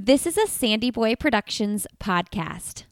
This 0.00 0.28
is 0.28 0.38
a 0.38 0.46
Sandy 0.46 0.92
Boy 0.92 1.16
Productions 1.16 1.84
podcast. 1.98 2.84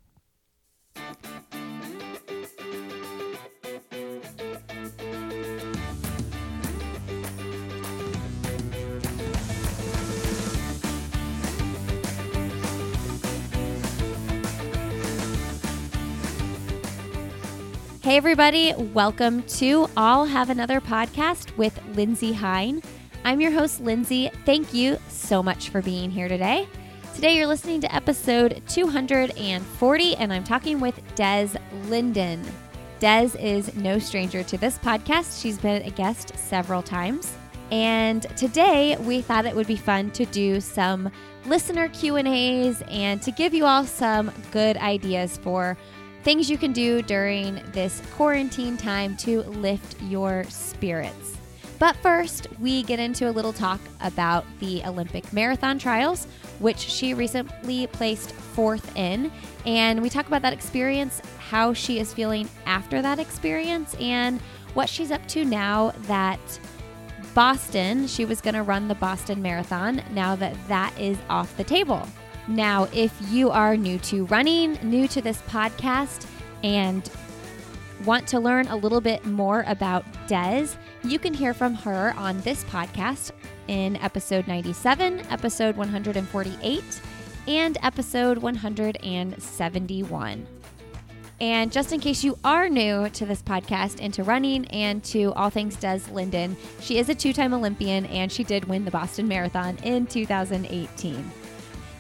Hey, 18.03 18.17
everybody, 18.17 18.75
welcome 18.75 19.45
to 19.45 19.89
I'll 19.97 20.25
Have 20.25 20.51
Another 20.51 20.81
podcast 20.81 21.57
with 21.57 21.81
Lindsey 21.95 22.33
Hein. 22.33 22.83
I'm 23.25 23.41
your 23.41 23.53
host, 23.53 23.81
Lindsey. 23.81 24.29
Thank 24.45 24.75
you 24.75 24.99
so 25.09 25.41
much 25.41 25.69
for 25.69 25.81
being 25.81 26.11
here 26.11 26.27
today. 26.27 26.67
Today, 27.17 27.39
you're 27.39 27.47
listening 27.47 27.81
to 27.81 27.95
episode 27.95 28.63
240, 28.69 30.17
and 30.17 30.31
I'm 30.31 30.45
talking 30.45 30.81
with 30.81 31.01
Des 31.15 31.49
Linden. 31.87 32.45
Des 32.99 33.31
is 33.41 33.75
no 33.75 33.99
stranger 33.99 34.43
to 34.43 34.59
this 34.59 34.77
podcast. 34.77 35.41
She's 35.41 35.57
been 35.57 35.81
a 35.81 35.91
guest 35.91 36.37
several 36.37 36.83
times. 36.83 37.33
And 37.71 38.25
today, 38.37 38.99
we 39.01 39.23
thought 39.23 39.47
it 39.47 39.57
would 39.57 39.67
be 39.67 39.77
fun 39.77 40.11
to 40.11 40.27
do 40.27 40.61
some 40.61 41.11
listener 41.47 41.89
Q&As 41.89 42.83
and 42.83 43.23
to 43.23 43.31
give 43.31 43.55
you 43.55 43.65
all 43.65 43.87
some 43.87 44.31
good 44.51 44.77
ideas 44.77 45.39
for 45.39 45.79
things 46.23 46.51
you 46.51 46.59
can 46.59 46.75
do 46.75 47.01
during 47.01 47.63
this 47.73 48.03
quarantine 48.15 48.77
time 48.77 49.17
to 49.17 49.41
lift 49.41 49.99
your 50.03 50.45
spirits. 50.51 51.36
But 51.79 51.97
first, 51.97 52.49
we 52.59 52.83
get 52.83 52.99
into 52.99 53.29
a 53.29 53.33
little 53.33 53.53
talk 53.53 53.81
about 54.01 54.45
the 54.61 54.83
Olympic 54.85 55.31
marathon 55.33 55.79
trials, 55.79 56.27
which 56.59 56.79
she 56.79 57.13
recently 57.13 57.87
placed 57.89 58.33
fourth 58.33 58.97
in. 58.97 59.31
And 59.67 60.01
we 60.01 60.09
talk 60.09 60.27
about 60.27 60.43
that 60.43 60.55
experience, 60.55 61.21
how 61.39 61.75
she 61.75 61.99
is 61.99 62.15
feeling 62.15 62.49
after 62.65 63.03
that 63.03 63.19
experience, 63.19 63.95
and 64.01 64.41
what 64.73 64.89
she's 64.89 65.11
up 65.11 65.27
to 65.29 65.45
now 65.45 65.93
that 66.03 66.41
Boston, 67.35 68.07
she 68.07 68.25
was 68.25 68.41
going 68.41 68.55
to 68.55 68.63
run 68.63 68.89
the 68.89 68.95
Boston 68.95 69.43
Marathon, 69.43 70.03
now 70.13 70.35
that 70.37 70.57
that 70.69 70.99
is 70.99 71.19
off 71.29 71.55
the 71.59 71.65
table. 71.65 72.09
Now, 72.49 72.89
if 72.95 73.13
you 73.31 73.51
are 73.51 73.77
new 73.77 73.99
to 73.99 74.25
running, 74.27 74.79
new 74.83 75.07
to 75.09 75.21
this 75.21 75.43
podcast, 75.43 76.27
and 76.63 77.11
want 78.05 78.27
to 78.29 78.41
learn 78.41 78.69
a 78.69 78.77
little 78.77 79.01
bit 79.01 79.25
more 79.25 79.65
about 79.67 80.05
Des, 80.27 80.69
you 81.03 81.19
can 81.19 81.33
hear 81.33 81.55
from 81.55 81.75
her 81.75 82.15
on 82.17 82.41
this 82.43 82.65
podcast 82.65 83.33
in 83.69 83.97
episode 83.97 84.47
97, 84.47 85.21
episode 85.31 85.77
148, 85.77 87.01
and 87.49 87.79
episode 87.83 88.39
171. 88.39 90.47
And 91.39 91.71
just 91.71 91.93
in 91.93 92.01
case 92.01 92.25
you 92.25 92.39
are 92.45 92.69
new 92.69 93.11
to 93.11 93.27
this 93.27 93.43
podcast 93.43 93.99
and 94.01 94.13
to 94.15 94.25
running 94.25 94.67
and 94.69 95.05
to 95.05 95.33
all 95.35 95.51
things 95.51 95.77
Des 95.77 96.01
Linden, 96.11 96.57
she 96.81 96.99
is 96.99 97.09
a 97.09 97.15
two 97.15 97.33
time 97.33 97.53
Olympian 97.53 98.07
and 98.07 98.33
she 98.33 98.43
did 98.43 98.65
win 98.65 98.85
the 98.85 98.91
Boston 98.91 99.29
Marathon 99.29 99.77
in 99.83 100.07
2018. 100.07 101.31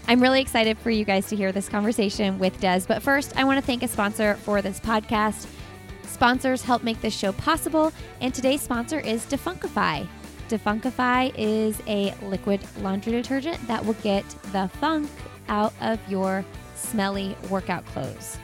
I'm 0.09 0.21
really 0.21 0.41
excited 0.41 0.79
for 0.79 0.91
you 0.91 1.05
guys 1.05 1.27
to 1.29 1.37
hear 1.37 1.53
this 1.53 1.69
conversation 1.69 2.39
with 2.39 2.59
Des. 2.61 2.83
But 2.87 3.03
first, 3.03 3.37
I 3.37 3.45
want 3.45 3.59
to 3.59 3.67
thank 3.67 3.83
a 3.83 3.89
sponsor 3.89 4.37
for 4.37 4.63
this 4.63 4.81
podcast. 4.81 5.47
Sponsors 6.17 6.62
help 6.62 6.83
make 6.83 6.98
this 7.03 7.14
show 7.14 7.31
possible, 7.33 7.92
and 8.22 8.33
today's 8.33 8.62
sponsor 8.62 9.00
is 9.00 9.27
Defunkify. 9.27 10.09
Defunkify 10.48 11.31
is 11.36 11.78
a 11.86 12.14
liquid 12.22 12.59
laundry 12.81 13.12
detergent 13.12 13.61
that 13.67 13.84
will 13.84 13.92
get 14.03 14.25
the 14.50 14.67
funk 14.81 15.11
out 15.50 15.75
of 15.83 16.00
your 16.09 16.42
smelly 16.75 17.37
workout 17.50 17.84
clothes. 17.89 18.39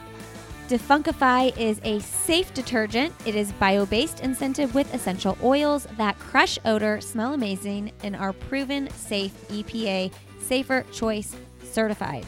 Defunkify 0.68 1.56
is 1.56 1.80
a 1.82 1.98
safe 2.00 2.52
detergent. 2.52 3.14
It 3.24 3.34
is 3.34 3.52
bio 3.52 3.86
based 3.86 4.20
and 4.20 4.36
scented 4.36 4.74
with 4.74 4.92
essential 4.92 5.38
oils 5.42 5.86
that 5.96 6.18
crush 6.18 6.58
odor, 6.66 7.00
smell 7.00 7.32
amazing, 7.32 7.90
and 8.02 8.14
are 8.14 8.34
proven 8.34 8.90
safe 8.90 9.32
EPA 9.48 10.12
safer 10.42 10.84
choice 10.92 11.34
certified. 11.62 12.26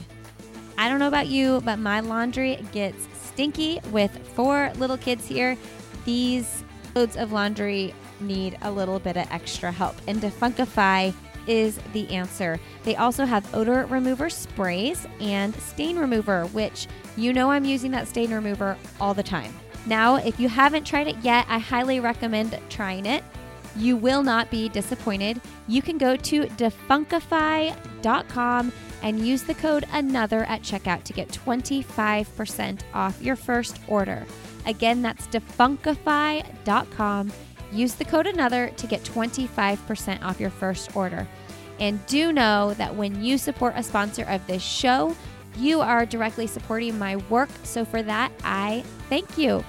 I 0.79 0.89
don't 0.89 1.01
know 1.01 1.09
about 1.09 1.27
you, 1.27 1.61
but 1.67 1.79
my 1.79 2.01
laundry 2.01 2.65
gets 2.73 3.07
stinky 3.35 3.81
with 3.91 4.17
four 4.29 4.73
little 4.77 4.97
kids 4.97 5.27
here. 5.27 5.57
These 6.05 6.65
loads 6.95 7.17
of 7.17 7.33
laundry 7.33 7.95
need 8.21 8.57
a 8.63 8.71
little 8.71 8.99
bit 8.99 9.17
of 9.17 9.31
extra 9.31 9.71
help, 9.71 9.97
and 10.07 10.21
Defunkify 10.21 11.13
is 11.47 11.79
the 11.93 12.09
answer. 12.09 12.59
They 12.85 12.97
also 12.97 13.25
have 13.25 13.55
odor 13.55 13.87
remover 13.87 14.31
sprays 14.31 15.07
and 15.21 15.55
stain 15.57 15.99
remover, 15.99 16.47
which 16.47 16.87
you 17.17 17.33
know 17.33 17.51
I'm 17.51 17.65
using 17.65 17.91
that 17.91 18.09
stain 18.09 18.33
remover 18.33 18.77
all 19.01 19.15
the 19.15 19.23
time. 19.23 19.53
Now, 19.87 20.17
if 20.17 20.41
you 20.41 20.49
haven't 20.49 20.85
tried 20.85 21.09
it 21.09 21.17
yet, 21.19 21.45
I 21.49 21.59
highly 21.59 22.01
recommend 22.01 22.59
trying 22.71 23.05
it. 23.05 23.23
You 23.77 23.97
will 23.97 24.23
not 24.23 24.51
be 24.51 24.69
disappointed. 24.69 25.41
You 25.67 25.83
can 25.83 25.99
go 25.99 26.15
to 26.17 26.43
defunkify.com 26.43 28.73
and 29.03 29.27
use 29.27 29.43
the 29.43 29.55
code 29.55 29.85
ANOTHER 29.93 30.45
at 30.49 30.63
checkout 30.63 31.03
to 31.05 31.13
get 31.13 31.29
25% 31.29 32.81
off 32.95 33.21
your 33.21 33.37
first 33.37 33.81
order. 33.87 34.25
Again, 34.67 35.03
that's 35.03 35.27
defunkify.com. 35.27 37.33
Use 37.73 37.95
the 37.95 38.05
code 38.05 38.27
ANOTHER 38.27 38.77
to 38.77 38.87
get 38.87 39.03
25% 39.03 40.23
off 40.23 40.41
your 40.41 40.51
first 40.51 40.97
order. 40.97 41.27
And 41.81 42.05
do 42.07 42.33
know 42.33 42.73
that 42.75 42.95
when 42.95 43.23
you 43.23 43.37
support 43.37 43.75
a 43.77 43.83
sponsor 43.83 44.23
of 44.25 44.47
this 44.47 44.63
show, 44.63 45.15
you 45.57 45.81
are 45.81 46.07
directly 46.07 46.47
supporting 46.47 46.99
my 46.99 47.17
work. 47.29 47.51
So 47.65 47.85
for 47.85 48.03
that, 48.03 48.33
I 48.45 48.85
thank 49.09 49.37
you. 49.37 49.65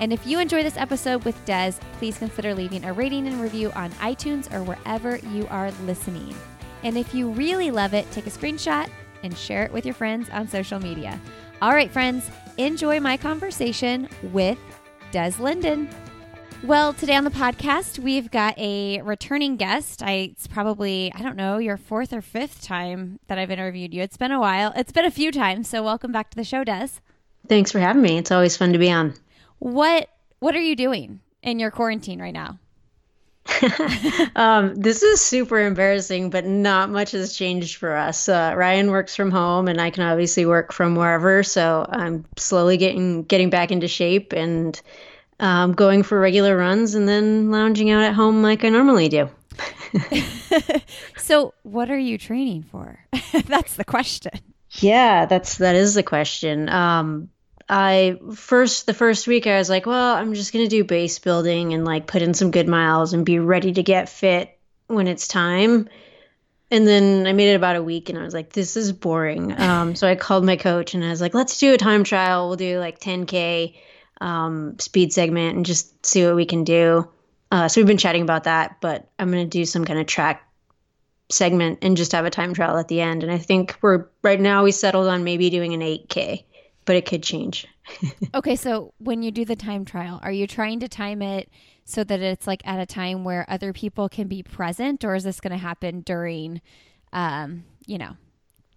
And 0.00 0.12
if 0.12 0.26
you 0.26 0.38
enjoy 0.38 0.62
this 0.62 0.76
episode 0.76 1.24
with 1.24 1.42
Des, 1.46 1.72
please 1.98 2.18
consider 2.18 2.54
leaving 2.54 2.84
a 2.84 2.92
rating 2.92 3.26
and 3.26 3.40
review 3.40 3.72
on 3.72 3.90
iTunes 3.92 4.52
or 4.52 4.62
wherever 4.62 5.16
you 5.16 5.46
are 5.48 5.70
listening. 5.84 6.34
And 6.82 6.98
if 6.98 7.14
you 7.14 7.30
really 7.30 7.70
love 7.70 7.94
it, 7.94 8.10
take 8.12 8.26
a 8.26 8.30
screenshot 8.30 8.90
and 9.22 9.36
share 9.36 9.64
it 9.64 9.72
with 9.72 9.86
your 9.86 9.94
friends 9.94 10.28
on 10.30 10.48
social 10.48 10.78
media. 10.78 11.18
All 11.62 11.72
right, 11.72 11.90
friends, 11.90 12.30
enjoy 12.58 13.00
my 13.00 13.16
conversation 13.16 14.08
with 14.22 14.58
Des 15.12 15.32
Linden. 15.38 15.88
Well, 16.62 16.92
today 16.92 17.14
on 17.14 17.24
the 17.24 17.30
podcast, 17.30 17.98
we've 17.98 18.30
got 18.30 18.58
a 18.58 19.00
returning 19.02 19.56
guest. 19.56 20.02
I 20.02 20.30
it's 20.32 20.46
probably, 20.46 21.12
I 21.14 21.22
don't 21.22 21.36
know, 21.36 21.58
your 21.58 21.76
fourth 21.76 22.12
or 22.12 22.20
fifth 22.20 22.62
time 22.62 23.20
that 23.28 23.38
I've 23.38 23.50
interviewed 23.50 23.94
you. 23.94 24.02
It's 24.02 24.16
been 24.16 24.32
a 24.32 24.40
while. 24.40 24.72
It's 24.74 24.92
been 24.92 25.04
a 25.04 25.10
few 25.10 25.30
times, 25.30 25.68
so 25.68 25.82
welcome 25.82 26.12
back 26.12 26.30
to 26.30 26.36
the 26.36 26.44
show, 26.44 26.64
Des. 26.64 26.88
Thanks 27.48 27.72
for 27.72 27.78
having 27.78 28.02
me. 28.02 28.18
It's 28.18 28.30
always 28.30 28.56
fun 28.56 28.72
to 28.72 28.78
be 28.78 28.90
on. 28.90 29.14
What 29.58 30.08
what 30.38 30.54
are 30.54 30.60
you 30.60 30.76
doing 30.76 31.20
in 31.42 31.58
your 31.58 31.70
quarantine 31.70 32.20
right 32.20 32.34
now? 32.34 32.58
um, 34.36 34.74
this 34.74 35.02
is 35.02 35.20
super 35.20 35.60
embarrassing, 35.60 36.30
but 36.30 36.44
not 36.44 36.90
much 36.90 37.12
has 37.12 37.36
changed 37.36 37.76
for 37.76 37.94
us. 37.94 38.28
Uh, 38.28 38.54
Ryan 38.56 38.90
works 38.90 39.14
from 39.14 39.30
home, 39.30 39.68
and 39.68 39.80
I 39.80 39.90
can 39.90 40.02
obviously 40.04 40.46
work 40.46 40.72
from 40.72 40.96
wherever. 40.96 41.42
So 41.42 41.86
I'm 41.88 42.24
slowly 42.36 42.76
getting 42.76 43.22
getting 43.22 43.50
back 43.50 43.70
into 43.70 43.88
shape 43.88 44.32
and 44.32 44.80
um, 45.38 45.72
going 45.72 46.02
for 46.02 46.18
regular 46.18 46.56
runs, 46.56 46.94
and 46.94 47.08
then 47.08 47.50
lounging 47.50 47.90
out 47.90 48.02
at 48.02 48.14
home 48.14 48.42
like 48.42 48.64
I 48.64 48.68
normally 48.68 49.08
do. 49.08 49.28
so, 51.16 51.54
what 51.62 51.90
are 51.90 51.98
you 51.98 52.18
training 52.18 52.64
for? 52.64 52.98
that's 53.46 53.76
the 53.76 53.84
question. 53.84 54.32
Yeah, 54.70 55.26
that's 55.26 55.58
that 55.58 55.76
is 55.76 55.94
the 55.94 56.02
question. 56.02 56.68
Um, 56.68 57.30
I 57.68 58.18
first 58.34 58.86
the 58.86 58.94
first 58.94 59.26
week 59.26 59.46
I 59.46 59.58
was 59.58 59.68
like, 59.68 59.86
well, 59.86 60.14
I'm 60.14 60.34
just 60.34 60.52
gonna 60.52 60.68
do 60.68 60.84
base 60.84 61.18
building 61.18 61.74
and 61.74 61.84
like 61.84 62.06
put 62.06 62.22
in 62.22 62.34
some 62.34 62.50
good 62.50 62.68
miles 62.68 63.12
and 63.12 63.26
be 63.26 63.38
ready 63.38 63.72
to 63.72 63.82
get 63.82 64.08
fit 64.08 64.56
when 64.86 65.08
it's 65.08 65.26
time. 65.26 65.88
And 66.70 66.86
then 66.86 67.26
I 67.26 67.32
made 67.32 67.50
it 67.50 67.56
about 67.56 67.76
a 67.76 67.82
week 67.82 68.08
and 68.08 68.18
I 68.18 68.22
was 68.22 68.34
like, 68.34 68.52
this 68.52 68.76
is 68.76 68.92
boring. 68.92 69.52
Um, 69.66 69.94
so 69.94 70.08
I 70.08 70.14
called 70.14 70.44
my 70.44 70.56
coach 70.56 70.94
and 70.94 71.04
I 71.04 71.10
was 71.10 71.20
like, 71.20 71.34
let's 71.34 71.58
do 71.58 71.74
a 71.74 71.78
time 71.78 72.04
trial. 72.04 72.48
We'll 72.48 72.56
do 72.56 72.78
like 72.78 73.00
10K 73.00 73.74
um, 74.20 74.78
speed 74.78 75.12
segment 75.12 75.56
and 75.56 75.66
just 75.66 76.04
see 76.06 76.24
what 76.24 76.36
we 76.36 76.46
can 76.46 76.64
do. 76.64 77.08
Uh, 77.50 77.68
so 77.68 77.80
we've 77.80 77.86
been 77.86 77.98
chatting 77.98 78.22
about 78.22 78.44
that, 78.44 78.80
but 78.80 79.08
I'm 79.18 79.30
going 79.30 79.48
to 79.48 79.58
do 79.58 79.64
some 79.64 79.84
kind 79.84 80.00
of 80.00 80.06
track 80.06 80.42
segment 81.28 81.80
and 81.82 81.96
just 81.96 82.12
have 82.12 82.24
a 82.24 82.30
time 82.30 82.54
trial 82.54 82.78
at 82.78 82.88
the 82.88 83.00
end. 83.00 83.22
And 83.22 83.30
I 83.30 83.38
think 83.38 83.76
we're 83.82 84.06
right 84.22 84.40
now 84.40 84.64
we 84.64 84.72
settled 84.72 85.08
on 85.08 85.24
maybe 85.24 85.50
doing 85.50 85.74
an 85.74 85.80
8K 85.80 86.44
but 86.86 86.96
it 86.96 87.04
could 87.04 87.22
change. 87.22 87.66
okay, 88.34 88.56
so 88.56 88.94
when 88.98 89.22
you 89.22 89.30
do 89.30 89.44
the 89.44 89.56
time 89.56 89.84
trial, 89.84 90.18
are 90.22 90.32
you 90.32 90.46
trying 90.46 90.80
to 90.80 90.88
time 90.88 91.20
it 91.20 91.50
so 91.84 92.02
that 92.02 92.20
it's 92.20 92.46
like 92.46 92.62
at 92.64 92.80
a 92.80 92.86
time 92.86 93.24
where 93.24 93.44
other 93.48 93.72
people 93.72 94.08
can 94.08 94.26
be 94.28 94.42
present, 94.42 95.04
or 95.04 95.14
is 95.14 95.24
this 95.24 95.40
going 95.40 95.52
to 95.52 95.58
happen 95.58 96.00
during, 96.00 96.62
um, 97.12 97.64
you 97.86 97.98
know, 97.98 98.16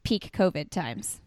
peak 0.04 0.32
COVID 0.34 0.70
times? 0.70 1.22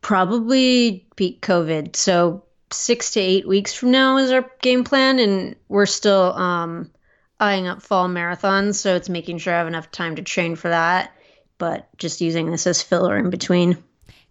Probably 0.00 1.06
peak 1.16 1.42
COVID. 1.42 1.94
So 1.94 2.44
six 2.72 3.12
to 3.12 3.20
eight 3.20 3.46
weeks 3.46 3.74
from 3.74 3.90
now 3.90 4.16
is 4.16 4.30
our 4.30 4.50
game 4.62 4.84
plan, 4.84 5.18
and 5.18 5.56
we're 5.68 5.86
still 5.86 6.32
um, 6.34 6.90
eyeing 7.38 7.66
up 7.66 7.82
fall 7.82 8.08
marathons. 8.08 8.76
So 8.76 8.96
it's 8.96 9.08
making 9.08 9.38
sure 9.38 9.52
I 9.52 9.58
have 9.58 9.68
enough 9.68 9.90
time 9.90 10.16
to 10.16 10.22
train 10.22 10.56
for 10.56 10.68
that 10.68 11.12
but 11.60 11.86
just 11.98 12.22
using 12.22 12.50
this 12.50 12.66
as 12.66 12.82
filler 12.82 13.16
in 13.16 13.30
between. 13.30 13.76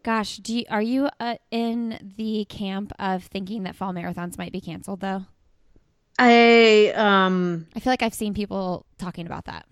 Gosh, 0.04 0.38
do 0.38 0.57
you, 0.57 0.66
are 0.69 0.81
you 0.81 1.10
uh, 1.19 1.36
in 1.51 2.13
the 2.18 2.46
camp 2.46 2.94
of 3.00 3.24
thinking 3.24 3.63
that 3.63 3.75
fall 3.75 3.94
marathons 3.94 4.38
might 4.38 4.51
be 4.51 4.62
canceled 4.62 5.01
though? 5.01 5.25
I 6.18 6.92
um 6.96 7.68
I 7.75 7.80
feel 7.80 7.92
like 7.94 8.04
I've 8.04 8.13
seen 8.13 8.34
people 8.34 8.86
talking 8.98 9.25
about 9.25 9.46
that. 9.46 9.66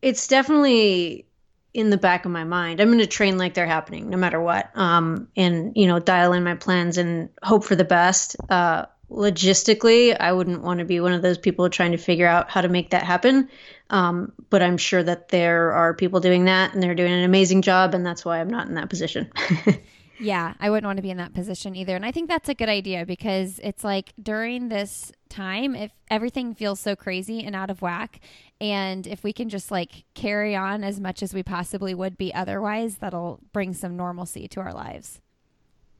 It's 0.00 0.28
definitely 0.28 1.26
in 1.74 1.90
the 1.90 1.96
back 1.96 2.24
of 2.24 2.30
my 2.30 2.44
mind. 2.44 2.80
I'm 2.80 2.88
going 2.88 3.00
to 3.00 3.06
train 3.06 3.36
like 3.36 3.54
they're 3.54 3.66
happening 3.66 4.08
no 4.08 4.16
matter 4.16 4.40
what. 4.40 4.70
Um 4.76 5.28
and 5.36 5.72
you 5.74 5.88
know, 5.88 5.98
dial 5.98 6.32
in 6.32 6.44
my 6.44 6.54
plans 6.54 6.98
and 6.98 7.30
hope 7.42 7.64
for 7.64 7.74
the 7.74 7.84
best. 7.84 8.36
Uh 8.48 8.86
logistically, 9.10 10.16
I 10.18 10.32
wouldn't 10.32 10.62
want 10.62 10.78
to 10.80 10.84
be 10.84 11.00
one 11.00 11.12
of 11.12 11.22
those 11.22 11.38
people 11.38 11.68
trying 11.70 11.92
to 11.92 11.98
figure 11.98 12.26
out 12.26 12.50
how 12.50 12.60
to 12.60 12.68
make 12.68 12.90
that 12.90 13.04
happen. 13.04 13.48
Um, 13.90 14.32
but 14.50 14.62
I'm 14.62 14.76
sure 14.76 15.02
that 15.02 15.28
there 15.28 15.72
are 15.72 15.94
people 15.94 16.20
doing 16.20 16.46
that 16.46 16.74
and 16.74 16.82
they're 16.82 16.94
doing 16.94 17.12
an 17.12 17.24
amazing 17.24 17.62
job, 17.62 17.94
and 17.94 18.04
that's 18.04 18.24
why 18.24 18.40
I'm 18.40 18.50
not 18.50 18.66
in 18.66 18.74
that 18.74 18.90
position. 18.90 19.30
yeah, 20.20 20.54
I 20.58 20.70
wouldn't 20.70 20.86
want 20.86 20.96
to 20.96 21.02
be 21.02 21.10
in 21.10 21.18
that 21.18 21.34
position 21.34 21.76
either. 21.76 21.94
And 21.94 22.04
I 22.04 22.10
think 22.10 22.28
that's 22.28 22.48
a 22.48 22.54
good 22.54 22.68
idea 22.68 23.06
because 23.06 23.60
it's 23.62 23.84
like 23.84 24.12
during 24.20 24.68
this 24.68 25.12
time, 25.28 25.76
if 25.76 25.92
everything 26.10 26.54
feels 26.54 26.80
so 26.80 26.96
crazy 26.96 27.44
and 27.44 27.54
out 27.54 27.70
of 27.70 27.82
whack, 27.82 28.20
and 28.60 29.06
if 29.06 29.22
we 29.22 29.32
can 29.32 29.48
just 29.48 29.70
like 29.70 30.04
carry 30.14 30.56
on 30.56 30.82
as 30.82 30.98
much 30.98 31.22
as 31.22 31.32
we 31.32 31.42
possibly 31.42 31.94
would 31.94 32.18
be 32.18 32.34
otherwise, 32.34 32.96
that'll 32.96 33.40
bring 33.52 33.72
some 33.72 33.96
normalcy 33.96 34.48
to 34.48 34.60
our 34.60 34.72
lives. 34.72 35.20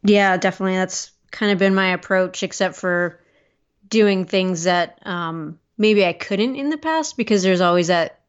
Yeah, 0.03 0.37
definitely. 0.37 0.77
That's 0.77 1.13
kind 1.37 1.53
of 1.53 1.59
been 1.59 1.75
my 1.75 1.89
approach, 1.89 2.43
except 2.43 2.77
for 2.77 3.21
doing 3.89 4.25
things 4.25 4.65
that 4.65 4.99
um, 5.07 5.59
maybe 5.77 6.05
I 6.05 6.15
couldn't 6.15 6.57
in 6.57 6.71
the 6.71 6.79
past 6.79 7.17
because 7.17 7.43
there's 7.43 7.61
always 7.61 7.89
that 7.89 8.21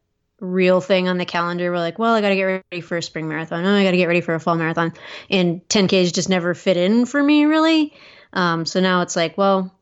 real 0.42 0.82
thing 0.82 1.08
on 1.08 1.18
the 1.18 1.26
calendar. 1.26 1.72
We're 1.72 1.78
like, 1.78 1.98
well, 1.98 2.14
I 2.14 2.22
got 2.22 2.30
to 2.30 2.36
get 2.36 2.44
ready 2.44 2.82
for 2.82 2.98
a 2.98 3.02
spring 3.02 3.30
marathon. 3.30 3.66
Oh, 3.66 3.74
I 3.74 3.84
got 3.84 3.92
to 3.92 3.98
get 3.98 4.08
ready 4.08 4.22
for 4.22 4.36
a 4.36 4.40
fall 4.40 4.56
marathon. 4.56 4.94
And 5.30 5.66
10Ks 5.70 6.14
just 6.14 6.28
never 6.28 6.54
fit 6.54 6.76
in 6.76 7.06
for 7.06 7.24
me, 7.24 7.46
really. 7.46 7.94
Um, 8.34 8.66
so 8.66 8.82
now 8.82 9.02
it's 9.02 9.16
like, 9.16 9.38
well, 9.38 9.74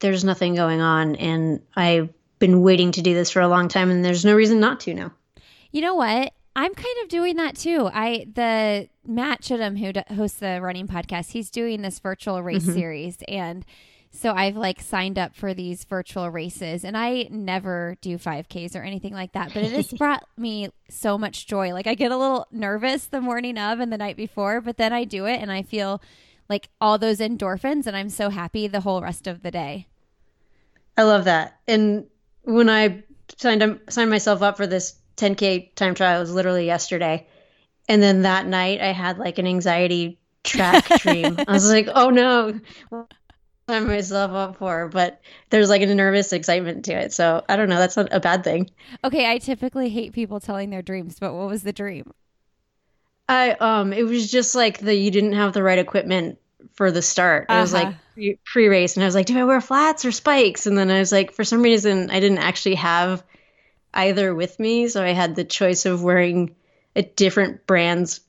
there's 0.00 0.22
nothing 0.22 0.54
going 0.54 0.82
on. 0.82 1.16
And 1.16 1.62
I've 1.74 2.10
been 2.38 2.60
waiting 2.60 2.92
to 2.92 3.02
do 3.02 3.14
this 3.14 3.30
for 3.30 3.40
a 3.40 3.48
long 3.48 3.68
time, 3.68 3.90
and 3.90 4.04
there's 4.04 4.26
no 4.26 4.34
reason 4.34 4.60
not 4.60 4.80
to 4.80 4.94
now. 4.94 5.12
You 5.72 5.80
know 5.80 5.94
what? 5.94 6.32
I'm 6.58 6.74
kind 6.74 6.96
of 7.04 7.08
doing 7.08 7.36
that 7.36 7.56
too. 7.56 7.88
I 7.92 8.26
the 8.34 8.88
Matt 9.06 9.42
Chittum 9.42 9.78
who 9.78 9.92
d- 9.92 10.02
hosts 10.16 10.40
the 10.40 10.58
running 10.60 10.88
podcast, 10.88 11.30
he's 11.30 11.50
doing 11.50 11.82
this 11.82 12.00
virtual 12.00 12.42
race 12.42 12.64
mm-hmm. 12.64 12.72
series 12.72 13.18
and 13.28 13.64
so 14.10 14.32
I've 14.32 14.56
like 14.56 14.80
signed 14.80 15.20
up 15.20 15.36
for 15.36 15.54
these 15.54 15.84
virtual 15.84 16.28
races 16.30 16.84
and 16.84 16.96
I 16.96 17.28
never 17.30 17.96
do 18.00 18.18
5Ks 18.18 18.74
or 18.74 18.82
anything 18.82 19.12
like 19.12 19.34
that, 19.34 19.54
but 19.54 19.62
it 19.62 19.70
has 19.70 19.92
brought 19.98 20.24
me 20.36 20.70
so 20.90 21.16
much 21.16 21.46
joy. 21.46 21.72
Like 21.72 21.86
I 21.86 21.94
get 21.94 22.10
a 22.10 22.16
little 22.16 22.48
nervous 22.50 23.06
the 23.06 23.20
morning 23.20 23.56
of 23.56 23.78
and 23.78 23.92
the 23.92 23.98
night 23.98 24.16
before, 24.16 24.60
but 24.60 24.78
then 24.78 24.92
I 24.92 25.04
do 25.04 25.26
it 25.26 25.40
and 25.40 25.52
I 25.52 25.62
feel 25.62 26.02
like 26.48 26.70
all 26.80 26.98
those 26.98 27.20
endorphins 27.20 27.86
and 27.86 27.96
I'm 27.96 28.10
so 28.10 28.30
happy 28.30 28.66
the 28.66 28.80
whole 28.80 29.00
rest 29.00 29.28
of 29.28 29.42
the 29.42 29.52
day. 29.52 29.86
I 30.96 31.04
love 31.04 31.26
that. 31.26 31.60
And 31.68 32.06
when 32.42 32.68
I 32.68 33.04
signed 33.36 33.80
signed 33.88 34.10
myself 34.10 34.42
up 34.42 34.56
for 34.56 34.66
this 34.66 34.96
10K 35.18 35.74
time 35.74 35.94
trial 35.94 36.20
was 36.20 36.32
literally 36.32 36.66
yesterday. 36.66 37.26
And 37.88 38.02
then 38.02 38.22
that 38.22 38.46
night 38.46 38.80
I 38.80 38.92
had 38.92 39.18
like 39.18 39.38
an 39.38 39.46
anxiety 39.46 40.18
track 40.44 40.86
dream. 41.00 41.36
I 41.46 41.52
was 41.52 41.70
like, 41.70 41.88
oh 41.94 42.10
no, 42.10 42.60
sign 43.68 43.86
myself 43.86 44.32
up 44.32 44.56
for, 44.56 44.88
but 44.88 45.20
there's 45.50 45.68
like 45.68 45.82
a 45.82 45.94
nervous 45.94 46.32
excitement 46.32 46.86
to 46.86 46.92
it. 46.92 47.12
So 47.12 47.44
I 47.48 47.56
don't 47.56 47.68
know. 47.68 47.78
That's 47.78 47.96
not 47.96 48.12
a 48.12 48.20
bad 48.20 48.44
thing. 48.44 48.70
Okay. 49.04 49.30
I 49.30 49.38
typically 49.38 49.90
hate 49.90 50.12
people 50.12 50.40
telling 50.40 50.70
their 50.70 50.82
dreams, 50.82 51.18
but 51.20 51.34
what 51.34 51.48
was 51.48 51.62
the 51.62 51.72
dream? 51.72 52.12
I, 53.28 53.50
um, 53.52 53.92
it 53.92 54.04
was 54.04 54.30
just 54.30 54.54
like 54.54 54.78
the, 54.78 54.94
you 54.94 55.10
didn't 55.10 55.34
have 55.34 55.52
the 55.52 55.62
right 55.62 55.78
equipment 55.78 56.38
for 56.72 56.90
the 56.90 57.02
start. 57.02 57.44
It 57.44 57.52
uh-huh. 57.52 57.60
was 57.60 57.72
like 57.72 57.94
pre 58.44 58.68
race 58.68 58.96
and 58.96 59.04
I 59.04 59.06
was 59.06 59.14
like, 59.14 59.26
do 59.26 59.38
I 59.38 59.44
wear 59.44 59.60
flats 59.60 60.04
or 60.04 60.12
spikes? 60.12 60.66
And 60.66 60.76
then 60.76 60.90
I 60.90 60.98
was 60.98 61.12
like, 61.12 61.32
for 61.32 61.44
some 61.44 61.62
reason 61.62 62.10
I 62.10 62.20
didn't 62.20 62.38
actually 62.38 62.76
have 62.76 63.22
either 63.94 64.34
with 64.34 64.58
me. 64.58 64.88
So 64.88 65.02
I 65.02 65.12
had 65.12 65.36
the 65.36 65.44
choice 65.44 65.86
of 65.86 66.02
wearing 66.02 66.54
a 66.94 67.02
different 67.02 67.66
brand's 67.66 68.20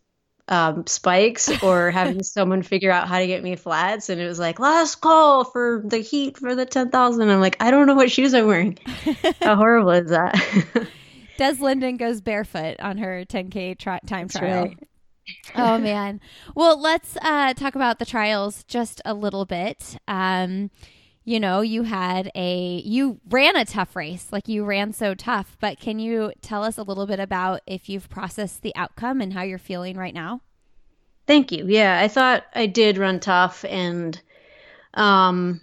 um, 0.49 0.85
spikes 0.87 1.49
or 1.63 1.91
having 1.91 2.23
someone 2.23 2.63
figure 2.63 2.91
out 2.91 3.07
how 3.07 3.19
to 3.19 3.27
get 3.27 3.43
me 3.43 3.55
flats. 3.55 4.09
And 4.09 4.19
it 4.19 4.27
was 4.27 4.39
like, 4.39 4.59
last 4.59 4.95
call 4.95 5.45
for 5.45 5.81
the 5.85 5.99
heat 5.99 6.37
for 6.37 6.55
the 6.55 6.65
10,000. 6.65 7.29
I'm 7.29 7.39
like, 7.39 7.57
I 7.59 7.71
don't 7.71 7.87
know 7.87 7.95
what 7.95 8.11
shoes 8.11 8.33
I'm 8.33 8.47
wearing. 8.47 8.77
how 9.41 9.55
horrible 9.55 9.91
is 9.91 10.09
that? 10.09 10.35
Des 11.37 11.53
Linden 11.53 11.95
goes 11.95 12.19
barefoot 12.19 12.75
on 12.79 12.97
her 12.97 13.23
10K 13.25 13.77
tri- 13.77 13.99
time 14.05 14.27
That's 14.27 14.39
trial. 14.39 14.65
Right. 14.65 14.77
oh 15.55 15.77
man. 15.77 16.19
Well, 16.55 16.81
let's 16.81 17.15
uh, 17.21 17.53
talk 17.53 17.75
about 17.75 17.99
the 17.99 18.05
trials 18.05 18.63
just 18.65 19.01
a 19.05 19.13
little 19.13 19.45
bit. 19.45 19.97
Um, 20.07 20.69
you 21.29 21.39
know, 21.39 21.61
you 21.61 21.83
had 21.83 22.31
a 22.33 22.81
you 22.83 23.19
ran 23.29 23.55
a 23.55 23.63
tough 23.63 23.95
race, 23.95 24.29
like 24.31 24.47
you 24.47 24.65
ran 24.65 24.93
so 24.93 25.13
tough, 25.13 25.57
but 25.61 25.79
can 25.79 25.99
you 25.99 26.33
tell 26.41 26.63
us 26.63 26.79
a 26.79 26.81
little 26.81 27.05
bit 27.05 27.19
about 27.19 27.61
if 27.67 27.87
you've 27.87 28.09
processed 28.09 28.63
the 28.63 28.75
outcome 28.75 29.21
and 29.21 29.31
how 29.31 29.43
you're 29.43 29.59
feeling 29.59 29.95
right 29.95 30.13
now? 30.15 30.41
Thank 31.27 31.51
you. 31.51 31.65
Yeah, 31.67 31.99
I 32.01 32.07
thought 32.07 32.45
I 32.55 32.65
did 32.65 32.97
run 32.97 33.19
tough 33.19 33.63
and 33.63 34.19
um 34.95 35.61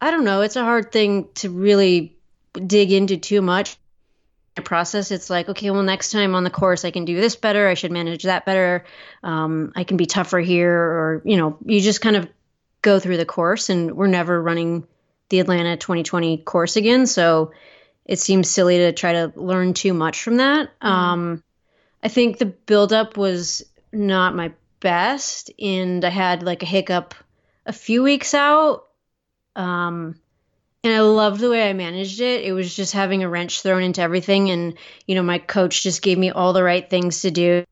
I 0.00 0.12
don't 0.12 0.24
know, 0.24 0.42
it's 0.42 0.54
a 0.54 0.62
hard 0.62 0.92
thing 0.92 1.30
to 1.34 1.50
really 1.50 2.16
dig 2.54 2.92
into 2.92 3.16
too 3.16 3.42
much 3.42 3.76
process 4.64 5.10
it's 5.10 5.30
like 5.30 5.48
okay 5.48 5.70
well 5.70 5.82
next 5.82 6.10
time 6.10 6.34
on 6.34 6.44
the 6.44 6.50
course 6.50 6.84
i 6.84 6.90
can 6.90 7.06
do 7.06 7.18
this 7.18 7.36
better 7.36 7.68
i 7.68 7.72
should 7.72 7.90
manage 7.90 8.24
that 8.24 8.44
better 8.44 8.84
um, 9.22 9.72
i 9.74 9.82
can 9.82 9.96
be 9.96 10.04
tougher 10.04 10.38
here 10.38 10.70
or 10.70 11.22
you 11.24 11.38
know 11.38 11.56
you 11.64 11.80
just 11.80 12.02
kind 12.02 12.16
of 12.16 12.28
go 12.82 12.98
through 12.98 13.16
the 13.16 13.24
course 13.24 13.70
and 13.70 13.92
we're 13.96 14.08
never 14.08 14.40
running 14.40 14.86
the 15.28 15.40
Atlanta 15.40 15.76
2020 15.76 16.38
course 16.38 16.76
again. 16.76 17.06
So 17.06 17.52
it 18.04 18.18
seems 18.18 18.50
silly 18.50 18.78
to 18.78 18.92
try 18.92 19.12
to 19.12 19.32
learn 19.36 19.74
too 19.74 19.94
much 19.94 20.22
from 20.22 20.36
that. 20.36 20.68
Mm-hmm. 20.80 20.86
Um, 20.86 21.42
I 22.02 22.08
think 22.08 22.38
the 22.38 22.46
buildup 22.46 23.16
was 23.16 23.62
not 23.92 24.34
my 24.34 24.52
best, 24.80 25.52
and 25.60 26.04
I 26.04 26.10
had 26.10 26.42
like 26.42 26.62
a 26.62 26.66
hiccup 26.66 27.14
a 27.64 27.72
few 27.72 28.02
weeks 28.02 28.34
out. 28.34 28.88
Um, 29.54 30.16
and 30.84 30.92
I 30.92 31.00
loved 31.00 31.40
the 31.40 31.50
way 31.50 31.68
I 31.68 31.74
managed 31.74 32.20
it. 32.20 32.44
It 32.44 32.52
was 32.52 32.74
just 32.74 32.92
having 32.92 33.22
a 33.22 33.28
wrench 33.28 33.62
thrown 33.62 33.84
into 33.84 34.02
everything, 34.02 34.50
and 34.50 34.76
you 35.06 35.14
know, 35.14 35.22
my 35.22 35.38
coach 35.38 35.84
just 35.84 36.02
gave 36.02 36.18
me 36.18 36.30
all 36.30 36.52
the 36.52 36.64
right 36.64 36.88
things 36.88 37.22
to 37.22 37.30
do. 37.30 37.64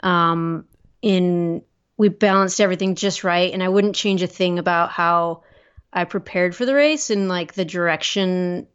Um, 0.00 0.64
in 1.02 1.62
we 1.96 2.08
balanced 2.08 2.60
everything 2.60 2.94
just 2.94 3.24
right 3.24 3.52
and 3.52 3.62
i 3.62 3.68
wouldn't 3.68 3.96
change 3.96 4.22
a 4.22 4.26
thing 4.26 4.58
about 4.58 4.90
how 4.90 5.42
i 5.92 6.04
prepared 6.04 6.54
for 6.54 6.66
the 6.66 6.74
race 6.74 7.10
and 7.10 7.28
like 7.28 7.54
the 7.54 7.64
direction 7.64 8.66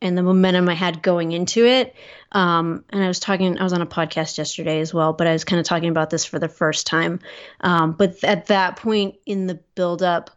and 0.00 0.16
the 0.16 0.22
momentum 0.22 0.68
i 0.68 0.74
had 0.74 1.02
going 1.02 1.32
into 1.32 1.66
it. 1.66 1.94
Um, 2.30 2.84
and 2.90 3.02
i 3.02 3.08
was 3.08 3.20
talking 3.20 3.58
i 3.58 3.64
was 3.64 3.72
on 3.72 3.82
a 3.82 3.86
podcast 3.86 4.38
yesterday 4.38 4.80
as 4.80 4.92
well 4.92 5.12
but 5.12 5.26
i 5.26 5.32
was 5.32 5.44
kind 5.44 5.60
of 5.60 5.66
talking 5.66 5.88
about 5.88 6.10
this 6.10 6.24
for 6.24 6.38
the 6.38 6.48
first 6.48 6.86
time. 6.86 7.20
Um, 7.60 7.92
but 7.92 8.22
at 8.22 8.46
that 8.46 8.76
point 8.76 9.16
in 9.26 9.46
the 9.46 9.60
build 9.74 10.02
up 10.02 10.30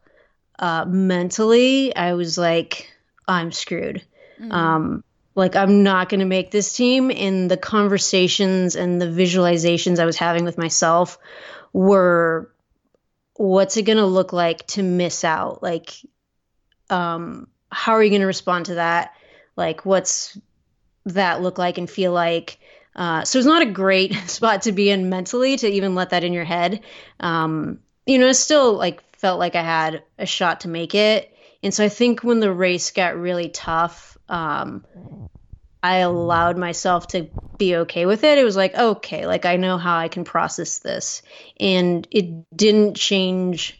uh, 0.60 0.86
mentally 0.86 1.96
i 1.96 2.14
was 2.14 2.38
like 2.38 2.92
i'm 3.28 3.52
screwed. 3.52 4.04
Mm-hmm. 4.40 4.52
um, 4.52 5.04
like 5.36 5.56
i'm 5.56 5.84
not 5.84 6.10
going 6.10 6.20
to 6.22 6.26
make 6.26 6.52
this 6.52 6.74
team 6.74 7.12
and 7.12 7.52
the 7.52 7.58
conversations 7.58 8.76
and 8.76 9.02
the 9.02 9.06
visualizations 9.06 10.00
i 10.00 10.06
was 10.06 10.18
having 10.18 10.44
with 10.44 10.58
myself 10.58 11.18
were 11.74 12.52
what's 13.36 13.78
it 13.78 13.84
going 13.84 13.98
to 13.98 14.06
look 14.06 14.34
like 14.34 14.68
to 14.68 14.84
miss 14.84 15.24
out? 15.24 15.64
Like, 15.64 15.94
um, 16.90 17.48
how 17.72 17.94
are 17.94 18.04
you 18.04 18.10
going 18.10 18.22
to 18.22 18.28
respond 18.28 18.68
to 18.68 18.76
that? 18.76 19.14
Like, 19.56 19.86
what's 19.86 20.38
that 21.06 21.42
look 21.42 21.58
like 21.58 21.78
and 21.78 21.90
feel 21.90 22.12
like? 22.12 22.60
Uh, 22.96 23.24
so 23.24 23.40
it's 23.40 23.48
not 23.48 23.62
a 23.62 23.72
great 23.72 24.14
spot 24.28 24.64
to 24.64 24.72
be 24.72 24.90
in 24.90 25.10
mentally 25.10 25.58
to 25.58 25.68
even 25.68 25.96
let 25.96 26.12
that 26.12 26.24
in 26.24 26.34
your 26.34 26.44
head. 26.44 26.82
Um, 27.20 27.80
you 28.06 28.20
know, 28.20 28.32
still 28.32 28.74
like 28.74 29.02
felt 29.18 29.40
like 29.40 29.56
I 29.56 29.64
had 29.64 30.04
a 30.18 30.26
shot 30.26 30.62
to 30.62 30.68
make 30.68 30.94
it. 30.96 31.34
And 31.64 31.74
so 31.74 31.86
I 31.86 31.90
think 31.90 32.24
when 32.24 32.40
the 32.40 32.52
race 32.52 32.92
got 32.92 33.16
really 33.16 33.50
tough, 33.50 34.18
um, 34.28 34.84
I 35.84 35.98
allowed 35.98 36.58
myself 36.58 37.08
to 37.10 37.30
be 37.58 37.76
okay 37.78 38.06
with 38.06 38.24
it. 38.24 38.38
It 38.38 38.44
was 38.44 38.56
like, 38.56 38.76
okay, 38.76 39.26
like 39.26 39.46
I 39.46 39.58
know 39.58 39.78
how 39.78 39.98
I 39.98 40.08
can 40.08 40.24
process 40.24 40.80
this. 40.80 41.22
And 41.60 42.08
it 42.12 42.46
didn't 42.56 42.96
change 42.96 43.78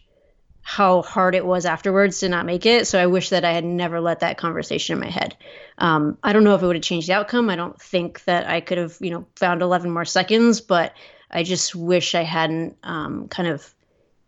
how 0.62 1.02
hard 1.02 1.34
it 1.34 1.44
was 1.44 1.66
afterwards 1.66 2.20
to 2.20 2.28
not 2.28 2.46
make 2.46 2.66
it. 2.66 2.86
So 2.86 3.00
I 3.00 3.06
wish 3.06 3.30
that 3.30 3.44
I 3.44 3.52
had 3.52 3.64
never 3.64 4.00
let 4.00 4.20
that 4.20 4.38
conversation 4.38 4.94
in 4.94 5.00
my 5.00 5.10
head. 5.10 5.36
Um, 5.78 6.18
I 6.22 6.32
don't 6.32 6.44
know 6.44 6.54
if 6.54 6.62
it 6.62 6.66
would 6.66 6.76
have 6.76 6.84
changed 6.84 7.08
the 7.08 7.14
outcome. 7.14 7.50
I 7.50 7.56
don't 7.56 7.80
think 7.80 8.22
that 8.24 8.48
I 8.48 8.60
could 8.60 8.78
have, 8.78 8.96
you 9.00 9.10
know, 9.10 9.26
found 9.36 9.62
11 9.62 9.90
more 9.90 10.04
seconds, 10.04 10.60
but 10.60 10.94
I 11.30 11.42
just 11.42 11.74
wish 11.74 12.14
I 12.14 12.22
hadn't 12.22 12.76
um, 12.84 13.28
kind 13.28 13.48
of 13.48 13.74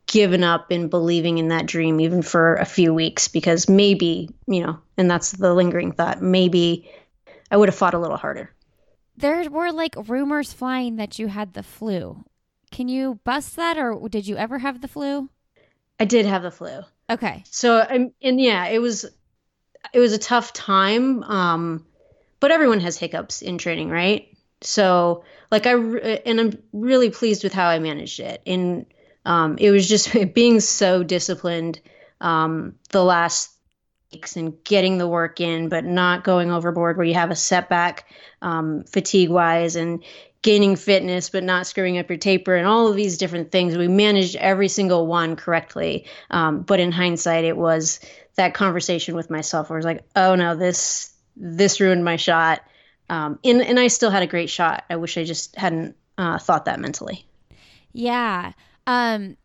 given 0.06 0.42
up 0.42 0.70
in 0.70 0.88
believing 0.88 1.38
in 1.38 1.48
that 1.48 1.66
dream 1.66 2.00
even 2.00 2.22
for 2.22 2.56
a 2.56 2.64
few 2.64 2.92
weeks 2.92 3.28
because 3.28 3.68
maybe, 3.68 4.28
you 4.46 4.66
know, 4.66 4.78
and 4.96 5.10
that's 5.10 5.32
the 5.32 5.54
lingering 5.54 5.92
thought, 5.92 6.20
maybe 6.20 6.90
I 7.50 7.56
would 7.56 7.68
have 7.68 7.76
fought 7.76 7.94
a 7.94 7.98
little 7.98 8.16
harder. 8.16 8.50
there 9.16 9.48
were 9.50 9.70
like 9.72 9.94
rumors 10.08 10.52
flying 10.52 10.96
that 10.96 11.18
you 11.18 11.28
had 11.28 11.52
the 11.54 11.62
flu. 11.62 12.24
Can 12.72 12.88
you 12.88 13.20
bust 13.24 13.54
that, 13.56 13.78
or 13.78 14.08
did 14.08 14.26
you 14.26 14.36
ever 14.36 14.58
have 14.58 14.80
the 14.80 14.88
flu? 14.88 15.28
I 16.00 16.04
did 16.04 16.26
have 16.26 16.42
the 16.42 16.50
flu. 16.50 16.80
Okay. 17.08 17.44
So 17.50 17.78
I'm 17.78 18.12
and 18.20 18.40
yeah, 18.40 18.66
it 18.66 18.80
was 18.80 19.04
it 19.92 20.00
was 20.00 20.12
a 20.12 20.18
tough 20.18 20.52
time. 20.52 21.22
Um, 21.22 21.86
but 22.40 22.50
everyone 22.50 22.80
has 22.80 22.98
hiccups 22.98 23.42
in 23.42 23.58
training, 23.58 23.90
right? 23.90 24.26
So 24.62 25.22
like 25.52 25.66
I 25.66 25.74
and 25.74 26.40
I'm 26.40 26.58
really 26.72 27.10
pleased 27.10 27.44
with 27.44 27.52
how 27.52 27.68
I 27.68 27.78
managed 27.78 28.18
it. 28.18 28.42
And 28.46 28.86
um, 29.24 29.56
it 29.58 29.70
was 29.70 29.88
just 29.88 30.10
being 30.34 30.58
so 30.60 31.04
disciplined 31.04 31.80
um, 32.20 32.74
the 32.90 33.04
last 33.04 33.53
and 34.36 34.62
getting 34.64 34.98
the 34.98 35.08
work 35.08 35.40
in, 35.40 35.68
but 35.68 35.84
not 35.84 36.24
going 36.24 36.50
overboard 36.50 36.96
where 36.96 37.06
you 37.06 37.14
have 37.14 37.30
a 37.30 37.36
setback 37.36 38.06
um, 38.42 38.84
fatigue 38.84 39.30
wise 39.30 39.76
and 39.76 40.02
gaining 40.42 40.76
fitness, 40.76 41.30
but 41.30 41.42
not 41.42 41.66
screwing 41.66 41.98
up 41.98 42.10
your 42.10 42.18
taper 42.18 42.54
and 42.54 42.66
all 42.66 42.88
of 42.88 42.96
these 42.96 43.16
different 43.16 43.50
things. 43.50 43.76
We 43.76 43.88
managed 43.88 44.36
every 44.36 44.68
single 44.68 45.06
one 45.06 45.36
correctly. 45.36 46.04
Um, 46.30 46.60
but 46.60 46.80
in 46.80 46.92
hindsight, 46.92 47.44
it 47.44 47.56
was 47.56 47.98
that 48.36 48.52
conversation 48.52 49.16
with 49.16 49.30
myself 49.30 49.70
where 49.70 49.76
I 49.76 49.78
was 49.78 49.86
like, 49.86 50.04
oh 50.14 50.34
no, 50.34 50.54
this 50.54 51.12
this 51.36 51.80
ruined 51.80 52.04
my 52.04 52.16
shot. 52.16 52.62
Um, 53.08 53.38
and 53.42 53.62
and 53.62 53.80
I 53.80 53.88
still 53.88 54.10
had 54.10 54.22
a 54.22 54.26
great 54.26 54.50
shot. 54.50 54.84
I 54.90 54.96
wish 54.96 55.16
I 55.16 55.24
just 55.24 55.56
hadn't 55.56 55.96
uh, 56.18 56.38
thought 56.38 56.66
that 56.66 56.78
mentally. 56.78 57.26
Yeah. 57.92 58.52
Um, 58.86 59.36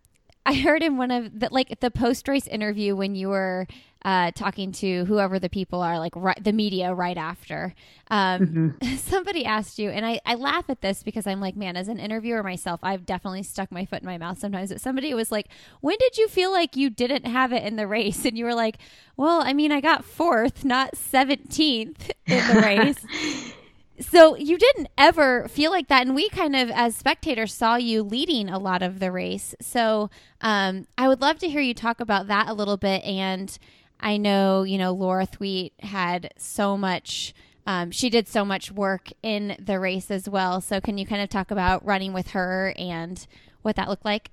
I 0.49 0.53
heard 0.53 0.81
in 0.81 0.97
one 0.97 1.11
of 1.11 1.39
the 1.41 1.49
like 1.51 1.79
the 1.79 1.91
post 1.91 2.27
race 2.27 2.47
interview 2.47 2.95
when 2.95 3.13
you 3.13 3.29
were 3.29 3.67
uh, 4.03 4.31
talking 4.31 4.71
to 4.71 5.05
whoever 5.05 5.37
the 5.37 5.47
people 5.47 5.79
are, 5.79 5.99
like 5.99 6.13
right, 6.15 6.43
the 6.43 6.51
media 6.51 6.91
right 6.91 7.17
after. 7.17 7.75
Um, 8.09 8.41
mm-hmm. 8.81 8.95
Somebody 8.95 9.45
asked 9.45 9.77
you, 9.77 9.91
and 9.91 10.07
I, 10.07 10.19
I 10.25 10.33
laugh 10.33 10.67
at 10.67 10.81
this 10.81 11.03
because 11.03 11.27
I'm 11.27 11.39
like, 11.39 11.55
man, 11.55 11.77
as 11.77 11.87
an 11.87 11.99
interviewer 11.99 12.41
myself, 12.41 12.79
I've 12.81 13.05
definitely 13.05 13.43
stuck 13.43 13.71
my 13.71 13.85
foot 13.85 14.01
in 14.01 14.07
my 14.07 14.17
mouth 14.17 14.39
sometimes. 14.39 14.71
But 14.71 14.81
somebody 14.81 15.13
was 15.13 15.31
like, 15.31 15.49
when 15.81 15.97
did 15.99 16.17
you 16.17 16.27
feel 16.27 16.51
like 16.51 16.75
you 16.75 16.89
didn't 16.89 17.25
have 17.25 17.53
it 17.53 17.61
in 17.61 17.75
the 17.75 17.85
race? 17.85 18.25
And 18.25 18.35
you 18.35 18.45
were 18.45 18.55
like, 18.55 18.79
well, 19.17 19.43
I 19.43 19.53
mean, 19.53 19.71
I 19.71 19.81
got 19.81 20.03
fourth, 20.03 20.65
not 20.65 20.93
17th 20.93 22.09
in 22.25 22.55
the 22.55 22.61
race. 22.65 23.53
So 23.99 24.35
you 24.35 24.57
didn't 24.57 24.87
ever 24.97 25.47
feel 25.47 25.71
like 25.71 25.87
that 25.87 26.05
and 26.05 26.15
we 26.15 26.29
kind 26.29 26.55
of 26.55 26.69
as 26.69 26.95
spectators 26.95 27.53
saw 27.53 27.75
you 27.75 28.01
leading 28.01 28.49
a 28.49 28.57
lot 28.57 28.81
of 28.81 28.99
the 28.99 29.11
race 29.11 29.53
so 29.59 30.09
um, 30.41 30.87
i 30.97 31.07
would 31.07 31.21
love 31.21 31.37
to 31.37 31.49
hear 31.49 31.61
you 31.61 31.73
talk 31.73 31.99
about 31.99 32.27
that 32.27 32.47
a 32.47 32.53
little 32.53 32.77
bit 32.77 33.03
and 33.03 33.59
I 33.99 34.17
know, 34.17 34.63
you 34.63 34.77
know, 34.77 34.93
Laura 34.93 35.25
Thweatt 35.25 35.71
had 35.79 36.33
so 36.37 36.77
much, 36.77 37.33
um, 37.67 37.91
she 37.91 38.09
did 38.09 38.27
so 38.27 38.45
much 38.45 38.71
work 38.71 39.09
in 39.21 39.57
the 39.59 39.79
race 39.79 40.09
as 40.09 40.29
well. 40.29 40.61
So, 40.61 40.79
can 40.79 40.97
you 40.97 41.05
kind 41.05 41.21
of 41.21 41.29
talk 41.29 41.51
about 41.51 41.85
running 41.85 42.13
with 42.13 42.29
her 42.29 42.73
and 42.77 43.25
what 43.61 43.75
that 43.75 43.89
looked 43.89 44.05
like? 44.05 44.31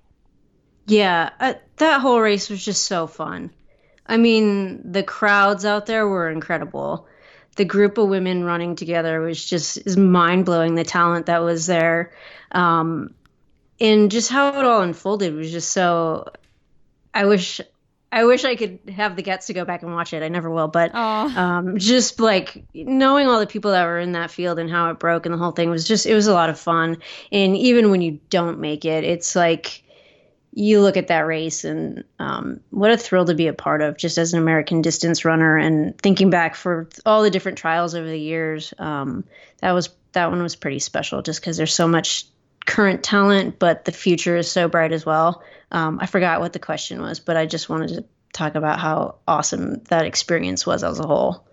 Yeah, 0.87 1.31
uh, 1.41 1.55
that 1.79 2.01
whole 2.01 2.21
race 2.21 2.49
was 2.49 2.65
just 2.65 2.85
so 2.85 3.09
fun. 3.09 3.51
I 4.07 4.19
mean, 4.19 4.93
the 4.93 5.03
crowds 5.03 5.65
out 5.65 5.87
there 5.87 6.07
were 6.07 6.31
incredible. 6.31 7.09
The 7.57 7.65
group 7.65 7.99
of 7.99 8.09
women 8.09 8.45
running 8.45 8.77
together 8.77 9.21
was 9.21 9.45
just 9.45 9.79
is 9.79 9.97
mind 9.97 10.45
blowing. 10.45 10.75
The 10.75 10.85
talent 10.85 11.27
that 11.27 11.43
was 11.43 11.67
there, 11.67 12.13
um, 12.53 13.15
and 13.81 14.11
just 14.11 14.31
how 14.31 14.49
it 14.59 14.65
all 14.65 14.83
unfolded 14.83 15.35
was 15.35 15.51
just 15.51 15.71
so. 15.71 16.31
I 17.15 17.25
wish 17.25 17.61
I 18.13 18.25
wish 18.25 18.45
I 18.45 18.55
could 18.55 18.79
have 18.95 19.17
the 19.17 19.23
guts 19.23 19.49
to 19.49 19.53
go 19.53 19.65
back 19.65 19.83
and 19.83 19.93
watch 19.93 20.13
it. 20.13 20.23
I 20.23 20.29
never 20.29 20.49
will, 20.49 20.69
but 20.69 20.95
um, 20.95 21.79
just 21.79 22.21
like 22.21 22.65
knowing 22.73 23.27
all 23.27 23.41
the 23.41 23.47
people 23.47 23.73
that 23.73 23.85
were 23.85 23.99
in 23.99 24.13
that 24.13 24.31
field 24.31 24.59
and 24.59 24.71
how 24.71 24.91
it 24.91 24.99
broke 24.99 25.27
and 25.27 25.35
the 25.35 25.39
whole 25.39 25.51
thing 25.51 25.71
was 25.71 25.87
just 25.87 26.07
it 26.07 26.15
was 26.15 26.27
a 26.27 26.33
lot 26.33 26.49
of 26.49 26.59
fun. 26.59 26.99
And 27.33 27.57
even 27.57 27.91
when 27.91 28.03
you 28.03 28.21
don't 28.31 28.61
make 28.61 28.85
it, 28.85 29.05
it's 29.05 29.35
like 29.35 29.83
you 30.59 30.81
look 30.81 30.97
at 30.97 31.09
that 31.09 31.27
race 31.27 31.65
and 31.65 32.03
um, 32.19 32.61
what 32.71 32.91
a 32.91 32.97
thrill 32.97 33.27
to 33.27 33.35
be 33.35 33.47
a 33.47 33.53
part 33.53 33.83
of, 33.83 33.99
just 33.99 34.17
as 34.17 34.33
an 34.33 34.39
American 34.39 34.81
distance 34.81 35.23
runner. 35.23 35.59
And 35.59 35.99
thinking 35.99 36.31
back 36.31 36.55
for 36.55 36.89
all 37.05 37.23
the 37.23 37.31
different 37.31 37.59
trials 37.59 37.95
over 37.95 38.09
the 38.09 38.19
years, 38.19 38.73
um, 38.79 39.25
that 39.59 39.73
was 39.73 39.91
that 40.13 40.31
one 40.31 40.43
was 40.43 40.57
pretty 40.57 40.79
special, 40.79 41.21
just 41.21 41.43
because 41.43 41.59
there's 41.59 41.75
so 41.75 41.87
much 41.87 42.25
current 42.65 43.03
talent, 43.03 43.59
but 43.59 43.85
the 43.85 43.93
future 43.93 44.35
is 44.35 44.51
so 44.51 44.67
bright 44.67 44.93
as 44.93 45.05
well. 45.05 45.43
Um, 45.71 45.99
I 46.01 46.07
forgot 46.07 46.41
what 46.41 46.55
the 46.55 46.59
question 46.59 47.03
was, 47.03 47.21
but 47.21 47.37
I 47.37 47.45
just 47.45 47.69
wanted 47.69 47.89
to 47.89 48.05
talk 48.33 48.55
about 48.55 48.81
how 48.81 49.17
awesome 49.29 49.83
that 49.91 50.07
experience 50.07 50.65
was 50.65 50.83
as 50.83 50.99
a 50.99 51.07
whole. 51.07 51.46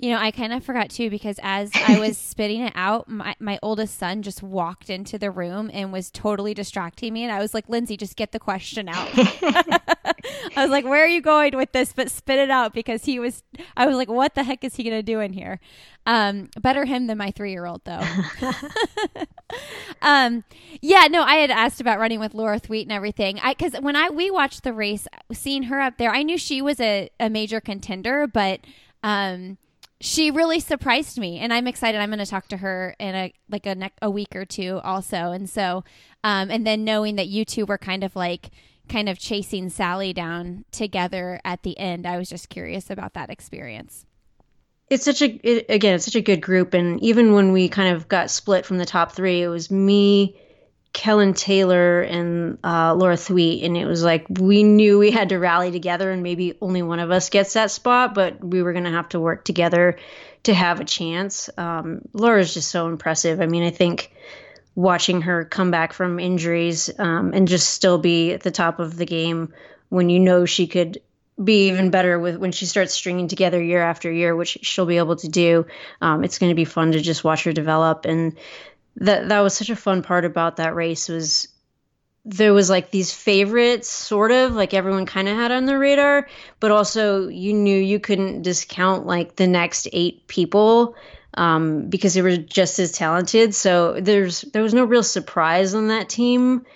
You 0.00 0.10
know, 0.10 0.18
I 0.18 0.30
kind 0.30 0.52
of 0.52 0.62
forgot 0.62 0.90
too 0.90 1.10
because 1.10 1.40
as 1.42 1.70
I 1.74 1.98
was 1.98 2.16
spitting 2.18 2.60
it 2.60 2.72
out, 2.76 3.08
my, 3.08 3.34
my 3.40 3.58
oldest 3.62 3.98
son 3.98 4.22
just 4.22 4.42
walked 4.44 4.90
into 4.90 5.18
the 5.18 5.30
room 5.30 5.70
and 5.72 5.92
was 5.92 6.10
totally 6.10 6.54
distracting 6.54 7.12
me. 7.12 7.24
And 7.24 7.32
I 7.32 7.40
was 7.40 7.52
like, 7.52 7.68
Lindsey, 7.68 7.96
just 7.96 8.14
get 8.14 8.30
the 8.30 8.38
question 8.38 8.88
out. 8.88 9.08
I 10.56 10.62
was 10.62 10.70
like, 10.70 10.84
where 10.84 11.04
are 11.04 11.08
you 11.08 11.20
going 11.20 11.56
with 11.56 11.72
this? 11.72 11.92
But 11.92 12.10
spit 12.10 12.38
it 12.38 12.50
out 12.50 12.72
because 12.72 13.04
he 13.04 13.18
was, 13.18 13.42
I 13.76 13.86
was 13.86 13.96
like, 13.96 14.08
what 14.08 14.34
the 14.34 14.44
heck 14.44 14.64
is 14.64 14.76
he 14.76 14.84
going 14.84 14.96
to 14.96 15.02
do 15.02 15.20
in 15.20 15.32
here? 15.32 15.60
Um, 16.06 16.48
better 16.60 16.84
him 16.84 17.06
than 17.06 17.18
my 17.18 17.30
three 17.30 17.50
year 17.50 17.66
old, 17.66 17.82
though. 17.84 18.02
um, 20.02 20.44
yeah, 20.80 21.06
no, 21.10 21.22
I 21.22 21.36
had 21.36 21.50
asked 21.50 21.80
about 21.80 21.98
running 21.98 22.20
with 22.20 22.34
Laura 22.34 22.58
Thweatt 22.58 22.84
and 22.84 22.92
everything. 22.92 23.38
I, 23.42 23.54
cause 23.54 23.72
when 23.80 23.96
I, 23.96 24.10
we 24.10 24.30
watched 24.30 24.64
the 24.64 24.72
race, 24.72 25.06
seeing 25.32 25.64
her 25.64 25.80
up 25.80 25.98
there, 25.98 26.10
I 26.10 26.22
knew 26.22 26.38
she 26.38 26.62
was 26.62 26.80
a, 26.80 27.10
a 27.20 27.28
major 27.28 27.60
contender, 27.60 28.26
but, 28.26 28.60
um, 29.02 29.58
she 30.00 30.30
really 30.30 30.60
surprised 30.60 31.18
me 31.18 31.38
and 31.38 31.52
i'm 31.52 31.66
excited. 31.66 32.00
I'm 32.00 32.10
going 32.10 32.18
to 32.20 32.26
talk 32.26 32.48
to 32.48 32.58
her 32.58 32.94
in 32.98 33.14
a 33.14 33.32
like 33.48 33.66
a, 33.66 33.74
ne- 33.74 33.90
a 34.00 34.10
week 34.10 34.36
or 34.36 34.44
two 34.44 34.80
also. 34.84 35.32
And 35.32 35.48
so 35.48 35.84
um 36.24 36.50
and 36.50 36.66
then 36.66 36.84
knowing 36.84 37.16
that 37.16 37.28
you 37.28 37.44
two 37.44 37.66
were 37.66 37.78
kind 37.78 38.04
of 38.04 38.14
like 38.14 38.50
kind 38.88 39.08
of 39.08 39.18
chasing 39.18 39.68
sally 39.68 40.12
down 40.12 40.64
together 40.72 41.40
at 41.44 41.62
the 41.62 41.78
end 41.78 42.06
i 42.06 42.16
was 42.16 42.30
just 42.30 42.48
curious 42.48 42.90
about 42.90 43.14
that 43.14 43.30
experience. 43.30 44.06
It's 44.88 45.04
such 45.04 45.20
a 45.20 45.26
it, 45.26 45.66
again 45.68 45.96
it's 45.96 46.04
such 46.04 46.16
a 46.16 46.22
good 46.22 46.40
group. 46.40 46.74
And 46.74 47.02
even 47.02 47.32
when 47.32 47.52
we 47.52 47.68
kind 47.68 47.94
of 47.94 48.08
got 48.08 48.30
split 48.30 48.64
from 48.64 48.78
the 48.78 48.86
top 48.86 49.12
three 49.12 49.42
it 49.42 49.48
was 49.48 49.70
me 49.70 50.36
Kellyn 50.92 51.34
Taylor 51.34 52.00
and 52.00 52.58
uh, 52.64 52.94
Laura 52.94 53.16
Thweatt, 53.16 53.64
and 53.64 53.76
it 53.76 53.86
was 53.86 54.02
like 54.02 54.26
we 54.28 54.62
knew 54.62 54.98
we 54.98 55.10
had 55.10 55.28
to 55.28 55.38
rally 55.38 55.70
together, 55.70 56.10
and 56.10 56.22
maybe 56.22 56.56
only 56.60 56.82
one 56.82 56.98
of 56.98 57.10
us 57.10 57.30
gets 57.30 57.52
that 57.52 57.70
spot, 57.70 58.14
but 58.14 58.42
we 58.42 58.62
were 58.62 58.72
going 58.72 58.84
to 58.84 58.90
have 58.90 59.08
to 59.10 59.20
work 59.20 59.44
together 59.44 59.98
to 60.44 60.54
have 60.54 60.80
a 60.80 60.84
chance. 60.84 61.50
Um, 61.56 62.02
Laura's 62.12 62.54
just 62.54 62.70
so 62.70 62.88
impressive. 62.88 63.40
I 63.40 63.46
mean, 63.46 63.62
I 63.62 63.70
think 63.70 64.12
watching 64.74 65.22
her 65.22 65.44
come 65.44 65.70
back 65.70 65.92
from 65.92 66.18
injuries 66.20 66.90
um, 66.98 67.32
and 67.34 67.48
just 67.48 67.70
still 67.70 67.98
be 67.98 68.32
at 68.32 68.42
the 68.42 68.50
top 68.50 68.78
of 68.78 68.96
the 68.96 69.06
game 69.06 69.52
when 69.88 70.08
you 70.08 70.20
know 70.20 70.44
she 70.44 70.66
could 70.66 71.00
be 71.42 71.68
even 71.68 71.90
better 71.90 72.18
with 72.18 72.36
when 72.36 72.50
she 72.52 72.66
starts 72.66 72.92
stringing 72.92 73.28
together 73.28 73.62
year 73.62 73.82
after 73.82 74.10
year, 74.10 74.34
which 74.34 74.58
she'll 74.62 74.86
be 74.86 74.98
able 74.98 75.16
to 75.16 75.28
do. 75.28 75.66
Um, 76.00 76.24
it's 76.24 76.38
going 76.38 76.50
to 76.50 76.56
be 76.56 76.64
fun 76.64 76.92
to 76.92 77.00
just 77.00 77.22
watch 77.22 77.44
her 77.44 77.52
develop 77.52 78.04
and 78.04 78.36
that 78.98 79.28
that 79.28 79.40
was 79.40 79.54
such 79.54 79.70
a 79.70 79.76
fun 79.76 80.02
part 80.02 80.24
about 80.24 80.56
that 80.56 80.74
race 80.74 81.08
was 81.08 81.48
there 82.24 82.52
was 82.52 82.68
like 82.68 82.90
these 82.90 83.12
favorites 83.12 83.88
sort 83.88 84.30
of 84.30 84.54
like 84.54 84.74
everyone 84.74 85.06
kind 85.06 85.28
of 85.28 85.36
had 85.36 85.50
on 85.50 85.64
their 85.64 85.78
radar 85.78 86.28
but 86.60 86.70
also 86.70 87.28
you 87.28 87.54
knew 87.54 87.78
you 87.78 87.98
couldn't 87.98 88.42
discount 88.42 89.06
like 89.06 89.36
the 89.36 89.46
next 89.46 89.88
eight 89.92 90.26
people 90.26 90.94
um, 91.34 91.88
because 91.88 92.14
they 92.14 92.22
were 92.22 92.36
just 92.36 92.78
as 92.80 92.90
talented. 92.90 93.54
So 93.54 94.00
there's 94.00 94.40
there 94.40 94.62
was 94.62 94.74
no 94.74 94.84
real 94.84 95.04
surprise 95.04 95.74
on 95.74 95.88
that 95.88 96.08
team 96.08 96.66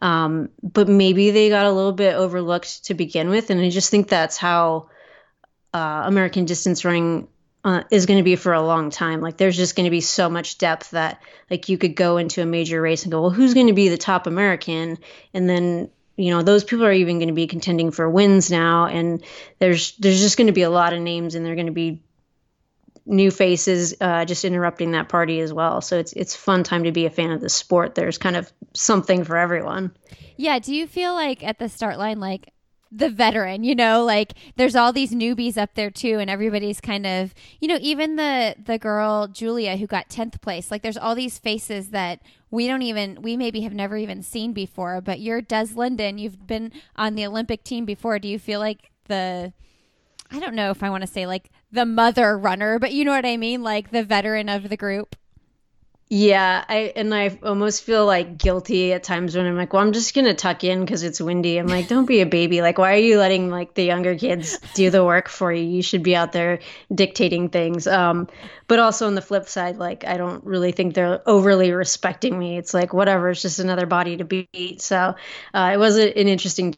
um, 0.00 0.48
but 0.62 0.88
maybe 0.88 1.30
they 1.30 1.48
got 1.48 1.66
a 1.66 1.72
little 1.72 1.92
bit 1.92 2.14
overlooked 2.14 2.86
to 2.86 2.94
begin 2.94 3.28
with 3.28 3.50
and 3.50 3.60
i 3.60 3.70
just 3.70 3.90
think 3.90 4.08
that's 4.08 4.36
how 4.36 4.88
uh, 5.74 6.02
american 6.06 6.44
distance 6.44 6.84
running 6.84 7.28
uh, 7.64 7.82
is 7.90 8.06
going 8.06 8.18
to 8.18 8.24
be 8.24 8.36
for 8.36 8.52
a 8.52 8.62
long 8.62 8.90
time. 8.90 9.20
Like 9.20 9.36
there's 9.36 9.56
just 9.56 9.76
going 9.76 9.84
to 9.84 9.90
be 9.90 10.00
so 10.00 10.28
much 10.28 10.58
depth 10.58 10.90
that 10.90 11.20
like 11.50 11.68
you 11.68 11.78
could 11.78 11.94
go 11.94 12.16
into 12.16 12.42
a 12.42 12.46
major 12.46 12.80
race 12.80 13.02
and 13.02 13.12
go, 13.12 13.20
well, 13.20 13.30
who's 13.30 13.54
going 13.54 13.66
to 13.66 13.72
be 13.72 13.88
the 13.88 13.98
top 13.98 14.26
American? 14.26 14.98
And 15.34 15.48
then 15.48 15.90
you 16.16 16.30
know 16.30 16.42
those 16.42 16.64
people 16.64 16.84
are 16.84 16.92
even 16.92 17.18
going 17.18 17.28
to 17.28 17.34
be 17.34 17.46
contending 17.46 17.90
for 17.90 18.08
wins 18.08 18.50
now, 18.50 18.86
and 18.86 19.24
there's 19.58 19.96
there's 19.96 20.20
just 20.20 20.36
going 20.36 20.48
to 20.48 20.52
be 20.52 20.62
a 20.62 20.70
lot 20.70 20.92
of 20.92 21.00
names, 21.00 21.34
and 21.34 21.44
they're 21.44 21.54
going 21.54 21.66
to 21.66 21.72
be 21.72 22.02
new 23.06 23.30
faces 23.30 23.94
uh, 24.00 24.24
just 24.24 24.44
interrupting 24.44 24.92
that 24.92 25.08
party 25.08 25.40
as 25.40 25.52
well. 25.52 25.80
So 25.80 25.98
it's 25.98 26.12
it's 26.12 26.36
fun 26.36 26.62
time 26.62 26.84
to 26.84 26.92
be 26.92 27.06
a 27.06 27.10
fan 27.10 27.30
of 27.30 27.40
the 27.40 27.48
sport. 27.48 27.94
There's 27.94 28.18
kind 28.18 28.36
of 28.36 28.52
something 28.74 29.24
for 29.24 29.36
everyone. 29.36 29.92
Yeah. 30.36 30.58
Do 30.58 30.74
you 30.74 30.86
feel 30.86 31.14
like 31.14 31.42
at 31.42 31.58
the 31.58 31.68
start 31.68 31.98
line, 31.98 32.20
like 32.20 32.52
the 32.92 33.08
veteran, 33.08 33.62
you 33.62 33.74
know, 33.74 34.04
like 34.04 34.34
there's 34.56 34.74
all 34.74 34.92
these 34.92 35.12
newbies 35.12 35.56
up 35.56 35.74
there 35.74 35.90
too 35.90 36.18
and 36.18 36.28
everybody's 36.28 36.80
kind 36.80 37.06
of, 37.06 37.34
you 37.60 37.68
know, 37.68 37.78
even 37.80 38.16
the 38.16 38.56
the 38.62 38.78
girl 38.78 39.28
Julia 39.28 39.76
who 39.76 39.86
got 39.86 40.08
10th 40.08 40.40
place, 40.40 40.70
like 40.70 40.82
there's 40.82 40.96
all 40.96 41.14
these 41.14 41.38
faces 41.38 41.90
that 41.90 42.20
we 42.50 42.66
don't 42.66 42.82
even 42.82 43.22
we 43.22 43.36
maybe 43.36 43.60
have 43.60 43.74
never 43.74 43.96
even 43.96 44.22
seen 44.22 44.52
before, 44.52 45.00
but 45.00 45.20
you're 45.20 45.40
Des 45.40 45.68
Linden, 45.74 46.18
you've 46.18 46.46
been 46.46 46.72
on 46.96 47.14
the 47.14 47.26
Olympic 47.26 47.62
team 47.62 47.84
before. 47.84 48.18
Do 48.18 48.28
you 48.28 48.38
feel 48.38 48.58
like 48.58 48.90
the 49.06 49.52
I 50.32 50.40
don't 50.40 50.54
know 50.54 50.70
if 50.70 50.82
I 50.82 50.90
want 50.90 51.02
to 51.02 51.06
say 51.06 51.26
like 51.26 51.50
the 51.70 51.86
mother 51.86 52.36
runner, 52.36 52.80
but 52.80 52.92
you 52.92 53.04
know 53.04 53.12
what 53.12 53.26
I 53.26 53.36
mean, 53.36 53.62
like 53.62 53.90
the 53.90 54.02
veteran 54.02 54.48
of 54.48 54.68
the 54.68 54.76
group? 54.76 55.14
Yeah, 56.12 56.64
I 56.68 56.92
and 56.96 57.14
I 57.14 57.38
almost 57.44 57.84
feel 57.84 58.04
like 58.04 58.36
guilty 58.36 58.92
at 58.92 59.04
times 59.04 59.36
when 59.36 59.46
I'm 59.46 59.56
like, 59.56 59.72
well, 59.72 59.80
I'm 59.80 59.92
just 59.92 60.12
gonna 60.12 60.34
tuck 60.34 60.64
in 60.64 60.80
because 60.80 61.04
it's 61.04 61.20
windy. 61.20 61.56
I'm 61.56 61.68
like, 61.68 61.86
don't 61.86 62.04
be 62.04 62.20
a 62.20 62.26
baby. 62.26 62.62
Like, 62.62 62.78
why 62.78 62.94
are 62.94 62.96
you 62.96 63.16
letting 63.16 63.48
like 63.48 63.74
the 63.74 63.84
younger 63.84 64.16
kids 64.16 64.58
do 64.74 64.90
the 64.90 65.04
work 65.04 65.28
for 65.28 65.52
you? 65.52 65.62
You 65.62 65.82
should 65.82 66.02
be 66.02 66.16
out 66.16 66.32
there 66.32 66.58
dictating 66.92 67.48
things. 67.48 67.86
Um, 67.86 68.26
but 68.66 68.80
also 68.80 69.06
on 69.06 69.14
the 69.14 69.22
flip 69.22 69.48
side, 69.48 69.76
like, 69.76 70.04
I 70.04 70.16
don't 70.16 70.42
really 70.42 70.72
think 70.72 70.94
they're 70.94 71.22
overly 71.28 71.70
respecting 71.70 72.36
me. 72.36 72.58
It's 72.58 72.74
like 72.74 72.92
whatever. 72.92 73.30
It's 73.30 73.42
just 73.42 73.60
another 73.60 73.86
body 73.86 74.16
to 74.16 74.24
beat. 74.24 74.82
So 74.82 75.14
uh, 75.54 75.70
it 75.72 75.76
was 75.76 75.96
an 75.96 76.08
interesting, 76.08 76.74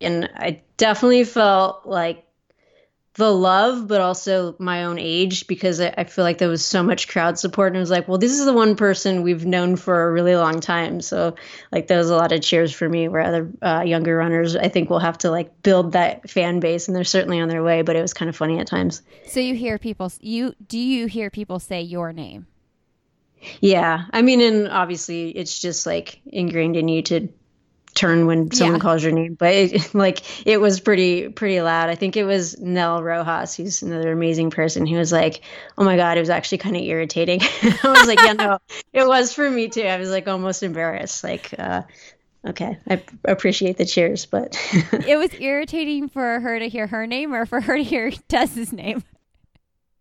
and 0.00 0.30
I 0.36 0.62
definitely 0.76 1.24
felt 1.24 1.86
like 1.86 2.24
the 3.16 3.32
love, 3.32 3.88
but 3.88 4.00
also 4.00 4.54
my 4.58 4.84
own 4.84 4.98
age 4.98 5.46
because 5.46 5.80
I, 5.80 5.92
I, 5.96 6.04
feel 6.04 6.22
like 6.22 6.36
there 6.36 6.50
was 6.50 6.64
so 6.64 6.82
much 6.82 7.08
crowd 7.08 7.38
support. 7.38 7.68
And 7.68 7.78
it 7.78 7.80
was 7.80 7.90
like, 7.90 8.06
well, 8.08 8.18
this 8.18 8.38
is 8.38 8.44
the 8.44 8.52
one 8.52 8.76
person 8.76 9.22
we've 9.22 9.46
known 9.46 9.76
for 9.76 10.06
a 10.06 10.12
really 10.12 10.36
long 10.36 10.60
time. 10.60 11.00
So, 11.00 11.34
like, 11.72 11.86
there 11.86 11.96
was 11.96 12.10
a 12.10 12.16
lot 12.16 12.32
of 12.32 12.42
cheers 12.42 12.72
for 12.72 12.86
me 12.86 13.08
where 13.08 13.22
other 13.22 13.50
uh, 13.62 13.82
younger 13.86 14.16
runners, 14.16 14.54
I 14.54 14.68
think, 14.68 14.90
will 14.90 14.98
have 14.98 15.18
to 15.18 15.30
like 15.30 15.62
build 15.62 15.92
that 15.92 16.28
fan 16.28 16.60
base. 16.60 16.88
And 16.88 16.96
they're 16.96 17.04
certainly 17.04 17.40
on 17.40 17.48
their 17.48 17.62
way, 17.62 17.82
but 17.82 17.96
it 17.96 18.02
was 18.02 18.12
kind 18.12 18.28
of 18.28 18.36
funny 18.36 18.58
at 18.58 18.66
times. 18.66 19.00
So, 19.26 19.40
you 19.40 19.54
hear 19.54 19.78
people, 19.78 20.12
you 20.20 20.54
do 20.68 20.78
you 20.78 21.06
hear 21.06 21.30
people 21.30 21.58
say 21.58 21.80
your 21.80 22.12
name? 22.12 22.46
Yeah. 23.60 24.04
I 24.12 24.22
mean, 24.22 24.40
and 24.40 24.68
obviously 24.68 25.30
it's 25.30 25.58
just 25.58 25.86
like 25.86 26.20
ingrained 26.26 26.76
in 26.76 26.88
you 26.88 27.02
to 27.02 27.28
turn 27.96 28.26
when 28.26 28.52
someone 28.52 28.76
yeah. 28.76 28.80
calls 28.80 29.02
your 29.02 29.12
name, 29.12 29.34
but 29.34 29.52
it, 29.52 29.94
like 29.94 30.46
it 30.46 30.60
was 30.60 30.78
pretty 30.78 31.28
pretty 31.28 31.60
loud. 31.60 31.88
I 31.88 31.96
think 31.96 32.16
it 32.16 32.24
was 32.24 32.58
Nell 32.60 33.02
Rojas, 33.02 33.56
who's 33.56 33.82
another 33.82 34.12
amazing 34.12 34.50
person, 34.50 34.86
who 34.86 34.96
was 34.96 35.10
like, 35.10 35.40
"Oh 35.76 35.84
my 35.84 35.96
god, 35.96 36.16
it 36.16 36.20
was 36.20 36.30
actually 36.30 36.58
kind 36.58 36.76
of 36.76 36.82
irritating." 36.82 37.40
I 37.62 37.78
was 37.84 38.06
like, 38.06 38.20
"Yeah, 38.20 38.34
no, 38.34 38.58
it 38.92 39.06
was 39.06 39.32
for 39.32 39.50
me 39.50 39.68
too." 39.68 39.82
I 39.82 39.96
was 39.96 40.10
like 40.10 40.28
almost 40.28 40.62
embarrassed. 40.62 41.24
Like, 41.24 41.52
uh, 41.58 41.82
okay, 42.46 42.78
I 42.88 43.02
appreciate 43.24 43.78
the 43.78 43.86
cheers, 43.86 44.26
but 44.26 44.56
it 45.06 45.16
was 45.16 45.34
irritating 45.40 46.08
for 46.08 46.40
her 46.40 46.58
to 46.58 46.68
hear 46.68 46.86
her 46.86 47.06
name 47.06 47.34
or 47.34 47.46
for 47.46 47.60
her 47.60 47.76
to 47.76 47.82
hear 47.82 48.12
Des's 48.28 48.72
name 48.72 49.02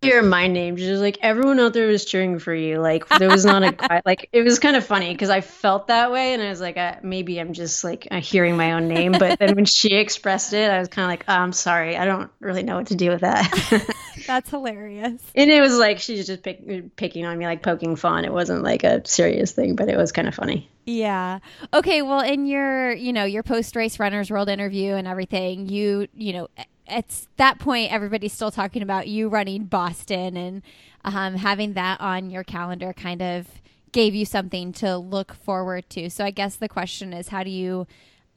hear 0.05 0.21
my 0.21 0.47
name. 0.47 0.77
Just 0.77 1.01
like 1.01 1.17
everyone 1.21 1.59
out 1.59 1.74
there 1.74 1.88
was 1.88 2.05
cheering 2.05 2.39
for 2.39 2.53
you. 2.53 2.79
Like 2.79 3.07
there 3.07 3.29
was 3.29 3.45
not 3.45 3.63
a 3.63 4.01
like 4.05 4.29
it 4.31 4.43
was 4.43 4.59
kind 4.59 4.75
of 4.75 4.85
funny 4.85 5.12
because 5.12 5.29
I 5.29 5.41
felt 5.41 5.88
that 5.88 6.12
way 6.12 6.33
and 6.33 6.41
I 6.41 6.50
was 6.50 6.62
like 6.62 6.77
uh, 6.77 6.95
maybe 7.03 7.39
I'm 7.39 7.53
just 7.53 7.83
like 7.83 8.07
uh, 8.12 8.19
hearing 8.19 8.57
my 8.57 8.74
own 8.74 8.88
name. 8.88 9.12
But 9.13 9.39
then 9.39 9.55
when 9.55 9.65
she 9.65 9.95
expressed 9.95 10.53
it, 10.53 10.69
I 10.69 10.79
was 10.79 10.88
kind 10.88 11.05
of 11.05 11.09
like 11.09 11.25
oh, 11.27 11.33
I'm 11.33 11.53
sorry. 11.53 11.97
I 11.97 12.05
don't 12.05 12.31
really 12.39 12.63
know 12.63 12.77
what 12.77 12.88
to 12.88 12.95
do 12.95 13.09
with 13.09 13.21
that. 13.21 13.85
That's 14.27 14.50
hilarious. 14.50 15.21
And 15.35 15.51
it 15.51 15.62
was 15.62 15.77
like 15.77 16.00
she's 16.00 16.25
just 16.25 16.43
pick, 16.43 16.95
picking 16.95 17.25
on 17.25 17.38
me, 17.38 17.45
like 17.45 17.62
poking 17.62 17.95
fun. 17.95 18.25
It 18.25 18.33
wasn't 18.33 18.63
like 18.63 18.83
a 18.83 19.05
serious 19.05 19.51
thing, 19.51 19.75
but 19.75 19.89
it 19.89 19.97
was 19.97 20.12
kind 20.12 20.27
of 20.27 20.35
funny. 20.35 20.69
Yeah. 20.85 21.39
Okay. 21.74 22.01
Well, 22.01 22.21
in 22.21 22.45
your, 22.45 22.93
you 22.93 23.12
know, 23.12 23.25
your 23.25 23.43
post 23.43 23.75
race 23.75 24.00
runners 24.00 24.29
world 24.29 24.50
interview 24.50 24.93
and 24.93 25.07
everything, 25.07 25.67
you, 25.67 26.07
you 26.13 26.33
know, 26.33 26.47
at 26.88 27.25
that 27.38 27.60
point, 27.60 27.92
everybody's 27.92 28.34
still 28.34 28.51
talking 28.51 28.82
about 28.82 29.08
you 29.08 29.30
running 29.30 29.65
Boston 29.65 30.38
and 30.38 30.62
um, 31.04 31.36
having 31.36 31.74
that 31.74 32.00
on 32.01 32.30
your 32.30 32.44
calendar 32.44 32.94
kind 32.94 33.22
of 33.22 33.48
gave 33.92 34.13
you 34.13 34.25
something 34.25 34.74
to 34.74 34.98
look 34.98 35.34
forward 35.34 35.89
to. 35.89 36.10
So 36.10 36.25
I 36.25 36.32
guess 36.32 36.56
the 36.56 36.70
question 36.70 37.13
is, 37.13 37.30
how 37.30 37.44
do 37.44 37.50
you 37.50 37.88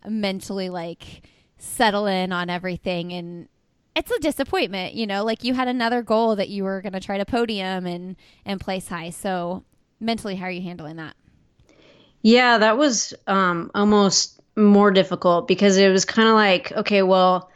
mentally 0.06 0.68
like 0.68 1.22
settle 1.58 2.06
in 2.06 2.32
on 2.32 2.48
everything? 2.48 3.12
And 3.12 3.48
it's 3.96 4.10
a 4.10 4.20
disappointment, 4.20 4.94
you 4.94 5.06
know, 5.06 5.24
like 5.24 5.44
you 5.44 5.54
had 5.54 5.68
another 5.68 6.02
goal 6.02 6.36
that 6.36 6.48
you 6.48 6.64
were 6.64 6.80
going 6.80 6.92
to 6.92 7.00
try 7.00 7.18
to 7.18 7.24
podium 7.24 7.86
and 7.86 8.16
and 8.44 8.60
place 8.60 8.88
high. 8.88 9.10
So 9.10 9.64
mentally, 9.98 10.36
how 10.36 10.46
are 10.46 10.50
you 10.50 10.62
handling 10.62 10.96
that? 10.96 11.16
Yeah, 12.22 12.58
that 12.58 12.78
was 12.78 13.14
um, 13.26 13.70
almost 13.74 14.40
more 14.56 14.90
difficult 14.90 15.48
because 15.48 15.76
it 15.76 15.88
was 15.88 16.04
kind 16.04 16.28
of 16.28 16.34
like, 16.34 16.72
okay, 16.72 17.02
well 17.02 17.50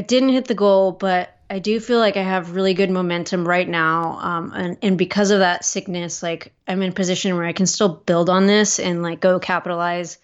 I 0.00 0.02
didn't 0.02 0.30
hit 0.30 0.46
the 0.46 0.54
goal, 0.54 0.92
but 0.92 1.36
I 1.50 1.58
do 1.58 1.78
feel 1.78 1.98
like 1.98 2.16
I 2.16 2.22
have 2.22 2.54
really 2.54 2.72
good 2.72 2.90
momentum 2.90 3.46
right 3.46 3.68
now. 3.68 4.18
Um, 4.18 4.50
and, 4.54 4.78
and 4.80 4.96
because 4.96 5.30
of 5.30 5.40
that 5.40 5.62
sickness, 5.62 6.22
like 6.22 6.54
I'm 6.66 6.80
in 6.80 6.88
a 6.92 6.94
position 6.94 7.36
where 7.36 7.44
I 7.44 7.52
can 7.52 7.66
still 7.66 7.96
build 7.96 8.30
on 8.30 8.46
this 8.46 8.78
and 8.78 9.02
like 9.02 9.20
go 9.20 9.38
capitalize 9.38 10.16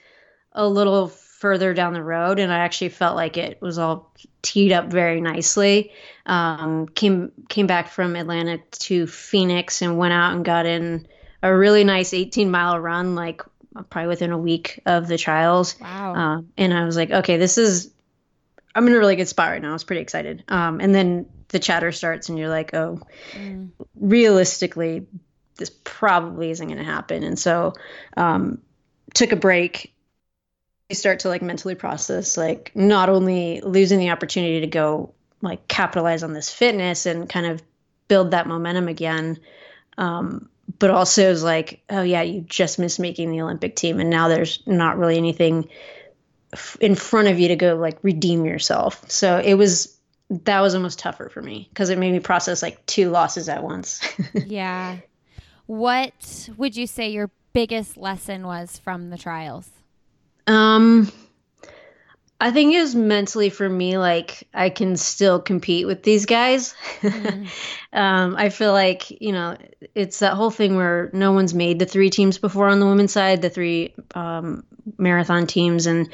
a 0.53 0.67
little 0.67 1.09
further 1.09 1.75
down 1.75 1.93
the 1.93 2.03
road. 2.03 2.39
And 2.39 2.51
I 2.51 2.61
actually 2.61 2.89
felt 2.89 3.17
like 3.17 3.37
it 3.37 3.61
was 3.61 3.77
all 3.77 4.15
teed 4.41 4.73
up 4.73 4.87
very 4.87 5.21
nicely. 5.21 5.93
Um, 6.25 6.89
came 6.89 7.33
came 7.51 7.67
back 7.67 7.89
from 7.89 8.17
Atlanta 8.17 8.57
to 8.79 9.07
Phoenix 9.07 9.83
and 9.83 9.99
went 9.99 10.15
out 10.15 10.35
and 10.35 10.43
got 10.43 10.65
in 10.65 11.07
a 11.43 11.55
really 11.55 11.85
nice 11.85 12.15
18 12.15 12.51
mile 12.51 12.81
run, 12.81 13.15
like 13.15 13.43
probably 13.91 14.09
within 14.09 14.33
a 14.33 14.39
week 14.39 14.81
of 14.87 15.07
the 15.07 15.19
trials. 15.19 15.79
Wow. 15.79 16.15
Uh, 16.15 16.43
and 16.57 16.73
I 16.73 16.87
was 16.87 16.97
like, 16.97 17.11
okay, 17.11 17.37
this 17.37 17.59
is 17.59 17.91
I'm 18.77 18.87
in 18.87 18.93
a 18.93 18.99
really 18.99 19.17
good 19.17 19.29
spot 19.29 19.51
right 19.51 19.63
now. 19.63 19.71
I 19.71 19.73
was 19.73 19.85
pretty 19.85 20.03
excited. 20.03 20.45
Um, 20.49 20.81
and 20.81 20.95
then 20.95 21.27
the 21.49 21.59
chatter 21.59 21.93
starts, 21.93 22.29
and 22.29 22.39
you're 22.39 22.51
like, 22.51 22.75
oh, 22.75 23.01
mm. 23.33 23.71
realistically, 23.95 25.07
this 25.57 25.71
probably 25.83 26.51
isn't 26.51 26.67
going 26.67 26.79
to 26.79 26.85
happen. 26.85 27.23
And 27.23 27.39
so, 27.39 27.73
um, 28.17 28.61
took 29.15 29.33
a 29.33 29.37
break. 29.37 29.95
You 30.91 30.95
start 30.95 31.21
to 31.21 31.29
like 31.29 31.43
mentally 31.43 31.75
process, 31.75 32.37
like 32.37 32.71
not 32.75 33.09
only 33.09 33.61
losing 33.63 33.99
the 33.99 34.11
opportunity 34.11 34.61
to 34.61 34.67
go 34.67 35.15
like 35.41 35.67
capitalize 35.67 36.23
on 36.23 36.33
this 36.33 36.51
fitness 36.51 37.07
and 37.07 37.29
kind 37.29 37.47
of 37.47 37.63
build 38.09 38.33
that 38.33 38.47
momentum 38.47 38.89
again, 38.89 39.39
um, 39.99 40.49
but 40.79 40.91
also 40.91 41.31
is 41.31 41.43
like, 41.43 41.83
oh 41.89 42.03
yeah, 42.03 42.23
you 42.23 42.43
just 42.43 42.79
missed 42.79 43.01
making 43.01 43.31
the 43.31 43.41
Olympic 43.41 43.75
team, 43.75 44.01
and 44.01 44.11
now 44.11 44.29
there's 44.29 44.63
not 44.67 44.99
really 44.99 45.17
anything 45.17 45.69
in 46.81 46.95
front 46.95 47.29
of 47.29 47.39
you 47.39 47.49
to 47.49 47.57
go 47.57 47.77
like 47.77 47.99
redeem 48.03 48.45
yourself. 48.45 49.09
So 49.11 49.39
it 49.39 49.55
was 49.55 49.97
that 50.29 50.61
was 50.61 50.75
almost 50.75 50.99
tougher 50.99 51.29
for 51.29 51.43
me 51.43 51.69
because 51.71 51.91
it 51.91 51.99
made 51.99 52.13
me 52.13 52.21
process 52.21 52.63
like 52.63 52.85
two 52.87 53.11
losses 53.11 53.49
at 53.49 53.63
once. 53.63 54.01
yeah. 54.47 54.99
What 55.67 56.49
would 56.57 56.77
you 56.77 56.87
say 56.87 57.11
your 57.11 57.31
biggest 57.53 57.97
lesson 57.97 58.47
was 58.47 58.79
from 58.79 59.11
the 59.11 59.19
trials? 59.19 59.69
Um 60.47 61.11
I 62.47 62.53
think 62.53 62.73
it 62.73 62.81
was 62.81 62.95
mentally 62.95 63.51
for 63.51 63.69
me 63.69 63.99
like 63.99 64.47
I 64.55 64.71
can 64.71 64.97
still 64.97 65.41
compete 65.41 65.85
with 65.85 66.05
these 66.05 66.27
guys. 66.27 66.77
Mm. 67.01 67.49
um, 67.93 68.37
I 68.37 68.51
feel 68.51 68.73
like 68.73 69.11
you 69.21 69.33
know 69.33 69.57
it's 69.97 70.21
that 70.21 70.35
whole 70.35 70.53
thing 70.53 70.77
where 70.77 71.11
no 71.13 71.33
one's 71.33 71.55
made 71.55 71.81
the 71.81 71.87
three 71.87 72.09
teams 72.09 72.39
before 72.39 72.69
on 72.69 72.79
the 72.79 72.87
women's 72.87 73.11
side, 73.11 73.43
the 73.43 73.51
three 73.51 73.95
um, 74.15 74.63
marathon 74.97 75.49
teams, 75.49 75.87
and 75.87 76.09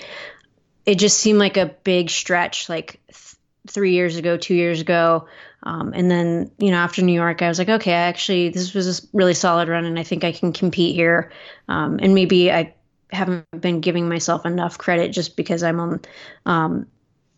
it 0.87 0.95
just 0.95 1.19
seemed 1.19 1.39
like 1.39 1.59
a 1.59 1.67
big 1.67 2.09
stretch, 2.09 2.71
like 2.71 2.99
th- 3.09 3.37
three 3.69 3.93
years 3.93 4.17
ago, 4.17 4.39
two 4.39 4.55
years 4.55 4.81
ago. 4.81 5.27
Um, 5.65 5.93
and 5.95 6.11
then, 6.11 6.51
you 6.57 6.71
know, 6.71 6.79
after 6.79 7.03
New 7.03 7.13
York, 7.13 7.43
I 7.43 7.49
was 7.49 7.59
like, 7.59 7.69
okay, 7.69 7.93
actually, 7.93 8.49
this 8.49 8.73
was 8.73 9.01
a 9.01 9.07
really 9.13 9.35
solid 9.35 9.69
run, 9.69 9.85
and 9.85 9.99
I 9.99 10.03
think 10.03 10.25
I 10.25 10.33
can 10.33 10.55
compete 10.55 10.97
here. 10.97 11.31
Um, 11.69 12.01
and 12.03 12.15
maybe 12.15 12.51
I 12.51 12.73
haven't 13.13 13.47
been 13.59 13.81
giving 13.81 14.09
myself 14.09 14.47
enough 14.47 14.79
credit 14.79 15.11
just 15.11 15.37
because 15.37 15.63
I'm 15.63 15.81
on 15.81 16.01
um, 16.47 16.87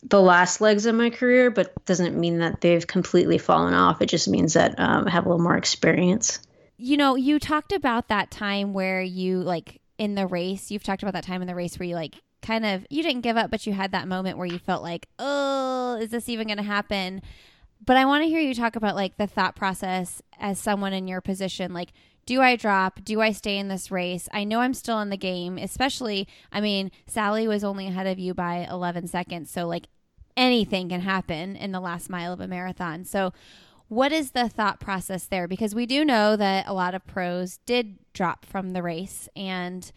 the 0.02 0.20
last 0.20 0.60
legs 0.60 0.86
of 0.86 0.94
my 0.94 1.10
career, 1.10 1.50
but 1.50 1.84
doesn't 1.84 2.16
mean 2.16 2.38
that 2.38 2.60
they've 2.60 2.86
completely 2.86 3.38
fallen 3.38 3.74
off. 3.74 4.02
It 4.02 4.06
just 4.06 4.28
means 4.28 4.54
that 4.54 4.78
um, 4.78 5.06
I 5.06 5.10
have 5.10 5.26
a 5.26 5.28
little 5.28 5.42
more 5.42 5.56
experience. 5.56 6.40
You 6.76 6.96
know, 6.96 7.16
you 7.16 7.38
talked 7.38 7.72
about 7.72 8.08
that 8.08 8.30
time 8.30 8.72
where 8.72 9.00
you 9.00 9.40
like 9.40 9.80
in 9.98 10.14
the 10.14 10.26
race. 10.26 10.70
You've 10.70 10.82
talked 10.82 11.02
about 11.02 11.14
that 11.14 11.24
time 11.24 11.40
in 11.40 11.48
the 11.48 11.54
race 11.54 11.78
where 11.78 11.88
you 11.88 11.94
like 11.94 12.16
kind 12.42 12.66
of 12.66 12.86
you 12.90 13.02
didn't 13.02 13.22
give 13.22 13.36
up, 13.36 13.50
but 13.50 13.66
you 13.66 13.72
had 13.72 13.92
that 13.92 14.06
moment 14.06 14.36
where 14.36 14.46
you 14.46 14.58
felt 14.58 14.82
like, 14.82 15.06
oh, 15.18 15.98
is 16.00 16.10
this 16.10 16.28
even 16.28 16.48
going 16.48 16.58
to 16.58 16.62
happen? 16.62 17.22
But 17.84 17.96
I 17.96 18.04
want 18.04 18.24
to 18.24 18.28
hear 18.28 18.40
you 18.40 18.54
talk 18.54 18.76
about 18.76 18.96
like 18.96 19.16
the 19.16 19.26
thought 19.26 19.56
process 19.56 20.20
as 20.38 20.58
someone 20.58 20.92
in 20.92 21.08
your 21.08 21.20
position, 21.20 21.72
like. 21.72 21.92
Do 22.26 22.40
I 22.40 22.56
drop? 22.56 23.04
Do 23.04 23.20
I 23.20 23.32
stay 23.32 23.58
in 23.58 23.68
this 23.68 23.90
race? 23.90 24.28
I 24.32 24.44
know 24.44 24.60
I'm 24.60 24.74
still 24.74 25.00
in 25.00 25.10
the 25.10 25.16
game, 25.16 25.58
especially, 25.58 26.26
I 26.50 26.60
mean, 26.60 26.90
Sally 27.06 27.46
was 27.46 27.64
only 27.64 27.86
ahead 27.86 28.06
of 28.06 28.18
you 28.18 28.34
by 28.34 28.66
11 28.70 29.08
seconds. 29.08 29.50
So, 29.50 29.66
like, 29.66 29.88
anything 30.36 30.88
can 30.88 31.02
happen 31.02 31.56
in 31.56 31.72
the 31.72 31.80
last 31.80 32.08
mile 32.08 32.32
of 32.32 32.40
a 32.40 32.48
marathon. 32.48 33.04
So, 33.04 33.32
what 33.88 34.12
is 34.12 34.30
the 34.30 34.48
thought 34.48 34.80
process 34.80 35.26
there? 35.26 35.46
Because 35.46 35.74
we 35.74 35.86
do 35.86 36.04
know 36.04 36.36
that 36.36 36.66
a 36.66 36.72
lot 36.72 36.94
of 36.94 37.06
pros 37.06 37.58
did 37.66 37.98
drop 38.14 38.46
from 38.46 38.70
the 38.70 38.82
race. 38.82 39.28
And 39.36 39.90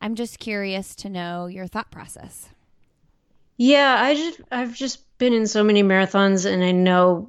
I'm 0.00 0.14
just 0.14 0.38
curious 0.38 0.94
to 0.96 1.08
know 1.08 1.46
your 1.46 1.66
thought 1.66 1.90
process. 1.90 2.48
Yeah, 3.56 3.96
I 4.00 4.14
just 4.14 4.40
I've 4.50 4.74
just 4.74 5.18
been 5.18 5.32
in 5.32 5.46
so 5.46 5.62
many 5.62 5.82
marathons 5.82 6.50
and 6.50 6.64
I 6.64 6.72
know 6.72 7.28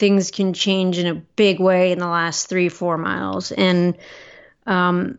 things 0.00 0.32
can 0.32 0.52
change 0.52 0.98
in 0.98 1.06
a 1.06 1.14
big 1.14 1.60
way 1.60 1.92
in 1.92 2.00
the 2.00 2.08
last 2.08 2.50
3-4 2.50 2.98
miles 2.98 3.52
and 3.52 3.96
um 4.66 5.18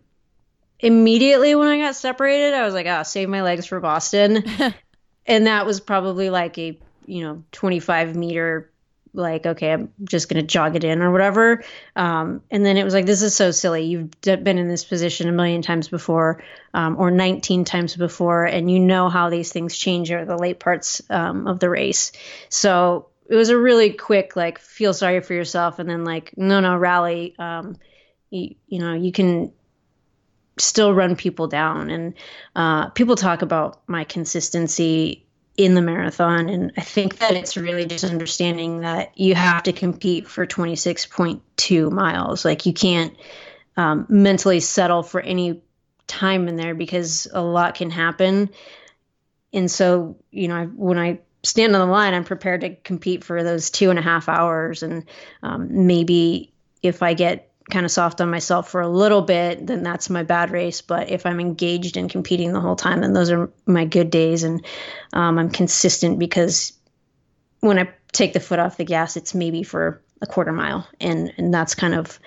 immediately 0.82 1.56
when 1.56 1.68
I 1.68 1.78
got 1.78 1.96
separated, 1.96 2.54
I 2.54 2.66
was 2.66 2.74
like, 2.74 2.88
"Oh, 2.88 3.04
save 3.04 3.30
my 3.30 3.42
legs 3.42 3.66
for 3.66 3.80
Boston." 3.80 4.44
and 5.26 5.48
that 5.48 5.66
was 5.66 5.80
probably 5.80 6.30
like 6.30 6.58
a, 6.58 6.78
you 7.06 7.24
know, 7.24 7.44
25 7.52 8.16
meter 8.16 8.68
like, 9.14 9.46
okay, 9.46 9.74
I'm 9.74 9.92
just 10.06 10.30
going 10.30 10.42
to 10.42 10.48
jog 10.48 10.78
it 10.78 10.86
in 10.86 11.02
or 11.02 11.12
whatever. 11.12 11.66
Um, 11.98 12.42
and 12.50 12.66
then 12.66 12.78
it 12.78 12.86
was 12.86 12.94
like, 12.94 13.06
this 13.06 13.22
is 13.22 13.36
so 13.36 13.52
silly. 13.52 13.84
You've 13.84 14.10
been 14.22 14.58
in 14.58 14.70
this 14.70 14.86
position 14.86 15.28
a 15.28 15.34
million 15.34 15.62
times 15.62 15.90
before, 15.90 16.42
um, 16.74 16.96
or 16.98 17.12
19 17.12 17.66
times 17.66 17.98
before, 17.98 18.46
and 18.46 18.72
you 18.72 18.80
know 18.80 19.10
how 19.10 19.30
these 19.30 19.52
things 19.52 19.78
change 19.78 20.12
over 20.14 20.24
the 20.24 20.38
late 20.38 20.62
parts 20.62 21.02
um, 21.10 21.46
of 21.46 21.60
the 21.60 21.70
race. 21.70 22.14
So 22.48 23.08
it 23.32 23.36
was 23.36 23.48
a 23.48 23.58
really 23.58 23.94
quick, 23.94 24.36
like, 24.36 24.60
feel 24.60 24.94
sorry 24.94 25.22
for 25.22 25.34
yourself, 25.34 25.80
and 25.80 25.90
then 25.90 26.04
like, 26.04 26.34
no, 26.36 26.60
no, 26.60 26.76
rally. 26.76 27.34
Um, 27.40 27.78
you, 28.30 28.56
you 28.68 28.80
know, 28.80 28.94
you 28.94 29.14
can 29.14 29.54
still 30.60 30.94
run 30.94 31.16
people 31.16 31.48
down. 31.48 31.90
And 31.90 32.14
uh, 32.58 32.90
people 32.90 33.16
talk 33.16 33.42
about 33.42 33.82
my 33.88 34.04
consistency 34.04 35.26
in 35.56 35.76
the 35.76 35.82
marathon. 35.82 36.50
And 36.50 36.74
I 36.78 36.82
think 36.82 37.20
that 37.20 37.32
it's 37.32 37.56
really 37.56 37.86
just 37.86 38.04
understanding 38.04 38.82
that 38.82 39.18
you 39.18 39.34
have 39.34 39.64
to 39.64 39.72
compete 39.72 40.28
for 40.28 40.46
26.2 40.46 41.90
miles. 41.90 42.44
Like 42.44 42.66
you 42.66 42.74
can't 42.74 43.16
um, 43.78 44.06
mentally 44.10 44.60
settle 44.60 45.04
for 45.04 45.22
any 45.22 45.62
time 46.06 46.50
in 46.50 46.58
there 46.58 46.76
because 46.76 47.30
a 47.32 47.42
lot 47.42 47.76
can 47.76 47.92
happen. 47.92 48.50
And 49.54 49.72
so, 49.72 50.18
you 50.32 50.50
know, 50.50 50.66
when 50.66 51.00
I 51.00 51.20
stand 51.44 51.76
on 51.76 51.88
the 51.88 51.92
line, 51.92 52.14
I'm 52.14 52.24
prepared 52.24 52.62
to 52.62 52.76
compete 52.76 53.24
for 53.24 53.44
those 53.44 53.70
two 53.70 53.90
and 53.90 54.00
a 54.00 54.02
half 54.02 54.30
hours. 54.30 54.84
And 54.84 55.06
um, 55.44 55.88
maybe 55.88 56.54
if 56.82 57.02
I 57.02 57.14
get 57.14 57.52
kind 57.70 57.86
of 57.86 57.92
soft 57.92 58.22
on 58.22 58.30
myself 58.30 58.70
for 58.70 58.82
a 58.82 58.90
little 58.90 59.22
bit, 59.22 59.66
then 59.66 59.84
that's 59.84 60.10
my 60.10 60.24
bad 60.24 60.52
race. 60.52 60.82
But 60.82 61.10
if 61.10 61.26
I'm 61.26 61.40
engaged 61.40 61.98
in 61.98 62.10
competing 62.10 62.54
the 62.54 62.60
whole 62.60 62.76
time, 62.76 63.02
then 63.02 63.14
those 63.14 63.32
are 63.32 63.50
my 63.66 63.86
good 63.86 64.10
days. 64.10 64.44
And 64.44 64.66
um, 65.14 65.40
I'm 65.40 65.50
consistent 65.50 66.20
because 66.20 66.74
when 67.62 67.80
I 67.80 67.90
take 68.12 68.34
the 68.34 68.40
foot 68.40 68.60
off 68.60 68.78
the 68.78 68.86
gas, 68.86 69.16
it's 69.16 69.34
maybe 69.34 69.64
for 69.64 70.02
a 70.22 70.28
quarter 70.28 70.52
mile. 70.52 70.88
And, 71.00 71.34
and 71.38 71.54
that's 71.54 71.76
kind 71.76 71.96
of 71.96 72.20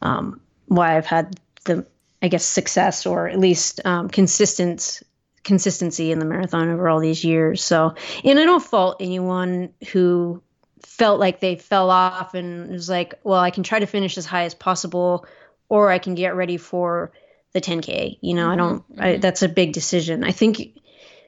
um, 0.00 0.40
why 0.66 0.96
I've 0.96 1.06
had 1.06 1.38
the, 1.64 1.86
I 2.22 2.28
guess, 2.28 2.44
success 2.44 3.04
or 3.04 3.28
at 3.28 3.38
least 3.38 3.80
um, 3.84 4.08
consistent 4.08 5.02
consistency 5.44 6.12
in 6.12 6.18
the 6.18 6.24
marathon 6.24 6.70
over 6.70 6.88
all 6.88 7.00
these 7.00 7.24
years. 7.24 7.62
So, 7.64 7.94
and 8.24 8.38
I 8.38 8.44
don't 8.44 8.62
fault 8.62 8.96
anyone 9.00 9.72
who 9.92 10.42
felt 10.80 11.20
like 11.20 11.40
they 11.40 11.56
fell 11.56 11.90
off 11.90 12.34
and 12.34 12.70
was 12.70 12.88
like, 12.88 13.14
well, 13.24 13.40
I 13.40 13.50
can 13.50 13.62
try 13.62 13.78
to 13.78 13.86
finish 13.86 14.18
as 14.18 14.26
high 14.26 14.44
as 14.44 14.54
possible, 14.54 15.26
or 15.68 15.90
I 15.90 15.98
can 15.98 16.14
get 16.14 16.36
ready 16.36 16.56
for 16.56 17.12
the 17.52 17.60
10K. 17.60 18.18
You 18.20 18.34
know, 18.34 18.48
mm-hmm. 18.48 18.52
I 18.52 18.56
don't, 18.56 18.84
I, 18.98 19.12
mm-hmm. 19.12 19.20
that's 19.20 19.42
a 19.42 19.48
big 19.48 19.72
decision. 19.72 20.24
I 20.24 20.32
think 20.32 20.80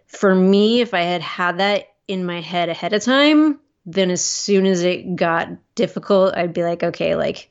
for 0.07 0.35
me, 0.35 0.81
if 0.81 0.95
I 0.95 1.01
had 1.01 1.23
had 1.23 1.59
that 1.59 1.89
in 2.07 2.25
my 2.25 2.41
head 2.41 2.69
ahead 2.69 2.93
of 2.93 3.03
time, 3.03 3.59
then 3.87 4.11
as 4.11 4.25
soon 4.25 4.67
as 4.67 4.83
it 4.83 5.17
got 5.17 5.49
difficult, 5.75 6.35
I'd 6.35 6.55
be 6.55 6.63
like, 6.63 6.83
okay, 6.83 7.17
like, 7.17 7.51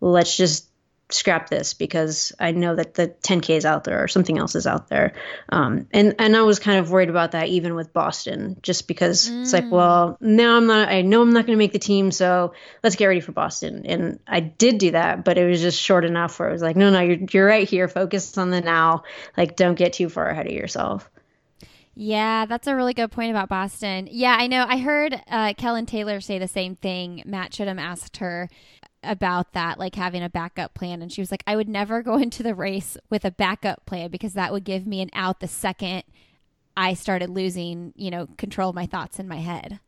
let's 0.00 0.36
just 0.36 0.68
scrap 1.14 1.48
this 1.48 1.74
because 1.74 2.32
I 2.38 2.52
know 2.52 2.74
that 2.74 2.94
the 2.94 3.08
10K 3.08 3.56
is 3.56 3.64
out 3.64 3.84
there 3.84 4.02
or 4.02 4.08
something 4.08 4.38
else 4.38 4.54
is 4.54 4.66
out 4.66 4.88
there. 4.88 5.12
Um, 5.48 5.86
and 5.92 6.14
and 6.18 6.36
I 6.36 6.42
was 6.42 6.58
kind 6.58 6.78
of 6.78 6.90
worried 6.90 7.10
about 7.10 7.32
that 7.32 7.48
even 7.48 7.74
with 7.74 7.92
Boston, 7.92 8.56
just 8.62 8.88
because 8.88 9.28
mm. 9.28 9.42
it's 9.42 9.52
like, 9.52 9.64
mm. 9.64 9.70
well, 9.70 10.16
now 10.20 10.56
I'm 10.56 10.66
not. 10.66 10.88
I 10.88 11.02
know 11.02 11.22
I'm 11.22 11.32
not 11.32 11.46
going 11.46 11.56
to 11.56 11.62
make 11.62 11.72
the 11.72 11.78
team, 11.78 12.10
so 12.10 12.54
let's 12.82 12.96
get 12.96 13.06
ready 13.06 13.20
for 13.20 13.32
Boston. 13.32 13.86
And 13.86 14.18
I 14.26 14.40
did 14.40 14.78
do 14.78 14.90
that, 14.92 15.24
but 15.24 15.38
it 15.38 15.46
was 15.46 15.60
just 15.60 15.80
short 15.80 16.04
enough 16.04 16.38
where 16.38 16.48
it 16.48 16.52
was 16.52 16.62
like, 16.62 16.76
no, 16.76 16.90
no, 16.90 17.00
you're 17.00 17.18
you're 17.30 17.46
right 17.46 17.68
here. 17.68 17.88
Focus 17.88 18.36
on 18.38 18.50
the 18.50 18.60
now. 18.60 19.04
Like, 19.36 19.56
don't 19.56 19.74
get 19.74 19.94
too 19.94 20.08
far 20.08 20.28
ahead 20.28 20.46
of 20.46 20.52
yourself. 20.52 21.08
Yeah, 21.94 22.46
that's 22.46 22.66
a 22.66 22.74
really 22.74 22.94
good 22.94 23.12
point 23.12 23.30
about 23.30 23.50
Boston. 23.50 24.08
Yeah, 24.10 24.34
I 24.38 24.46
know. 24.46 24.64
I 24.66 24.78
heard 24.78 25.20
uh, 25.30 25.52
Kellyn 25.54 25.84
Taylor 25.84 26.20
say 26.22 26.38
the 26.38 26.48
same 26.48 26.74
thing. 26.74 27.22
Matt 27.26 27.52
Chittum 27.52 27.78
asked 27.78 28.16
her 28.18 28.48
about 29.02 29.52
that, 29.52 29.78
like 29.78 29.94
having 29.94 30.22
a 30.22 30.28
backup 30.28 30.74
plan. 30.74 31.02
And 31.02 31.12
she 31.12 31.20
was 31.20 31.30
like, 31.30 31.42
I 31.46 31.56
would 31.56 31.68
never 31.68 32.02
go 32.02 32.16
into 32.18 32.42
the 32.42 32.54
race 32.54 32.96
with 33.10 33.24
a 33.24 33.30
backup 33.30 33.86
plan 33.86 34.10
because 34.10 34.34
that 34.34 34.52
would 34.52 34.64
give 34.64 34.86
me 34.86 35.00
an 35.00 35.10
out 35.14 35.40
the 35.40 35.48
second 35.48 36.04
I 36.76 36.94
started 36.94 37.28
losing, 37.28 37.92
you 37.96 38.10
know, 38.10 38.28
control 38.38 38.70
of 38.70 38.74
my 38.74 38.86
thoughts 38.86 39.18
in 39.18 39.28
my 39.28 39.36
head. 39.36 39.78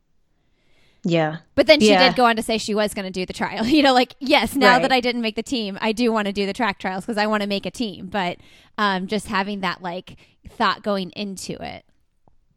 Yeah. 1.02 1.38
But 1.54 1.66
then 1.66 1.80
she 1.80 1.90
yeah. 1.90 2.08
did 2.08 2.16
go 2.16 2.24
on 2.24 2.36
to 2.36 2.42
say 2.42 2.58
she 2.58 2.74
was 2.74 2.94
going 2.94 3.04
to 3.04 3.10
do 3.10 3.26
the 3.26 3.32
trial. 3.32 3.64
You 3.74 3.82
know, 3.82 3.92
like, 3.92 4.14
yes, 4.20 4.54
now 4.54 4.74
right. 4.74 4.82
that 4.82 4.92
I 4.92 5.00
didn't 5.00 5.22
make 5.22 5.36
the 5.36 5.42
team, 5.42 5.78
I 5.80 5.92
do 5.92 6.12
want 6.12 6.26
to 6.26 6.32
do 6.32 6.46
the 6.46 6.52
track 6.52 6.78
trials 6.78 7.04
because 7.04 7.18
I 7.18 7.26
want 7.26 7.42
to 7.42 7.48
make 7.48 7.66
a 7.66 7.70
team. 7.70 8.06
But 8.06 8.38
um, 8.78 9.06
just 9.06 9.28
having 9.28 9.60
that, 9.60 9.82
like, 9.82 10.16
thought 10.48 10.82
going 10.82 11.10
into 11.10 11.54
it. 11.62 11.84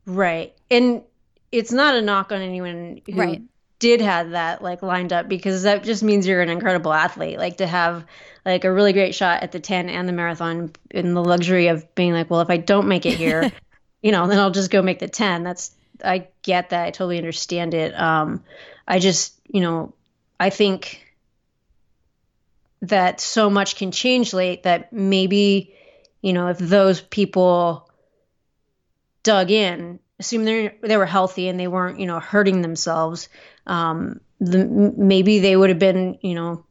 Right. 0.05 0.53
And 0.69 1.03
it's 1.51 1.71
not 1.71 1.95
a 1.95 2.01
knock 2.01 2.31
on 2.31 2.41
anyone 2.41 3.01
who 3.05 3.13
right 3.13 3.41
did 3.79 4.01
have 4.01 4.31
that 4.31 4.61
like 4.61 4.81
lined 4.81 5.13
up 5.13 5.29
because 5.29 5.63
that 5.63 5.83
just 5.83 6.03
means 6.03 6.25
you're 6.25 6.41
an 6.41 6.49
incredible 6.49 6.93
athlete. 6.93 7.37
Like 7.37 7.57
to 7.57 7.67
have 7.67 8.05
like 8.45 8.65
a 8.65 8.71
really 8.71 8.93
great 8.93 9.13
shot 9.13 9.43
at 9.43 9.51
the 9.51 9.59
10 9.59 9.89
and 9.89 10.07
the 10.07 10.13
marathon 10.13 10.71
in 10.89 11.13
the 11.13 11.23
luxury 11.23 11.67
of 11.67 11.93
being 11.93 12.13
like, 12.13 12.29
well, 12.29 12.41
if 12.41 12.49
I 12.49 12.57
don't 12.57 12.87
make 12.87 13.05
it 13.05 13.15
here, 13.15 13.51
you 14.01 14.11
know, 14.11 14.27
then 14.27 14.39
I'll 14.39 14.51
just 14.51 14.71
go 14.71 14.81
make 14.81 14.99
the 14.99 15.07
10. 15.07 15.43
That's 15.43 15.71
I 16.03 16.27
get 16.41 16.69
that. 16.69 16.85
I 16.85 16.91
totally 16.91 17.17
understand 17.17 17.73
it. 17.73 17.99
Um 17.99 18.43
I 18.87 18.99
just, 18.99 19.35
you 19.47 19.61
know, 19.61 19.93
I 20.39 20.49
think 20.49 21.03
that 22.81 23.19
so 23.19 23.49
much 23.49 23.75
can 23.75 23.91
change 23.91 24.33
late 24.33 24.63
that 24.63 24.93
maybe, 24.93 25.73
you 26.21 26.33
know, 26.33 26.47
if 26.47 26.57
those 26.57 27.01
people 27.01 27.89
dug 29.23 29.51
in 29.51 29.99
assume 30.19 30.45
they 30.45 30.75
they 30.81 30.97
were 30.97 31.05
healthy 31.05 31.47
and 31.47 31.59
they 31.59 31.67
weren't 31.67 31.99
you 31.99 32.05
know 32.05 32.19
hurting 32.19 32.61
themselves 32.61 33.29
um, 33.67 34.19
the, 34.39 34.65
maybe 34.65 35.39
they 35.39 35.55
would 35.55 35.69
have 35.69 35.79
been 35.79 36.17
you 36.21 36.35
know 36.35 36.65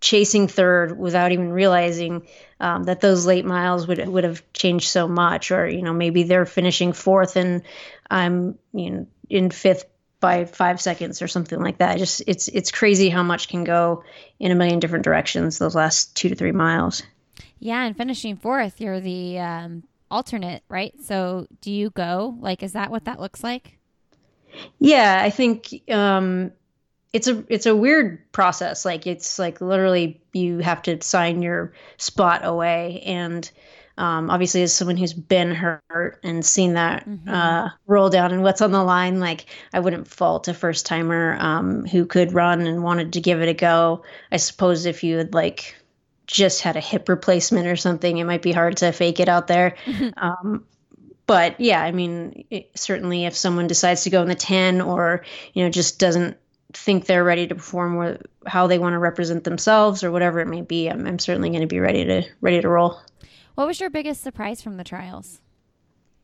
chasing 0.00 0.48
third 0.48 0.96
without 0.96 1.32
even 1.32 1.50
realizing 1.50 2.26
um, 2.60 2.84
that 2.84 3.00
those 3.00 3.26
late 3.26 3.44
miles 3.44 3.86
would 3.86 4.06
would 4.06 4.24
have 4.24 4.42
changed 4.52 4.88
so 4.88 5.08
much 5.08 5.50
or 5.50 5.68
you 5.68 5.82
know 5.82 5.92
maybe 5.92 6.22
they're 6.22 6.46
finishing 6.46 6.92
fourth 6.92 7.36
and 7.36 7.62
I'm 8.10 8.58
you 8.72 8.90
know 8.90 9.06
in 9.28 9.50
fifth 9.50 9.84
by 10.20 10.46
five 10.46 10.80
seconds 10.80 11.22
or 11.22 11.28
something 11.28 11.60
like 11.60 11.78
that 11.78 11.98
just 11.98 12.22
it's 12.26 12.48
it's 12.48 12.72
crazy 12.72 13.08
how 13.08 13.22
much 13.22 13.48
can 13.48 13.64
go 13.64 14.04
in 14.40 14.50
a 14.50 14.54
million 14.54 14.80
different 14.80 15.04
directions 15.04 15.58
those 15.58 15.74
last 15.74 16.16
two 16.16 16.28
to 16.28 16.34
three 16.34 16.52
miles 16.52 17.02
yeah 17.60 17.84
and 17.84 17.96
finishing 17.96 18.36
fourth 18.36 18.80
you're 18.80 19.00
the 19.00 19.38
um, 19.38 19.82
alternate, 20.10 20.62
right? 20.68 20.94
So 21.02 21.46
do 21.60 21.70
you 21.70 21.90
go? 21.90 22.36
Like, 22.40 22.62
is 22.62 22.72
that 22.72 22.90
what 22.90 23.04
that 23.04 23.20
looks 23.20 23.42
like? 23.42 23.77
Yeah, 24.78 25.20
I 25.22 25.30
think 25.30 25.82
um, 25.90 26.52
it's 27.12 27.28
a 27.28 27.44
it's 27.48 27.66
a 27.66 27.74
weird 27.74 28.30
process. 28.32 28.84
Like 28.84 29.06
it's 29.06 29.38
like 29.38 29.60
literally 29.60 30.20
you 30.32 30.58
have 30.58 30.82
to 30.82 31.00
sign 31.02 31.42
your 31.42 31.72
spot 31.96 32.44
away, 32.44 33.02
and 33.04 33.50
um, 33.96 34.30
obviously 34.30 34.62
as 34.62 34.72
someone 34.72 34.96
who's 34.96 35.12
been 35.12 35.50
hurt 35.50 36.20
and 36.22 36.44
seen 36.44 36.74
that 36.74 37.08
mm-hmm. 37.08 37.28
uh, 37.28 37.70
roll 37.86 38.08
down 38.10 38.32
and 38.32 38.42
what's 38.42 38.60
on 38.60 38.70
the 38.70 38.84
line, 38.84 39.18
like 39.18 39.46
I 39.72 39.80
wouldn't 39.80 40.06
fault 40.06 40.48
a 40.48 40.54
first 40.54 40.86
timer 40.86 41.36
um, 41.40 41.84
who 41.84 42.06
could 42.06 42.32
run 42.32 42.66
and 42.66 42.82
wanted 42.82 43.14
to 43.14 43.20
give 43.20 43.40
it 43.42 43.48
a 43.48 43.54
go. 43.54 44.04
I 44.30 44.36
suppose 44.36 44.86
if 44.86 45.02
you 45.02 45.18
had 45.18 45.34
like 45.34 45.74
just 46.28 46.60
had 46.60 46.76
a 46.76 46.80
hip 46.80 47.08
replacement 47.08 47.66
or 47.66 47.76
something, 47.76 48.18
it 48.18 48.24
might 48.24 48.42
be 48.42 48.52
hard 48.52 48.76
to 48.78 48.92
fake 48.92 49.18
it 49.18 49.28
out 49.28 49.46
there. 49.48 49.76
Um, 50.16 50.64
but 51.28 51.60
yeah, 51.60 51.82
I 51.82 51.92
mean, 51.92 52.46
it, 52.48 52.70
certainly 52.74 53.26
if 53.26 53.36
someone 53.36 53.66
decides 53.66 54.04
to 54.04 54.10
go 54.10 54.22
in 54.22 54.28
the 54.28 54.34
10 54.34 54.80
or, 54.80 55.26
you 55.52 55.62
know, 55.62 55.68
just 55.68 56.00
doesn't 56.00 56.38
think 56.72 57.04
they're 57.04 57.22
ready 57.22 57.46
to 57.46 57.54
perform 57.54 57.96
or 57.96 58.18
how 58.46 58.66
they 58.66 58.78
want 58.78 58.94
to 58.94 58.98
represent 58.98 59.44
themselves 59.44 60.02
or 60.02 60.10
whatever 60.10 60.40
it 60.40 60.48
may 60.48 60.62
be, 60.62 60.88
I'm, 60.88 61.06
I'm 61.06 61.18
certainly 61.18 61.50
going 61.50 61.60
to 61.60 61.66
be 61.66 61.80
ready 61.80 62.06
to 62.06 62.22
ready 62.40 62.62
to 62.62 62.68
roll. 62.68 62.98
What 63.56 63.66
was 63.66 63.78
your 63.78 63.90
biggest 63.90 64.22
surprise 64.22 64.62
from 64.62 64.78
the 64.78 64.84
trials? 64.84 65.42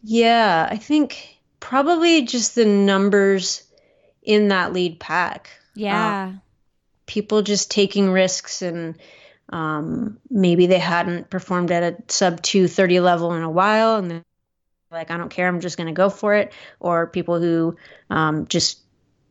Yeah, 0.02 0.66
I 0.70 0.78
think 0.78 1.38
probably 1.60 2.22
just 2.22 2.54
the 2.54 2.64
numbers 2.64 3.62
in 4.22 4.48
that 4.48 4.72
lead 4.72 5.00
pack. 5.00 5.50
Yeah. 5.74 6.32
Uh, 6.32 6.38
people 7.04 7.42
just 7.42 7.70
taking 7.70 8.10
risks 8.10 8.62
and 8.62 8.98
um, 9.50 10.16
maybe 10.30 10.66
they 10.66 10.78
hadn't 10.78 11.28
performed 11.28 11.70
at 11.70 11.82
a 11.82 11.96
sub 12.08 12.40
230 12.40 13.00
level 13.00 13.34
in 13.34 13.42
a 13.42 13.50
while 13.50 13.96
and 13.96 14.24
like, 14.94 15.10
I 15.10 15.16
don't 15.16 15.28
care, 15.28 15.48
I'm 15.48 15.60
just 15.60 15.76
going 15.76 15.88
to 15.88 15.92
go 15.92 16.08
for 16.08 16.34
it. 16.34 16.52
Or 16.80 17.06
people 17.06 17.40
who 17.40 17.76
um, 18.10 18.46
just 18.46 18.80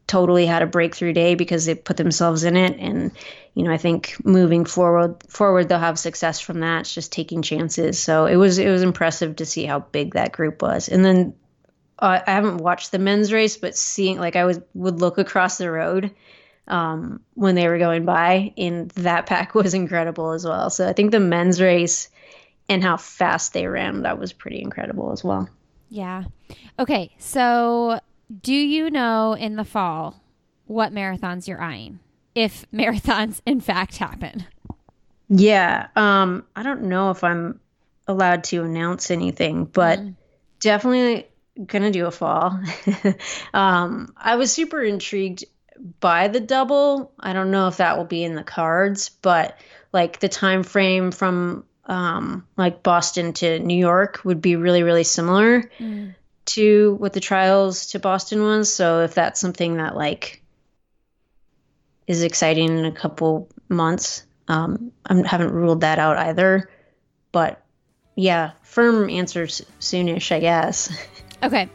totally 0.05 0.45
had 0.45 0.61
a 0.61 0.67
breakthrough 0.67 1.13
day 1.13 1.35
because 1.35 1.65
they 1.65 1.75
put 1.75 1.97
themselves 1.97 2.43
in 2.43 2.55
it. 2.55 2.77
And, 2.79 3.11
you 3.55 3.63
know, 3.63 3.71
I 3.71 3.77
think 3.77 4.15
moving 4.23 4.65
forward, 4.65 5.23
forward, 5.29 5.69
they'll 5.69 5.79
have 5.79 5.97
success 5.97 6.39
from 6.39 6.59
that. 6.59 6.81
It's 6.81 6.93
just 6.93 7.11
taking 7.11 7.41
chances. 7.41 8.01
So 8.01 8.25
it 8.25 8.35
was, 8.35 8.59
it 8.59 8.69
was 8.69 8.83
impressive 8.83 9.37
to 9.37 9.45
see 9.45 9.65
how 9.65 9.79
big 9.79 10.13
that 10.13 10.31
group 10.31 10.61
was. 10.61 10.89
And 10.89 11.03
then 11.03 11.33
uh, 11.99 12.19
I 12.25 12.31
haven't 12.31 12.57
watched 12.57 12.91
the 12.91 12.99
men's 12.99 13.31
race, 13.31 13.57
but 13.57 13.77
seeing 13.77 14.19
like 14.19 14.35
I 14.35 14.45
was 14.45 14.59
would 14.73 14.99
look 14.99 15.17
across 15.17 15.57
the 15.57 15.71
road 15.71 16.13
um, 16.67 17.21
when 17.33 17.55
they 17.55 17.67
were 17.67 17.77
going 17.77 18.05
by, 18.05 18.53
and 18.57 18.89
that 18.91 19.25
pack 19.25 19.55
was 19.55 19.73
incredible 19.73 20.31
as 20.31 20.45
well. 20.45 20.69
So 20.69 20.87
I 20.87 20.93
think 20.93 21.11
the 21.11 21.19
men's 21.19 21.61
race 21.61 22.09
and 22.69 22.83
how 22.83 22.97
fast 22.97 23.53
they 23.53 23.67
ran 23.67 24.03
that 24.03 24.19
was 24.19 24.33
pretty 24.33 24.61
incredible 24.61 25.11
as 25.11 25.23
well. 25.23 25.49
Yeah. 25.89 26.23
Okay, 26.79 27.13
so 27.19 27.99
do 28.41 28.53
you 28.53 28.89
know 28.89 29.33
in 29.33 29.55
the 29.55 29.65
fall 29.65 30.21
what 30.65 30.93
marathons 30.93 31.47
you're 31.47 31.61
eyeing, 31.61 31.99
if 32.35 32.65
marathons 32.73 33.41
in 33.45 33.59
fact 33.59 33.97
happen. 33.97 34.45
Yeah. 35.29 35.87
Um, 35.95 36.45
I 36.55 36.63
don't 36.63 36.83
know 36.83 37.11
if 37.11 37.23
I'm 37.23 37.59
allowed 38.07 38.43
to 38.45 38.63
announce 38.63 39.11
anything, 39.11 39.65
but 39.65 39.99
mm. 39.99 40.15
definitely 40.59 41.27
gonna 41.65 41.91
do 41.91 42.05
a 42.05 42.11
fall. 42.11 42.59
um, 43.53 44.13
I 44.17 44.35
was 44.35 44.51
super 44.51 44.81
intrigued 44.83 45.45
by 45.99 46.27
the 46.27 46.39
double. 46.39 47.11
I 47.19 47.33
don't 47.33 47.51
know 47.51 47.67
if 47.67 47.77
that 47.77 47.97
will 47.97 48.05
be 48.05 48.23
in 48.23 48.35
the 48.35 48.43
cards, 48.43 49.09
but 49.09 49.57
like 49.91 50.19
the 50.19 50.29
time 50.29 50.63
frame 50.63 51.11
from 51.11 51.65
um, 51.85 52.47
like 52.57 52.83
Boston 52.83 53.33
to 53.33 53.59
New 53.59 53.77
York 53.77 54.21
would 54.23 54.41
be 54.41 54.55
really, 54.55 54.83
really 54.83 55.03
similar 55.03 55.63
mm. 55.79 56.15
to 56.45 56.95
what 56.95 57.13
the 57.13 57.19
trials 57.19 57.87
to 57.87 57.99
Boston 57.99 58.43
was. 58.43 58.73
So 58.73 59.01
if 59.01 59.13
that's 59.13 59.39
something 59.39 59.77
that 59.77 59.95
like 59.95 60.41
is 62.07 62.23
exciting 62.23 62.77
in 62.77 62.85
a 62.85 62.91
couple 62.91 63.49
months, 63.69 64.23
um, 64.47 64.91
I 65.05 65.21
haven't 65.27 65.51
ruled 65.51 65.81
that 65.81 65.99
out 65.99 66.17
either. 66.17 66.69
But 67.31 67.63
yeah, 68.15 68.51
firm 68.61 69.09
answers 69.09 69.61
soonish, 69.79 70.31
I 70.31 70.39
guess. 70.39 70.95
Okay. 71.43 71.67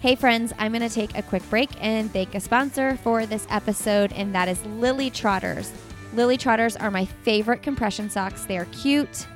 Hey, 0.00 0.16
friends, 0.16 0.52
I'm 0.58 0.72
going 0.72 0.86
to 0.86 0.92
take 0.92 1.16
a 1.16 1.22
quick 1.22 1.48
break 1.48 1.70
and 1.80 2.12
thank 2.12 2.34
a 2.34 2.40
sponsor 2.40 2.96
for 2.96 3.26
this 3.26 3.46
episode, 3.48 4.12
and 4.12 4.34
that 4.34 4.48
is 4.48 4.62
Lily 4.66 5.08
Trotters. 5.08 5.70
Lily 6.14 6.36
Trotters 6.36 6.76
are 6.76 6.90
my 6.90 7.04
favorite 7.04 7.62
compression 7.62 8.08
socks. 8.08 8.44
They 8.44 8.56
are 8.56 8.66
cute, 8.66 9.26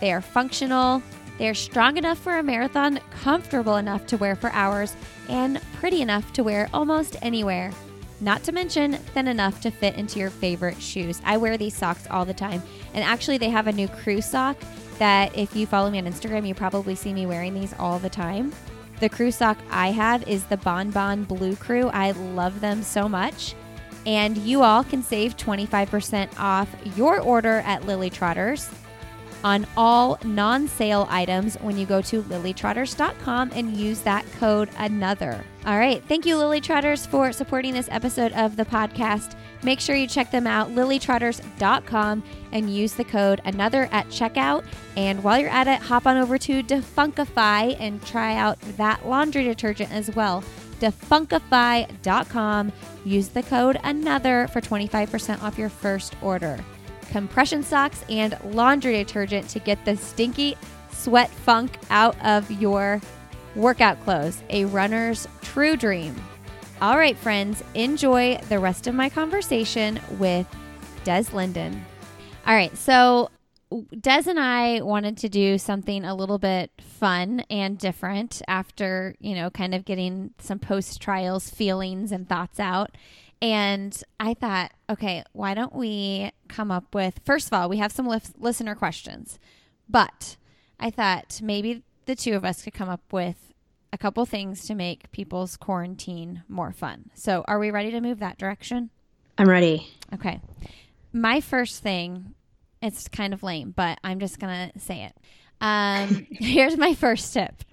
they 0.00 0.12
are 0.12 0.20
functional, 0.20 1.02
they 1.38 1.48
are 1.48 1.54
strong 1.54 1.96
enough 1.98 2.18
for 2.18 2.38
a 2.38 2.42
marathon, 2.42 2.98
comfortable 3.10 3.76
enough 3.76 4.06
to 4.08 4.16
wear 4.16 4.34
for 4.34 4.50
hours, 4.50 4.96
and 5.28 5.60
pretty 5.74 6.02
enough 6.02 6.32
to 6.32 6.42
wear 6.42 6.68
almost 6.74 7.16
anywhere. 7.22 7.70
Not 8.20 8.42
to 8.44 8.52
mention, 8.52 8.94
thin 8.94 9.28
enough 9.28 9.60
to 9.60 9.70
fit 9.70 9.94
into 9.94 10.18
your 10.18 10.30
favorite 10.30 10.80
shoes. 10.80 11.20
I 11.24 11.36
wear 11.36 11.56
these 11.56 11.76
socks 11.76 12.06
all 12.10 12.24
the 12.24 12.34
time. 12.34 12.62
And 12.94 13.04
actually, 13.04 13.36
they 13.36 13.50
have 13.50 13.66
a 13.66 13.72
new 13.72 13.88
crew 13.88 14.22
sock 14.22 14.56
that 14.98 15.36
if 15.36 15.54
you 15.54 15.66
follow 15.66 15.90
me 15.90 15.98
on 15.98 16.06
Instagram, 16.06 16.48
you 16.48 16.54
probably 16.54 16.94
see 16.94 17.12
me 17.12 17.26
wearing 17.26 17.52
these 17.52 17.74
all 17.78 17.98
the 17.98 18.08
time. 18.08 18.52
The 19.00 19.10
crew 19.10 19.30
sock 19.30 19.58
I 19.70 19.88
have 19.90 20.26
is 20.26 20.44
the 20.44 20.56
Bon 20.56 20.90
Bon 20.90 21.24
Blue 21.24 21.54
Crew. 21.56 21.88
I 21.88 22.12
love 22.12 22.60
them 22.60 22.82
so 22.82 23.06
much. 23.06 23.54
And 24.06 24.38
you 24.38 24.62
all 24.62 24.84
can 24.84 25.02
save 25.02 25.36
25% 25.36 26.38
off 26.38 26.74
your 26.96 27.20
order 27.20 27.58
at 27.66 27.84
Lily 27.84 28.08
Trotters 28.08 28.70
on 29.46 29.64
all 29.76 30.18
non 30.24 30.66
sale 30.66 31.06
items 31.08 31.54
when 31.56 31.78
you 31.78 31.86
go 31.86 32.02
to 32.02 32.22
lilytrotters.com 32.24 33.52
and 33.54 33.76
use 33.76 34.00
that 34.00 34.24
code 34.40 34.68
another. 34.78 35.44
All 35.66 35.78
right. 35.78 36.02
Thank 36.08 36.26
you, 36.26 36.36
Lily 36.36 36.60
Trotters, 36.60 37.06
for 37.06 37.32
supporting 37.32 37.72
this 37.72 37.88
episode 37.90 38.32
of 38.32 38.56
the 38.56 38.64
podcast. 38.64 39.36
Make 39.62 39.80
sure 39.80 39.96
you 39.96 40.06
check 40.06 40.30
them 40.30 40.46
out, 40.46 40.70
lilytrotters.com, 40.70 42.22
and 42.52 42.70
use 42.70 42.94
the 42.94 43.04
code 43.04 43.40
another 43.44 43.88
at 43.92 44.08
checkout. 44.08 44.64
And 44.96 45.22
while 45.22 45.38
you're 45.38 45.50
at 45.50 45.68
it, 45.68 45.80
hop 45.80 46.06
on 46.06 46.16
over 46.16 46.38
to 46.38 46.62
Defunkify 46.62 47.76
and 47.80 48.04
try 48.04 48.36
out 48.36 48.60
that 48.76 49.06
laundry 49.08 49.44
detergent 49.44 49.92
as 49.92 50.14
well. 50.14 50.42
Defunkify.com. 50.80 52.72
Use 53.04 53.28
the 53.28 53.42
code 53.42 53.78
another 53.84 54.48
for 54.48 54.60
25% 54.60 55.42
off 55.42 55.58
your 55.58 55.68
first 55.68 56.14
order. 56.22 56.58
Compression 57.10 57.62
socks 57.62 58.04
and 58.08 58.36
laundry 58.44 58.92
detergent 58.94 59.48
to 59.48 59.58
get 59.58 59.84
the 59.84 59.96
stinky 59.96 60.56
sweat 60.90 61.30
funk 61.30 61.78
out 61.90 62.16
of 62.24 62.50
your 62.50 63.00
workout 63.54 64.02
clothes. 64.04 64.42
A 64.50 64.64
runner's 64.66 65.26
true 65.42 65.76
dream. 65.76 66.14
All 66.80 66.98
right, 66.98 67.16
friends, 67.16 67.62
enjoy 67.74 68.38
the 68.48 68.58
rest 68.58 68.86
of 68.86 68.94
my 68.94 69.08
conversation 69.08 69.98
with 70.18 70.46
Des 71.04 71.24
Linden. 71.32 71.84
All 72.46 72.54
right, 72.54 72.76
so 72.76 73.30
Des 73.98 74.22
and 74.28 74.38
I 74.38 74.80
wanted 74.82 75.16
to 75.18 75.28
do 75.28 75.58
something 75.58 76.04
a 76.04 76.14
little 76.14 76.38
bit 76.38 76.70
fun 76.80 77.40
and 77.50 77.76
different 77.76 78.40
after, 78.46 79.16
you 79.18 79.34
know, 79.34 79.50
kind 79.50 79.74
of 79.74 79.84
getting 79.84 80.32
some 80.38 80.58
post 80.58 81.00
trials 81.00 81.50
feelings 81.50 82.12
and 82.12 82.28
thoughts 82.28 82.60
out. 82.60 82.96
And 83.42 84.00
I 84.18 84.34
thought, 84.34 84.72
okay, 84.88 85.24
why 85.32 85.54
don't 85.54 85.74
we 85.74 86.30
come 86.48 86.70
up 86.70 86.94
with, 86.94 87.20
first 87.24 87.48
of 87.48 87.52
all, 87.52 87.68
we 87.68 87.78
have 87.78 87.92
some 87.92 88.06
li- 88.06 88.20
listener 88.38 88.74
questions, 88.74 89.38
but 89.88 90.36
I 90.80 90.90
thought 90.90 91.40
maybe 91.42 91.82
the 92.06 92.14
two 92.14 92.34
of 92.34 92.44
us 92.44 92.62
could 92.62 92.72
come 92.72 92.88
up 92.88 93.12
with 93.12 93.52
a 93.92 93.98
couple 93.98 94.24
things 94.26 94.66
to 94.66 94.74
make 94.74 95.10
people's 95.10 95.56
quarantine 95.56 96.44
more 96.48 96.72
fun. 96.72 97.10
So, 97.14 97.44
are 97.48 97.58
we 97.58 97.70
ready 97.70 97.90
to 97.90 98.00
move 98.00 98.20
that 98.20 98.38
direction? 98.38 98.90
I'm 99.38 99.48
ready. 99.48 99.88
Okay. 100.14 100.40
My 101.12 101.40
first 101.40 101.82
thing, 101.82 102.34
it's 102.82 103.08
kind 103.08 103.34
of 103.34 103.42
lame, 103.42 103.72
but 103.76 103.98
I'm 104.04 104.20
just 104.20 104.38
going 104.38 104.70
to 104.70 104.78
say 104.78 105.04
it. 105.04 105.16
Um, 105.60 106.26
here's 106.30 106.76
my 106.76 106.94
first 106.94 107.32
tip 107.32 107.64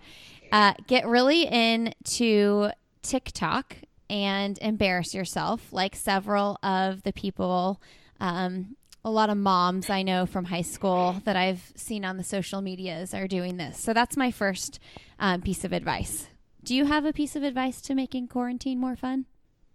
uh, 0.51 0.73
get 0.87 1.07
really 1.07 1.47
into 1.47 2.69
TikTok 3.01 3.75
and 4.09 4.57
embarrass 4.61 5.13
yourself, 5.13 5.73
like 5.73 5.95
several 5.95 6.59
of 6.61 7.03
the 7.03 7.11
people 7.13 7.81
um, 8.19 8.75
a 9.05 9.11
lot 9.11 9.29
of 9.29 9.37
moms 9.37 9.89
I 9.89 10.01
know 10.01 10.25
from 10.25 10.45
high 10.45 10.61
school 10.61 11.21
that 11.25 11.35
I've 11.35 11.73
seen 11.75 12.05
on 12.05 12.17
the 12.17 12.23
social 12.23 12.61
medias 12.61 13.13
are 13.13 13.27
doing 13.27 13.57
this. 13.57 13.77
So 13.79 13.93
that's 13.93 14.15
my 14.15 14.31
first 14.31 14.79
um, 15.19 15.41
piece 15.41 15.65
of 15.65 15.73
advice. 15.73 16.27
Do 16.63 16.73
you 16.73 16.85
have 16.85 17.03
a 17.03 17.11
piece 17.11 17.35
of 17.35 17.43
advice 17.43 17.81
to 17.81 17.95
making 17.95 18.29
quarantine 18.29 18.79
more 18.79 18.95
fun? 18.95 19.25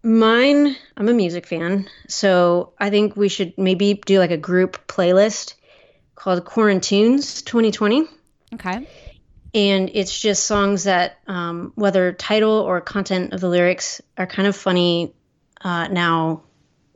Mine, 0.03 0.77
I'm 0.97 1.09
a 1.09 1.13
music 1.13 1.47
fan. 1.47 1.89
So 2.09 2.73
I 2.79 2.91
think 2.91 3.17
we 3.17 3.29
should 3.29 3.59
maybe 3.59 3.95
do 3.95 4.19
like 4.19 4.31
a 4.31 4.37
group 4.37 4.87
playlist 4.87 5.55
called 6.15 6.45
Quarantunes 6.45 7.45
2020. 7.45 8.07
Okay. 8.55 8.87
And 9.55 9.91
it's 9.95 10.19
just 10.21 10.45
songs 10.45 10.85
that, 10.85 11.19
um, 11.27 11.73
whether 11.75 12.13
title 12.13 12.53
or 12.53 12.81
content 12.81 13.33
of 13.33 13.41
the 13.41 13.49
lyrics, 13.49 14.01
are 14.17 14.27
kind 14.27 14.47
of 14.47 14.55
funny 14.55 15.15
uh, 15.61 15.89
now 15.89 16.43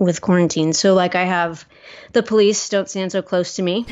with 0.03 0.21
quarantine. 0.21 0.73
So 0.73 0.95
like 0.95 1.15
I 1.15 1.25
have 1.25 1.65
the 2.13 2.23
police 2.23 2.69
don't 2.69 2.89
stand 2.89 3.13
so 3.13 3.23
close 3.23 3.57
to 3.57 3.63
me. 3.63 3.87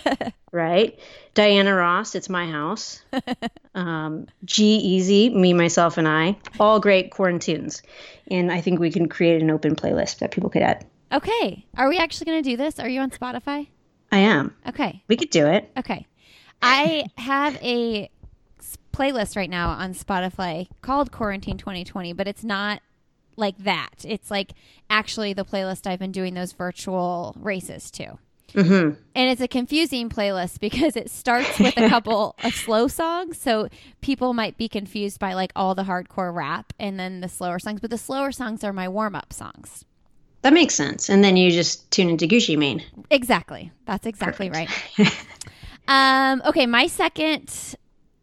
right? 0.52 0.98
Diana 1.34 1.74
Ross, 1.74 2.14
it's 2.14 2.28
my 2.28 2.46
house. 2.46 3.02
Um, 3.74 4.26
G-Eazy, 4.44 5.34
me, 5.34 5.54
myself, 5.54 5.96
and 5.96 6.06
I. 6.06 6.36
All 6.60 6.78
great 6.78 7.10
quarantunes. 7.10 7.80
And 8.30 8.52
I 8.52 8.60
think 8.60 8.78
we 8.80 8.90
can 8.90 9.08
create 9.08 9.40
an 9.40 9.50
open 9.50 9.76
playlist 9.76 10.18
that 10.18 10.30
people 10.30 10.50
could 10.50 10.60
add. 10.60 10.84
Okay. 11.10 11.64
Are 11.78 11.88
we 11.88 11.96
actually 11.96 12.26
going 12.26 12.42
to 12.42 12.50
do 12.50 12.58
this? 12.58 12.78
Are 12.78 12.88
you 12.90 13.00
on 13.00 13.10
Spotify? 13.10 13.68
I 14.10 14.18
am. 14.18 14.54
Okay. 14.68 15.02
We 15.08 15.16
could 15.16 15.30
do 15.30 15.46
it. 15.46 15.70
Okay. 15.78 16.06
I 16.60 17.06
have 17.16 17.56
a 17.62 18.10
playlist 18.92 19.36
right 19.36 19.48
now 19.48 19.70
on 19.70 19.94
Spotify 19.94 20.68
called 20.82 21.12
Quarantine 21.12 21.56
2020, 21.56 22.12
but 22.12 22.28
it's 22.28 22.44
not 22.44 22.82
like 23.36 23.58
that. 23.58 24.04
It's 24.04 24.30
like 24.30 24.52
actually 24.90 25.32
the 25.32 25.44
playlist 25.44 25.86
I've 25.86 25.98
been 25.98 26.12
doing 26.12 26.34
those 26.34 26.52
virtual 26.52 27.34
races 27.38 27.90
to. 27.92 28.18
Mm-hmm. 28.54 29.00
And 29.14 29.30
it's 29.30 29.40
a 29.40 29.48
confusing 29.48 30.08
playlist 30.08 30.60
because 30.60 30.96
it 30.96 31.10
starts 31.10 31.58
with 31.58 31.76
a 31.76 31.88
couple 31.88 32.36
of 32.44 32.54
slow 32.54 32.88
songs. 32.88 33.38
So 33.38 33.68
people 34.00 34.34
might 34.34 34.56
be 34.56 34.68
confused 34.68 35.18
by 35.18 35.34
like 35.34 35.52
all 35.56 35.74
the 35.74 35.84
hardcore 35.84 36.34
rap 36.34 36.72
and 36.78 36.98
then 36.98 37.20
the 37.20 37.28
slower 37.28 37.58
songs. 37.58 37.80
But 37.80 37.90
the 37.90 37.98
slower 37.98 38.32
songs 38.32 38.62
are 38.62 38.72
my 38.72 38.88
warm 38.88 39.14
up 39.14 39.32
songs. 39.32 39.84
That 40.42 40.52
makes 40.52 40.74
sense. 40.74 41.08
And 41.08 41.22
then 41.22 41.36
you 41.36 41.50
just 41.50 41.90
tune 41.90 42.10
into 42.10 42.26
Gucci 42.26 42.58
Mane. 42.58 42.82
Exactly. 43.10 43.70
That's 43.86 44.06
exactly 44.06 44.50
Perfect. 44.50 44.98
right. 44.98 45.26
um, 45.88 46.42
okay. 46.46 46.66
My 46.66 46.88
second 46.88 47.76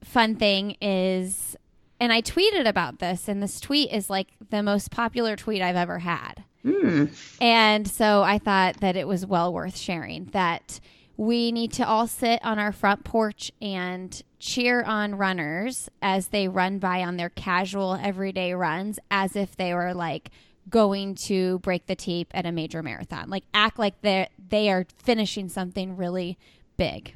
fun 0.04 0.36
thing 0.36 0.76
is 0.82 1.56
and 2.00 2.14
I 2.14 2.22
tweeted 2.22 2.68
about 2.68 3.00
this, 3.00 3.28
and 3.28 3.42
this 3.42 3.60
tweet 3.60 3.92
is 3.92 4.10
like 4.10 4.28
the 4.50 4.64
most 4.64 4.92
popular 4.92 5.36
tweet 5.36 5.62
I've 5.62 5.76
ever 5.76 6.00
had. 6.00 6.44
Mm. 6.66 7.12
And 7.42 7.88
so 7.88 8.22
I 8.22 8.38
thought 8.38 8.82
that 8.82 8.96
it 8.96 9.08
was 9.08 9.26
well 9.26 9.54
worth 9.54 9.78
sharing 9.78 10.26
that 10.26 10.80
we 11.18 11.52
need 11.52 11.74
to 11.74 11.88
all 11.88 12.08
sit 12.08 12.40
on 12.44 12.60
our 12.60 12.72
front 12.72 13.04
porch 13.04 13.52
and 13.62 14.22
cheer 14.40 14.84
on 14.84 15.16
runners 15.16 15.90
as 16.02 16.28
they 16.28 16.48
run 16.48 16.80
by 16.80 17.04
on 17.04 17.18
their 17.18 17.30
casual 17.30 18.00
everyday 18.02 18.54
runs 18.54 19.00
as 19.12 19.36
if 19.36 19.58
they 19.58 19.74
were 19.74 19.94
like 19.94 20.32
going 20.70 21.16
to 21.16 21.60
break 21.60 21.88
the 21.88 21.96
tape 21.96 22.32
at 22.34 22.46
a 22.46 22.52
major 22.52 22.82
marathon. 22.82 23.30
Like 23.30 23.44
act 23.54 23.78
like 23.78 24.02
they 24.02 24.30
they 24.50 24.70
are 24.70 24.86
finishing 25.04 25.50
something 25.50 25.98
really 25.98 26.38
big. 26.78 27.16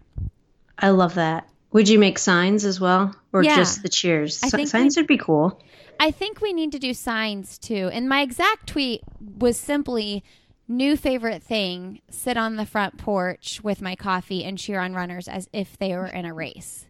I 0.77 0.89
love 0.89 1.13
that. 1.13 1.47
Would 1.73 1.89
you 1.89 1.99
make 1.99 2.19
signs 2.19 2.65
as 2.65 2.79
well, 2.79 3.15
or 3.33 3.43
yeah. 3.43 3.55
just 3.55 3.81
the 3.81 3.89
cheers? 3.89 4.41
I 4.43 4.49
think 4.49 4.69
signs 4.69 4.95
we, 4.95 5.01
would 5.01 5.07
be 5.07 5.17
cool. 5.17 5.61
I 5.99 6.11
think 6.11 6.39
we 6.39 6.53
need 6.53 6.71
to 6.71 6.79
do 6.79 6.93
signs 6.93 7.57
too. 7.57 7.89
And 7.91 8.07
my 8.07 8.21
exact 8.21 8.67
tweet 8.67 9.01
was 9.19 9.57
simply 9.57 10.23
new 10.67 10.95
favorite 10.95 11.43
thing 11.43 12.01
sit 12.09 12.37
on 12.37 12.55
the 12.55 12.65
front 12.65 12.97
porch 12.97 13.59
with 13.63 13.81
my 13.81 13.95
coffee 13.95 14.43
and 14.43 14.57
cheer 14.57 14.79
on 14.79 14.93
runners 14.93 15.27
as 15.27 15.49
if 15.51 15.77
they 15.77 15.93
were 15.93 16.07
in 16.07 16.25
a 16.25 16.33
race. 16.33 16.85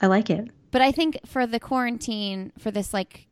I 0.00 0.06
like 0.06 0.30
it. 0.30 0.50
But 0.70 0.82
I 0.82 0.92
think 0.92 1.18
for 1.24 1.46
the 1.46 1.60
quarantine, 1.60 2.52
for 2.58 2.70
this 2.70 2.92
like 2.92 3.28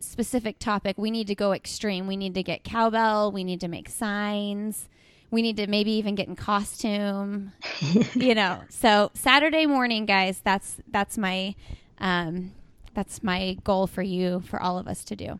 specific 0.00 0.58
topic, 0.58 0.98
we 0.98 1.10
need 1.10 1.28
to 1.28 1.34
go 1.34 1.52
extreme. 1.52 2.06
We 2.06 2.16
need 2.16 2.34
to 2.34 2.42
get 2.42 2.64
cowbell. 2.64 3.32
We 3.32 3.44
need 3.44 3.60
to 3.60 3.68
make 3.68 3.88
signs. 3.88 4.88
We 5.30 5.42
need 5.42 5.56
to 5.58 5.66
maybe 5.66 5.92
even 5.92 6.14
get 6.14 6.28
in 6.28 6.36
costume. 6.36 7.52
you 8.14 8.34
know. 8.34 8.60
So 8.68 9.10
Saturday 9.14 9.66
morning, 9.66 10.06
guys. 10.06 10.40
That's 10.42 10.76
that's 10.88 11.16
my 11.16 11.54
um, 11.98 12.52
that's 12.94 13.22
my 13.22 13.56
goal 13.64 13.86
for 13.86 14.02
you 14.02 14.40
for 14.40 14.60
all 14.60 14.78
of 14.78 14.88
us 14.88 15.04
to 15.04 15.16
do. 15.16 15.38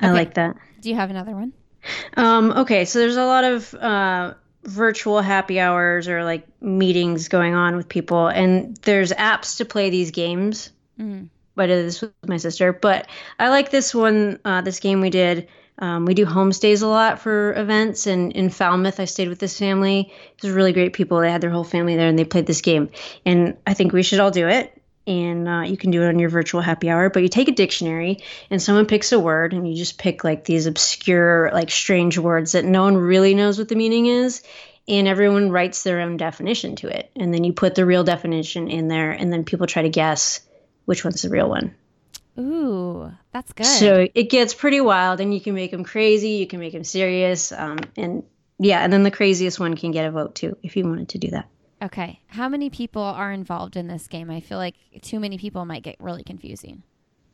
I 0.00 0.10
like 0.10 0.34
that. 0.34 0.56
Do 0.80 0.88
you 0.88 0.94
have 0.94 1.10
another 1.10 1.32
one? 1.32 1.52
Um, 2.16 2.52
okay, 2.52 2.84
so 2.84 2.98
there's 2.98 3.16
a 3.16 3.24
lot 3.24 3.44
of 3.44 3.74
uh, 3.74 4.34
virtual 4.64 5.20
happy 5.20 5.58
hours 5.60 6.08
or 6.08 6.24
like 6.24 6.46
meetings 6.60 7.28
going 7.28 7.54
on 7.54 7.76
with 7.76 7.88
people, 7.88 8.28
and 8.28 8.76
there's 8.78 9.12
apps 9.12 9.56
to 9.58 9.64
play 9.64 9.90
these 9.90 10.10
games. 10.10 10.70
Mm. 10.98 11.28
I 11.56 11.66
did 11.66 11.86
this 11.86 12.00
with 12.00 12.12
my 12.26 12.36
sister, 12.36 12.72
but 12.72 13.08
I 13.38 13.48
like 13.48 13.70
this 13.70 13.94
one. 13.94 14.38
Uh, 14.44 14.60
this 14.60 14.78
game 14.80 15.00
we 15.00 15.10
did. 15.10 15.48
Um, 15.78 16.06
we 16.06 16.14
do 16.14 16.26
homestays 16.26 16.82
a 16.82 16.86
lot 16.86 17.20
for 17.20 17.54
events, 17.54 18.06
and 18.06 18.32
in 18.32 18.50
Falmouth, 18.50 18.98
I 18.98 19.04
stayed 19.04 19.28
with 19.28 19.38
this 19.38 19.58
family. 19.58 20.12
It 20.36 20.42
was 20.42 20.52
really 20.52 20.72
great 20.72 20.92
people. 20.92 21.20
They 21.20 21.30
had 21.30 21.40
their 21.40 21.50
whole 21.50 21.64
family 21.64 21.96
there, 21.96 22.08
and 22.08 22.18
they 22.18 22.24
played 22.24 22.46
this 22.46 22.62
game. 22.62 22.90
And 23.24 23.56
I 23.66 23.74
think 23.74 23.92
we 23.92 24.02
should 24.02 24.20
all 24.20 24.30
do 24.30 24.48
it 24.48 24.74
and 25.08 25.48
uh, 25.48 25.62
you 25.62 25.78
can 25.78 25.90
do 25.90 26.02
it 26.02 26.08
on 26.08 26.18
your 26.18 26.28
virtual 26.28 26.60
happy 26.60 26.90
hour 26.90 27.08
but 27.08 27.22
you 27.22 27.28
take 27.28 27.48
a 27.48 27.52
dictionary 27.52 28.18
and 28.50 28.62
someone 28.62 28.86
picks 28.86 29.10
a 29.10 29.18
word 29.18 29.54
and 29.54 29.66
you 29.66 29.74
just 29.74 29.98
pick 29.98 30.22
like 30.22 30.44
these 30.44 30.66
obscure 30.66 31.50
like 31.52 31.70
strange 31.70 32.18
words 32.18 32.52
that 32.52 32.64
no 32.64 32.82
one 32.82 32.96
really 32.96 33.34
knows 33.34 33.58
what 33.58 33.68
the 33.68 33.74
meaning 33.74 34.06
is 34.06 34.42
and 34.86 35.08
everyone 35.08 35.50
writes 35.50 35.82
their 35.82 36.00
own 36.00 36.18
definition 36.18 36.76
to 36.76 36.88
it 36.88 37.10
and 37.16 37.32
then 37.32 37.42
you 37.42 37.52
put 37.54 37.74
the 37.74 37.86
real 37.86 38.04
definition 38.04 38.68
in 38.68 38.88
there 38.88 39.10
and 39.10 39.32
then 39.32 39.44
people 39.44 39.66
try 39.66 39.82
to 39.82 39.88
guess 39.88 40.40
which 40.84 41.04
one's 41.04 41.22
the 41.22 41.30
real 41.30 41.48
one 41.48 41.74
Ooh, 42.38 43.12
that's 43.32 43.52
good. 43.52 43.66
so 43.66 44.06
it 44.14 44.30
gets 44.30 44.54
pretty 44.54 44.80
wild 44.80 45.20
and 45.20 45.34
you 45.34 45.40
can 45.40 45.54
make 45.54 45.70
them 45.72 45.84
crazy 45.84 46.30
you 46.30 46.46
can 46.46 46.60
make 46.60 46.72
them 46.72 46.84
serious 46.84 47.50
um, 47.52 47.78
and 47.96 48.22
yeah 48.58 48.80
and 48.80 48.92
then 48.92 49.02
the 49.02 49.10
craziest 49.10 49.58
one 49.58 49.76
can 49.76 49.90
get 49.90 50.04
a 50.04 50.10
vote 50.10 50.34
too 50.34 50.56
if 50.62 50.76
you 50.76 50.84
wanted 50.84 51.08
to 51.10 51.18
do 51.18 51.28
that 51.30 51.48
Okay. 51.80 52.20
How 52.26 52.48
many 52.48 52.70
people 52.70 53.02
are 53.02 53.30
involved 53.30 53.76
in 53.76 53.86
this 53.86 54.08
game? 54.08 54.30
I 54.30 54.40
feel 54.40 54.58
like 54.58 54.74
too 55.02 55.20
many 55.20 55.38
people 55.38 55.64
might 55.64 55.82
get 55.84 55.94
really 56.00 56.24
confusing. 56.24 56.82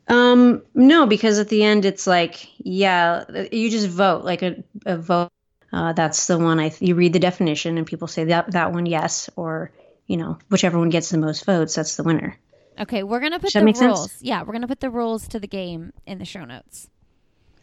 Um, 0.07 0.61
no, 0.75 1.07
because 1.07 1.39
at 1.39 1.49
the 1.49 1.63
end 1.63 1.83
it's 1.85 2.05
like, 2.05 2.47
yeah, 2.59 3.23
you 3.51 3.71
just 3.71 3.87
vote 3.87 4.23
like 4.23 4.43
a, 4.43 4.63
a 4.85 4.97
vote. 4.97 5.31
Uh, 5.73 5.93
that's 5.93 6.27
the 6.27 6.37
one 6.37 6.59
I 6.59 6.69
th- 6.69 6.87
you 6.87 6.93
read 6.95 7.13
the 7.13 7.19
definition 7.19 7.77
and 7.77 7.87
people 7.87 8.07
say 8.07 8.25
that 8.25 8.51
that 8.51 8.71
one 8.71 8.85
yes 8.85 9.29
or 9.35 9.71
you 10.05 10.15
know 10.17 10.37
whichever 10.49 10.77
one 10.77 10.89
gets 10.89 11.09
the 11.09 11.17
most 11.17 11.43
votes 11.45 11.73
that's 11.73 11.95
the 11.95 12.03
winner. 12.03 12.37
Okay, 12.79 13.03
we're 13.03 13.19
gonna 13.19 13.39
put 13.39 13.51
Does 13.53 13.61
the 13.61 13.63
make 13.65 13.75
sense? 13.75 13.97
rules. 13.97 14.17
Yeah, 14.21 14.43
we're 14.43 14.53
gonna 14.53 14.67
put 14.67 14.79
the 14.81 14.89
rules 14.89 15.27
to 15.29 15.39
the 15.39 15.47
game 15.47 15.93
in 16.05 16.17
the 16.17 16.25
show 16.25 16.43
notes 16.45 16.89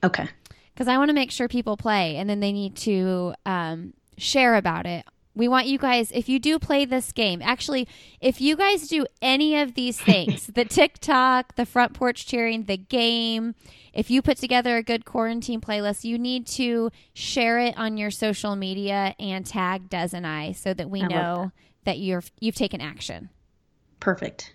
Okay. 0.03 0.27
because 0.72 0.88
I 0.88 0.96
want 0.98 1.09
to 1.11 1.14
make 1.14 1.31
sure 1.31 1.48
people 1.48 1.77
play, 1.77 2.16
and 2.16 2.29
then 2.31 2.40
they 2.40 2.53
need 2.53 2.77
to 2.77 3.35
um, 3.44 3.92
share 4.16 4.55
about 4.57 4.87
it. 4.87 5.05
We 5.35 5.48
want 5.48 5.66
you 5.66 5.79
guys, 5.79 6.12
if 6.12 6.29
you 6.29 6.38
do 6.38 6.59
play 6.59 6.85
this 6.85 7.11
game, 7.11 7.40
actually, 7.42 7.88
if 8.20 8.38
you 8.40 8.55
guys 8.55 8.87
do 8.87 9.07
any 9.22 9.59
of 9.59 9.75
these 9.75 9.98
things 10.11 10.46
the 10.48 10.64
TikTok, 10.66 11.55
the 11.57 11.64
front 11.66 11.94
porch 11.94 12.27
cheering, 12.27 12.64
the 12.64 12.77
game, 12.77 13.55
if 13.94 14.11
you 14.11 14.20
put 14.22 14.37
together 14.38 14.77
a 14.77 14.83
good 14.83 15.05
quarantine 15.07 15.61
playlist, 15.61 16.05
you 16.05 16.18
need 16.18 16.46
to 16.48 16.90
share 17.14 17.59
it 17.59 17.77
on 17.79 17.96
your 17.96 18.11
social 18.11 18.57
media 18.57 19.14
and 19.18 19.46
tag 19.46 19.88
Des 19.88 20.09
and 20.12 20.27
I 20.27 20.53
so 20.53 20.75
that 20.75 20.90
we 20.90 21.03
I 21.03 21.07
know 21.07 21.53
that 21.85 21.98
you're 21.98 22.22
you've 22.40 22.55
taken 22.55 22.81
action. 22.83 23.31
Perfect. 24.01 24.53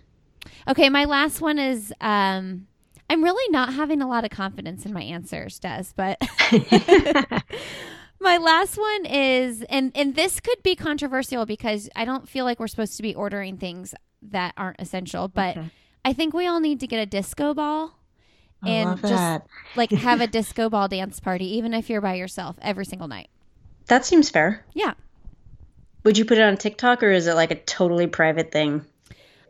Okay, 0.68 0.88
my 0.88 1.04
last 1.04 1.40
one 1.40 1.58
is 1.58 1.92
um 2.00 2.66
I'm 3.10 3.24
really 3.24 3.50
not 3.50 3.72
having 3.72 4.02
a 4.02 4.08
lot 4.08 4.24
of 4.24 4.30
confidence 4.30 4.84
in 4.84 4.92
my 4.92 5.02
answers, 5.02 5.58
Des, 5.58 5.84
but 5.96 6.20
my 8.20 8.36
last 8.36 8.76
one 8.76 9.06
is 9.06 9.62
and 9.70 9.92
and 9.94 10.14
this 10.14 10.40
could 10.40 10.62
be 10.62 10.74
controversial 10.76 11.46
because 11.46 11.88
I 11.96 12.04
don't 12.04 12.28
feel 12.28 12.44
like 12.44 12.60
we're 12.60 12.66
supposed 12.66 12.96
to 12.96 13.02
be 13.02 13.14
ordering 13.14 13.56
things 13.56 13.94
that 14.22 14.52
aren't 14.56 14.80
essential, 14.80 15.28
but 15.28 15.56
Okay. 15.56 15.70
I 16.04 16.12
think 16.12 16.34
we 16.34 16.46
all 16.46 16.60
need 16.60 16.80
to 16.80 16.86
get 16.86 17.00
a 17.00 17.06
disco 17.06 17.54
ball 17.54 17.98
and 18.64 19.00
just 19.02 19.42
like 19.76 19.90
have 19.92 20.20
a 20.20 20.26
disco 20.26 20.68
ball 20.68 20.88
dance 20.88 21.20
party 21.20 21.56
even 21.56 21.72
if 21.74 21.88
you're 21.88 22.00
by 22.00 22.14
yourself 22.14 22.56
every 22.60 22.84
single 22.84 23.08
night. 23.08 23.28
That 23.86 24.04
seems 24.04 24.28
fair. 24.30 24.64
Yeah. 24.74 24.94
Would 26.04 26.18
you 26.18 26.24
put 26.24 26.38
it 26.38 26.42
on 26.42 26.56
TikTok 26.56 27.02
or 27.02 27.10
is 27.10 27.26
it 27.26 27.34
like 27.34 27.50
a 27.50 27.56
totally 27.56 28.06
private 28.06 28.50
thing? 28.52 28.84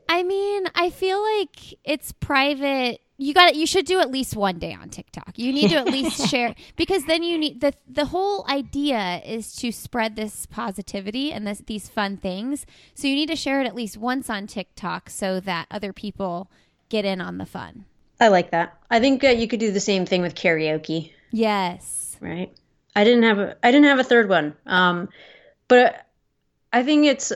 I 0.09 0.23
mean, 0.23 0.65
I 0.75 0.91
feel 0.91 1.23
like 1.23 1.79
it's 1.85 2.13
private. 2.13 3.01
You 3.19 3.35
got 3.35 3.57
You 3.57 3.67
should 3.67 3.85
do 3.85 4.01
at 4.01 4.11
least 4.11 4.37
one 4.37 4.59
day 4.59 4.73
on 4.73 4.89
TikTok. 4.89 5.33
You 5.37 5.53
need 5.53 5.71
to 5.71 5.77
at 5.77 5.87
least 5.87 6.29
share 6.31 6.55
because 6.77 7.05
then 7.05 7.23
you 7.23 7.37
need 7.37 7.61
the 7.61 7.75
the 7.87 8.07
whole 8.07 8.47
idea 8.49 9.21
is 9.27 9.55
to 9.57 9.73
spread 9.73 10.17
this 10.17 10.47
positivity 10.47 11.33
and 11.33 11.47
this 11.47 11.63
these 11.67 11.89
fun 11.89 12.17
things. 12.17 12.65
So 12.95 13.07
you 13.09 13.15
need 13.15 13.29
to 13.29 13.37
share 13.37 13.61
it 13.61 13.67
at 13.67 13.75
least 13.75 13.97
once 13.97 14.31
on 14.31 14.47
TikTok 14.47 15.11
so 15.11 15.41
that 15.41 15.67
other 15.71 15.93
people 15.93 16.51
get 16.89 17.05
in 17.05 17.21
on 17.21 17.39
the 17.39 17.47
fun. 17.47 17.85
I 18.21 18.29
like 18.29 18.51
that. 18.53 18.79
I 18.91 19.01
think 19.01 19.23
uh, 19.23 19.29
you 19.29 19.47
could 19.47 19.61
do 19.61 19.73
the 19.73 19.81
same 19.81 20.07
thing 20.07 20.23
with 20.23 20.35
karaoke. 20.35 21.13
Yes. 21.31 22.17
right? 22.21 22.53
I 22.97 23.05
didn't 23.05 23.25
have 23.25 23.39
a 23.39 23.57
I 23.63 23.71
didn't 23.71 23.89
have 23.89 23.99
a 23.99 24.05
third 24.05 24.29
one. 24.29 24.55
Um, 24.67 25.09
but 25.69 26.07
I 26.73 26.83
think 26.83 27.07
it's 27.07 27.33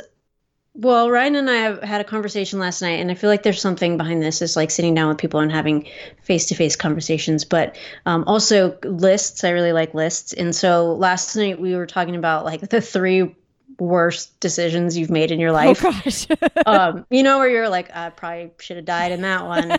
well, 0.75 1.11
Ryan 1.11 1.37
and 1.37 1.51
I 1.51 1.57
have 1.57 1.83
had 1.83 2.01
a 2.01 2.05
conversation 2.05 2.59
last 2.59 2.81
night, 2.81 3.01
and 3.01 3.11
I 3.11 3.15
feel 3.15 3.29
like 3.29 3.43
there's 3.43 3.61
something 3.61 3.97
behind 3.97 4.23
this. 4.23 4.41
Is 4.41 4.57
like 4.57 4.71
sitting 4.71 4.95
down 4.95 5.09
with 5.09 5.19
people 5.19 5.41
and 5.41 5.53
having 5.53 5.87
face 6.23 6.47
to 6.47 6.55
face 6.55 6.77
conversations, 6.77 7.45
but 7.45 7.77
um, 8.07 8.25
also 8.27 8.79
lists. 8.83 9.45
I 9.45 9.51
really 9.51 9.73
like 9.73 9.93
lists, 9.95 10.33
and 10.33 10.55
so 10.55 10.95
last 10.95 11.37
night 11.37 11.61
we 11.61 11.77
were 11.77 11.87
talking 11.87 12.17
about 12.17 12.45
like 12.45 12.61
the 12.69 12.81
three 12.81 13.35
worst 13.79 14.39
decisions 14.41 14.97
you've 14.97 15.11
made 15.11 15.31
in 15.31 15.41
your 15.41 15.53
life. 15.53 15.85
Oh 15.85 16.47
um, 16.67 17.07
you 17.11 17.23
know, 17.23 17.39
where 17.39 17.49
you're 17.49 17.69
like, 17.69 17.95
I 17.95 18.11
probably 18.11 18.53
should 18.59 18.77
have 18.77 18.87
died 18.87 19.13
in 19.13 19.23
that 19.23 19.45
one. 19.45 19.73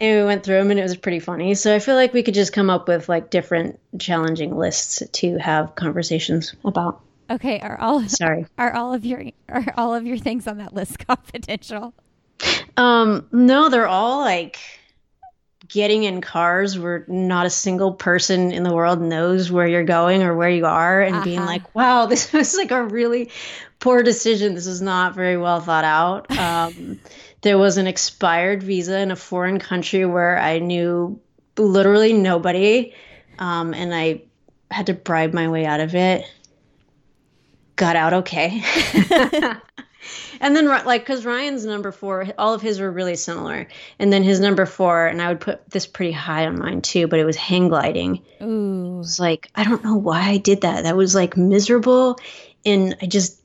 and 0.00 0.20
we 0.20 0.24
went 0.24 0.44
through 0.44 0.56
them 0.56 0.70
and 0.70 0.80
it 0.80 0.82
was 0.82 0.96
pretty 0.96 1.20
funny. 1.20 1.54
So 1.54 1.74
I 1.74 1.78
feel 1.78 1.94
like 1.94 2.12
we 2.12 2.22
could 2.22 2.34
just 2.34 2.52
come 2.52 2.70
up 2.70 2.88
with 2.88 3.08
like 3.08 3.30
different 3.30 3.78
challenging 3.98 4.56
lists 4.56 5.02
to 5.12 5.38
have 5.38 5.74
conversations 5.74 6.54
about. 6.64 7.00
Okay. 7.30 7.60
Are 7.60 7.78
all 7.80 8.06
Sorry. 8.08 8.46
are 8.58 8.74
all 8.74 8.92
of 8.94 9.04
your 9.04 9.24
are 9.48 9.64
all 9.76 9.94
of 9.94 10.06
your 10.06 10.18
things 10.18 10.46
on 10.46 10.58
that 10.58 10.72
list 10.74 10.98
confidential? 11.06 11.94
Um, 12.76 13.26
no, 13.32 13.68
they're 13.68 13.86
all 13.86 14.20
like 14.20 14.58
getting 15.68 16.04
in 16.04 16.20
cars 16.20 16.78
where 16.78 17.04
not 17.08 17.46
a 17.46 17.50
single 17.50 17.92
person 17.92 18.52
in 18.52 18.62
the 18.62 18.72
world 18.74 19.00
knows 19.00 19.50
where 19.50 19.66
you're 19.66 19.82
going 19.84 20.22
or 20.22 20.36
where 20.36 20.50
you 20.50 20.66
are 20.66 21.00
and 21.00 21.24
being 21.24 21.38
Uh-huh. 21.38 21.46
like, 21.46 21.74
wow, 21.74 22.06
this 22.10 22.32
was 22.32 22.54
like 22.54 22.70
a 22.70 22.82
really 22.84 23.30
poor 23.80 24.02
decision. 24.02 24.54
This 24.54 24.66
is 24.66 24.82
not 24.82 25.14
very 25.14 25.36
well 25.36 25.60
thought 25.60 25.84
out. 25.84 26.26
Um, 26.38 27.00
there 27.42 27.58
was 27.58 27.76
an 27.76 27.86
expired 27.86 28.62
visa 28.62 28.98
in 29.00 29.10
a 29.10 29.16
foreign 29.16 29.58
country 29.58 30.06
where 30.06 30.38
I 30.38 30.58
knew 30.60 31.20
literally 31.58 32.12
nobody. 32.14 32.94
Um, 33.38 33.74
and 33.74 33.94
I 33.94 34.22
had 34.70 34.86
to 34.86 34.94
bribe 34.94 35.34
my 35.34 35.48
way 35.48 35.66
out 35.66 35.80
of 35.80 35.94
it. 35.94 36.24
Got 37.76 37.96
out 37.96 38.12
okay. 38.12 38.62
And 40.40 40.54
then, 40.54 40.66
like, 40.66 41.02
because 41.02 41.24
Ryan's 41.24 41.64
number 41.64 41.92
four, 41.92 42.26
all 42.38 42.54
of 42.54 42.60
his 42.60 42.80
were 42.80 42.90
really 42.90 43.16
similar. 43.16 43.66
And 43.98 44.12
then 44.12 44.22
his 44.22 44.40
number 44.40 44.66
four, 44.66 45.06
and 45.06 45.22
I 45.22 45.28
would 45.28 45.40
put 45.40 45.70
this 45.70 45.86
pretty 45.86 46.12
high 46.12 46.46
on 46.46 46.58
mine 46.58 46.82
too, 46.82 47.06
but 47.06 47.18
it 47.18 47.24
was 47.24 47.36
hang 47.36 47.68
gliding. 47.68 48.16
It 48.40 48.44
Ooh. 48.44 48.98
was 48.98 49.18
like, 49.18 49.50
I 49.54 49.64
don't 49.64 49.84
know 49.84 49.96
why 49.96 50.20
I 50.22 50.36
did 50.36 50.62
that. 50.62 50.84
That 50.84 50.96
was 50.96 51.14
like 51.14 51.36
miserable. 51.36 52.18
And 52.66 52.96
I 53.00 53.06
just 53.06 53.40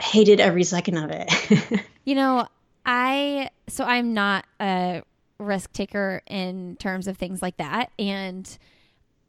hated 0.00 0.40
every 0.40 0.64
second 0.64 0.96
of 0.98 1.10
it. 1.12 1.82
You 2.06 2.14
know, 2.14 2.46
I 2.84 3.50
so 3.66 3.82
I'm 3.82 4.14
not 4.14 4.44
a 4.60 5.02
risk 5.40 5.72
taker 5.72 6.22
in 6.28 6.76
terms 6.76 7.08
of 7.08 7.16
things 7.16 7.42
like 7.42 7.56
that 7.56 7.90
and 7.98 8.58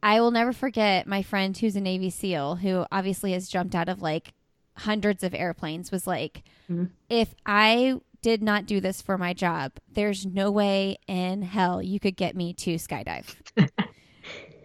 I 0.00 0.20
will 0.20 0.30
never 0.30 0.52
forget 0.52 1.04
my 1.08 1.22
friend 1.24 1.58
who's 1.58 1.74
a 1.74 1.80
Navy 1.80 2.08
SEAL 2.08 2.54
who 2.54 2.86
obviously 2.92 3.32
has 3.32 3.48
jumped 3.48 3.74
out 3.74 3.88
of 3.88 4.00
like 4.00 4.32
hundreds 4.78 5.22
of 5.22 5.34
airplanes 5.34 5.90
was 5.90 6.06
like 6.06 6.42
Mhm. 6.70 6.90
if 7.08 7.34
I 7.44 8.00
did 8.22 8.42
not 8.42 8.66
do 8.66 8.80
this 8.80 9.00
for 9.02 9.16
my 9.18 9.32
job, 9.32 9.72
there's 9.92 10.26
no 10.26 10.50
way 10.50 10.96
in 11.06 11.42
hell 11.42 11.82
you 11.82 12.00
could 12.00 12.16
get 12.16 12.34
me 12.36 12.52
to 12.54 12.74
skydive. 12.76 13.34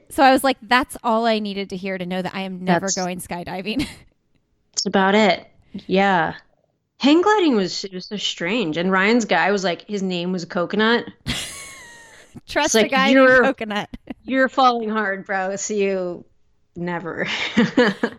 so 0.10 0.24
I 0.24 0.32
was 0.32 0.44
like 0.44 0.58
that's 0.62 0.98
all 1.04 1.26
I 1.26 1.40
needed 1.40 1.70
to 1.72 1.78
hear 1.78 1.98
to 1.98 2.06
know 2.06 2.22
that 2.22 2.34
I 2.36 2.42
am 2.42 2.64
never 2.64 2.88
That's- 2.88 2.96
going 2.96 3.20
skydiving. 3.20 3.88
That's 4.74 4.86
about 4.88 5.14
it. 5.16 5.46
Yeah. 5.88 6.34
Hang 7.00 7.22
gliding 7.22 7.56
was, 7.56 7.84
it 7.84 7.94
was 7.94 8.08
so 8.08 8.18
strange. 8.18 8.78
And 8.78 8.92
Ryan's 8.92 9.26
guy 9.26 9.52
was 9.52 9.64
like, 9.64 9.86
his 9.88 10.02
name 10.02 10.32
was 10.32 10.46
Coconut. 10.46 11.06
Trust 12.48 12.74
like 12.76 12.88
a 12.88 12.90
guy 12.90 13.14
named 13.14 13.30
Coconut. 13.44 13.90
You're 14.24 14.50
falling 14.50 14.90
hard, 14.90 15.26
bro. 15.26 15.56
So 15.58 15.74
you 15.76 16.26
never. 16.76 17.28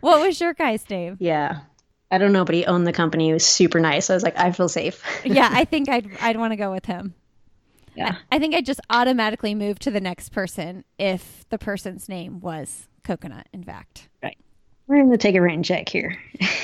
What 0.01 0.21
was 0.21 0.41
your 0.41 0.55
guy's 0.55 0.89
name? 0.89 1.17
Yeah. 1.19 1.61
I 2.15 2.19
don't 2.19 2.33
know, 2.33 2.45
but 2.45 2.55
he 2.55 2.65
owned 2.65 2.87
the 2.87 2.93
company. 2.93 3.27
He 3.27 3.33
was 3.33 3.45
super 3.47 3.81
nice. 3.81 4.09
I 4.11 4.15
was 4.15 4.23
like, 4.23 4.39
I 4.39 4.53
feel 4.53 4.69
safe. 4.69 5.03
yeah, 5.25 5.49
I 5.51 5.65
think 5.73 5.89
I'd 5.89 6.09
I'd 6.21 6.37
want 6.37 6.53
to 6.53 6.57
go 6.57 6.71
with 6.71 6.87
him. 6.87 7.15
Yeah. 7.95 8.17
I, 8.31 8.37
I 8.37 8.39
think 8.39 8.55
I 8.55 8.61
just 8.61 8.81
automatically 8.91 9.55
move 9.55 9.79
to 9.81 9.91
the 9.91 10.01
next 10.01 10.31
person 10.31 10.85
if 10.99 11.45
the 11.51 11.59
person's 11.59 12.09
name 12.09 12.41
was 12.41 12.89
coconut. 13.05 13.49
In 13.53 13.63
fact, 13.63 14.09
Right. 14.23 14.37
We're 14.87 14.97
going 14.97 15.11
to 15.13 15.17
take 15.17 15.35
a 15.35 15.41
rain 15.41 15.63
check 15.63 15.89
here. 15.89 16.19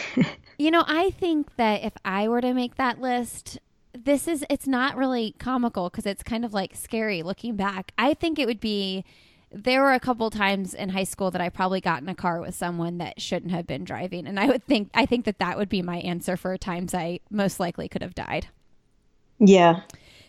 you 0.58 0.70
know, 0.70 0.84
I 0.86 1.10
think 1.10 1.56
that 1.56 1.82
if 1.84 1.94
I 2.04 2.28
were 2.28 2.40
to 2.42 2.52
make 2.52 2.74
that 2.76 3.00
list, 3.00 3.58
this 3.94 4.28
is 4.28 4.44
it's 4.50 4.66
not 4.66 4.96
really 4.96 5.34
comical 5.38 5.88
because 5.88 6.04
it's 6.04 6.22
kind 6.22 6.44
of 6.44 6.52
like 6.52 6.74
scary 6.76 7.22
looking 7.22 7.56
back. 7.56 7.92
I 7.96 8.14
think 8.14 8.38
it 8.38 8.46
would 8.46 8.60
be. 8.60 9.04
There 9.52 9.82
were 9.82 9.92
a 9.92 10.00
couple 10.00 10.30
times 10.30 10.74
in 10.74 10.90
high 10.90 11.04
school 11.04 11.30
that 11.32 11.40
I 11.40 11.48
probably 11.48 11.80
got 11.80 12.02
in 12.02 12.08
a 12.08 12.14
car 12.14 12.40
with 12.40 12.54
someone 12.54 12.98
that 12.98 13.20
shouldn't 13.20 13.50
have 13.50 13.66
been 13.66 13.82
driving, 13.84 14.26
and 14.26 14.38
I 14.38 14.46
would 14.46 14.64
think 14.64 14.90
I 14.94 15.06
think 15.06 15.24
that 15.24 15.38
that 15.40 15.58
would 15.58 15.68
be 15.68 15.82
my 15.82 15.96
answer 15.98 16.36
for 16.36 16.56
times 16.56 16.94
I 16.94 17.20
most 17.30 17.58
likely 17.58 17.88
could 17.88 18.02
have 18.02 18.14
died. 18.14 18.46
Yeah. 19.38 19.80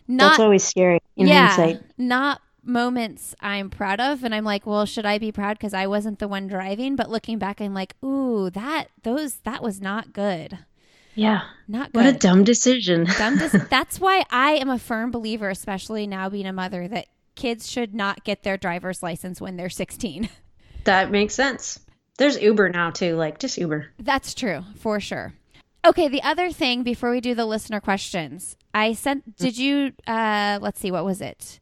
Not 0.07 0.29
that's 0.31 0.39
always 0.39 0.63
scary 0.63 0.99
in 1.15 1.27
yeah, 1.27 1.49
hindsight. 1.49 1.83
not 1.97 2.41
moments 2.63 3.35
I'm 3.39 3.69
proud 3.69 3.99
of, 3.99 4.23
and 4.23 4.33
I'm 4.33 4.43
like, 4.43 4.65
well, 4.65 4.85
should 4.85 5.05
I 5.05 5.17
be 5.19 5.31
proud 5.31 5.57
because 5.57 5.73
I 5.73 5.87
wasn't 5.87 6.19
the 6.19 6.27
one 6.27 6.47
driving? 6.47 6.95
But 6.95 7.09
looking 7.09 7.37
back, 7.37 7.61
I'm 7.61 7.73
like, 7.73 7.95
ooh, 8.03 8.49
that 8.49 8.85
those 9.03 9.35
that 9.43 9.61
was 9.61 9.79
not 9.81 10.13
good, 10.13 10.57
Yeah. 11.15 11.41
not 11.67 11.93
good. 11.93 12.05
What 12.05 12.15
a 12.15 12.17
dumb 12.17 12.43
decision. 12.43 13.05
Dumb 13.17 13.37
dis- 13.37 13.55
that's 13.69 13.99
why 13.99 14.23
I 14.31 14.53
am 14.53 14.69
a 14.69 14.79
firm 14.79 15.11
believer, 15.11 15.49
especially 15.49 16.07
now 16.07 16.27
being 16.29 16.47
a 16.47 16.53
mother, 16.53 16.87
that 16.87 17.05
kids 17.35 17.69
should 17.69 17.93
not 17.93 18.23
get 18.23 18.43
their 18.43 18.57
driver's 18.57 19.01
license 19.01 19.41
when 19.41 19.57
they're 19.57 19.69
16. 19.69 20.29
that 20.83 21.11
makes 21.11 21.33
sense. 21.33 21.79
There's 22.17 22.39
Uber 22.39 22.69
now 22.69 22.91
too, 22.91 23.15
like 23.15 23.39
just 23.39 23.57
Uber. 23.57 23.87
That's 23.99 24.33
true, 24.33 24.63
for 24.75 24.99
sure. 24.99 25.33
Okay, 25.83 26.07
the 26.07 26.21
other 26.21 26.51
thing 26.51 26.83
before 26.83 27.09
we 27.09 27.21
do 27.21 27.33
the 27.33 27.45
listener 27.45 27.79
questions, 27.79 28.55
I 28.73 28.93
sent, 28.93 29.35
did 29.37 29.57
you, 29.57 29.93
uh, 30.05 30.59
let's 30.61 30.79
see, 30.79 30.91
what 30.91 31.05
was 31.05 31.21
it? 31.21 31.59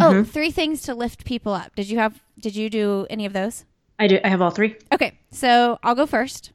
Oh, 0.00 0.24
three 0.24 0.50
things 0.50 0.82
to 0.82 0.94
lift 0.94 1.24
people 1.24 1.52
up. 1.52 1.74
Did 1.74 1.88
you 1.88 1.98
have, 1.98 2.20
did 2.38 2.56
you 2.56 2.70
do 2.70 3.06
any 3.10 3.26
of 3.26 3.32
those? 3.32 3.64
I 3.98 4.06
do 4.06 4.18
I 4.24 4.28
have 4.28 4.40
all 4.40 4.50
three. 4.50 4.76
Okay, 4.92 5.18
so 5.30 5.78
I'll 5.82 5.94
go 5.94 6.06
first. 6.06 6.52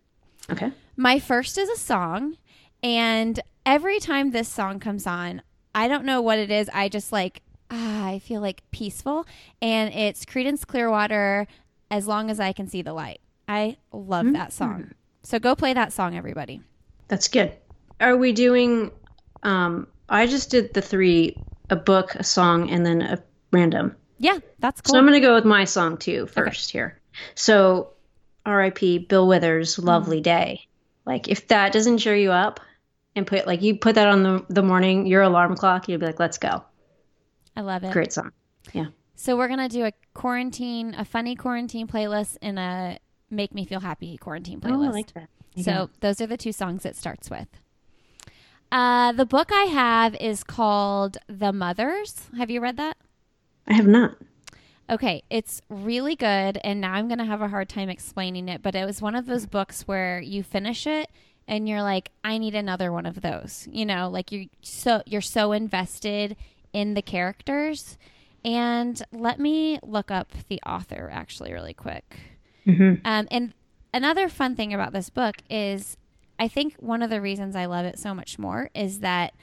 Okay. 0.49 0.71
My 0.97 1.19
first 1.19 1.57
is 1.57 1.69
a 1.69 1.77
song, 1.77 2.37
and 2.81 3.39
every 3.65 3.99
time 3.99 4.31
this 4.31 4.49
song 4.49 4.79
comes 4.79 5.05
on, 5.05 5.41
I 5.73 5.87
don't 5.87 6.05
know 6.05 6.21
what 6.21 6.39
it 6.39 6.49
is. 6.49 6.69
I 6.73 6.89
just 6.89 7.11
like, 7.11 7.41
ah, 7.69 8.07
I 8.07 8.19
feel 8.19 8.41
like 8.41 8.63
peaceful. 8.71 9.25
And 9.61 9.93
it's 9.93 10.25
Creedence 10.25 10.65
Clearwater, 10.65 11.47
As 11.89 12.07
Long 12.07 12.29
as 12.29 12.39
I 12.39 12.53
Can 12.53 12.67
See 12.67 12.81
the 12.81 12.93
Light. 12.93 13.21
I 13.47 13.77
love 13.91 14.31
that 14.33 14.53
song. 14.53 14.91
So 15.23 15.39
go 15.39 15.55
play 15.55 15.73
that 15.73 15.93
song, 15.93 16.15
everybody. 16.15 16.61
That's 17.07 17.27
good. 17.27 17.53
Are 17.99 18.17
we 18.17 18.33
doing 18.33 18.91
um 19.43 19.87
I 20.09 20.27
just 20.27 20.51
did 20.51 20.73
the 20.73 20.81
three 20.81 21.35
a 21.69 21.75
book, 21.75 22.15
a 22.15 22.23
song, 22.23 22.69
and 22.69 22.85
then 22.85 23.01
a 23.01 23.23
random. 23.51 23.95
Yeah, 24.19 24.39
that's 24.59 24.81
cool. 24.81 24.93
So 24.93 24.99
I'm 24.99 25.05
gonna 25.05 25.19
go 25.19 25.33
with 25.33 25.45
my 25.45 25.65
song 25.65 25.97
too 25.97 26.27
first 26.27 26.71
here. 26.71 26.99
So 27.33 27.93
R.I.P. 28.45 28.99
Bill 28.99 29.27
Withers, 29.27 29.79
Lovely 29.79 30.21
Day. 30.21 30.67
Like 31.05 31.27
if 31.27 31.47
that 31.47 31.73
doesn't 31.73 31.99
cheer 31.99 32.15
you 32.15 32.31
up 32.31 32.59
and 33.15 33.25
put 33.25 33.47
like 33.47 33.61
you 33.61 33.77
put 33.77 33.95
that 33.95 34.07
on 34.07 34.23
the 34.23 34.45
the 34.49 34.63
morning, 34.63 35.07
your 35.07 35.21
alarm 35.21 35.55
clock, 35.55 35.87
you'll 35.87 35.99
be 35.99 36.05
like, 36.05 36.19
Let's 36.19 36.37
go. 36.37 36.63
I 37.55 37.61
love 37.61 37.83
it. 37.83 37.91
Great 37.91 38.13
song. 38.13 38.31
Yeah. 38.73 38.87
So 39.15 39.37
we're 39.37 39.47
gonna 39.47 39.69
do 39.69 39.85
a 39.85 39.93
quarantine, 40.13 40.93
a 40.97 41.05
funny 41.05 41.35
quarantine 41.35 41.87
playlist, 41.87 42.37
and 42.41 42.59
a 42.59 42.99
make 43.29 43.53
me 43.53 43.65
feel 43.65 43.79
happy 43.79 44.17
quarantine 44.17 44.59
playlist. 44.59 44.77
Oh, 44.77 44.83
I 44.83 44.89
like 44.89 45.13
that. 45.13 45.29
So 45.63 45.89
those 46.01 46.19
are 46.19 46.27
the 46.27 46.37
two 46.37 46.51
songs 46.51 46.85
it 46.85 46.95
starts 46.95 47.29
with. 47.29 47.47
Uh, 48.71 49.13
the 49.13 49.25
book 49.25 49.51
I 49.53 49.65
have 49.65 50.15
is 50.15 50.43
called 50.43 51.17
The 51.27 51.53
Mothers. 51.53 52.29
Have 52.37 52.49
you 52.49 52.59
read 52.59 52.77
that? 52.77 52.97
I 53.67 53.73
have 53.73 53.87
not. 53.87 54.17
Okay, 54.89 55.23
it's 55.29 55.61
really 55.69 56.15
good, 56.15 56.59
and 56.63 56.81
now 56.81 56.93
I'm 56.93 57.07
going 57.07 57.19
to 57.19 57.25
have 57.25 57.41
a 57.41 57.47
hard 57.47 57.69
time 57.69 57.89
explaining 57.89 58.49
it, 58.49 58.61
but 58.61 58.75
it 58.75 58.85
was 58.85 59.01
one 59.01 59.15
of 59.15 59.25
those 59.25 59.47
books 59.47 59.87
where 59.87 60.19
you 60.19 60.43
finish 60.43 60.85
it 60.85 61.09
and 61.47 61.67
you're 61.67 61.81
like, 61.81 62.11
I 62.23 62.37
need 62.37 62.53
another 62.53 62.91
one 62.91 63.05
of 63.05 63.21
those. 63.21 63.67
You 63.71 63.85
know, 63.85 64.09
like 64.09 64.31
you're 64.31 64.45
so 64.61 65.01
you're 65.05 65.21
so 65.21 65.51
invested 65.51 66.35
in 66.75 66.93
the 66.93 67.01
characters. 67.01 67.97
And 68.43 69.01
let 69.13 69.39
me 69.39 69.79
look 69.81 70.11
up 70.11 70.33
the 70.49 70.59
author 70.65 71.09
actually 71.11 71.53
really 71.53 71.73
quick. 71.73 72.19
Mhm. 72.67 72.99
Um, 73.05 73.27
and 73.31 73.53
another 73.93 74.27
fun 74.27 74.55
thing 74.55 74.73
about 74.73 74.91
this 74.91 75.09
book 75.09 75.37
is 75.49 75.95
I 76.37 76.49
think 76.49 76.75
one 76.75 77.01
of 77.01 77.09
the 77.09 77.21
reasons 77.21 77.55
I 77.55 77.65
love 77.65 77.85
it 77.85 77.97
so 77.97 78.13
much 78.13 78.37
more 78.37 78.69
is 78.75 78.99
that 78.99 79.33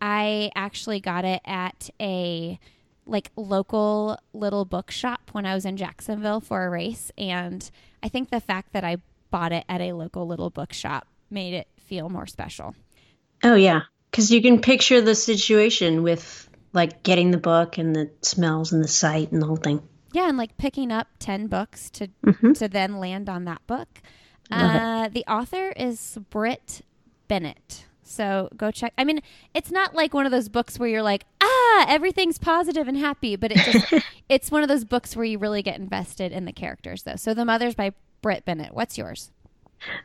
I 0.00 0.50
actually 0.56 0.98
got 0.98 1.24
it 1.24 1.40
at 1.44 1.88
a 2.00 2.58
like 3.06 3.30
local 3.36 4.18
little 4.32 4.64
bookshop 4.64 5.30
when 5.30 5.46
I 5.46 5.54
was 5.54 5.64
in 5.64 5.76
Jacksonville 5.76 6.40
for 6.40 6.66
a 6.66 6.70
race 6.70 7.12
and 7.16 7.70
I 8.02 8.08
think 8.08 8.30
the 8.30 8.40
fact 8.40 8.72
that 8.72 8.82
I 8.82 8.96
bought 9.30 9.52
it 9.52 9.64
at 9.68 9.80
a 9.80 9.92
local 9.92 10.26
little 10.26 10.50
bookshop 10.50 11.06
made 11.30 11.54
it 11.54 11.68
feel 11.76 12.08
more 12.08 12.26
special. 12.26 12.74
Oh 13.44 13.54
yeah. 13.54 13.82
Cause 14.12 14.32
you 14.32 14.42
can 14.42 14.60
picture 14.60 15.00
the 15.00 15.14
situation 15.14 16.02
with 16.02 16.48
like 16.72 17.02
getting 17.02 17.30
the 17.30 17.38
book 17.38 17.78
and 17.78 17.94
the 17.94 18.10
smells 18.22 18.72
and 18.72 18.82
the 18.82 18.88
sight 18.88 19.32
and 19.32 19.40
the 19.42 19.46
whole 19.46 19.56
thing. 19.56 19.82
Yeah, 20.12 20.28
and 20.28 20.36
like 20.38 20.56
picking 20.58 20.92
up 20.92 21.08
10 21.18 21.46
books 21.46 21.90
to 21.90 22.08
Mhm. 22.24 22.56
to 22.58 22.68
then 22.68 22.98
land 22.98 23.28
on 23.28 23.44
that 23.46 23.66
book. 23.66 23.88
Uh, 24.50 25.08
the 25.08 25.24
author 25.26 25.70
is 25.76 26.18
Brit 26.30 26.82
Bennett. 27.28 27.86
So 28.02 28.50
go 28.56 28.70
check. 28.70 28.92
I 28.98 29.04
mean, 29.04 29.20
it's 29.54 29.70
not 29.70 29.94
like 29.94 30.12
one 30.12 30.26
of 30.26 30.32
those 30.32 30.50
books 30.50 30.78
where 30.78 30.88
you're 30.88 31.02
like, 31.02 31.24
ah, 31.40 31.86
everything's 31.88 32.36
positive 32.36 32.86
and 32.88 32.98
happy, 32.98 33.36
but 33.36 33.52
it 33.52 33.58
just 33.58 33.94
it's 34.28 34.50
one 34.50 34.62
of 34.62 34.68
those 34.68 34.84
books 34.84 35.16
where 35.16 35.24
you 35.24 35.38
really 35.38 35.62
get 35.62 35.78
invested 35.78 36.32
in 36.32 36.44
the 36.44 36.52
characters 36.52 37.04
though. 37.04 37.16
So 37.16 37.32
The 37.32 37.46
Mothers 37.46 37.74
by 37.74 37.92
Brit 38.20 38.44
Bennett. 38.44 38.74
What's 38.74 38.98
yours? 38.98 39.30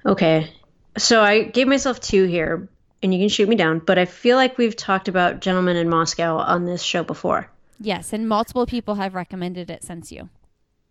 Okay. 0.06 0.54
So 0.98 1.22
I 1.22 1.44
gave 1.44 1.68
myself 1.68 2.00
two 2.00 2.24
here, 2.24 2.70
and 3.02 3.14
you 3.14 3.20
can 3.20 3.30
shoot 3.30 3.48
me 3.48 3.56
down, 3.56 3.80
but 3.80 3.98
I 3.98 4.06
feel 4.06 4.38
like 4.38 4.58
we've 4.58 4.76
talked 4.76 5.08
about 5.08 5.40
Gentleman 5.40 5.78
in 5.78 5.90
Moscow 5.90 6.38
on 6.38 6.66
this 6.66 6.82
show 6.82 7.04
before. 7.04 7.50
Yes, 7.80 8.14
and 8.14 8.28
multiple 8.28 8.66
people 8.66 8.96
have 8.96 9.14
recommended 9.14 9.70
it 9.70 9.84
since 9.84 10.12
you. 10.12 10.30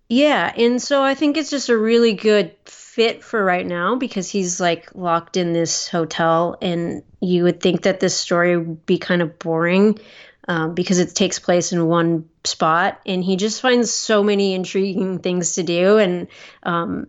Yeah, 0.09 0.53
and 0.57 0.81
so 0.81 1.03
I 1.03 1.15
think 1.15 1.37
it's 1.37 1.51
just 1.51 1.69
a 1.69 1.77
really 1.77 2.13
good 2.13 2.55
fit 2.65 3.25
for 3.25 3.45
right 3.45 3.67
now 3.67 3.97
because 3.97 4.31
he's 4.31 4.61
like 4.61 4.95
locked 4.95 5.37
in 5.37 5.53
this 5.53 5.89
hotel, 5.89 6.57
and 6.63 7.03
you 7.21 7.43
would 7.43 7.61
think 7.61 7.83
that 7.83 7.99
this 7.99 8.17
story 8.17 8.57
would 8.57 8.87
be 8.87 8.99
kind 8.99 9.21
of 9.21 9.39
boring 9.39 9.99
um, 10.47 10.75
because 10.75 11.01
it 11.01 11.15
takes 11.15 11.41
place 11.41 11.73
in 11.73 11.87
one 11.87 12.29
spot, 12.45 13.01
and 13.05 13.25
he 13.25 13.35
just 13.35 13.61
finds 13.61 13.93
so 13.93 14.23
many 14.23 14.55
intriguing 14.55 15.19
things 15.19 15.55
to 15.55 15.65
do, 15.65 15.99
and 15.99 16.29
um, 16.63 17.09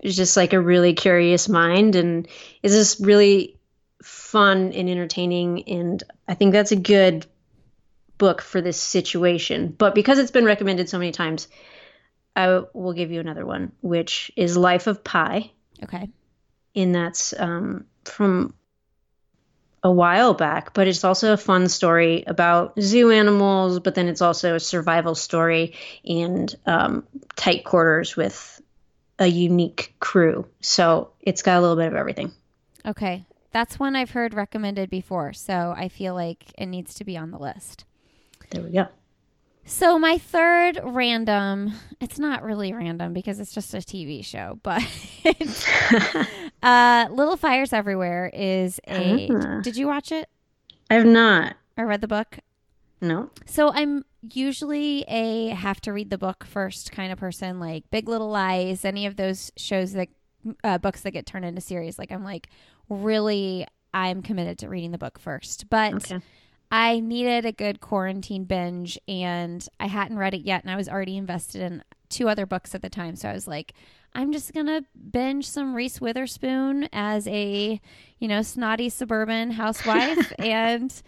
is 0.00 0.16
just 0.16 0.36
like 0.36 0.54
a 0.54 0.60
really 0.60 0.94
curious 0.94 1.50
mind, 1.50 1.96
and 1.96 2.28
is 2.62 2.72
just 2.72 3.04
really 3.04 3.58
fun 4.32 4.72
and 4.72 4.88
entertaining, 4.88 5.68
and 5.68 6.02
I 6.26 6.34
think 6.34 6.52
that's 6.52 6.72
a 6.72 6.76
good 6.76 7.26
book 8.18 8.40
for 8.42 8.60
this 8.60 8.80
situation. 8.80 9.74
But 9.76 9.94
because 9.94 10.18
it's 10.18 10.30
been 10.30 10.44
recommended 10.44 10.88
so 10.88 10.98
many 10.98 11.12
times. 11.12 11.48
I 12.34 12.62
will 12.72 12.94
give 12.94 13.10
you 13.10 13.20
another 13.20 13.44
one, 13.44 13.72
which 13.82 14.32
is 14.36 14.56
Life 14.56 14.86
of 14.86 15.04
Pi, 15.04 15.50
Okay. 15.82 16.08
and 16.74 16.94
that's 16.94 17.34
um, 17.38 17.84
from 18.04 18.54
a 19.82 19.92
while 19.92 20.32
back, 20.32 20.72
but 20.72 20.88
it's 20.88 21.04
also 21.04 21.34
a 21.34 21.36
fun 21.36 21.68
story 21.68 22.24
about 22.26 22.80
zoo 22.80 23.10
animals, 23.10 23.80
but 23.80 23.94
then 23.94 24.08
it's 24.08 24.22
also 24.22 24.54
a 24.54 24.60
survival 24.60 25.14
story 25.14 25.74
and 26.06 26.54
um, 26.64 27.06
tight 27.36 27.64
quarters 27.64 28.16
with 28.16 28.62
a 29.18 29.26
unique 29.26 29.94
crew. 30.00 30.46
So 30.62 31.10
it's 31.20 31.42
got 31.42 31.58
a 31.58 31.60
little 31.60 31.76
bit 31.76 31.88
of 31.88 31.94
everything. 31.94 32.32
Okay. 32.86 33.26
That's 33.52 33.78
one 33.78 33.94
I've 33.94 34.10
heard 34.10 34.34
recommended 34.34 34.90
before, 34.90 35.32
so 35.32 35.74
I 35.76 35.88
feel 35.88 36.14
like 36.14 36.52
it 36.58 36.66
needs 36.66 36.94
to 36.94 37.04
be 37.04 37.16
on 37.16 37.30
the 37.30 37.38
list. 37.38 37.84
There 38.50 38.62
we 38.62 38.70
go. 38.70 38.88
So 39.64 39.98
my 39.98 40.18
third 40.18 40.80
random, 40.82 41.72
it's 42.00 42.18
not 42.18 42.42
really 42.42 42.72
random 42.72 43.12
because 43.12 43.38
it's 43.38 43.52
just 43.52 43.74
a 43.74 43.78
TV 43.78 44.24
show, 44.24 44.58
but 44.62 44.82
uh, 46.62 47.06
Little 47.10 47.36
Fires 47.36 47.72
Everywhere 47.72 48.30
is 48.34 48.80
a. 48.88 49.30
Ah. 49.32 49.60
Did 49.60 49.76
you 49.76 49.86
watch 49.86 50.10
it 50.10 50.28
I 50.90 50.94
have 50.94 51.06
not. 51.06 51.56
or 51.76 51.86
read 51.86 52.00
the 52.00 52.08
book? 52.08 52.38
No. 53.00 53.30
So 53.46 53.72
I'm 53.72 54.04
usually 54.32 55.04
a 55.08 55.48
have 55.48 55.80
to 55.82 55.92
read 55.92 56.10
the 56.10 56.18
book 56.18 56.44
first 56.44 56.92
kind 56.92 57.12
of 57.12 57.18
person, 57.18 57.60
like 57.60 57.84
Big 57.90 58.08
Little 58.08 58.28
Lies, 58.30 58.84
any 58.84 59.06
of 59.06 59.16
those 59.16 59.52
shows 59.56 59.92
that 59.92 60.08
uh, 60.64 60.78
books 60.78 61.02
that 61.02 61.12
get 61.12 61.26
turned 61.26 61.44
into 61.44 61.60
series. 61.60 61.98
Like 61.98 62.10
I'm 62.10 62.24
like 62.24 62.48
really, 62.96 63.66
I'm 63.92 64.22
committed 64.22 64.58
to 64.58 64.68
reading 64.68 64.90
the 64.92 64.98
book 64.98 65.18
first, 65.18 65.68
but. 65.70 65.94
Okay. 65.94 66.20
I 66.74 67.00
needed 67.00 67.44
a 67.44 67.52
good 67.52 67.82
quarantine 67.82 68.44
binge 68.44 68.98
and 69.06 69.62
I 69.78 69.88
hadn't 69.88 70.16
read 70.16 70.32
it 70.32 70.40
yet 70.40 70.62
and 70.62 70.70
I 70.70 70.76
was 70.76 70.88
already 70.88 71.18
invested 71.18 71.60
in 71.60 71.84
two 72.08 72.30
other 72.30 72.46
books 72.46 72.74
at 72.74 72.80
the 72.80 72.88
time. 72.88 73.14
So 73.14 73.28
I 73.28 73.34
was 73.34 73.46
like, 73.46 73.74
I'm 74.14 74.32
just 74.32 74.54
going 74.54 74.68
to 74.68 74.82
binge 75.10 75.46
some 75.46 75.74
Reese 75.74 76.00
Witherspoon 76.00 76.88
as 76.90 77.28
a, 77.28 77.78
you 78.18 78.26
know, 78.26 78.40
snotty 78.40 78.88
suburban 78.88 79.50
housewife 79.50 80.32
and 80.38 81.02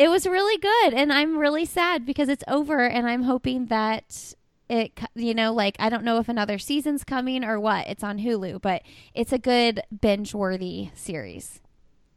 It 0.00 0.08
was 0.08 0.26
really 0.26 0.56
good, 0.56 0.94
and 0.94 1.12
I'm 1.12 1.36
really 1.36 1.66
sad 1.66 2.06
because 2.06 2.30
it's 2.30 2.42
over, 2.48 2.86
and 2.86 3.06
I'm 3.06 3.24
hoping 3.24 3.66
that 3.66 4.32
it, 4.70 4.98
you 5.14 5.34
know, 5.34 5.52
like 5.52 5.76
I 5.78 5.88
don't 5.88 6.04
know 6.04 6.18
if 6.18 6.28
another 6.28 6.58
season's 6.58 7.04
coming 7.04 7.44
or 7.44 7.58
what. 7.58 7.88
It's 7.88 8.04
on 8.04 8.18
Hulu, 8.18 8.62
but 8.62 8.82
it's 9.14 9.32
a 9.32 9.38
good 9.38 9.82
binge-worthy 10.00 10.90
series. 10.94 11.60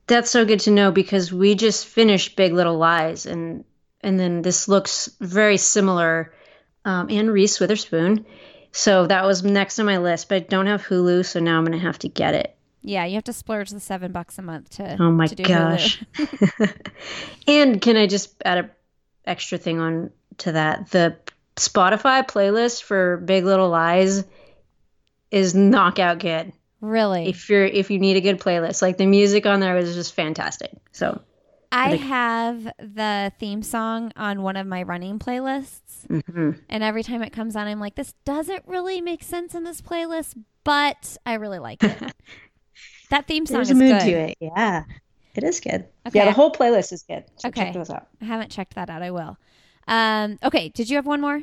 That's 0.06 0.30
so 0.30 0.46
good 0.46 0.60
to 0.62 0.72
know 0.72 0.92
because 0.92 1.34
we 1.34 1.56
just 1.56 1.88
finished 1.88 2.36
Big 2.36 2.54
Little 2.54 2.78
Lies, 2.78 3.26
and 3.26 3.66
and 4.02 4.20
then 4.20 4.42
this 4.44 4.68
looks 4.68 5.10
very 5.20 5.58
similar. 5.58 6.34
Um, 6.86 7.08
and 7.10 7.32
Reese 7.32 7.62
Witherspoon, 7.62 8.26
so 8.74 9.08
that 9.08 9.26
was 9.26 9.42
next 9.42 9.80
on 9.80 9.86
my 9.86 9.98
list. 9.98 10.30
But 10.30 10.36
I 10.36 10.40
don't 10.42 10.68
have 10.68 10.84
Hulu, 10.84 11.26
so 11.26 11.40
now 11.40 11.58
I'm 11.58 11.66
gonna 11.66 11.78
have 11.80 12.00
to 12.00 12.10
get 12.10 12.36
it. 12.36 12.56
Yeah, 12.82 13.06
you 13.06 13.16
have 13.16 13.24
to 13.24 13.34
splurge 13.34 13.70
the 13.70 13.80
seven 13.80 14.12
bucks 14.12 14.38
a 14.38 14.42
month 14.42 14.72
to. 14.72 14.98
Oh 15.00 15.12
my 15.12 15.28
to 15.28 15.36
do 15.36 15.44
gosh! 15.44 16.04
And 17.48 17.82
can 17.82 17.98
I 17.98 18.08
just 18.08 18.36
add 18.46 18.58
a 18.58 18.70
extra 19.26 19.58
thing 19.58 19.80
on 19.80 20.12
to 20.40 20.52
that? 20.52 20.92
The 20.92 21.18
Spotify 21.56 22.28
playlist 22.28 22.84
for 22.84 23.18
Big 23.18 23.46
Little 23.46 23.70
Lies 23.70 24.24
is 25.32 25.54
knockout 25.56 26.20
good. 26.20 26.52
Really, 26.82 27.30
If 27.30 27.50
you're 27.50 27.64
if 27.66 27.90
you 27.92 27.98
need 28.00 28.18
a 28.18 28.22
good 28.22 28.40
playlist, 28.40 28.82
like 28.82 28.98
the 28.98 29.06
music 29.06 29.46
on 29.46 29.60
there 29.62 29.74
was 29.74 29.94
just 29.96 30.14
fantastic. 30.14 30.72
So 30.92 31.22
I 31.72 31.92
like- 31.92 32.02
have 32.02 32.64
the 32.78 33.32
theme 33.40 33.64
song 33.64 34.12
on 34.18 34.42
one 34.42 34.58
of 34.58 34.68
my 34.68 34.84
running 34.84 35.18
playlists, 35.18 36.06
mhm. 36.10 36.60
and 36.70 36.84
every 36.84 37.02
time 37.04 37.24
it 37.24 37.32
comes 37.32 37.56
on, 37.56 37.68
I'm 37.68 37.80
like, 37.80 37.96
this 37.96 38.14
doesn't 38.26 38.64
really 38.68 39.00
make 39.00 39.24
sense 39.24 39.56
in 39.56 39.64
this 39.64 39.82
playlist, 39.82 40.36
but 40.66 41.18
I 41.26 41.36
really 41.36 41.60
like 41.60 41.82
it. 41.84 42.14
that 43.10 43.28
theme 43.28 43.46
song 43.46 43.56
there's 43.56 43.70
is 43.72 43.78
a 43.78 43.80
mood 43.80 44.00
good. 44.00 44.06
to 44.06 44.12
it. 44.12 44.38
Yeah, 44.42 44.84
it 45.36 45.44
is 45.46 45.62
good. 45.62 45.86
Okay. 46.06 46.20
Yeah, 46.20 46.26
the 46.26 46.32
whole 46.34 46.52
playlist 46.52 46.92
is 46.92 47.04
good. 47.04 47.24
So 47.38 47.48
Okay. 47.48 47.64
check 47.64 47.74
those 47.74 47.90
out. 47.90 48.08
I 48.22 48.26
haven't 48.26 48.52
checked 48.52 48.76
that 48.76 48.90
out. 48.90 49.02
I 49.02 49.12
will. 49.12 49.38
Um, 49.88 50.40
okay, 50.44 50.70
did 50.70 50.90
you 50.90 50.96
have 50.98 51.06
one 51.06 51.22
more? 51.22 51.42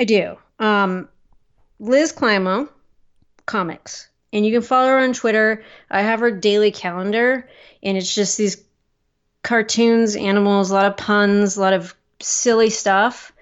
I 0.00 0.04
do. 0.04 0.36
Um, 0.58 1.08
Liz 1.78 2.12
Climo, 2.12 2.68
comics, 3.46 4.08
and 4.32 4.46
you 4.46 4.52
can 4.52 4.62
follow 4.62 4.88
her 4.88 4.98
on 4.98 5.12
Twitter. 5.12 5.64
I 5.90 6.02
have 6.02 6.20
her 6.20 6.30
daily 6.30 6.70
calendar, 6.70 7.48
and 7.82 7.96
it's 7.96 8.14
just 8.14 8.38
these 8.38 8.62
cartoons, 9.42 10.16
animals, 10.16 10.70
a 10.70 10.74
lot 10.74 10.86
of 10.86 10.96
puns, 10.96 11.56
a 11.56 11.60
lot 11.60 11.72
of 11.72 11.94
silly 12.20 12.70
stuff, 12.70 13.32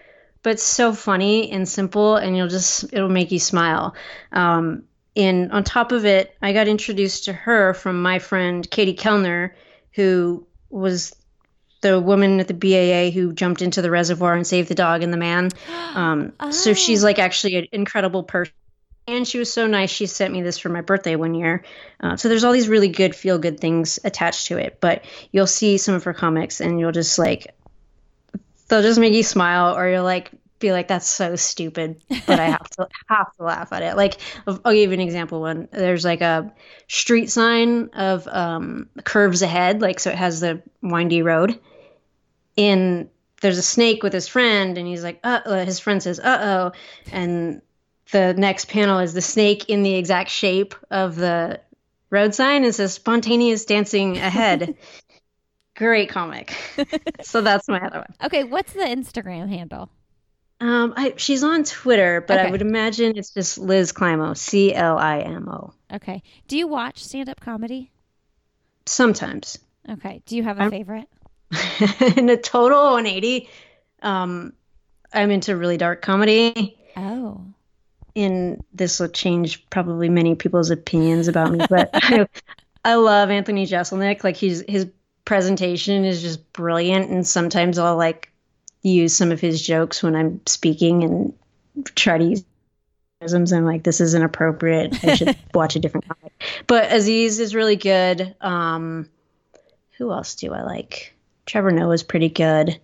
but 0.43 0.59
so 0.59 0.93
funny 0.93 1.51
and 1.51 1.69
simple, 1.69 2.17
and 2.17 2.37
you'll 2.37 2.49
just 2.49 2.85
it'll 2.93 3.09
make 3.09 3.31
you 3.31 3.39
smile. 3.39 3.95
Um, 4.33 4.85
and 5.17 5.53
on 5.53 5.65
top 5.65 5.93
of 5.93 6.05
it, 6.07 6.37
I 6.41 6.53
got 6.53 6.69
introduced 6.69 7.25
to 7.25 7.33
her 7.33 7.75
from 7.75 8.01
my 8.01 8.19
friend 8.19 8.69
Katie 8.71 8.95
Kellner, 8.95 9.55
who 9.93 10.47
was 10.71 11.15
the 11.83 11.99
woman 12.01 12.41
at 12.41 12.49
the 12.49 12.55
BAA 12.55 13.11
who 13.11 13.33
jumped 13.33 13.63
into 13.63 13.81
the 13.83 13.91
reservoir 13.91 14.35
and 14.35 14.47
saved 14.47 14.69
the 14.69 14.75
dog 14.75 15.03
and 15.03 15.13
the 15.13 15.17
man. 15.19 15.51
Um, 15.95 16.33
So 16.51 16.73
she's 16.75 17.03
Oh. 17.03 17.07
like 17.07 17.19
actually 17.19 17.57
an 17.57 17.67
incredible 17.73 18.23
person. 18.23 18.53
And 19.09 19.27
she 19.27 19.39
was 19.41 19.53
so 19.53 19.67
nice. 19.67 19.91
She 19.91 20.07
sent 20.07 20.33
me 20.33 20.41
this 20.43 20.59
for 20.59 20.69
my 20.69 20.83
birthday 20.83 21.17
one 21.17 21.35
year. 21.35 21.65
Uh, 22.01 22.17
so 22.17 22.29
there's 22.29 22.45
all 22.45 22.53
these 22.53 22.69
really 22.69 22.87
good 22.89 23.17
feel 23.17 23.39
good 23.39 23.59
things 23.59 23.99
attached 24.05 24.47
to 24.49 24.59
it. 24.59 24.79
But 24.81 25.05
you'll 25.33 25.49
see 25.49 25.79
some 25.79 25.95
of 25.97 26.05
her 26.05 26.13
comics 26.15 26.61
and 26.61 26.79
you'll 26.79 26.93
just 26.93 27.19
like, 27.19 27.53
they'll 28.69 28.83
just 28.83 29.01
make 29.01 29.13
you 29.15 29.25
smile 29.25 29.77
or 29.77 29.89
you'll 29.89 30.05
like, 30.05 30.31
be 30.61 30.71
like, 30.73 30.89
that's 30.89 31.09
so 31.09 31.35
stupid. 31.35 32.01
But 32.27 32.39
I 32.39 32.45
have 32.51 32.69
to 32.71 32.87
have 33.09 33.35
to 33.37 33.43
laugh 33.43 33.73
at 33.73 33.83
it. 33.83 33.97
Like, 33.97 34.19
I'll 34.47 34.61
I'll 34.65 34.73
give 34.75 34.91
you 34.91 34.95
an 34.95 35.01
example 35.01 35.41
one. 35.41 35.67
There's 35.73 36.05
like 36.05 36.21
a 36.21 36.53
street 36.87 37.31
sign 37.31 37.89
of 37.95 38.29
um, 38.29 38.91
curves 39.03 39.43
ahead. 39.43 39.81
Like, 39.81 39.99
so 39.99 40.11
it 40.11 40.17
has 40.17 40.39
the 40.41 40.63
windy 40.83 41.23
road 41.23 41.59
and 42.61 43.09
there's 43.41 43.59
a 43.59 43.63
snake 43.63 44.03
with 44.03 44.13
his 44.13 44.29
friend 44.29 44.77
and 44.79 44.87
he's 44.87 45.03
like 45.03 45.19
uh 45.25 45.41
uh, 45.47 45.65
his 45.65 45.81
friend 45.81 46.03
says 46.03 46.21
uh-oh 46.21 46.73
and 47.11 47.63
the 48.13 48.35
next 48.35 48.69
panel 48.69 48.99
is 48.99 49.15
the 49.15 49.23
snake 49.23 49.69
in 49.71 49.83
the 49.83 49.95
exact 49.95 50.31
shape 50.31 50.75
of 50.91 51.17
the 51.17 51.59
road 52.11 52.35
sign 52.35 52.65
and 52.65 52.75
says 52.75 52.93
spontaneous 52.93 53.65
dancing 53.65 54.19
ahead 54.19 54.75
great 55.77 56.09
comic 56.11 56.53
so 57.23 57.41
that's 57.41 57.67
my 57.69 57.81
other 57.81 57.99
one 58.01 58.15
Okay, 58.25 58.45
what's 58.45 58.73
the 58.75 58.81
Instagram 58.81 59.49
handle? 59.49 59.89
um 60.61 60.93
I, 60.97 61.15
she's 61.17 61.43
on 61.43 61.65
twitter 61.65 62.21
but 62.21 62.39
Okay. 62.39 62.49
i 62.49 62.51
would 62.51 62.61
imagine 62.61 63.17
it's 63.17 63.33
just 63.33 63.57
liz 63.57 63.93
climo 63.93 64.35
c-l-i-m-o 64.37 65.73
Okay. 65.93 66.23
Do 66.47 66.57
you 66.59 66.69
watch 66.69 67.03
stand 67.03 67.29
up 67.31 67.41
comedy? 67.41 67.91
sometimes 68.87 69.59
Okay. 69.89 70.23
Do 70.27 70.37
you 70.37 70.43
have 70.45 70.59
a 70.59 70.63
I'm- 70.63 70.71
favorite? 70.71 71.09
in 72.17 72.29
a 72.29 72.37
total 72.37 72.85
180 72.93 73.49
um 74.03 74.53
i'm 75.13 75.31
into 75.31 75.57
really 75.57 75.77
dark 75.77 76.03
comedy 76.03 76.77
Oh. 76.97 77.41
and 78.17 78.63
this 78.75 79.01
will 79.01 79.09
change 79.09 79.69
probably 79.71 80.09
many 80.09 80.35
people's 80.35 80.71
opinions 80.71 81.29
about 81.29 81.53
me, 81.53 81.65
but 81.71 81.91
I, 81.95 82.27
I 82.85 82.95
love 82.95 83.31
Anthony 83.31 83.65
Jeselnik. 83.67 84.25
Like 84.25 84.37
he's 84.37 84.63
his 84.69 84.89
presentation 85.25 86.05
is 86.05 86.21
just 86.21 86.53
brilliant, 86.53 87.11
and 87.11 87.27
sometimes 87.27 87.79
I'll 87.79 87.97
like 87.97 88.33
use 88.83 89.17
some 89.17 89.31
of 89.31 89.41
his 89.41 89.63
jokes 89.63 90.03
when 90.03 90.17
I'm 90.17 90.41
speaking 90.47 91.05
and 91.05 91.33
try 91.95 92.19
to 92.19 92.25
use. 92.25 92.45
I'm 93.23 93.45
like, 93.65 93.85
this 93.85 94.01
is 94.01 94.15
inappropriate. 94.15 95.05
I 95.05 95.15
should 95.15 95.37
watch 95.55 95.77
a 95.77 95.79
different 95.79 96.09
comic. 96.09 96.33
But 96.67 96.93
Aziz 96.93 97.39
is 97.39 97.55
really 97.55 97.77
good. 97.77 98.35
Um, 98.41 99.09
who 99.99 100.11
else 100.11 100.35
do 100.35 100.53
I 100.53 100.63
like? 100.63 101.15
Trevor 101.51 101.73
Noah's 101.73 102.05
pretty 102.05 102.29
good. 102.29 102.81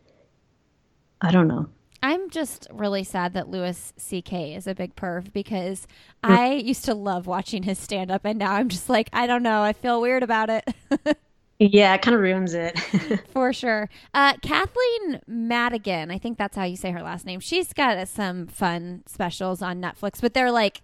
I 1.21 1.31
don't 1.31 1.47
know. 1.47 1.69
I'm 2.03 2.31
just 2.31 2.67
really 2.73 3.05
sad 3.05 3.35
that 3.35 3.49
Louis 3.49 3.93
C.K. 3.97 4.55
is 4.55 4.67
a 4.67 4.75
big 4.75 4.97
perv 4.97 5.33
because. 5.33 5.87
I 6.25 6.55
used 6.55 6.85
to 6.87 6.95
love 6.95 7.29
watching 7.29 7.63
his 7.63 7.79
stand 7.79 8.11
up 8.11 8.25
and 8.25 8.41
now 8.41 8.53
I'm 8.55 8.69
just 8.69 8.89
like, 8.89 9.09
I 9.13 9.29
don't 9.29 9.45
know. 9.45 9.63
I 9.63 9.73
feel 9.73 10.01
weird 10.01 10.25
about 10.25 10.51
it 10.51 10.69
Yeah, 11.59 11.95
it 11.95 12.03
kind 12.03 12.15
of 12.15 12.21
ruins 12.21 12.53
it. 12.53 12.79
for 13.33 13.53
sure. 13.53 13.89
Uh, 14.13 14.35
Kathleen 14.43 15.21
Madigan, 15.27 16.11
I 16.11 16.19
think 16.19 16.37
that's 16.37 16.57
how 16.57 16.65
you 16.65 16.77
say 16.77 16.91
her 16.91 17.03
last 17.03 17.25
name. 17.25 17.41
She's 17.41 17.73
got 17.73 17.97
uh, 17.97 18.05
some 18.05 18.47
fun 18.47 19.05
specials 19.07 19.63
on 19.63 19.81
Netflix, 19.81 20.21
but 20.21 20.35
they're 20.35 20.51
like, 20.51 20.83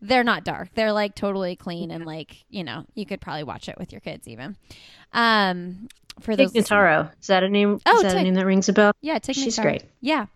they're 0.00 0.24
not 0.24 0.44
dark. 0.44 0.68
They're 0.74 0.92
like 0.92 1.14
totally 1.14 1.56
clean 1.56 1.90
and 1.90 2.04
like, 2.04 2.44
you 2.50 2.62
know, 2.62 2.84
you 2.94 3.06
could 3.06 3.20
probably 3.20 3.44
watch 3.44 3.68
it 3.68 3.78
with 3.78 3.92
your 3.92 4.00
kids 4.00 4.28
even. 4.28 4.56
Um, 5.12 5.88
for 6.20 6.36
those. 6.36 6.54
Is 6.54 6.68
that 6.68 7.42
a 7.42 7.48
name? 7.48 7.80
Oh, 7.86 7.96
is 7.96 8.02
that 8.02 8.12
Tig. 8.12 8.20
a 8.20 8.24
name 8.24 8.34
that 8.34 8.46
rings 8.46 8.68
a 8.68 8.72
bell? 8.72 8.92
Yeah, 9.00 9.18
take 9.18 9.36
me 9.36 9.44
She's 9.44 9.58
great. 9.58 9.84
Yeah. 10.00 10.26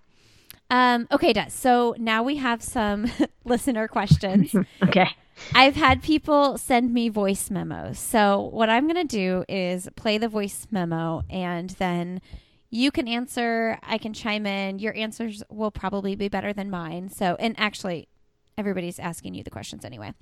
Um, 0.70 1.07
okay, 1.12 1.33
Des. 1.33 1.51
So 1.51 1.95
now 1.99 2.22
we 2.22 2.37
have 2.37 2.62
some 2.62 3.11
listener 3.45 3.89
questions. 3.89 4.55
Okay. 4.83 5.09
I've 5.55 5.77
had 5.77 6.03
people 6.03 6.57
send 6.57 6.95
me 6.95 7.11
voice 7.11 7.51
memos. 7.51 7.99
So 7.99 8.41
what 8.41 8.70
I'm 8.70 8.89
going 8.89 9.07
to 9.07 9.16
do 9.16 9.45
is 9.51 9.87
play 9.95 10.16
the 10.16 10.29
voice 10.29 10.66
memo 10.70 11.24
and 11.29 11.70
then 11.70 12.22
you 12.70 12.91
can 12.91 13.07
answer, 13.07 13.79
I 13.83 13.99
can 13.99 14.14
chime 14.14 14.47
in. 14.47 14.79
Your 14.79 14.95
answers 14.95 15.43
will 15.51 15.70
probably 15.70 16.16
be 16.16 16.29
better 16.29 16.53
than 16.53 16.70
mine. 16.70 17.11
So, 17.11 17.37
and 17.39 17.55
actually 17.59 18.09
everybody's 18.57 18.99
asking 18.99 19.35
you 19.35 19.43
the 19.45 19.51
questions 19.51 19.85
anyway. 19.85 20.14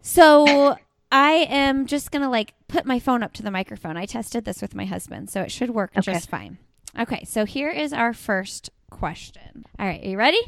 So, 0.00 0.76
I 1.12 1.46
am 1.50 1.86
just 1.86 2.10
going 2.10 2.22
to 2.22 2.28
like 2.30 2.54
put 2.68 2.86
my 2.86 2.98
phone 2.98 3.22
up 3.22 3.34
to 3.34 3.42
the 3.42 3.50
microphone. 3.50 3.96
I 3.98 4.06
tested 4.06 4.46
this 4.46 4.62
with 4.62 4.74
my 4.74 4.86
husband, 4.86 5.28
so 5.30 5.42
it 5.42 5.52
should 5.52 5.70
work 5.70 5.92
Okay. 5.96 6.12
just 6.14 6.30
fine. 6.30 6.56
Okay, 6.98 7.24
so 7.24 7.44
here 7.44 7.70
is 7.70 7.92
our 7.92 8.12
first 8.14 8.70
question. 8.90 9.64
All 9.78 9.86
right, 9.86 10.02
are 10.02 10.08
you 10.08 10.16
ready? 10.16 10.40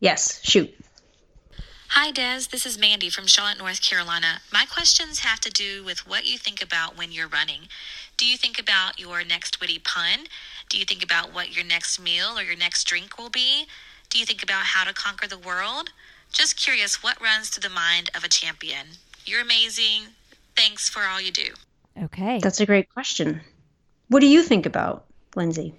Yes. 0.00 0.40
Shoot. 0.44 0.74
Hi, 1.90 2.10
Des. 2.10 2.42
This 2.50 2.66
is 2.66 2.78
Mandy 2.78 3.08
from 3.10 3.26
Charlotte, 3.26 3.58
North 3.58 3.80
Carolina. 3.80 4.40
My 4.52 4.64
questions 4.70 5.20
have 5.20 5.40
to 5.40 5.50
do 5.50 5.82
with 5.84 6.06
what 6.06 6.26
you 6.26 6.36
think 6.36 6.62
about 6.62 6.98
when 6.98 7.12
you're 7.12 7.28
running. 7.28 7.62
Do 8.16 8.26
you 8.26 8.36
think 8.36 8.58
about 8.60 9.00
your 9.00 9.24
next 9.24 9.60
witty 9.60 9.78
pun? 9.78 10.26
Do 10.68 10.78
you 10.78 10.84
think 10.84 11.02
about 11.02 11.32
what 11.32 11.54
your 11.54 11.64
next 11.64 12.00
meal 12.00 12.36
or 12.36 12.42
your 12.42 12.56
next 12.56 12.84
drink 12.84 13.16
will 13.18 13.30
be? 13.30 13.66
Do 14.10 14.18
you 14.18 14.26
think 14.26 14.42
about 14.42 14.64
how 14.66 14.84
to 14.84 14.92
conquer 14.92 15.26
the 15.26 15.38
world? 15.38 15.90
Just 16.32 16.56
curious 16.56 17.02
what 17.02 17.20
runs 17.22 17.48
through 17.48 17.68
the 17.68 17.74
mind 17.74 18.10
of 18.14 18.22
a 18.24 18.28
champion. 18.28 18.88
You're 19.28 19.42
amazing. 19.42 20.04
Thanks 20.56 20.88
for 20.88 21.02
all 21.02 21.20
you 21.20 21.30
do. 21.30 21.52
Okay. 22.04 22.38
That's 22.42 22.60
a 22.60 22.66
great 22.66 22.92
question. 22.92 23.40
What 24.08 24.20
do 24.20 24.26
you 24.26 24.42
think 24.42 24.64
about, 24.64 25.04
Lindsey? 25.36 25.74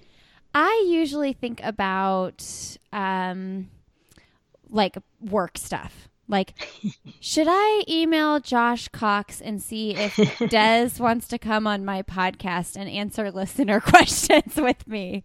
I 0.54 0.86
usually 0.88 1.32
think 1.32 1.60
about 1.62 2.44
um 2.92 3.68
like 4.68 4.96
work 5.20 5.58
stuff. 5.58 6.08
Like 6.28 6.54
should 7.20 7.48
I 7.50 7.82
email 7.88 8.38
Josh 8.38 8.88
Cox 8.88 9.40
and 9.40 9.60
see 9.60 9.96
if 9.96 10.16
Des 10.50 10.90
wants 11.00 11.26
to 11.28 11.38
come 11.38 11.66
on 11.66 11.84
my 11.84 12.02
podcast 12.02 12.76
and 12.76 12.88
answer 12.88 13.30
listener 13.32 13.80
questions 13.84 14.56
with 14.56 14.86
me? 14.86 15.24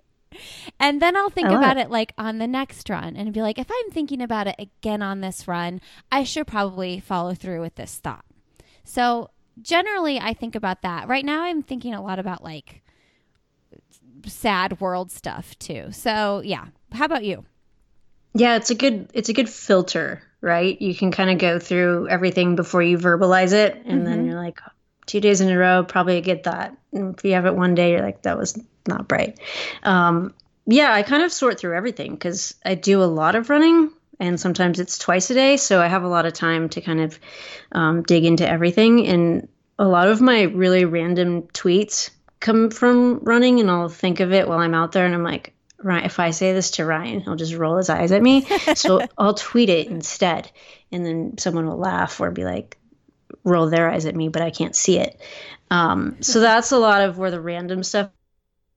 And 0.80 1.02
then 1.02 1.16
I'll 1.16 1.30
think 1.30 1.50
about 1.50 1.78
it. 1.78 1.88
it 1.88 1.92
like 1.92 2.14
on 2.18 2.38
the 2.38 2.48
next 2.48 2.90
run 2.90 3.16
and 3.16 3.34
be 3.34 3.42
like 3.42 3.58
if 3.58 3.68
I'm 3.70 3.92
thinking 3.92 4.22
about 4.22 4.48
it 4.48 4.56
again 4.58 5.02
on 5.02 5.22
this 5.22 5.48
run, 5.48 5.82
I 6.12 6.24
should 6.24 6.48
probably 6.48 7.00
follow 7.00 7.34
through 7.34 7.62
with 7.62 7.76
this 7.76 7.98
thought. 7.98 8.26
So 8.84 9.30
generally 9.62 10.20
I 10.20 10.34
think 10.34 10.56
about 10.56 10.82
that. 10.82 11.08
Right 11.08 11.26
now 11.26 11.44
I'm 11.44 11.64
thinking 11.64 11.94
a 11.94 12.02
lot 12.02 12.20
about 12.20 12.44
like 12.44 12.82
sad 14.26 14.80
world 14.80 15.12
stuff 15.12 15.58
too. 15.60 15.92
So 15.92 16.42
yeah. 16.44 16.66
How 16.92 17.06
about 17.06 17.24
you? 17.24 17.46
Yeah, 18.34 18.58
it's 18.58 18.70
a 18.70 18.76
good 18.76 19.10
it's 19.14 19.30
a 19.30 19.34
good 19.34 19.50
filter, 19.50 20.22
right? 20.42 20.80
You 20.82 20.94
can 20.94 21.12
kind 21.12 21.30
of 21.30 21.38
go 21.38 21.58
through 21.58 22.10
everything 22.10 22.56
before 22.56 22.84
you 22.84 22.98
verbalize 22.98 23.54
it, 23.54 23.76
and 23.76 23.86
mm-hmm. 23.86 24.04
then 24.04 24.26
you're 24.26 24.36
like, 24.36 24.60
two 25.06 25.20
days 25.20 25.42
in 25.42 25.50
a 25.50 25.58
row, 25.58 25.84
probably 25.84 26.18
a 26.18 26.22
good 26.22 26.44
thought. 26.44 26.76
And 26.92 27.18
if 27.18 27.24
you 27.24 27.34
have 27.34 27.46
it 27.46 27.56
one 27.56 27.76
day, 27.76 27.92
you're 27.92 28.02
like, 28.02 28.24
that 28.24 28.38
was 28.38 28.60
not 28.88 29.08
bright. 29.08 29.40
Um, 29.84 30.34
yeah, 30.66 30.94
I 30.94 31.04
kind 31.04 31.24
of 31.24 31.32
sort 31.32 31.60
through 31.60 31.76
everything 31.76 32.12
because 32.14 32.56
I 32.66 32.76
do 32.76 33.04
a 33.04 33.06
lot 33.06 33.36
of 33.36 33.50
running 33.50 33.92
and 34.20 34.40
sometimes 34.40 34.80
it's 34.80 34.98
twice 34.98 35.30
a 35.30 35.34
day. 35.34 35.58
So 35.58 35.82
I 35.82 35.88
have 35.88 36.04
a 36.04 36.08
lot 36.08 36.26
of 36.26 36.34
time 36.34 36.70
to 36.70 36.82
kind 36.82 37.02
of 37.02 37.20
um, 37.72 38.04
dig 38.04 38.26
into 38.26 38.48
everything. 38.48 39.08
And 39.08 39.48
a 39.78 39.88
lot 39.88 40.08
of 40.08 40.22
my 40.22 40.44
really 40.44 40.86
random 40.86 41.44
tweets 41.44 42.10
come 42.40 42.70
from 42.70 43.20
running, 43.20 43.60
and 43.60 43.70
I'll 43.70 43.90
think 43.90 44.20
of 44.20 44.32
it 44.32 44.48
while 44.48 44.60
I'm 44.60 44.76
out 44.76 44.92
there, 44.92 45.06
and 45.06 45.16
I'm 45.16 45.24
like, 45.24 45.54
Ryan, 45.80 46.06
if 46.06 46.20
I 46.20 46.32
say 46.32 46.54
this 46.54 46.72
to 46.72 46.86
Ryan, 46.86 47.20
he'll 47.20 47.36
just 47.36 47.56
roll 47.56 47.78
his 47.78 47.90
eyes 47.90 48.12
at 48.12 48.22
me. 48.22 48.42
so 48.76 49.02
I'll 49.18 49.34
tweet 49.34 49.70
it 49.70 49.88
instead, 49.88 50.50
and 50.92 51.06
then 51.06 51.38
someone 51.38 51.68
will 51.68 51.78
laugh 51.78 52.20
or 52.22 52.32
be 52.32 52.46
like, 52.46 52.78
roll 53.46 53.70
their 53.70 53.90
eyes 53.90 54.06
at 54.06 54.16
me, 54.16 54.28
but 54.28 54.42
I 54.42 54.50
can't 54.50 54.76
see 54.76 55.00
it. 55.00 55.22
Um, 55.72 56.18
so 56.22 56.42
that's 56.42 56.72
a 56.72 56.78
lot 56.78 57.02
of 57.02 57.18
where 57.18 57.32
the 57.32 57.40
random 57.40 57.84
stuff. 57.84 58.10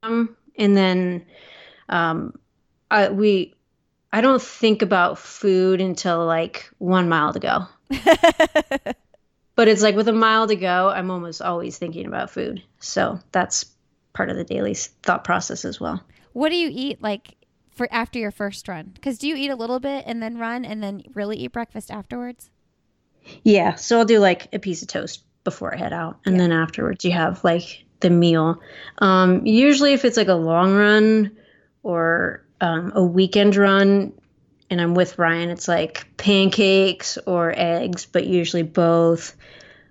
Come. 0.02 0.36
And 0.56 0.76
then 0.76 1.26
um, 1.88 2.38
I, 2.90 3.08
we 3.08 3.54
I 4.12 4.20
don't 4.20 4.40
think 4.40 4.82
about 4.82 5.18
food 5.18 5.80
until 5.80 6.24
like 6.24 6.70
one 6.78 7.08
mile 7.08 7.32
to 7.32 7.40
go. 7.40 7.66
but 9.54 9.68
it's 9.68 9.82
like 9.82 9.96
with 9.96 10.08
a 10.08 10.12
mile 10.12 10.46
to 10.46 10.56
go, 10.56 10.88
I'm 10.88 11.10
almost 11.10 11.42
always 11.42 11.78
thinking 11.78 12.06
about 12.06 12.30
food. 12.30 12.62
So 12.78 13.18
that's 13.32 13.66
part 14.12 14.30
of 14.30 14.36
the 14.36 14.44
daily 14.44 14.74
thought 14.74 15.24
process 15.24 15.64
as 15.64 15.80
well. 15.80 16.02
What 16.32 16.50
do 16.50 16.56
you 16.56 16.70
eat 16.72 17.02
like 17.02 17.34
for 17.70 17.88
after 17.90 18.18
your 18.18 18.30
first 18.30 18.66
run? 18.68 18.92
Because 18.94 19.18
do 19.18 19.28
you 19.28 19.36
eat 19.36 19.50
a 19.50 19.56
little 19.56 19.80
bit 19.80 20.04
and 20.06 20.22
then 20.22 20.38
run 20.38 20.64
and 20.64 20.82
then 20.82 21.02
really 21.14 21.36
eat 21.36 21.52
breakfast 21.52 21.90
afterwards? 21.90 22.50
Yeah. 23.42 23.74
So 23.76 23.98
I'll 23.98 24.04
do 24.04 24.18
like 24.18 24.48
a 24.52 24.58
piece 24.58 24.82
of 24.82 24.88
toast 24.88 25.24
before 25.44 25.74
I 25.74 25.78
head 25.78 25.92
out. 25.92 26.18
And 26.24 26.36
yeah. 26.36 26.42
then 26.42 26.52
afterwards, 26.52 27.04
you 27.04 27.12
have 27.12 27.42
like 27.44 27.84
the 28.00 28.10
meal. 28.10 28.60
Um, 28.98 29.46
usually, 29.46 29.92
if 29.92 30.04
it's 30.04 30.16
like 30.16 30.28
a 30.28 30.34
long 30.34 30.74
run 30.74 31.36
or 31.82 32.44
um, 32.60 32.92
a 32.94 33.02
weekend 33.02 33.56
run 33.56 34.12
and 34.70 34.80
I'm 34.80 34.94
with 34.94 35.18
Ryan, 35.18 35.50
it's 35.50 35.68
like 35.68 36.06
pancakes 36.16 37.18
or 37.26 37.54
eggs, 37.56 38.06
but 38.06 38.26
usually 38.26 38.62
both. 38.62 39.36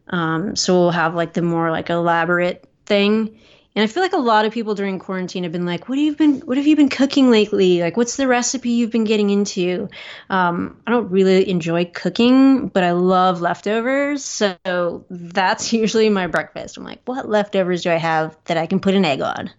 Um, 0.09 0.55
so 0.55 0.73
we'll 0.75 0.91
have 0.91 1.15
like 1.15 1.33
the 1.33 1.41
more 1.41 1.71
like 1.71 1.89
elaborate 1.89 2.67
thing. 2.85 3.39
And 3.77 3.83
I 3.83 3.85
feel 3.85 4.01
like 4.01 4.13
a 4.13 4.17
lot 4.17 4.45
of 4.45 4.53
people 4.53 4.73
during 4.73 4.97
quarantine 4.97 5.43
have 5.43 5.51
been 5.51 5.67
like, 5.67 5.87
"What 5.87 5.99
have 5.99 6.03
you 6.03 6.15
been? 6.15 6.39
What 6.39 6.57
have 6.57 6.65
you 6.65 6.75
been 6.75 6.89
cooking 6.89 7.29
lately? 7.29 7.79
Like, 7.79 7.95
what's 7.95 8.17
the 8.17 8.27
recipe 8.27 8.71
you've 8.71 8.89
been 8.89 9.03
getting 9.03 9.29
into?" 9.29 9.87
Um, 10.31 10.81
I 10.87 10.89
don't 10.89 11.11
really 11.11 11.47
enjoy 11.47 11.85
cooking, 11.85 12.69
but 12.69 12.83
I 12.83 12.93
love 12.93 13.39
leftovers, 13.39 14.23
so 14.23 15.05
that's 15.11 15.73
usually 15.83 16.09
my 16.09 16.25
breakfast. 16.25 16.77
I'm 16.77 16.85
like, 16.85 17.01
"What 17.05 17.29
leftovers 17.29 17.83
do 17.83 17.91
I 17.91 17.97
have 17.97 18.35
that 18.45 18.57
I 18.57 18.65
can 18.65 18.79
put 18.79 18.95
an 18.95 19.05
egg 19.05 19.21
on?" 19.21 19.51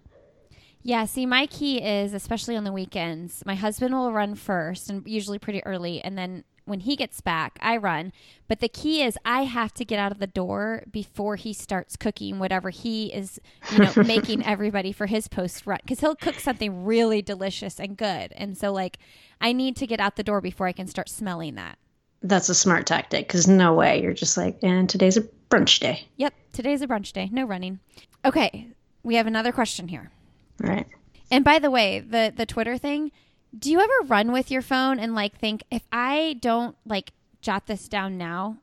Yeah, 0.83 1.05
see, 1.05 1.25
my 1.25 1.45
key 1.45 1.81
is, 1.81 2.13
especially 2.13 2.57
on 2.57 2.65
the 2.65 2.73
weekends, 2.73 3.41
my 3.45 3.55
husband 3.55 3.95
will 3.95 4.11
run 4.11 4.35
first 4.35 4.89
and 4.89 5.07
usually 5.07 5.39
pretty 5.39 5.63
early. 5.63 6.01
And 6.01 6.17
then 6.17 6.43
when 6.69 6.81
he 6.81 6.95
gets 6.95 7.19
back, 7.19 7.57
I 7.61 7.77
run. 7.77 8.13
But 8.47 8.59
the 8.59 8.69
key 8.69 9.03
is 9.03 9.17
I 9.25 9.43
have 9.43 9.73
to 9.75 9.85
get 9.85 9.99
out 9.99 10.11
of 10.11 10.19
the 10.19 10.27
door 10.27 10.83
before 10.89 11.35
he 11.35 11.51
starts 11.53 11.95
cooking 11.95 12.39
whatever 12.39 12.69
he 12.69 13.07
is, 13.07 13.39
you 13.71 13.79
know, 13.79 13.91
making 14.05 14.45
everybody 14.45 14.91
for 14.91 15.07
his 15.07 15.27
post 15.27 15.65
run. 15.65 15.79
Because 15.81 15.99
he'll 15.99 16.15
cook 16.15 16.35
something 16.35 16.85
really 16.85 17.21
delicious 17.21 17.79
and 17.79 17.97
good. 17.97 18.31
And 18.35 18.57
so, 18.57 18.71
like, 18.71 18.99
I 19.41 19.51
need 19.51 19.75
to 19.77 19.87
get 19.87 19.99
out 19.99 20.15
the 20.15 20.23
door 20.23 20.41
before 20.41 20.67
I 20.67 20.71
can 20.71 20.87
start 20.87 21.09
smelling 21.09 21.55
that. 21.55 21.77
That's 22.21 22.49
a 22.49 22.55
smart 22.55 22.85
tactic 22.85 23.27
because 23.27 23.47
no 23.47 23.73
way 23.73 24.01
you're 24.01 24.13
just 24.13 24.37
like, 24.37 24.59
and 24.61 24.89
today's 24.89 25.17
a 25.17 25.21
brunch 25.49 25.79
day. 25.79 26.07
Yep, 26.17 26.33
today's 26.53 26.81
a 26.81 26.87
brunch 26.87 27.13
day. 27.13 27.29
No 27.31 27.45
running. 27.45 27.79
Okay, 28.25 28.67
we 29.03 29.15
have 29.15 29.27
another 29.27 29.51
question 29.51 29.87
here. 29.87 30.11
Right. 30.59 30.85
And 31.31 31.45
by 31.45 31.59
the 31.59 31.71
way, 31.71 31.99
the 31.99 32.33
the 32.35 32.45
Twitter 32.45 32.77
thing, 32.77 33.11
do 33.57 33.71
you 33.71 33.79
ever 33.79 34.07
run 34.07 34.31
with 34.31 34.51
your 34.51 34.61
phone 34.61 34.99
and 34.99 35.15
like 35.15 35.37
think 35.37 35.63
if 35.71 35.83
I 35.91 36.37
don't 36.41 36.75
like 36.85 37.11
jot 37.41 37.67
this 37.67 37.87
down 37.87 38.17
now, 38.17 38.57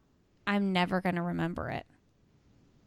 I'm 0.47 0.73
never 0.73 1.01
going 1.01 1.17
to 1.17 1.23
remember 1.23 1.71
it? 1.71 1.87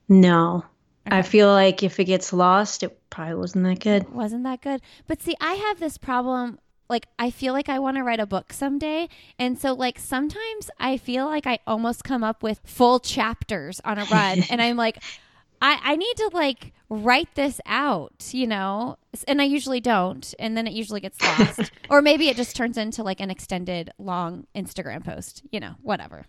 No. 0.07 0.65
Okay. 1.07 1.17
I 1.17 1.21
feel 1.21 1.47
like 1.47 1.83
if 1.83 1.99
it 1.99 2.05
gets 2.05 2.33
lost, 2.33 2.83
it 2.83 2.97
probably 3.09 3.35
wasn't 3.35 3.65
that 3.65 3.79
good. 3.79 4.03
It 4.03 4.11
wasn't 4.11 4.43
that 4.43 4.61
good. 4.61 4.81
But 5.07 5.21
see, 5.21 5.35
I 5.41 5.53
have 5.53 5.79
this 5.79 5.97
problem 5.97 6.59
like 6.89 7.07
I 7.19 7.29
feel 7.29 7.53
like 7.53 7.69
I 7.69 7.79
want 7.79 7.97
to 7.97 8.03
write 8.03 8.19
a 8.19 8.25
book 8.25 8.51
someday. 8.51 9.09
And 9.37 9.59
so 9.59 9.73
like 9.73 9.99
sometimes 9.99 10.71
I 10.79 10.97
feel 10.97 11.25
like 11.25 11.45
I 11.45 11.59
almost 11.67 12.03
come 12.03 12.23
up 12.23 12.41
with 12.41 12.59
full 12.65 12.99
chapters 12.99 13.79
on 13.85 13.99
a 13.99 14.05
run 14.05 14.43
and 14.49 14.61
I'm 14.61 14.75
like 14.75 15.01
I, 15.61 15.79
I 15.83 15.95
need 15.95 16.15
to 16.17 16.29
like 16.33 16.73
write 16.89 17.33
this 17.35 17.59
out, 17.65 18.29
you 18.31 18.47
know, 18.47 18.97
and 19.27 19.41
I 19.41 19.45
usually 19.45 19.79
don't, 19.79 20.33
and 20.39 20.57
then 20.57 20.67
it 20.67 20.73
usually 20.73 21.01
gets 21.01 21.21
lost, 21.21 21.71
or 21.89 22.01
maybe 22.01 22.29
it 22.29 22.37
just 22.37 22.55
turns 22.55 22.77
into 22.77 23.03
like 23.03 23.19
an 23.19 23.29
extended 23.29 23.91
long 23.97 24.47
Instagram 24.55 25.03
post, 25.03 25.43
you 25.51 25.59
know, 25.59 25.75
whatever. 25.81 26.25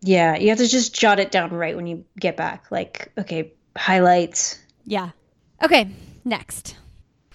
Yeah, 0.00 0.36
you 0.36 0.48
have 0.48 0.58
to 0.58 0.66
just 0.66 0.94
jot 0.94 1.20
it 1.20 1.30
down 1.30 1.50
right 1.50 1.76
when 1.76 1.86
you 1.86 2.04
get 2.18 2.36
back. 2.36 2.70
Like, 2.70 3.12
okay, 3.16 3.52
highlights. 3.76 4.58
Yeah. 4.84 5.10
Okay, 5.62 5.88
next. 6.24 6.76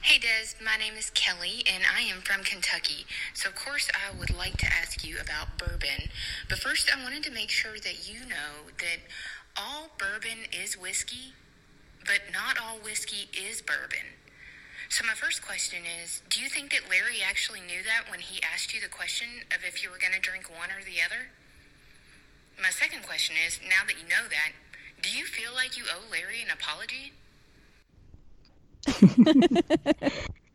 Hey 0.01 0.19
Des, 0.19 0.63
my 0.63 0.77
name 0.77 0.93
is 0.97 1.09
Kelly 1.09 1.63
and 1.69 1.83
I 1.83 2.01
am 2.01 2.21
from 2.21 2.41
Kentucky. 2.43 3.05
So, 3.33 3.49
of 3.49 3.55
course, 3.55 3.89
I 3.91 4.17
would 4.17 4.33
like 4.33 4.55
to 4.57 4.65
ask 4.65 5.05
you 5.05 5.17
about 5.19 5.57
bourbon. 5.57 6.07
But 6.47 6.59
first, 6.59 6.89
I 6.95 7.03
wanted 7.03 7.23
to 7.23 7.31
make 7.31 7.49
sure 7.49 7.73
that 7.73 8.07
you 8.07 8.21
know 8.21 8.71
that 8.79 8.99
all 9.57 9.89
bourbon 9.97 10.45
is 10.53 10.77
whiskey, 10.77 11.33
but 12.05 12.31
not 12.31 12.57
all 12.61 12.77
whiskey 12.77 13.29
is 13.33 13.61
bourbon. 13.61 14.15
So, 14.89 15.03
my 15.03 15.13
first 15.13 15.41
question 15.41 15.83
is 15.83 16.21
Do 16.29 16.39
you 16.39 16.47
think 16.47 16.71
that 16.71 16.89
Larry 16.89 17.19
actually 17.25 17.59
knew 17.59 17.83
that 17.83 18.09
when 18.09 18.21
he 18.21 18.41
asked 18.41 18.73
you 18.73 18.79
the 18.79 18.87
question 18.87 19.43
of 19.51 19.65
if 19.67 19.83
you 19.83 19.89
were 19.89 19.97
going 19.97 20.13
to 20.13 20.19
drink 20.19 20.49
one 20.49 20.69
or 20.69 20.83
the 20.83 21.03
other? 21.03 21.33
My 22.61 22.69
second 22.69 23.03
question 23.03 23.35
is 23.35 23.59
Now 23.63 23.83
that 23.85 23.97
you 23.97 24.07
know 24.07 24.29
that, 24.29 24.53
do 25.01 25.09
you 25.11 25.25
feel 25.25 25.51
like 25.53 25.77
you 25.77 25.83
owe 25.91 26.05
Larry 26.09 26.41
an 26.41 26.53
apology? 26.53 27.11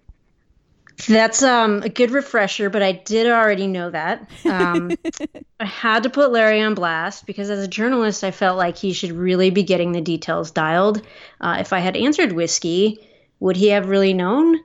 That's 1.06 1.42
um, 1.42 1.82
a 1.82 1.88
good 1.88 2.10
refresher, 2.10 2.70
but 2.70 2.82
I 2.82 2.92
did 2.92 3.26
already 3.26 3.66
know 3.66 3.90
that. 3.90 4.28
Um, 4.44 4.92
I 5.60 5.64
had 5.64 6.04
to 6.04 6.10
put 6.10 6.32
Larry 6.32 6.60
on 6.60 6.74
blast 6.74 7.26
because, 7.26 7.50
as 7.50 7.64
a 7.64 7.68
journalist, 7.68 8.24
I 8.24 8.30
felt 8.30 8.58
like 8.58 8.76
he 8.76 8.92
should 8.92 9.12
really 9.12 9.50
be 9.50 9.62
getting 9.62 9.92
the 9.92 10.00
details 10.00 10.50
dialed. 10.50 11.02
Uh, 11.40 11.56
if 11.60 11.72
I 11.72 11.80
had 11.80 11.96
answered 11.96 12.32
whiskey, 12.32 13.06
would 13.40 13.56
he 13.56 13.68
have 13.68 13.88
really 13.88 14.14
known 14.14 14.60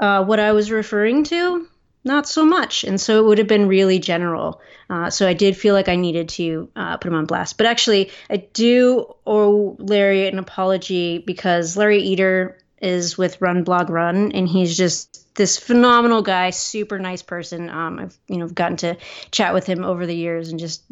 uh, 0.00 0.24
what 0.24 0.40
I 0.40 0.52
was 0.52 0.70
referring 0.70 1.24
to? 1.24 1.68
Not 2.04 2.28
so 2.28 2.44
much. 2.44 2.84
And 2.84 3.00
so 3.00 3.18
it 3.18 3.26
would 3.26 3.38
have 3.38 3.48
been 3.48 3.68
really 3.68 3.98
general. 3.98 4.60
Uh, 4.88 5.10
so 5.10 5.28
I 5.28 5.34
did 5.34 5.56
feel 5.56 5.74
like 5.74 5.88
I 5.88 5.96
needed 5.96 6.30
to 6.30 6.70
uh, 6.74 6.96
put 6.96 7.08
him 7.08 7.18
on 7.18 7.26
blast. 7.26 7.58
But 7.58 7.66
actually, 7.66 8.10
I 8.30 8.36
do 8.36 9.14
owe 9.26 9.76
Larry 9.78 10.26
an 10.28 10.38
apology 10.38 11.18
because 11.18 11.76
Larry 11.76 12.02
Eder 12.02 12.56
is 12.80 13.18
with 13.18 13.40
Run 13.40 13.64
Blog 13.64 13.90
Run, 13.90 14.32
and 14.32 14.48
he's 14.48 14.76
just 14.76 15.34
this 15.34 15.56
phenomenal 15.56 16.22
guy, 16.22 16.50
super 16.50 16.98
nice 16.98 17.22
person. 17.22 17.70
Um, 17.70 17.98
I've 17.98 18.18
you 18.28 18.38
know 18.38 18.48
gotten 18.48 18.76
to 18.78 18.96
chat 19.30 19.54
with 19.54 19.66
him 19.66 19.84
over 19.84 20.06
the 20.06 20.16
years, 20.16 20.50
and 20.50 20.58
just 20.58 20.84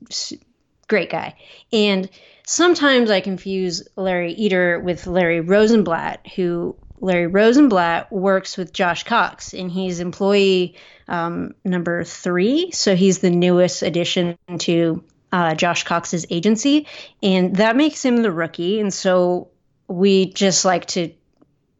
great 0.88 1.10
guy. 1.10 1.34
And 1.72 2.08
sometimes 2.46 3.10
I 3.10 3.20
confuse 3.20 3.86
Larry 3.96 4.34
Eder 4.38 4.80
with 4.80 5.06
Larry 5.06 5.40
Rosenblatt, 5.40 6.26
who 6.34 6.76
Larry 7.00 7.26
Rosenblatt 7.26 8.10
works 8.10 8.56
with 8.56 8.72
Josh 8.72 9.04
Cox, 9.04 9.52
and 9.52 9.70
he's 9.70 10.00
employee 10.00 10.76
um, 11.08 11.54
number 11.64 12.04
three. 12.04 12.70
So 12.72 12.96
he's 12.96 13.18
the 13.18 13.30
newest 13.30 13.82
addition 13.82 14.38
to 14.58 15.04
uh, 15.32 15.54
Josh 15.54 15.84
Cox's 15.84 16.26
agency, 16.30 16.86
and 17.22 17.56
that 17.56 17.76
makes 17.76 18.04
him 18.04 18.22
the 18.22 18.32
rookie. 18.32 18.80
And 18.80 18.92
so 18.92 19.48
we 19.88 20.32
just 20.32 20.64
like 20.64 20.86
to 20.86 21.12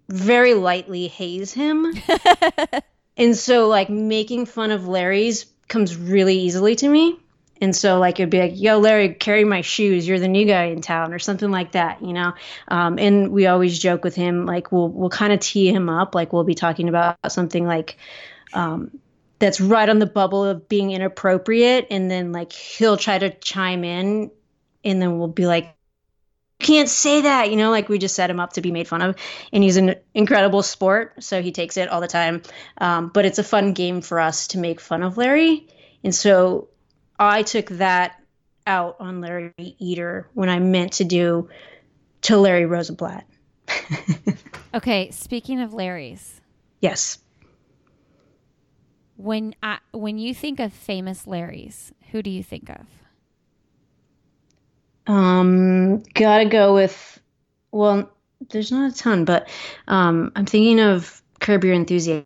very 0.09 0.55
lightly 0.55 1.09
haze 1.09 1.53
him. 1.53 1.93
and 3.17 3.37
so 3.37 3.69
like 3.69 3.91
making 3.91 4.47
fun 4.47 4.71
of 4.71 4.87
Larry's 4.87 5.47
comes 5.69 5.97
really 5.97 6.39
easily 6.41 6.77
to 6.77 6.89
me. 6.89 7.19
And 7.61 7.75
so 7.75 7.99
like 7.99 8.21
it'd 8.21 8.31
be 8.31 8.39
like, 8.39 8.53
yo, 8.55 8.79
Larry, 8.79 9.15
carry 9.15 9.45
my 9.45 9.63
shoes. 9.63 10.07
You're 10.07 10.21
the 10.21 10.29
new 10.29 10.47
guy 10.47 10.65
in 10.65 10.83
town 10.83 11.15
or 11.15 11.19
something 11.19 11.51
like 11.51 11.73
that, 11.73 12.03
you 12.03 12.13
know? 12.13 12.35
Um, 12.69 12.99
and 12.99 13.33
we 13.33 13.47
always 13.47 13.79
joke 13.79 14.05
with 14.05 14.15
him, 14.15 14.45
like 14.45 14.71
we'll, 14.71 14.89
we'll 14.89 15.11
kind 15.11 15.33
of 15.33 15.41
tee 15.41 15.71
him 15.71 15.89
up. 15.89 16.15
Like 16.15 16.33
we'll 16.33 16.45
be 16.45 16.55
talking 16.55 16.89
about 16.89 17.17
something 17.29 17.67
like, 17.67 17.97
um, 18.53 18.99
that's 19.39 19.61
right 19.61 19.89
on 19.89 19.99
the 19.99 20.07
bubble 20.07 20.45
of 20.45 20.69
being 20.69 20.91
inappropriate. 20.91 21.89
And 21.91 22.11
then 22.11 22.33
like 22.33 22.53
he'll 22.53 22.97
try 22.97 23.19
to 23.19 23.31
chime 23.31 23.85
in 23.85 24.31
and 24.85 25.03
then 25.03 25.19
we'll 25.19 25.29
be 25.29 25.47
like, 25.47 25.76
can't 26.59 26.89
say 26.89 27.23
that, 27.23 27.51
you 27.51 27.57
know, 27.57 27.71
like 27.71 27.89
we 27.89 27.99
just 27.99 28.15
set 28.15 28.31
him 28.31 28.41
up 28.41 28.55
to 28.55 28.61
be 28.61 28.73
made 28.73 28.89
fun 28.89 29.03
of. 29.03 29.17
And 29.53 29.63
he's 29.63 29.77
an 29.77 29.97
incredible 30.15 30.63
sport, 30.63 31.23
so 31.23 31.43
he 31.43 31.53
takes 31.53 31.77
it 31.77 31.89
all 31.89 32.01
the 32.01 32.09
time. 32.09 32.43
Um, 32.79 33.09
but 33.09 33.27
it's 33.27 33.39
a 33.39 33.45
fun 33.45 33.73
game 33.73 34.01
for 34.01 34.19
us 34.19 34.49
to 34.49 34.59
make 34.59 34.81
fun 34.81 35.03
of 35.03 35.17
Larry. 35.17 35.69
And 36.03 36.15
so 36.15 36.69
I 37.19 37.43
took 37.43 37.69
that 37.71 38.21
out 38.67 38.97
on 39.01 39.21
Larry 39.21 39.53
Eder 39.81 40.29
when 40.35 40.49
I 40.49 40.59
meant 40.59 40.95
to 40.95 41.05
do 41.05 41.49
to 42.23 42.37
Larry 42.37 42.67
Rosenblatt. 42.67 43.27
okay, 44.75 45.11
speaking 45.11 45.61
of 45.61 45.75
Larry's. 45.75 46.41
Yes. 46.81 47.19
When 49.17 49.55
I, 49.63 49.79
when 49.93 50.19
you 50.19 50.35
think 50.35 50.61
of 50.61 50.73
famous 50.73 51.27
Larrys, 51.27 51.93
who 52.11 52.23
do 52.23 52.31
you 52.31 52.43
think 52.43 52.69
of? 52.69 52.87
Um, 55.07 56.03
gotta 56.15 56.47
go 56.47 56.75
with. 56.75 57.21
Well, 57.73 58.11
there's 58.51 58.73
not 58.73 58.93
a 58.93 58.95
ton, 58.95 59.25
but 59.25 59.49
um, 59.89 60.33
I'm 60.35 60.47
thinking 60.47 60.81
of 60.81 61.23
Curb 61.41 61.65
Your 61.65 61.75
Enthusiasm. 61.75 62.25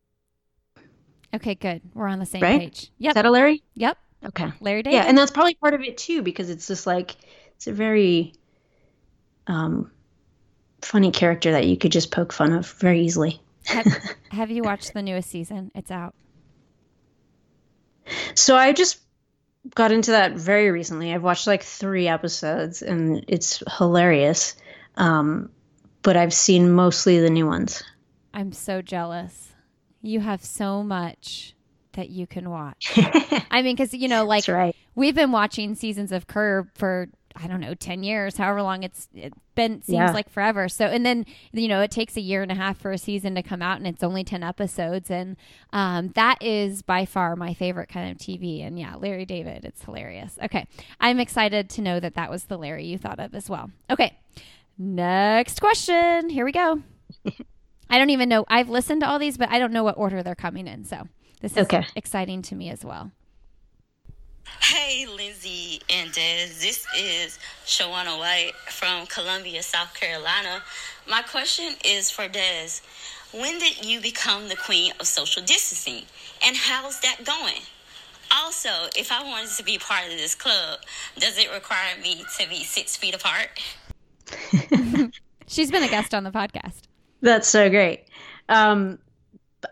Okay, 1.35 1.55
good. 1.55 1.83
We're 1.95 2.09
on 2.09 2.19
the 2.19 2.27
same 2.27 2.43
right? 2.43 2.61
page. 2.61 2.91
Yep. 2.99 3.11
Is 3.11 3.15
that 3.15 3.27
a 3.27 3.31
Larry? 3.31 3.63
Yep. 3.75 3.99
Okay. 4.27 4.53
Larry 4.61 4.83
David. 4.83 4.97
Yeah, 4.97 5.05
and 5.05 5.17
that's 5.17 5.31
probably 5.31 5.55
part 5.55 5.75
of 5.75 5.81
it 5.83 5.97
too, 5.97 6.23
because 6.23 6.51
it's 6.51 6.67
just 6.67 6.87
like 6.87 7.17
it's 7.57 7.67
a 7.67 7.73
very 7.73 8.35
um, 9.47 9.91
funny 10.83 11.11
character 11.11 11.53
that 11.53 11.67
you 11.67 11.77
could 11.77 11.93
just 11.93 12.11
poke 12.11 12.33
fun 12.33 12.53
of 12.53 12.71
very 12.73 13.01
easily. 13.03 13.41
have, 13.65 13.87
have 14.31 14.51
you 14.51 14.63
watched 14.63 14.93
the 14.93 15.03
newest 15.03 15.31
season? 15.31 15.71
It's 15.75 15.91
out. 15.91 16.15
So 18.35 18.57
I 18.57 18.73
just 18.73 18.99
got 19.75 19.93
into 19.93 20.13
that 20.13 20.33
very 20.33 20.71
recently. 20.71 21.13
I've 21.13 21.23
watched 21.23 21.47
like 21.47 21.63
three 21.63 22.09
episodes, 22.09 22.83
and 22.83 23.25
it's 23.29 23.63
hilarious. 23.79 24.57
Um, 24.97 25.51
but 26.03 26.17
I've 26.17 26.33
seen 26.33 26.73
mostly 26.73 27.21
the 27.21 27.31
new 27.31 27.47
ones. 27.47 27.83
I'm 28.33 28.53
so 28.53 28.81
jealous. 28.83 29.53
You 30.03 30.21
have 30.21 30.45
so 30.45 30.83
much 30.83 31.55
that 31.93 32.11
you 32.11 32.27
can 32.27 32.49
watch. 32.49 32.93
I 33.51 33.63
mean, 33.63 33.77
because 33.77 33.93
you 33.93 34.09
know, 34.09 34.25
like 34.25 34.49
right. 34.49 34.75
we've 34.95 35.15
been 35.15 35.33
watching 35.33 35.75
seasons 35.75 36.13
of 36.13 36.27
Curb 36.27 36.69
for 36.75 37.09
I 37.37 37.47
don't 37.47 37.61
know, 37.61 37.75
10 37.75 38.03
years, 38.03 38.37
however 38.37 38.63
long 38.63 38.83
it's, 38.83 39.09
it's 39.15 39.39
been, 39.55 39.83
seems 39.83 39.95
Yeah. 39.97 40.11
like 40.13 40.29
forever. 40.29 40.69
So, 40.69 40.87
and 40.87 41.07
then, 41.07 41.25
you 41.53 41.69
know, 41.69 41.81
it 41.81 41.91
takes 41.91 42.17
a 42.17 42.21
year 42.21 42.43
and 42.43 42.51
a 42.51 42.55
half 42.57 42.77
for 42.79 42.91
a 42.93 42.99
season 42.99 43.35
to 43.37 43.43
come 43.43 43.63
out 43.63 43.79
and 43.79 43.87
it's 43.87 44.03
only 44.03 44.25
10 44.25 44.43
episodes. 44.43 45.11
And 45.11 45.37
um, 45.73 46.09
that 46.17 46.43
is 46.43 46.83
by 46.83 47.05
far 47.07 47.37
my 47.37 47.55
favorite 47.55 47.89
kind 47.89 48.11
of 48.11 48.19
TV. 48.19 48.67
And 48.67 48.79
yeah, 48.79 48.97
Larry 48.97 49.25
David, 49.27 49.65
it's 49.65 49.85
hilarious. 49.85 50.39
Okay. 50.43 50.67
I'm 51.01 51.21
excited 51.21 51.71
to 51.71 51.83
know 51.83 52.01
that 52.01 52.15
that 52.15 52.31
was 52.31 52.45
the 52.45 52.59
Larry 52.59 52.87
you 52.87 52.99
thought 52.99 53.21
of 53.21 53.35
as 53.35 53.49
well. 53.49 53.71
Okay. 53.89 54.17
Next 54.79 55.61
question. 55.61 56.31
Here 56.31 56.45
we 56.45 56.53
go. 56.53 56.83
I 57.91 57.99
don't 57.99 58.11
even 58.11 58.29
know. 58.29 58.45
I've 58.49 58.69
listened 58.69 59.03
to 59.03 59.09
all 59.09 59.19
these, 59.19 59.37
but 59.37 59.51
I 59.51 59.59
don't 59.59 59.73
know 59.73 59.85
what 59.85 59.99
order 59.99 60.23
they're 60.23 60.35
coming 60.35 60.67
in. 60.67 60.85
So 60.85 61.07
this 61.41 61.53
is 61.53 61.65
Okay. 61.67 61.85
exciting 61.95 62.43
to 62.43 62.55
me 62.55 62.71
as 62.71 62.85
well. 62.85 63.11
Hey, 64.61 65.07
Lindsey 65.07 65.81
and 65.91 66.13
Des. 66.13 66.49
This 66.61 66.87
is 66.97 67.39
Shawana 67.67 68.19
White 68.19 68.53
from 68.69 69.07
Columbia, 69.07 69.63
South 69.63 69.95
Carolina. 69.95 70.63
My 71.09 71.23
question 71.23 71.75
is 71.85 72.11
for 72.11 72.29
Des. 72.29 72.81
When 73.33 73.59
did 73.59 73.85
you 73.85 74.01
become 74.01 74.49
the 74.49 74.57
queen 74.57 74.93
of 75.01 75.07
social 75.07 75.43
distancing? 75.43 76.05
And 76.45 76.57
how's 76.57 77.01
that 77.01 77.25
going? 77.25 77.63
Also, 78.33 78.69
if 78.97 79.11
I 79.11 79.23
wanted 79.25 79.51
to 79.57 79.65
be 79.65 79.79
part 79.79 80.05
of 80.05 80.13
this 80.13 80.35
club, 80.35 80.81
does 81.19 81.37
it 81.39 81.53
require 81.53 82.01
me 82.03 82.25
to 82.39 82.49
be 82.49 82.63
six 82.65 82.97
feet 82.97 83.15
apart? 83.15 83.49
She's 85.47 85.71
been 85.71 85.83
a 85.83 85.89
guest 85.89 86.15
on 86.15 86.25
the 86.25 86.31
podcast. 86.31 86.83
That's 87.21 87.49
so 87.49 87.69
great. 87.71 88.05
Um, 88.49 88.99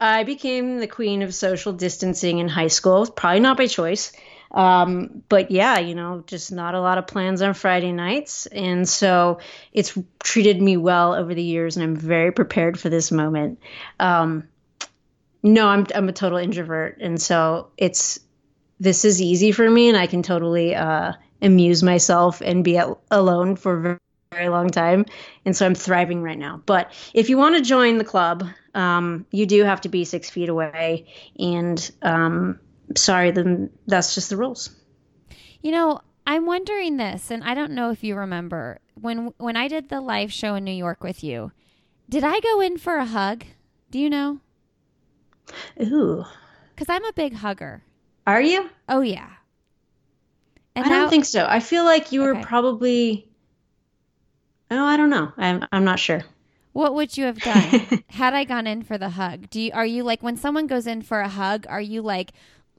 I 0.01 0.25
became 0.25 0.79
the 0.79 0.87
queen 0.87 1.23
of 1.23 1.35
social 1.35 1.73
distancing 1.73 2.39
in 2.39 2.49
high 2.49 2.69
school, 2.69 3.07
probably 3.07 3.41
not 3.41 3.57
by 3.57 3.67
choice. 3.67 4.13
Um, 4.51 5.23
but 5.29 5.51
yeah, 5.51 5.79
you 5.79 5.95
know, 5.95 6.25
just 6.27 6.53
not 6.53 6.75
a 6.75 6.81
lot 6.81 6.99
of 6.99 7.07
plans 7.07 7.43
on 7.43 7.55
Friday 7.55 7.93
nights. 7.93 8.47
And 8.47 8.89
so 8.89 9.41
it's 9.73 9.97
treated 10.23 10.61
me 10.61 10.77
well 10.77 11.15
over 11.15 11.35
the 11.35 11.43
years, 11.43 11.77
and 11.77 11.85
I'm 11.85 11.97
very 11.97 12.33
prepared 12.33 12.81
for 12.81 12.89
this 12.89 13.13
moment. 13.13 13.61
Um, 14.01 14.49
no, 15.43 15.69
I'm, 15.69 15.87
I'm 15.95 16.09
a 16.09 16.13
total 16.13 16.39
introvert. 16.39 16.99
And 17.01 17.21
so 17.21 17.71
it's, 17.77 18.21
this 18.81 19.05
is 19.05 19.21
easy 19.21 19.53
for 19.53 19.69
me, 19.69 19.89
and 19.89 19.99
I 19.99 20.07
can 20.07 20.23
totally 20.23 20.75
uh, 20.75 21.13
amuse 21.43 21.83
myself 21.83 22.41
and 22.41 22.65
be 22.65 22.79
at, 22.79 22.89
alone 23.11 23.57
for 23.57 23.77
a 23.77 23.81
very, 23.83 23.99
very 24.33 24.49
long 24.49 24.71
time. 24.71 25.05
And 25.45 25.57
so 25.57 25.67
I'm 25.67 25.75
thriving 25.75 26.23
right 26.23 26.39
now. 26.39 26.63
But 26.65 26.93
if 27.13 27.29
you 27.29 27.37
want 27.37 27.57
to 27.57 27.63
join 27.63 27.99
the 27.99 28.05
club, 28.05 28.45
um, 28.75 29.27
you 29.31 29.47
do 29.47 29.65
have 29.65 29.83
to 29.83 29.89
be 29.89 30.05
six 30.05 30.31
feet 30.31 30.49
away. 30.49 31.07
And 31.39 31.91
um, 32.03 32.61
sorry, 32.97 33.31
then 33.31 33.71
that's 33.87 34.15
just 34.15 34.31
the 34.31 34.37
rules. 34.37 34.71
You 35.63 35.73
know, 35.73 36.01
I'm 36.27 36.47
wondering 36.47 36.97
this, 36.97 37.31
and 37.31 37.43
I 37.45 37.55
don't 37.55 37.73
know 37.73 37.91
if 37.91 38.05
you 38.05 38.17
remember 38.17 38.81
when 38.95 39.33
when 39.39 39.57
I 39.57 39.69
did 39.69 39.89
the 39.89 40.01
live 40.01 40.33
show 40.33 40.55
in 40.55 40.65
New 40.65 40.73
York 40.73 41.03
with 41.03 41.23
you. 41.25 41.53
Did 42.09 42.25
I 42.25 42.41
go 42.41 42.61
in 42.61 42.79
for 42.79 42.97
a 42.97 43.05
hug? 43.07 43.45
Do 43.91 43.99
you 43.99 44.09
know? 44.11 44.41
Ooh, 45.83 46.25
Because 46.75 46.89
I'm 46.89 47.05
a 47.05 47.13
big 47.13 47.35
hugger. 47.35 47.83
are 48.27 48.41
you? 48.41 48.69
Oh 48.89 49.01
yeah. 49.01 49.31
And 50.75 50.87
I 50.87 50.89
don't 50.91 51.11
think 51.11 51.25
so. 51.25 51.45
I 51.49 51.61
feel 51.61 51.85
like 51.85 52.13
you 52.13 52.21
were 52.21 52.37
probably. 52.37 53.29
Oh, 54.71 54.85
I 54.85 54.97
don't 54.97 55.11
know. 55.11 55.33
I'm 55.37 55.65
I'm 55.73 55.85
not 55.85 55.99
sure. 55.99 56.23
What 56.73 56.95
would 56.95 57.17
you 57.17 57.25
have 57.25 57.41
done 57.41 58.05
had 58.11 58.35
I 58.35 58.45
gone 58.45 58.67
in 58.67 58.83
for 58.83 58.99
the 58.99 59.09
hug? 59.11 59.51
Do 59.51 59.61
you 59.61 59.71
are 59.73 59.87
you 59.87 60.05
like 60.05 60.23
when 60.23 60.37
someone 60.37 60.67
goes 60.67 60.87
in 60.87 61.03
for 61.03 61.21
a 61.21 61.29
hug? 61.29 61.67
Are 61.69 61.81
you 61.81 62.03
like, 62.03 62.33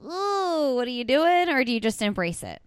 ooh, 0.04 0.74
what 0.74 0.86
are 0.86 0.90
you 0.90 1.04
doing, 1.04 1.48
or 1.48 1.64
do 1.64 1.72
you 1.72 1.80
just 1.80 2.02
embrace 2.02 2.42
it? 2.42 2.60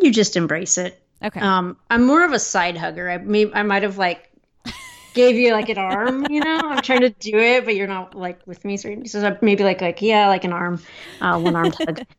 You 0.00 0.12
just 0.12 0.36
embrace 0.36 0.78
it. 0.78 1.00
Okay. 1.22 1.40
Um, 1.40 1.76
I'm 1.90 2.04
more 2.04 2.24
of 2.24 2.32
a 2.32 2.38
side 2.38 2.76
hugger. 2.76 3.08
I 3.08 3.18
may 3.18 3.50
I 3.52 3.62
might 3.62 3.82
have 3.82 3.98
like 3.98 4.30
gave 5.14 5.36
you 5.36 5.52
like 5.52 5.68
an 5.68 5.78
arm. 5.78 6.26
You 6.28 6.40
know, 6.40 6.60
I'm 6.62 6.82
trying 6.82 7.00
to 7.00 7.10
do 7.10 7.38
it, 7.38 7.64
but 7.64 7.76
you're 7.76 7.86
not 7.86 8.14
like 8.14 8.46
with 8.46 8.64
me. 8.64 8.76
So 8.76 8.94
so 9.04 9.38
maybe 9.40 9.64
like 9.64 9.80
like 9.80 10.02
yeah, 10.02 10.28
like 10.28 10.44
an 10.44 10.52
arm, 10.52 10.82
uh, 11.20 11.38
one 11.40 11.56
arm 11.56 11.72
hug. 11.72 12.04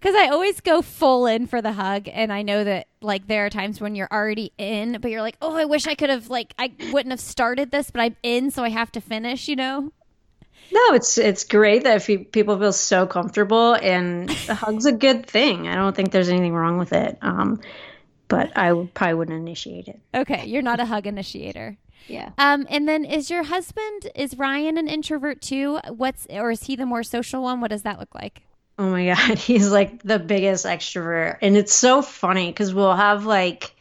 Because 0.00 0.14
I 0.14 0.28
always 0.28 0.60
go 0.60 0.80
full 0.80 1.26
in 1.26 1.48
for 1.48 1.60
the 1.60 1.72
hug, 1.72 2.08
and 2.12 2.32
I 2.32 2.42
know 2.42 2.62
that 2.62 2.86
like 3.00 3.26
there 3.26 3.46
are 3.46 3.50
times 3.50 3.80
when 3.80 3.96
you're 3.96 4.08
already 4.12 4.52
in, 4.56 5.00
but 5.00 5.10
you're 5.10 5.22
like, 5.22 5.36
oh, 5.42 5.56
I 5.56 5.64
wish 5.64 5.88
I 5.88 5.96
could 5.96 6.08
have 6.08 6.30
like 6.30 6.54
I 6.56 6.72
wouldn't 6.92 7.10
have 7.10 7.18
started 7.18 7.72
this, 7.72 7.90
but 7.90 8.00
I'm 8.00 8.16
in, 8.22 8.52
so 8.52 8.62
I 8.62 8.68
have 8.68 8.92
to 8.92 9.00
finish. 9.00 9.48
You 9.48 9.56
know? 9.56 9.92
No, 10.70 10.94
it's 10.94 11.18
it's 11.18 11.44
great 11.44 11.84
that 11.84 12.04
people 12.04 12.58
feel 12.58 12.72
so 12.72 13.06
comfortable, 13.06 13.74
and 13.74 14.30
a 14.48 14.54
hug's 14.54 14.86
a 14.86 14.92
good 14.92 15.26
thing. 15.26 15.68
I 15.68 15.74
don't 15.74 15.96
think 15.96 16.12
there's 16.12 16.28
anything 16.28 16.54
wrong 16.54 16.78
with 16.78 16.92
it. 16.92 17.18
Um, 17.22 17.60
but 18.28 18.56
I 18.56 18.88
probably 18.92 19.14
wouldn't 19.14 19.38
initiate 19.38 19.88
it. 19.88 20.00
Okay, 20.14 20.46
you're 20.46 20.62
not 20.62 20.80
a 20.80 20.84
hug 20.84 21.06
initiator. 21.06 21.78
Yeah. 22.06 22.30
Um, 22.38 22.66
and 22.70 22.88
then 22.88 23.04
is 23.04 23.30
your 23.30 23.42
husband 23.42 24.10
is 24.14 24.36
Ryan 24.36 24.78
an 24.78 24.88
introvert 24.88 25.40
too? 25.40 25.78
What's 25.88 26.26
or 26.30 26.50
is 26.50 26.62
he 26.64 26.76
the 26.76 26.86
more 26.86 27.02
social 27.02 27.42
one? 27.42 27.60
What 27.60 27.70
does 27.70 27.82
that 27.82 27.98
look 27.98 28.14
like? 28.14 28.42
Oh 28.78 28.90
my 28.90 29.06
god, 29.14 29.38
he's 29.38 29.70
like 29.70 30.02
the 30.02 30.18
biggest 30.18 30.64
extrovert, 30.64 31.38
and 31.42 31.56
it's 31.56 31.74
so 31.74 32.02
funny 32.02 32.48
because 32.50 32.72
we'll 32.72 32.94
have 32.94 33.24
like 33.24 33.74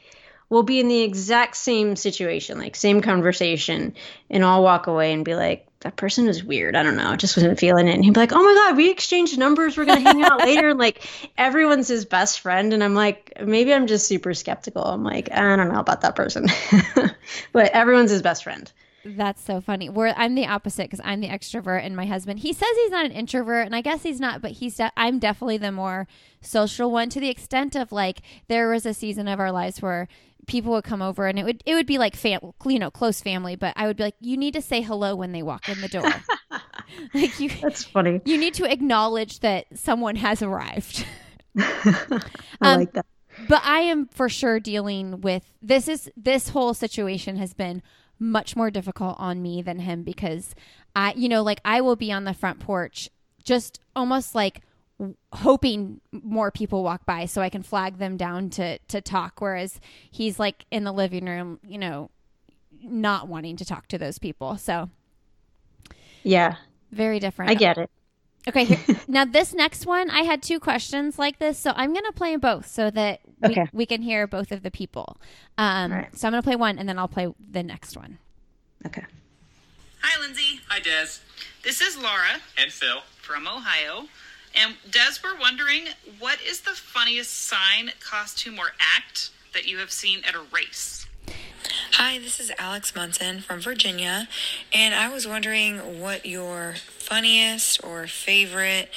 we'll 0.49 0.63
be 0.63 0.79
in 0.79 0.87
the 0.87 1.01
exact 1.01 1.57
same 1.57 1.95
situation, 1.95 2.57
like 2.57 2.75
same 2.75 3.01
conversation, 3.01 3.93
and 4.29 4.43
I'll 4.43 4.63
walk 4.63 4.87
away 4.87 5.13
and 5.13 5.25
be 5.25 5.35
like, 5.35 5.66
"That 5.81 5.95
person 5.95 6.27
is 6.27 6.43
weird. 6.43 6.75
I 6.75 6.83
don't 6.83 6.97
know. 6.97 7.09
I 7.09 7.15
just 7.15 7.37
wasn't 7.37 7.59
feeling 7.59 7.87
it." 7.87 7.95
And 7.95 8.03
he'd 8.03 8.13
be 8.13 8.19
like, 8.19 8.33
"Oh 8.33 8.43
my 8.43 8.53
god, 8.53 8.77
we 8.77 8.89
exchanged 8.89 9.37
numbers. 9.37 9.77
We're 9.77 9.85
gonna 9.85 10.01
hang 10.01 10.23
out 10.23 10.39
later." 10.39 10.69
And 10.69 10.79
like 10.79 11.07
everyone's 11.37 11.87
his 11.87 12.05
best 12.05 12.39
friend, 12.39 12.73
and 12.73 12.83
I'm 12.83 12.95
like, 12.95 13.33
maybe 13.43 13.73
I'm 13.73 13.87
just 13.87 14.07
super 14.07 14.33
skeptical. 14.33 14.83
I'm 14.83 15.03
like, 15.03 15.31
I 15.31 15.55
don't 15.55 15.71
know 15.71 15.79
about 15.79 16.01
that 16.01 16.15
person, 16.15 16.47
but 17.51 17.71
everyone's 17.71 18.11
his 18.11 18.21
best 18.21 18.43
friend. 18.43 18.71
That's 19.15 19.41
so 19.41 19.61
funny. 19.61 19.89
I'm 19.89 20.35
the 20.35 20.47
opposite 20.47 20.83
because 20.83 21.01
I'm 21.03 21.21
the 21.21 21.29
extrovert, 21.29 21.85
and 21.85 21.95
my 21.95 22.05
husband 22.05 22.39
he 22.39 22.51
says 22.51 22.69
he's 22.75 22.91
not 22.91 23.05
an 23.05 23.11
introvert, 23.11 23.65
and 23.65 23.75
I 23.75 23.81
guess 23.81 24.03
he's 24.03 24.19
not, 24.19 24.41
but 24.41 24.51
he's 24.51 24.75
de- 24.75 24.91
I'm 24.97 25.19
definitely 25.19 25.57
the 25.57 25.71
more 25.71 26.07
social 26.41 26.91
one 26.91 27.09
to 27.09 27.19
the 27.19 27.29
extent 27.29 27.75
of 27.75 27.91
like 27.91 28.21
there 28.47 28.69
was 28.69 28.85
a 28.85 28.93
season 28.93 29.27
of 29.27 29.39
our 29.39 29.51
lives 29.51 29.81
where 29.81 30.07
people 30.47 30.71
would 30.71 30.83
come 30.85 31.01
over 31.01 31.27
and 31.27 31.37
it 31.37 31.43
would 31.43 31.61
it 31.65 31.75
would 31.75 31.85
be 31.85 31.97
like 31.97 32.15
fam- 32.15 32.53
you 32.65 32.79
know 32.79 32.89
close 32.89 33.21
family, 33.21 33.55
but 33.55 33.73
I 33.75 33.85
would 33.87 33.97
be 33.97 34.03
like 34.03 34.15
you 34.21 34.37
need 34.37 34.53
to 34.55 34.61
say 34.61 34.81
hello 34.81 35.15
when 35.15 35.31
they 35.33 35.43
walk 35.43 35.69
in 35.69 35.79
the 35.81 35.87
door, 35.87 36.11
like 37.13 37.39
you 37.39 37.49
That's 37.61 37.83
funny. 37.83 38.21
you 38.25 38.37
need 38.37 38.53
to 38.55 38.65
acknowledge 38.71 39.41
that 39.41 39.65
someone 39.77 40.15
has 40.15 40.41
arrived. 40.41 41.05
I 41.57 42.21
Um, 42.61 42.79
like 42.79 42.93
that. 42.93 43.05
but 43.47 43.61
I 43.63 43.79
am 43.81 44.07
for 44.07 44.29
sure 44.29 44.59
dealing 44.59 45.21
with 45.21 45.43
this 45.61 45.87
is 45.87 46.09
this 46.15 46.49
whole 46.49 46.73
situation 46.73 47.37
has 47.37 47.53
been 47.53 47.81
much 48.19 48.55
more 48.55 48.71
difficult 48.71 49.15
on 49.19 49.41
me 49.41 49.61
than 49.61 49.79
him 49.79 50.03
because 50.03 50.55
I 50.95 51.13
you 51.15 51.29
know 51.29 51.43
like 51.43 51.61
I 51.65 51.81
will 51.81 51.95
be 51.95 52.11
on 52.11 52.23
the 52.23 52.33
front 52.33 52.59
porch 52.59 53.09
just 53.43 53.79
almost 53.95 54.33
like 54.35 54.61
hoping 55.31 56.01
more 56.11 56.51
people 56.51 56.83
walk 56.83 57.05
by 57.05 57.25
so 57.25 57.41
I 57.41 57.49
can 57.49 57.61
flag 57.63 57.97
them 57.99 58.17
down 58.17 58.49
to 58.51 58.79
to 58.79 58.99
talk 59.01 59.39
whereas 59.41 59.79
he's 60.09 60.39
like 60.39 60.65
in 60.71 60.83
the 60.83 60.91
living 60.91 61.25
room, 61.25 61.59
you 61.67 61.77
know, 61.77 62.09
not 62.81 63.27
wanting 63.27 63.57
to 63.57 63.65
talk 63.65 63.87
to 63.89 63.97
those 63.97 64.17
people. 64.19 64.57
So 64.57 64.89
Yeah. 66.23 66.55
Very 66.91 67.19
different. 67.19 67.51
I 67.51 67.53
get 67.55 67.77
it. 67.77 67.89
Okay, 68.47 68.63
here, 68.63 68.79
now 69.09 69.25
this 69.25 69.53
next 69.53 69.85
one, 69.85 70.09
I 70.09 70.21
had 70.21 70.41
two 70.41 70.59
questions 70.59 71.19
like 71.19 71.37
this, 71.37 71.59
so 71.59 71.73
I'm 71.75 71.93
gonna 71.93 72.13
play 72.13 72.35
both 72.37 72.65
so 72.67 72.89
that 72.91 73.19
we, 73.41 73.49
Okay. 73.49 73.67
we 73.73 73.85
can 73.85 74.01
hear 74.01 74.25
both 74.25 74.51
of 74.53 74.63
the 74.63 74.71
people. 74.71 75.17
Um, 75.57 75.91
All 75.91 75.97
right. 75.99 76.17
So 76.17 76.27
I'm 76.27 76.31
gonna 76.31 76.41
play 76.43 76.55
one, 76.55 76.79
and 76.79 76.87
then 76.87 76.97
I'll 76.97 77.09
play 77.09 77.27
the 77.51 77.61
next 77.61 77.97
one. 77.97 78.19
Okay. 78.85 79.03
Hi, 80.01 80.21
Lindsey. 80.21 80.61
Hi, 80.69 80.79
Des. 80.79 81.19
This 81.63 81.81
is 81.81 81.97
Laura 81.97 82.39
And 82.57 82.71
Phil. 82.71 83.01
from 83.21 83.47
Ohio. 83.47 84.07
And 84.59 84.75
Des, 84.89 85.19
we're 85.23 85.39
wondering 85.39 85.89
what 86.17 86.39
is 86.41 86.61
the 86.61 86.71
funniest 86.71 87.31
sign, 87.31 87.91
costume, 87.99 88.57
or 88.57 88.71
act 88.97 89.29
that 89.53 89.67
you 89.67 89.77
have 89.77 89.91
seen 89.91 90.21
at 90.27 90.33
a 90.33 90.41
race? 90.51 91.05
Hi, 91.91 92.17
this 92.17 92.39
is 92.39 92.51
Alex 92.57 92.95
Munson 92.95 93.41
from 93.41 93.59
Virginia, 93.59 94.27
and 94.73 94.95
I 94.95 95.13
was 95.13 95.27
wondering 95.27 96.01
what 96.01 96.25
your 96.25 96.73
funniest 96.87 97.83
or 97.83 98.07
favorite 98.07 98.89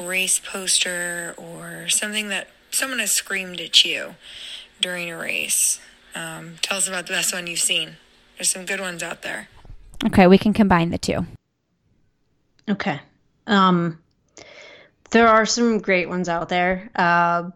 race 0.00 0.40
poster 0.40 1.34
or 1.36 1.88
something 1.88 2.28
that 2.30 2.48
someone 2.72 2.98
has 2.98 3.12
screamed 3.12 3.60
at 3.60 3.84
you 3.84 4.16
during 4.80 5.10
a 5.10 5.16
race. 5.16 5.80
Um, 6.16 6.56
tell 6.62 6.78
us 6.78 6.88
about 6.88 7.06
the 7.06 7.12
best 7.12 7.32
one 7.32 7.46
you've 7.46 7.60
seen. 7.60 7.96
There's 8.36 8.48
some 8.48 8.66
good 8.66 8.80
ones 8.80 9.04
out 9.04 9.22
there. 9.22 9.48
Okay, 10.04 10.26
we 10.26 10.36
can 10.38 10.52
combine 10.52 10.90
the 10.90 10.98
two. 10.98 11.26
Okay. 12.68 13.00
Um, 13.46 13.98
there 15.10 15.28
are 15.28 15.46
some 15.46 15.78
great 15.78 16.08
ones 16.08 16.28
out 16.28 16.48
there. 16.48 16.90
Uh, 16.94 17.50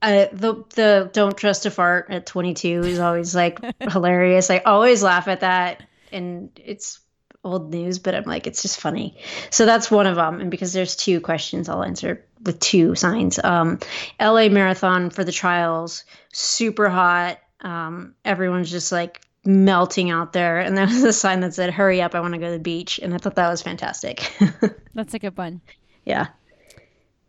I, 0.00 0.28
the 0.32 0.64
the 0.74 1.10
don't 1.12 1.36
trust 1.36 1.66
a 1.66 1.70
fart 1.70 2.06
at 2.10 2.26
22 2.26 2.82
is 2.84 2.98
always 2.98 3.34
like 3.34 3.58
hilarious. 3.80 4.50
I 4.50 4.58
always 4.58 5.02
laugh 5.02 5.28
at 5.28 5.40
that, 5.40 5.82
and 6.12 6.50
it's 6.64 7.00
old 7.44 7.70
news, 7.72 7.98
but 7.98 8.14
I'm 8.14 8.24
like 8.24 8.46
it's 8.46 8.62
just 8.62 8.80
funny. 8.80 9.18
So 9.50 9.66
that's 9.66 9.90
one 9.90 10.06
of 10.06 10.16
them. 10.16 10.40
And 10.40 10.50
because 10.50 10.72
there's 10.72 10.94
two 10.96 11.20
questions, 11.20 11.68
I'll 11.68 11.82
answer 11.82 12.24
with 12.44 12.60
two 12.60 12.94
signs. 12.94 13.38
Um, 13.42 13.80
L.A. 14.20 14.48
Marathon 14.48 15.10
for 15.10 15.24
the 15.24 15.32
trials, 15.32 16.04
super 16.32 16.88
hot. 16.88 17.38
Um, 17.60 18.14
everyone's 18.24 18.70
just 18.70 18.92
like 18.92 19.20
melting 19.44 20.10
out 20.10 20.32
there, 20.32 20.60
and 20.60 20.76
there 20.76 20.86
was 20.86 21.02
a 21.02 21.12
sign 21.12 21.40
that 21.40 21.54
said 21.54 21.70
"Hurry 21.70 22.02
up, 22.02 22.14
I 22.14 22.20
want 22.20 22.34
to 22.34 22.38
go 22.38 22.46
to 22.46 22.52
the 22.52 22.58
beach," 22.58 23.00
and 23.02 23.12
I 23.12 23.18
thought 23.18 23.34
that 23.34 23.48
was 23.50 23.62
fantastic. 23.62 24.30
That's 24.94 25.14
a 25.14 25.18
good 25.18 25.36
one. 25.36 25.60
yeah. 26.04 26.28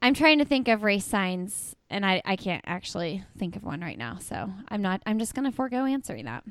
I'm 0.01 0.13
trying 0.13 0.39
to 0.39 0.45
think 0.45 0.67
of 0.67 0.83
race 0.83 1.05
signs, 1.05 1.75
and 1.89 2.05
I, 2.05 2.21
I 2.25 2.35
can't 2.35 2.63
actually 2.65 3.23
think 3.37 3.55
of 3.55 3.63
one 3.63 3.81
right 3.81 3.97
now. 3.97 4.17
So 4.19 4.49
I'm 4.69 4.81
not. 4.81 5.01
I'm 5.05 5.19
just 5.19 5.33
gonna 5.35 5.51
forego 5.51 5.85
answering 5.85 6.25
that. 6.25 6.43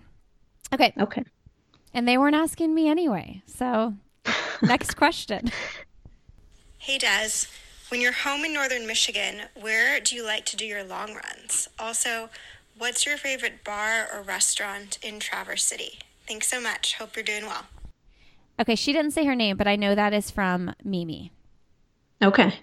Okay, 0.73 0.93
Okay. 0.99 1.25
and 1.95 2.07
they 2.07 2.19
weren't 2.19 2.37
asking 2.37 2.75
me 2.75 2.89
anyway. 2.89 3.43
So 3.47 3.95
next 4.63 4.95
question. 4.97 5.51
Hey 6.77 6.99
Des, 6.99 7.47
when 7.89 8.01
you're 8.01 8.13
home 8.13 8.45
in 8.45 8.53
northern 8.53 8.87
Michigan, 8.87 9.43
where 9.59 9.99
do 10.01 10.15
you 10.15 10.25
like 10.25 10.45
to 10.47 10.57
do 10.57 10.67
your 10.67 10.85
long 10.85 11.15
runs? 11.15 11.69
Also, 11.79 12.29
what's 12.77 13.07
your 13.07 13.17
favorite 13.17 13.65
bar 13.65 14.07
or 14.13 14.23
restaurant 14.23 14.99
in 15.03 15.21
Traverse 15.21 15.65
City? 15.65 15.99
Thanks 16.27 16.49
so 16.49 16.61
much. 16.61 16.95
Hope 16.97 17.17
you're 17.17 17.25
doing 17.25 17.47
well. 17.47 17.65
Okay, 18.61 18.75
she 18.75 18.93
didn't 18.93 19.13
say 19.13 19.25
her 19.25 19.35
name, 19.35 19.57
but 19.57 19.67
I 19.69 19.77
know 19.77 19.95
that 19.95 20.13
is 20.13 20.31
from 20.31 20.75
Mimi. 20.85 21.33
Okay. 22.23 22.55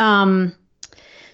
Um, 0.00 0.54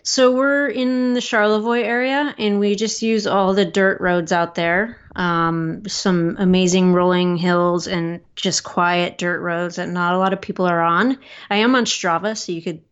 so 0.03 0.35
we're 0.35 0.69
in 0.69 1.15
the 1.15 1.21
Charlevoix 1.21 1.83
area, 1.83 2.35
and 2.39 2.61
we 2.61 2.75
just 2.75 3.03
use 3.03 3.27
all 3.27 3.55
the 3.55 3.65
dirt 3.65 4.01
roads 4.01 4.33
out 4.33 4.55
there. 4.55 4.99
Um, 5.15 5.89
some 5.89 6.37
amazing 6.39 6.93
rolling 6.93 7.37
hills 7.37 7.87
and 7.89 8.21
just 8.35 8.63
quiet 8.65 9.19
dirt 9.19 9.41
roads 9.41 9.77
that 9.77 9.89
not 9.89 10.15
a 10.15 10.19
lot 10.19 10.33
of 10.33 10.41
people 10.41 10.67
are 10.67 10.83
on. 10.83 11.19
I 11.49 11.57
am 11.57 11.75
on 11.75 11.87
Strava, 11.87 12.37
so 12.37 12.53
you 12.53 12.61
could 12.61 12.83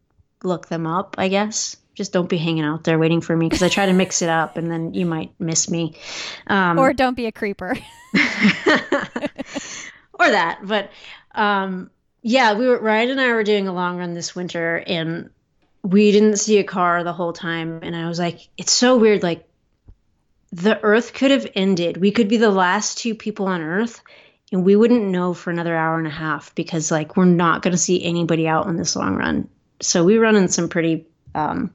look 0.43 0.69
them 0.69 0.87
up, 0.87 1.17
I 1.19 1.29
guess. 1.29 1.77
Just 1.95 2.13
don't 2.13 2.29
be 2.29 2.39
hanging 2.39 2.65
out 2.65 2.83
there 2.83 2.99
waiting 2.99 3.21
for 3.21 3.37
me 3.37 3.49
because 3.49 3.63
I 3.63 3.69
try 3.69 3.87
to 3.87 3.93
mix 3.93 4.23
it 4.23 4.29
up, 4.29 4.57
and 4.57 4.71
then 4.71 4.95
you 4.95 5.07
might 5.07 5.33
miss 5.39 5.71
me. 5.71 5.95
Um, 6.47 6.79
Or 6.79 6.93
don't 6.93 7.17
be 7.17 7.27
a 7.27 7.33
creeper. 7.33 7.77
or 10.15 10.31
that. 10.31 10.61
But 10.63 10.91
um, 11.33 11.91
yeah, 12.23 12.55
we 12.55 12.67
were 12.67 12.81
Ryan 12.81 13.11
and 13.11 13.21
I 13.21 13.33
were 13.33 13.45
doing 13.45 13.69
a 13.69 13.73
long 13.73 13.99
run 13.99 14.15
this 14.15 14.35
winter, 14.35 14.83
and 14.85 15.31
we 15.85 16.11
didn't 16.13 16.39
see 16.39 16.59
a 16.59 16.65
car 16.65 17.05
the 17.05 17.13
whole 17.13 17.35
time. 17.35 17.81
And 17.83 17.95
I 17.95 18.09
was 18.09 18.19
like, 18.19 18.49
it's 18.57 18.73
so 18.73 18.97
weird. 18.97 19.23
Like 19.23 19.47
the 20.51 20.81
Earth 20.83 21.13
could 21.13 21.31
have 21.31 21.47
ended. 21.55 21.99
We 21.99 22.11
could 22.11 22.29
be 22.29 22.39
the 22.39 22.51
last 22.51 22.99
two 22.99 23.15
people 23.15 23.47
on 23.47 23.61
Earth, 23.61 24.01
and 24.51 24.65
we 24.65 24.77
wouldn't 24.77 25.05
know 25.05 25.35
for 25.35 25.51
another 25.51 25.77
hour 25.77 25.99
and 25.99 26.07
a 26.07 26.11
half 26.11 26.55
because 26.55 26.91
like 26.91 27.17
we're 27.17 27.27
not 27.27 27.63
going 27.63 27.73
to 27.73 27.79
see 27.79 28.03
anybody 28.03 28.49
out 28.49 28.67
on 28.67 28.77
this 28.77 28.97
long 28.97 29.15
run. 29.15 29.49
So 29.81 30.05
we 30.05 30.17
run 30.17 30.37
in 30.37 30.49
some 30.49 30.69
pretty 30.69 31.07
um, 31.35 31.73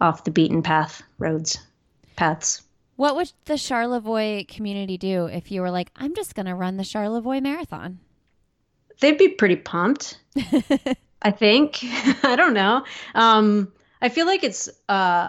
off 0.00 0.24
the 0.24 0.30
beaten 0.30 0.62
path 0.62 1.02
roads, 1.18 1.58
paths. 2.16 2.62
What 2.96 3.16
would 3.16 3.32
the 3.46 3.56
Charlevoix 3.56 4.44
community 4.48 4.98
do 4.98 5.26
if 5.26 5.50
you 5.50 5.62
were 5.62 5.70
like, 5.70 5.90
I'm 5.96 6.14
just 6.14 6.34
going 6.34 6.46
to 6.46 6.54
run 6.54 6.76
the 6.76 6.84
Charlevoix 6.84 7.40
Marathon? 7.40 8.00
they'd 9.00 9.18
be 9.18 9.28
pretty 9.28 9.56
pumped. 9.56 10.18
I 11.22 11.30
think. 11.30 11.78
I 12.22 12.36
don't 12.36 12.54
know. 12.54 12.84
Um, 13.14 13.72
I 14.00 14.08
feel 14.08 14.26
like 14.26 14.44
it's. 14.44 14.68
Uh, 14.88 15.28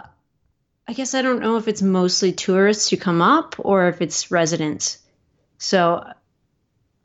I 0.88 0.92
guess 0.92 1.14
I 1.14 1.22
don't 1.22 1.40
know 1.40 1.56
if 1.56 1.68
it's 1.68 1.82
mostly 1.82 2.32
tourists 2.32 2.90
who 2.90 2.96
come 2.96 3.22
up 3.22 3.54
or 3.58 3.88
if 3.88 4.00
it's 4.00 4.30
residents. 4.30 4.98
So, 5.58 6.04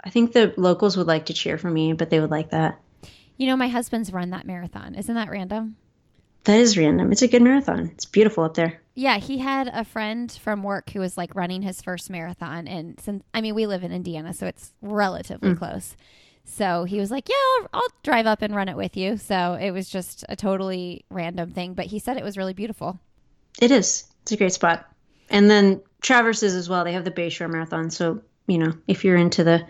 I 0.04 0.10
think 0.10 0.32
the 0.32 0.54
locals 0.58 0.98
would 0.98 1.08
like 1.08 1.28
to 1.28 1.34
cheer 1.34 1.58
for 1.58 1.70
me, 1.70 1.94
but 1.94 2.10
they 2.10 2.20
would 2.20 2.32
like 2.32 2.50
that. 2.50 2.80
You 3.38 3.48
know, 3.48 3.56
my 3.56 3.68
husband's 3.68 4.14
run 4.14 4.32
that 4.32 4.48
marathon. 4.48 4.96
Isn't 4.96 5.14
that 5.14 5.30
random? 5.30 5.76
That 6.46 6.60
is 6.60 6.78
random. 6.78 7.12
It's 7.12 7.24
a 7.24 7.28
good 7.28 7.42
marathon. 7.42 7.92
It's 7.94 8.06
beautiful 8.06 8.44
up 8.44 8.54
there. 8.54 8.82
Yeah, 8.94 9.18
he 9.18 9.40
had 9.40 9.68
a 9.68 9.84
friend 9.84 10.32
from 10.32 10.64
work 10.64 10.92
who 10.92 11.00
was 11.00 11.18
like 11.18 11.36
running 11.36 11.64
his 11.64 11.82
first 11.82 12.10
marathon. 12.10 12.68
And 12.68 13.00
since, 13.00 13.24
I 13.34 13.42
mean, 13.42 13.56
we 13.56 13.66
live 13.66 13.84
in 13.84 13.92
Indiana, 13.92 14.34
so 14.34 14.46
it's 14.46 14.72
relatively 14.82 15.56
close. 15.56 15.96
So 16.46 16.86
he 16.86 17.00
was 17.00 17.12
like, 17.12 17.28
Yeah, 17.28 17.36
I'll, 17.60 17.70
I'll 17.74 17.88
drive 18.04 18.26
up 18.26 18.41
and 18.41 18.56
run 18.56 18.70
it 18.70 18.78
with 18.78 18.96
you. 18.96 19.18
So 19.18 19.58
it 19.60 19.72
was 19.72 19.89
just 19.89 20.24
a 20.30 20.36
totally 20.36 21.04
random 21.10 21.52
thing. 21.52 21.74
But 21.74 21.88
he 21.88 22.00
said 22.00 22.18
it 22.18 22.24
was 22.24 22.38
really 22.38 22.54
beautiful. 22.54 23.00
It 23.60 23.72
is. 23.72 24.06
It's 24.22 24.32
a 24.32 24.38
great 24.38 24.54
spot. 24.54 24.89
And 25.30 25.50
then 25.50 25.82
Traverses 26.02 26.56
as 26.56 26.70
well. 26.70 26.84
They 26.84 26.93
have 26.93 27.06
the 27.06 27.12
Bayshore 27.12 27.50
Marathon. 27.50 27.89
So, 27.89 28.22
you 28.48 28.60
know, 28.60 28.74
if 28.88 29.04
you're 29.04 29.18
into 29.18 29.43
the 29.43 29.66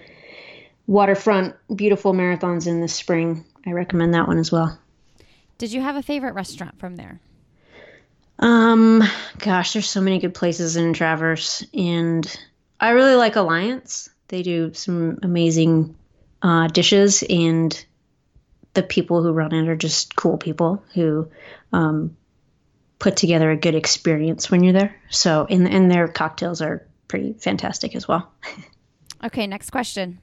waterfront, 0.85 1.55
beautiful 1.73 2.13
marathons 2.13 2.67
in 2.67 2.81
the 2.81 2.87
spring, 2.87 3.45
I 3.65 3.71
recommend 3.71 4.13
that 4.13 4.27
one 4.27 4.37
as 4.37 4.51
well. 4.51 4.77
Did 5.57 5.71
you 5.71 5.81
have 5.81 5.95
a 5.95 6.03
favorite 6.03 6.33
restaurant 6.33 6.77
from 6.77 6.97
there? 6.97 7.19
Um, 8.39 9.01
gosh, 9.39 9.73
there's 9.73 9.89
so 9.89 10.01
many 10.01 10.19
good 10.19 10.33
places 10.33 10.75
in 10.75 10.93
Traverse, 10.93 11.65
and 11.73 12.39
I 12.79 12.89
really 12.89 13.15
like 13.15 13.37
Alliance. 13.37 14.09
They 14.27 14.43
do 14.43 14.73
some 14.73 15.19
amazing 15.23 15.95
uh, 16.45 16.67
dishes, 16.67 17.23
and 17.27 17.85
the 18.75 18.83
people 18.83 19.23
who 19.23 19.31
run 19.31 19.51
it 19.51 19.67
are 19.67 19.75
just 19.75 20.15
cool 20.15 20.37
people 20.37 20.83
who 20.93 21.27
um, 21.73 22.15
put 22.99 23.17
together 23.17 23.49
a 23.49 23.57
good 23.57 23.73
experience 23.73 24.51
when 24.51 24.63
you're 24.63 24.73
there. 24.73 24.95
So, 25.09 25.47
and 25.49 25.67
and 25.67 25.89
their 25.89 26.07
cocktails 26.07 26.61
are 26.61 26.85
pretty 27.07 27.33
fantastic 27.33 27.95
as 27.95 28.07
well. 28.07 28.31
Okay, 29.23 29.47
next 29.47 29.71
question. 29.71 30.19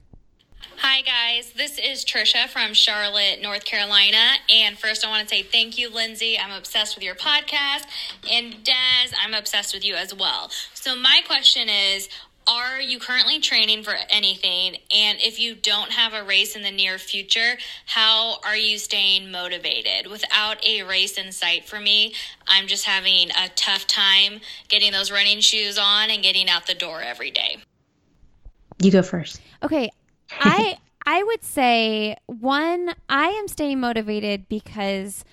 Hi, 0.77 1.03
guys. 1.03 1.55
This 1.55 1.77
is 1.79 2.05
Trisha 2.05 2.47
from 2.47 2.73
Charlotte, 2.73 3.41
North 3.43 3.65
Carolina. 3.65 4.35
And 4.49 4.79
first, 4.79 5.05
I 5.05 5.09
want 5.09 5.29
to 5.29 5.35
say 5.35 5.43
thank 5.43 5.77
you, 5.77 5.93
Lindsey. 5.93 6.39
I'm 6.39 6.57
obsessed 6.57 6.95
with 6.95 7.03
your 7.03 7.17
podcast. 7.17 7.85
And 8.31 8.63
Des, 8.63 9.17
I'm 9.21 9.35
obsessed 9.35 9.75
with 9.75 9.85
you 9.85 9.97
as 9.97 10.15
well. 10.15 10.51
So, 10.75 10.95
my 10.95 11.21
question 11.27 11.69
is 11.69 12.09
Are 12.47 12.81
you 12.81 12.99
currently 12.99 13.39
training 13.39 13.83
for 13.83 13.95
anything? 14.11 14.77
And 14.91 15.19
if 15.21 15.39
you 15.39 15.55
don't 15.55 15.93
have 15.93 16.13
a 16.13 16.25
race 16.25 16.57
in 16.57 16.63
the 16.63 16.71
near 16.71 16.99
future, 16.99 17.57
how 17.87 18.39
are 18.45 18.57
you 18.57 18.79
staying 18.79 19.31
motivated? 19.31 20.11
Without 20.11 20.65
a 20.67 20.83
race 20.83 21.19
in 21.19 21.31
sight 21.31 21.69
for 21.69 21.79
me, 21.79 22.15
I'm 22.49 22.67
just 22.67 22.85
having 22.85 23.31
a 23.31 23.49
tough 23.55 23.87
time 23.87 24.41
getting 24.69 24.93
those 24.93 25.13
running 25.13 25.41
shoes 25.41 25.79
on 25.79 26.11
and 26.11 26.23
getting 26.23 26.49
out 26.49 26.67
the 26.67 26.75
door 26.75 27.01
every 27.01 27.31
day. 27.31 27.59
You 28.81 28.91
go 28.91 29.03
first. 29.03 29.41
Okay, 29.63 29.91
I 30.41 30.79
I 31.07 31.23
would 31.23 31.45
say 31.45 32.17
one 32.27 32.95
I 33.09 33.29
am 33.29 33.49
staying 33.49 33.81
motivated 33.81 34.49
because 34.49 35.25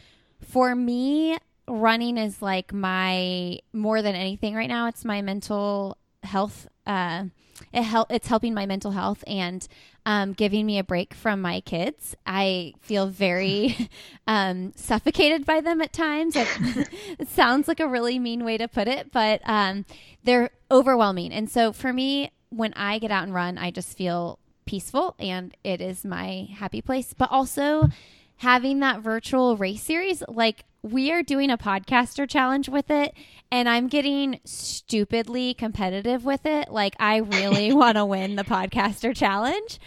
for 0.41 0.76
me 0.76 1.38
running 1.68 2.18
is 2.18 2.41
like 2.41 2.74
my 2.74 3.60
more 3.74 4.01
than 4.01 4.16
anything 4.16 4.55
right 4.55 4.68
now 4.68 4.88
it's 4.88 5.05
my 5.05 5.22
mental 5.22 5.95
health 6.24 6.68
uh, 6.89 7.25
it 7.71 7.83
help 7.83 8.11
it's 8.11 8.27
helping 8.27 8.53
my 8.53 8.65
mental 8.65 8.91
health 8.91 9.23
and 9.27 9.67
um, 10.05 10.33
giving 10.33 10.65
me 10.65 10.79
a 10.79 10.83
break 10.83 11.13
from 11.13 11.41
my 11.41 11.61
kids. 11.61 12.15
I 12.25 12.73
feel 12.81 13.07
very 13.07 13.89
um, 14.27 14.73
suffocated 14.75 15.45
by 15.45 15.61
them 15.61 15.81
at 15.81 15.93
times. 15.93 16.35
It, 16.35 16.47
it, 17.19 17.29
sounds 17.29 17.67
like 17.67 17.79
a 17.79 17.87
really 17.87 18.17
mean 18.17 18.43
way 18.43 18.57
to 18.57 18.67
put 18.67 18.87
it, 18.87 19.11
but 19.11 19.41
um, 19.43 19.85
they're 20.23 20.49
overwhelming. 20.71 21.31
And 21.31 21.49
so 21.49 21.71
for 21.71 21.93
me, 21.93 22.31
when 22.49 22.73
I 22.73 22.97
get 22.97 23.11
out 23.11 23.23
and 23.23 23.33
run, 23.33 23.59
I 23.59 23.69
just 23.69 23.95
feel 23.95 24.39
peaceful 24.65 25.15
and 25.19 25.55
it 25.63 25.81
is 25.81 26.03
my 26.03 26.47
happy 26.55 26.81
place. 26.81 27.13
But 27.13 27.29
also 27.31 27.89
having 28.37 28.79
that 28.79 29.01
virtual 29.01 29.57
race 29.57 29.83
series, 29.83 30.23
like 30.27 30.63
we 30.82 31.11
are 31.11 31.23
doing 31.23 31.49
a 31.49 31.57
podcaster 31.57 32.30
challenge 32.30 32.69
with 32.69 32.89
it 32.89 33.13
and 33.51 33.67
I'm 33.67 33.88
getting 33.88 34.39
stupidly 34.45 35.53
competitive 35.53 36.23
with 36.23 36.45
it. 36.45 36.69
Like 36.71 36.95
I 36.99 37.17
really 37.17 37.73
want 37.73 37.97
to 37.97 38.05
win 38.05 38.36
the 38.36 38.43
podcaster 38.43 39.15
challenge. 39.15 39.80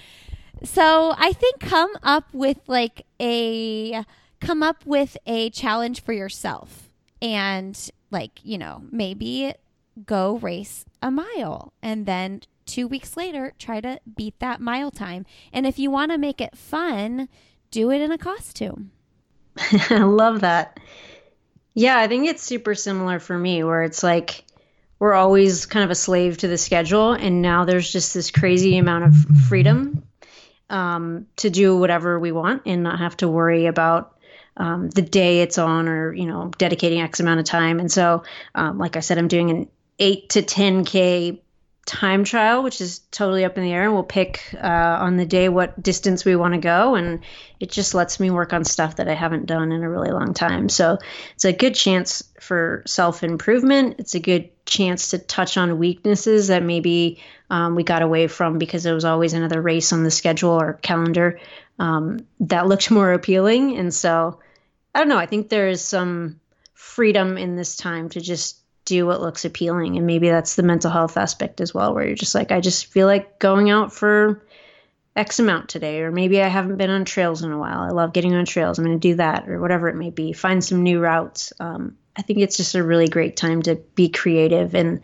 So 0.65 1.15
I 1.17 1.33
think 1.33 1.61
come 1.61 1.93
up 2.03 2.33
with 2.33 2.59
like 2.67 3.07
a 3.21 4.05
come 4.41 4.63
up 4.63 4.85
with 4.85 5.17
a 5.27 5.51
challenge 5.51 6.03
for 6.03 6.13
yourself 6.13 6.91
and 7.21 7.91
like, 8.11 8.41
you 8.43 8.59
know, 8.59 8.83
maybe 8.91 9.55
go 10.07 10.37
race 10.39 10.85
a 11.01 11.11
mile 11.11 11.73
and 11.83 12.07
then 12.07 12.43
2 12.67 12.87
weeks 12.87 13.17
later 13.17 13.53
try 13.59 13.81
to 13.81 13.99
beat 14.17 14.39
that 14.41 14.61
mile 14.61 14.91
time. 14.91 15.27
And 15.53 15.67
if 15.67 15.79
you 15.79 15.91
want 15.91 16.13
to 16.13 16.19
make 16.19 16.41
it 16.41 16.57
fun, 16.57 17.29
do 17.71 17.91
it 17.91 18.01
in 18.01 18.13
a 18.13 18.19
costume. 18.19 18.93
I 19.91 19.99
love 19.99 20.41
that. 20.41 20.79
Yeah, 21.75 21.99
I 21.99 22.09
think 22.09 22.29
it's 22.29 22.43
super 22.43 22.75
similar 22.75 23.19
for 23.19 23.37
me 23.37 23.65
where 23.65 23.83
it's 23.83 24.03
like 24.03 24.45
we're 24.99 25.15
always 25.15 25.67
kind 25.67 25.85
of 25.85 25.91
a 25.91 25.97
slave 25.97 26.39
to 26.39 26.47
the 26.49 26.57
schedule 26.57 27.13
and 27.13 27.43
now 27.43 27.65
there's 27.65 27.91
just 27.91 28.15
this 28.15 28.31
crazy 28.31 28.79
amount 28.79 29.05
of 29.05 29.15
freedom 29.49 30.07
um, 30.71 31.27
to 31.37 31.51
do 31.51 31.77
whatever 31.77 32.21
we 32.21 32.31
want 32.31 32.63
and 32.67 32.85
not 32.85 33.01
have 33.01 33.17
to 33.17 33.29
worry 33.29 33.67
about 33.67 34.17
um, 34.57 34.91
the 34.91 35.03
day 35.03 35.41
it's 35.41 35.59
on 35.59 35.89
or 35.89 36.13
you 36.13 36.27
know 36.27 36.53
dedicating 36.57 37.01
x 37.01 37.19
amount 37.19 37.41
of 37.41 37.47
time 37.47 37.81
and 37.81 37.91
so 37.91 38.23
um, 38.55 38.79
like 38.79 38.97
i 38.97 39.01
said 39.01 39.19
i'm 39.19 39.27
doing 39.27 39.51
an 39.51 39.69
8 39.99 40.29
to 40.31 40.43
10k 40.43 41.41
time 41.85 42.23
trial, 42.23 42.63
which 42.63 42.81
is 42.81 43.01
totally 43.11 43.45
up 43.45 43.59
in 43.59 43.65
the 43.65 43.73
air. 43.73 43.85
And 43.85 43.93
we'll 43.93 44.05
pick 44.05 44.43
uh, 44.55 44.67
on 45.01 45.17
the 45.17 45.27
day 45.27 45.49
what 45.49 45.83
distance 45.83 46.25
we 46.25 46.37
want 46.37 46.55
to 46.55 46.61
go. 46.61 46.95
And 46.95 47.21
it 47.59 47.71
just 47.71 47.95
lets 47.95 48.21
me 48.21 48.31
work 48.31 48.53
on 48.53 48.65
stuff 48.65 48.97
that 48.97 49.09
I 49.09 49.15
haven't 49.15 49.47
done 49.47 49.73
in 49.73 49.83
a 49.83 49.91
really 49.91 50.11
long 50.11 50.33
time. 50.33 50.69
So 50.69 50.99
it's 51.35 51.45
a 51.45 51.53
good 51.53 51.75
chance 51.75 52.23
for 52.41 52.83
self 52.87 53.25
improvement. 53.25 53.97
It's 53.99 54.15
a 54.15 54.21
good 54.21 54.51
chance 54.65 55.11
to 55.11 55.19
touch 55.19 55.57
on 55.57 55.79
weaknesses 55.79 56.49
that 56.49 56.63
maybe 56.63 57.21
um, 57.51 57.75
we 57.75 57.83
got 57.83 58.03
away 58.03 58.29
from 58.29 58.59
because 58.59 58.85
there 58.85 58.95
was 58.95 59.05
always 59.05 59.33
another 59.33 59.61
race 59.61 59.93
on 59.93 60.05
the 60.05 60.11
schedule 60.11 60.51
or 60.51 60.75
calendar 60.75 61.41
um, 61.79 62.21
that 62.41 62.69
looked 62.69 62.91
more 62.91 63.13
appealing. 63.13 63.77
And 63.77 63.93
so 63.93 64.39
I 64.95 65.01
don't 65.01 65.09
know. 65.09 65.19
I 65.19 65.27
think 65.27 65.49
there 65.49 65.69
is 65.69 65.83
some 65.83 66.41
freedom 66.75 67.39
in 67.39 67.57
this 67.57 67.77
time 67.77 68.09
to 68.11 68.21
just 68.21 68.62
do 68.85 69.07
what 69.07 69.21
looks 69.21 69.45
appealing. 69.45 69.97
And 69.97 70.07
maybe 70.07 70.29
that's 70.29 70.57
the 70.57 70.63
mental 70.63 70.91
health 70.91 71.17
aspect 71.17 71.61
as 71.61 71.73
well 71.73 71.95
where 71.95 72.07
you're 72.07 72.17
just 72.17 72.35
like 72.35 72.51
i 72.51 72.61
just 72.61 72.87
feel 72.87 73.07
like 73.07 73.39
going 73.39 73.71
out 73.71 73.93
for 73.93 74.45
x 75.15 75.39
amount 75.39 75.69
today 75.69 76.01
or 76.01 76.11
maybe 76.11 76.41
i 76.41 76.49
haven't 76.49 76.79
been 76.79 76.91
on 76.91 77.05
trails 77.05 77.43
in 77.43 77.53
a 77.53 77.59
while. 77.59 77.81
I 77.81 77.91
love 77.91 78.13
getting 78.13 78.35
on 78.35 78.45
trails. 78.45 78.79
I'm 78.79 78.85
going 78.85 78.99
to 78.99 79.09
do 79.09 79.17
that 79.17 79.49
or 79.49 79.61
whatever 79.61 79.89
it 79.89 79.97
may 79.97 80.11
be. 80.11 80.33
Find 80.33 80.65
some 80.65 80.83
new 80.83 81.01
routes. 81.01 81.53
Um, 81.61 81.97
i 82.17 82.23
think 82.23 82.41
it's 82.41 82.57
just 82.57 82.75
a 82.75 82.85
really 82.85 83.09
great 83.09 83.37
time 83.37 83.63
to 83.63 83.77
be 83.95 84.09
creative 84.09 84.75
and 84.75 85.01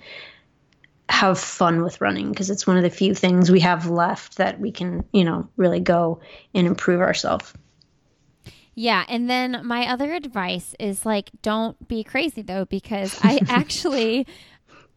have 1.09 1.39
fun 1.39 1.83
with 1.83 2.01
running 2.01 2.29
because 2.29 2.51
it's 2.51 2.66
one 2.66 2.76
of 2.76 2.83
the 2.83 2.91
few 2.91 3.14
things 3.14 3.51
we 3.51 3.61
have 3.61 3.89
left 3.89 4.37
that 4.37 4.61
we 4.61 4.70
can 4.70 5.05
you 5.12 5.24
know 5.24 5.49
really 5.57 5.81
go 5.81 6.20
and 6.55 6.66
improve 6.66 7.01
ourselves 7.01 7.53
yeah. 8.79 9.05
And 9.09 9.29
then 9.29 9.62
my 9.64 9.91
other 9.91 10.12
advice 10.12 10.72
is 10.79 11.05
like, 11.05 11.31
don't 11.43 11.89
be 11.89 12.05
crazy 12.05 12.43
though, 12.43 12.64
because 12.64 13.18
I 13.22 13.41
actually. 13.49 14.26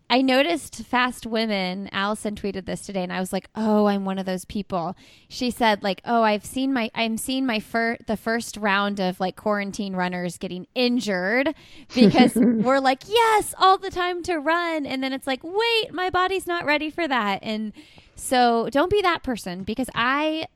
I 0.07 0.21
noticed 0.21 0.83
fast 0.83 1.25
women. 1.25 1.87
Alison 1.93 2.35
tweeted 2.35 2.65
this 2.65 2.81
today, 2.85 3.01
and 3.01 3.13
I 3.13 3.21
was 3.21 3.31
like, 3.31 3.47
"Oh, 3.55 3.85
I'm 3.85 4.03
one 4.03 4.19
of 4.19 4.25
those 4.25 4.43
people." 4.43 4.93
She 5.29 5.51
said, 5.51 5.83
"Like, 5.83 6.01
oh, 6.03 6.21
I've 6.21 6.43
seen 6.43 6.73
my, 6.73 6.91
I'm 6.93 7.15
seeing 7.15 7.45
my 7.45 7.61
fir- 7.61 7.97
the 8.07 8.17
first 8.17 8.57
round 8.57 8.99
of 8.99 9.21
like 9.21 9.37
quarantine 9.37 9.95
runners 9.95 10.37
getting 10.37 10.67
injured 10.75 11.55
because 11.95 12.35
we're 12.35 12.81
like, 12.81 13.03
yes, 13.07 13.55
all 13.57 13.77
the 13.77 13.89
time 13.89 14.21
to 14.23 14.35
run, 14.35 14.85
and 14.85 15.01
then 15.01 15.13
it's 15.13 15.27
like, 15.27 15.45
wait, 15.45 15.93
my 15.93 16.09
body's 16.09 16.45
not 16.45 16.65
ready 16.65 16.89
for 16.89 17.07
that." 17.07 17.39
And 17.41 17.71
so, 18.13 18.67
don't 18.69 18.91
be 18.91 19.01
that 19.01 19.23
person 19.23 19.63
because 19.63 19.89
I 19.95 20.47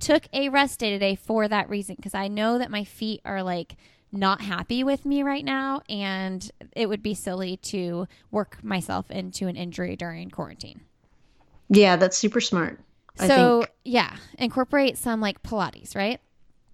took 0.00 0.24
a 0.32 0.48
rest 0.48 0.80
day 0.80 0.90
today 0.90 1.14
for 1.14 1.46
that 1.46 1.68
reason 1.68 1.96
because 1.96 2.14
I 2.14 2.28
know 2.28 2.58
that 2.58 2.70
my 2.70 2.84
feet 2.84 3.20
are 3.24 3.42
like 3.42 3.76
not 4.12 4.40
happy 4.40 4.82
with 4.82 5.06
me 5.06 5.22
right 5.22 5.44
now 5.44 5.82
and 5.88 6.50
it 6.74 6.88
would 6.88 7.02
be 7.02 7.14
silly 7.14 7.56
to 7.58 8.08
work 8.30 8.62
myself 8.62 9.10
into 9.10 9.46
an 9.46 9.56
injury 9.56 9.96
during 9.96 10.30
quarantine. 10.30 10.80
Yeah, 11.68 11.96
that's 11.96 12.18
super 12.18 12.40
smart. 12.40 12.80
So, 13.16 13.66
yeah, 13.84 14.16
incorporate 14.38 14.96
some 14.96 15.20
like 15.20 15.42
Pilates, 15.42 15.94
right? 15.94 16.20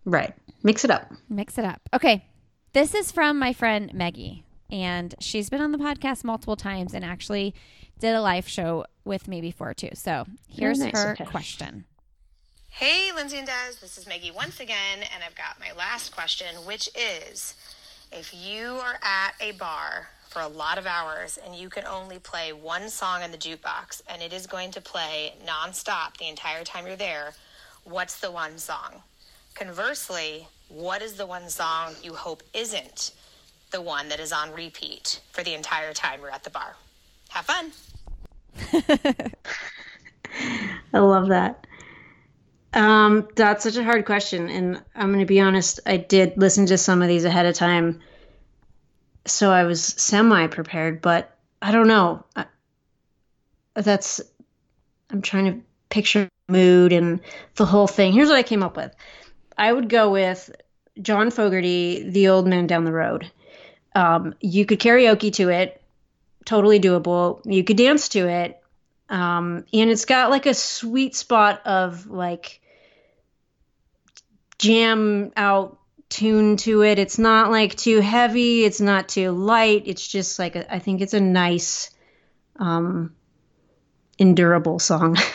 Right. 0.05 0.33
Mix 0.63 0.85
it 0.85 0.91
up. 0.91 1.13
Mix 1.29 1.59
it 1.59 1.65
up. 1.65 1.81
Okay. 1.93 2.25
This 2.73 2.95
is 2.95 3.11
from 3.11 3.39
my 3.39 3.53
friend 3.53 3.93
Maggie, 3.95 4.45
and 4.71 5.15
she's 5.19 5.51
been 5.51 5.61
on 5.61 5.73
the 5.73 5.79
podcast 5.79 6.25
multiple 6.25 6.57
times 6.57 6.95
and 6.95 7.05
actually 7.05 7.55
did 7.99 8.15
a 8.15 8.21
live 8.21 8.47
show 8.47 8.85
with 9.05 9.29
me 9.29 9.41
before 9.41 9.75
too. 9.75 9.91
So, 9.95 10.27
here's 10.49 10.79
nice. 10.79 10.93
her 10.93 11.13
okay. 11.13 11.25
question. 11.25 11.85
Hey, 12.79 13.11
Lindsey 13.11 13.39
and 13.39 13.47
Des, 13.47 13.81
this 13.81 13.97
is 13.97 14.07
Maggie 14.07 14.31
once 14.31 14.61
again, 14.61 14.99
and 14.99 15.25
I've 15.25 15.35
got 15.35 15.59
my 15.59 15.73
last 15.79 16.15
question, 16.15 16.55
which 16.67 16.91
is 16.95 17.55
if 18.13 18.35
you 18.35 18.67
are 18.67 18.99
at 19.01 19.33
a 19.41 19.53
bar 19.53 20.11
for 20.29 20.43
a 20.43 20.47
lot 20.47 20.77
of 20.77 20.87
hours 20.87 21.39
and 21.43 21.55
you 21.55 21.71
can 21.71 21.87
only 21.87 22.19
play 22.19 22.53
one 22.53 22.91
song 22.91 23.23
in 23.23 23.33
the 23.33 23.39
jukebox 23.39 24.03
and 24.11 24.21
it 24.21 24.35
is 24.35 24.47
going 24.47 24.73
to 24.73 24.83
play 24.83 25.33
nonstop 25.47 26.19
the 26.19 26.29
entire 26.29 26.65
time 26.65 26.87
you're 26.87 26.97
there, 26.97 27.33
what's 27.85 28.21
the 28.21 28.31
one 28.31 28.59
song? 28.59 29.01
Conversely, 29.55 30.47
what 30.69 31.01
is 31.01 31.15
the 31.15 31.25
one 31.25 31.49
song 31.49 31.95
you 32.03 32.13
hope 32.13 32.43
isn't 32.53 33.13
the 33.71 33.81
one 33.81 34.11
that 34.11 34.21
is 34.21 34.33
on 34.35 34.53
repeat 34.53 35.23
for 35.33 35.43
the 35.43 35.55
entire 35.55 35.95
time 35.95 36.21
you're 36.21 36.29
at 36.31 36.45
the 36.45 36.51
bar? 36.51 36.77
Have 37.31 37.47
fun. 37.47 37.73
I 40.93 40.99
love 40.99 41.29
that. 41.29 41.67
Um, 42.77 43.27
that's 43.35 43.63
such 43.63 43.77
a 43.77 43.85
hard 43.85 44.05
question, 44.05 44.51
and 44.51 44.83
I'm 44.95 45.09
going 45.09 45.21
to 45.21 45.25
be 45.25 45.41
honest. 45.41 45.81
I 45.87 45.97
did 45.97 46.35
listen 46.37 46.67
to 46.67 46.77
some 46.77 47.01
of 47.01 47.09
these 47.09 47.25
ahead 47.25 47.47
of 47.47 47.55
time, 47.55 48.01
so 49.25 49.51
I 49.51 49.65
was 49.65 49.83
semi 49.83 50.47
prepared. 50.49 51.01
But 51.01 51.35
I 51.63 51.73
don't 51.73 51.89
know. 51.89 52.23
I, 52.37 52.45
that's 53.75 54.21
I'm 55.09 55.23
trying 55.23 55.47
to 55.47 55.67
picture 55.89 56.29
mood 56.49 56.93
and 56.93 57.21
the 57.55 57.65
whole 57.65 57.87
thing. 57.87 58.13
Here's 58.13 58.29
what 58.29 58.37
I 58.37 58.43
came 58.43 58.63
up 58.63 58.77
with. 58.77 58.95
I 59.57 59.73
would 59.73 59.89
go 59.89 60.11
with 60.11 60.55
John 61.01 61.31
Fogerty, 61.31 62.11
"The 62.11 62.29
Old 62.29 62.47
Man 62.47 62.67
Down 62.67 62.85
the 62.85 62.93
Road." 62.93 63.31
Um, 63.95 64.35
you 64.43 64.67
could 64.67 64.81
karaoke 64.81 65.33
to 65.37 65.49
it, 65.49 65.81
totally 66.45 66.79
doable. 66.79 67.41
You 67.47 67.65
could 67.65 67.79
dance 67.79 68.11
to 68.11 68.29
it, 68.29 68.63
um, 69.09 69.65
and 69.73 69.89
it's 69.89 70.05
got 70.05 70.29
like 70.29 70.45
a 70.45 70.53
sweet 70.53 71.17
spot 71.17 71.67
of 71.67 72.07
like 72.11 72.61
jam 74.59 75.33
out 75.37 75.79
tune 76.09 76.57
to 76.57 76.83
it. 76.83 76.99
It's 76.99 77.19
not 77.19 77.51
like 77.51 77.75
too 77.75 78.01
heavy. 78.01 78.65
It's 78.65 78.81
not 78.81 79.09
too 79.09 79.33
light. 79.33 79.83
It's 79.87 80.07
just 80.07 80.39
like 80.39 80.57
a, 80.57 80.73
I 80.73 80.79
think 80.79 81.01
it's 81.01 81.15
a 81.15 81.21
nice, 81.21 81.91
um, 82.57 83.15
endurable 84.19 84.79
song. 84.79 85.17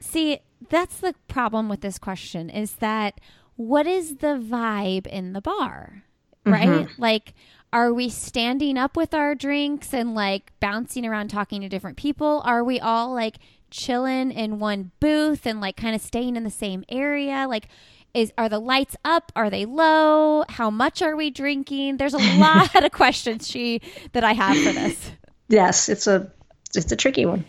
See, 0.00 0.40
that's 0.68 0.98
the 0.98 1.14
problem 1.28 1.68
with 1.68 1.80
this 1.80 1.98
question 1.98 2.50
is 2.50 2.76
that 2.76 3.20
what 3.56 3.86
is 3.86 4.16
the 4.16 4.38
vibe 4.38 5.06
in 5.06 5.32
the 5.32 5.40
bar? 5.40 6.02
Right? 6.44 6.68
Mm-hmm. 6.68 7.02
Like, 7.02 7.34
are 7.72 7.92
we 7.92 8.08
standing 8.08 8.78
up 8.78 8.96
with 8.96 9.12
our 9.12 9.34
drinks 9.34 9.92
and 9.92 10.14
like 10.14 10.52
bouncing 10.60 11.04
around 11.04 11.28
talking 11.28 11.60
to 11.62 11.68
different 11.68 11.96
people? 11.96 12.40
Are 12.44 12.62
we 12.62 12.78
all 12.78 13.12
like 13.12 13.38
chilling 13.76 14.32
in 14.32 14.58
one 14.58 14.90
booth 15.00 15.46
and 15.46 15.60
like 15.60 15.76
kind 15.76 15.94
of 15.94 16.00
staying 16.00 16.36
in 16.36 16.44
the 16.44 16.50
same 16.50 16.84
area? 16.88 17.46
Like, 17.48 17.68
is 18.14 18.32
are 18.38 18.48
the 18.48 18.58
lights 18.58 18.96
up? 19.04 19.30
Are 19.36 19.50
they 19.50 19.66
low? 19.66 20.44
How 20.48 20.70
much 20.70 21.02
are 21.02 21.14
we 21.14 21.30
drinking? 21.30 21.98
There's 21.98 22.14
a 22.14 22.18
lot 22.38 22.82
of 22.82 22.90
questions 22.92 23.48
she 23.48 23.80
that 24.12 24.24
I 24.24 24.32
have 24.32 24.56
for 24.56 24.72
this. 24.72 25.12
Yes, 25.48 25.88
it's 25.88 26.06
a 26.06 26.30
it's 26.74 26.90
a 26.90 26.96
tricky 26.96 27.26
one. 27.26 27.44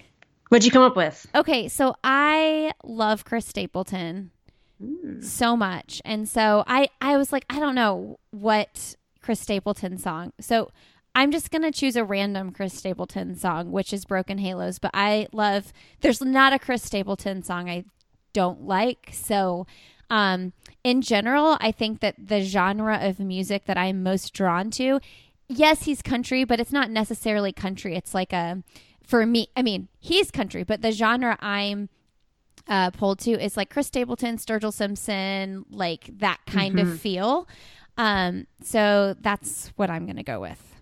What'd 0.50 0.66
you 0.66 0.72
come 0.72 0.84
up 0.84 0.96
with? 0.96 1.26
Okay, 1.36 1.68
so 1.68 1.96
I 2.04 2.72
love 2.84 3.26
Chris 3.26 3.46
Stapleton 3.46 4.32
mm. 4.82 5.24
so 5.24 5.58
much, 5.58 6.02
and 6.06 6.28
so 6.28 6.64
I 6.68 6.90
I 7.02 7.18
was 7.18 7.32
like 7.32 7.46
I 7.50 7.60
don't 7.60 7.76
know 7.76 8.20
what 8.32 8.96
Chris 9.22 9.40
Stapleton 9.40 9.98
song. 9.98 10.34
So 10.40 10.72
I'm 11.16 11.32
just 11.32 11.50
going 11.50 11.64
to 11.64 11.72
choose 11.72 11.96
a 11.96 12.04
random 12.04 12.52
Chris 12.52 12.74
Stapleton 12.74 13.36
song, 13.36 13.72
which 13.72 13.92
is 13.92 14.06
Broken 14.06 14.38
Halos, 14.38 14.78
but 14.78 14.92
I 14.94 15.28
love, 15.32 15.74
there's 16.02 16.22
not 16.22 16.54
a 16.54 16.60
Chris 16.60 16.84
Stapleton 16.84 17.42
song 17.42 17.70
I 17.70 17.86
don't 18.34 18.62
like. 18.64 19.10
So, 19.14 19.66
um, 20.12 20.54
in 20.84 21.02
general, 21.02 21.58
I 21.60 21.72
think 21.72 22.02
that 22.02 22.16
the 22.28 22.42
genre 22.42 23.00
of 23.02 23.20
music 23.20 23.66
that 23.66 23.78
I'm 23.78 24.04
most 24.04 24.32
drawn 24.34 24.70
to, 24.72 25.00
yes, 25.50 25.84
he's 25.84 26.02
country, 26.04 26.44
but 26.44 26.60
it's 26.60 26.72
not 26.72 26.92
necessarily 26.92 27.52
country. 27.52 27.96
It's 27.96 28.14
like 28.14 28.32
a, 28.32 28.62
for 29.04 29.26
me, 29.26 29.48
I 29.58 29.64
mean, 29.64 29.88
he's 30.00 30.30
country, 30.30 30.64
but 30.64 30.82
the 30.84 30.92
genre 30.92 31.36
I'm 31.42 31.90
uh, 32.68 32.92
pulled 32.92 33.20
to 33.20 33.32
is 33.32 33.58
like 33.58 33.70
Chris 33.72 33.88
Stapleton, 33.88 34.38
Sturgill 34.38 34.74
Simpson, 34.74 35.66
like 35.72 36.10
that 36.20 36.40
kind 36.46 36.76
Mhm. 36.76 36.82
of 36.82 37.00
feel. 37.00 37.48
Um, 37.98 38.46
so 38.62 39.16
that's 39.20 39.70
what 39.78 39.90
I'm 39.90 40.06
going 40.06 40.18
to 40.18 40.24
go 40.24 40.40
with. 40.40 40.77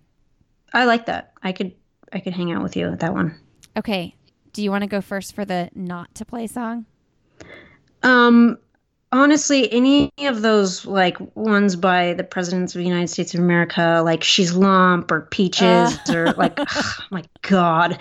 I 0.74 0.86
like 0.86 1.05
that. 1.07 1.34
I 1.41 1.51
could 1.51 1.74
I 2.11 2.20
could 2.20 2.34
hang 2.34 2.51
out 2.51 2.63
with 2.63 2.76
you 2.76 2.89
with 2.89 2.99
that 2.99 3.13
one. 3.13 3.36
Okay. 3.78 4.16
Do 4.53 4.63
you 4.63 4.72
want 4.72 4.84
to 4.84 4.88
go 4.88 5.01
first 5.01 5.36
for 5.36 5.43
the 5.43 5.70
not 5.76 6.13
to 6.16 6.26
play 6.26 6.47
song? 6.47 6.86
Um, 8.03 8.57
honestly, 9.11 9.72
any 9.72 10.11
of 10.20 10.41
those 10.41 10.86
like 10.86 11.18
ones 11.36 11.76
by 11.76 12.13
the 12.13 12.24
presidents 12.24 12.74
of 12.74 12.80
the 12.80 12.88
United 12.88 13.09
States 13.09 13.34
of 13.34 13.41
America, 13.41 14.01
like 14.05 14.24
"She's 14.24 14.53
Lump" 14.53 15.11
or 15.11 15.22
"Peaches" 15.32 15.97
or 16.09 16.32
like, 16.34 16.53
oh 16.59 16.93
my 17.11 17.24
God. 17.41 17.99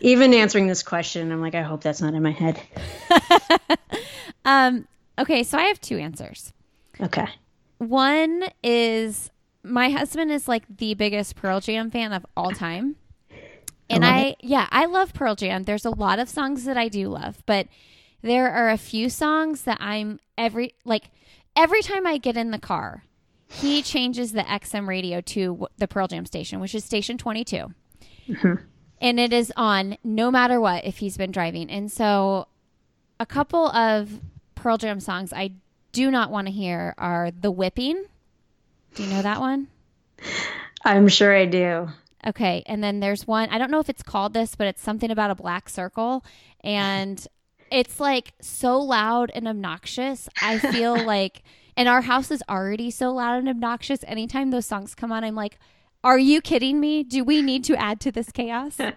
Even 0.00 0.32
answering 0.32 0.68
this 0.68 0.82
question, 0.82 1.32
I'm 1.32 1.40
like, 1.40 1.54
I 1.56 1.62
hope 1.62 1.82
that's 1.82 2.00
not 2.00 2.14
in 2.14 2.22
my 2.22 2.32
head. 2.32 2.60
Um, 4.46 4.86
okay, 5.18 5.42
so 5.42 5.58
I 5.58 5.64
have 5.64 5.80
two 5.80 5.98
answers. 5.98 6.52
Okay. 7.00 7.26
One 7.78 8.44
is 8.62 9.30
my 9.66 9.90
husband 9.90 10.30
is 10.30 10.48
like 10.48 10.64
the 10.68 10.94
biggest 10.94 11.36
Pearl 11.36 11.60
Jam 11.60 11.90
fan 11.90 12.12
of 12.12 12.24
all 12.36 12.52
time. 12.52 12.96
And 13.88 14.02
love 14.02 14.12
I, 14.12 14.36
yeah, 14.40 14.66
I 14.70 14.86
love 14.86 15.14
Pearl 15.14 15.34
Jam. 15.34 15.62
There's 15.62 15.84
a 15.84 15.90
lot 15.90 16.18
of 16.18 16.28
songs 16.28 16.64
that 16.64 16.76
I 16.76 16.88
do 16.88 17.08
love, 17.08 17.42
but 17.46 17.68
there 18.22 18.50
are 18.50 18.70
a 18.70 18.76
few 18.76 19.08
songs 19.08 19.62
that 19.62 19.78
I'm 19.80 20.18
every 20.36 20.74
like 20.84 21.10
every 21.54 21.82
time 21.82 22.06
I 22.06 22.18
get 22.18 22.36
in 22.36 22.50
the 22.50 22.58
car, 22.58 23.04
he 23.48 23.82
changes 23.82 24.32
the 24.32 24.42
XM 24.42 24.88
radio 24.88 25.20
to 25.20 25.46
w- 25.52 25.66
the 25.78 25.86
Pearl 25.86 26.08
Jam 26.08 26.26
station, 26.26 26.60
which 26.60 26.74
is 26.74 26.84
station 26.84 27.16
22. 27.16 27.72
Mm-hmm. 28.28 28.54
And 29.00 29.20
it 29.20 29.32
is 29.32 29.52
on 29.56 29.98
no 30.02 30.30
matter 30.30 30.60
what 30.60 30.84
if 30.84 30.98
he's 30.98 31.16
been 31.16 31.30
driving. 31.30 31.70
And 31.70 31.92
so 31.92 32.48
a 33.20 33.26
couple 33.26 33.68
of 33.68 34.20
Pearl 34.54 34.78
Jam 34.78 35.00
songs 35.00 35.32
I 35.32 35.52
do 35.92 36.10
not 36.10 36.30
want 36.30 36.46
to 36.48 36.52
hear 36.52 36.94
are 36.98 37.30
The 37.30 37.50
Whipping. 37.50 38.04
Do 38.96 39.04
you 39.04 39.10
know 39.10 39.22
that 39.22 39.40
one? 39.40 39.68
I'm 40.84 41.08
sure 41.08 41.34
I 41.34 41.44
do. 41.44 41.88
Okay. 42.26 42.62
And 42.66 42.82
then 42.82 43.00
there's 43.00 43.26
one, 43.26 43.50
I 43.50 43.58
don't 43.58 43.70
know 43.70 43.78
if 43.78 43.88
it's 43.88 44.02
called 44.02 44.34
this, 44.34 44.54
but 44.56 44.66
it's 44.66 44.82
something 44.82 45.10
about 45.10 45.30
a 45.30 45.34
black 45.34 45.68
circle. 45.68 46.24
And 46.64 47.24
it's 47.70 48.00
like 48.00 48.32
so 48.40 48.80
loud 48.80 49.30
and 49.34 49.46
obnoxious. 49.46 50.28
I 50.42 50.58
feel 50.58 50.96
like, 51.06 51.42
and 51.76 51.88
our 51.88 52.00
house 52.00 52.30
is 52.30 52.42
already 52.48 52.90
so 52.90 53.12
loud 53.12 53.38
and 53.38 53.48
obnoxious. 53.48 54.00
Anytime 54.06 54.50
those 54.50 54.66
songs 54.66 54.94
come 54.94 55.12
on, 55.12 55.22
I'm 55.24 55.34
like, 55.34 55.58
are 56.02 56.18
you 56.18 56.40
kidding 56.40 56.80
me? 56.80 57.02
Do 57.04 57.22
we 57.22 57.42
need 57.42 57.64
to 57.64 57.76
add 57.76 58.00
to 58.00 58.12
this 58.12 58.30
chaos? 58.32 58.78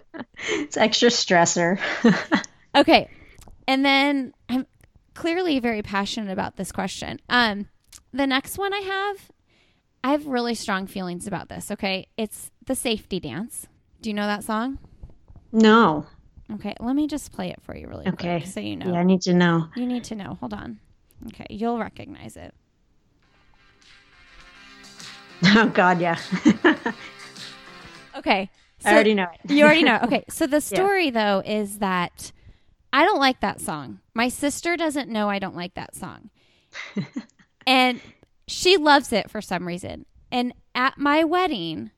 It's 0.51 0.77
extra 0.77 1.09
stressor. 1.09 1.79
Okay. 2.75 3.09
And 3.67 3.83
then 3.83 4.33
I'm 4.47 4.67
clearly 5.15 5.59
very 5.59 5.81
passionate 5.81 6.31
about 6.31 6.55
this 6.55 6.71
question. 6.71 7.19
Um, 7.27 7.67
the 8.13 8.27
next 8.27 8.57
one 8.57 8.73
I 8.73 8.79
have, 8.79 9.31
I 10.03 10.11
have 10.11 10.25
really 10.27 10.55
strong 10.55 10.87
feelings 10.87 11.27
about 11.27 11.49
this. 11.49 11.71
Okay. 11.71 12.07
It's 12.17 12.51
the 12.65 12.75
safety 12.75 13.19
dance. 13.19 13.67
Do 14.01 14.09
you 14.09 14.13
know 14.13 14.27
that 14.27 14.43
song? 14.43 14.79
no. 15.51 16.05
Okay. 16.51 16.73
Let 16.79 16.95
me 16.95 17.05
just 17.05 17.31
play 17.31 17.49
it 17.51 17.61
for 17.61 17.75
you 17.77 17.87
really 17.87 18.07
Okay. 18.07 18.39
quick 18.39 18.49
so 18.51 18.59
you 18.59 18.75
know. 18.75 18.91
Yeah, 18.93 18.99
I 18.99 19.03
need 19.03 19.21
to 19.23 19.33
know. 19.35 19.67
You 19.75 19.85
need 19.85 20.03
to 20.05 20.15
know. 20.15 20.37
Hold 20.39 20.53
on. 20.53 20.79
Okay. 21.27 21.45
You'll 21.49 21.77
recognize 21.79 22.35
it. 22.37 22.53
Oh 25.45 25.67
God, 25.69 26.01
yeah. 26.01 26.17
Okay. 28.17 28.49
I 28.85 28.93
already 28.93 29.13
know 29.13 29.27
it. 29.45 29.51
you 29.51 29.63
already 29.63 29.83
know. 29.83 29.99
Okay. 30.03 30.25
So 30.29 30.47
the 30.55 30.59
story 30.61 31.09
though 31.11 31.41
is 31.45 31.79
that 31.79 32.31
I 32.91 33.05
don't 33.05 33.19
like 33.19 33.39
that 33.41 33.61
song. 33.61 33.99
My 34.13 34.27
sister 34.29 34.75
doesn't 34.75 35.09
know 35.09 35.29
I 35.29 35.39
don't 35.39 35.55
like 35.55 35.75
that 35.75 35.95
song. 35.95 36.29
and 37.67 38.01
she 38.49 38.77
loves 38.77 39.13
it 39.13 39.29
for 39.29 39.41
some 39.41 39.67
reason. 39.67 40.05
And 40.31 40.53
at 40.75 40.97
my 40.97 41.23
wedding, 41.23 41.91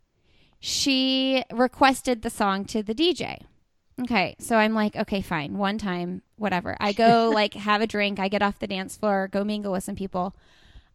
she 0.60 1.44
requested 1.52 2.22
the 2.22 2.30
song 2.30 2.66
to 2.66 2.84
the 2.84 2.96
DJ. 2.96 3.40
Okay, 4.02 4.36
so 4.40 4.56
I'm 4.56 4.74
like, 4.74 4.96
okay, 4.96 5.22
fine. 5.22 5.58
One 5.58 5.78
time, 5.78 6.22
whatever. 6.38 6.76
I 6.80 6.94
go 6.94 7.30
like 7.34 7.54
have 7.54 7.82
a 7.82 7.88
drink, 7.88 8.20
I 8.20 8.28
get 8.28 8.42
off 8.42 8.60
the 8.60 8.68
dance 8.68 8.98
floor, 8.98 9.28
go 9.32 9.44
mingle 9.44 9.72
with 9.72 9.84
some 9.84 9.96
people. 9.96 10.36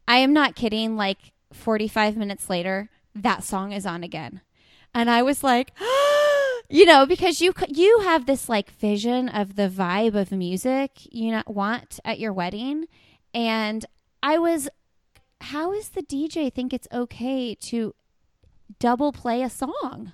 I 0.07 0.17
am 0.17 0.33
not 0.33 0.55
kidding, 0.55 0.95
like 0.95 1.33
45 1.53 2.17
minutes 2.17 2.49
later, 2.49 2.89
that 3.15 3.43
song 3.43 3.71
is 3.71 3.85
on 3.85 4.03
again. 4.03 4.41
And 4.93 5.09
I 5.09 5.21
was 5.21 5.43
like, 5.43 5.71
you 6.69 6.85
know, 6.85 7.05
because 7.05 7.41
you 7.41 7.53
you 7.67 7.99
have 8.03 8.25
this 8.25 8.49
like 8.49 8.71
vision 8.71 9.29
of 9.29 9.55
the 9.55 9.69
vibe 9.69 10.15
of 10.15 10.31
music 10.31 10.91
you 11.11 11.31
not 11.31 11.53
want 11.53 11.99
at 12.03 12.19
your 12.19 12.33
wedding, 12.33 12.85
and 13.33 13.85
I 14.23 14.37
was, 14.37 14.69
how 15.41 15.71
is 15.73 15.89
the 15.89 16.03
DJ 16.03 16.53
think 16.53 16.73
it's 16.73 16.87
okay 16.91 17.55
to 17.55 17.93
double 18.79 19.11
play 19.11 19.43
a 19.43 19.49
song? 19.49 20.13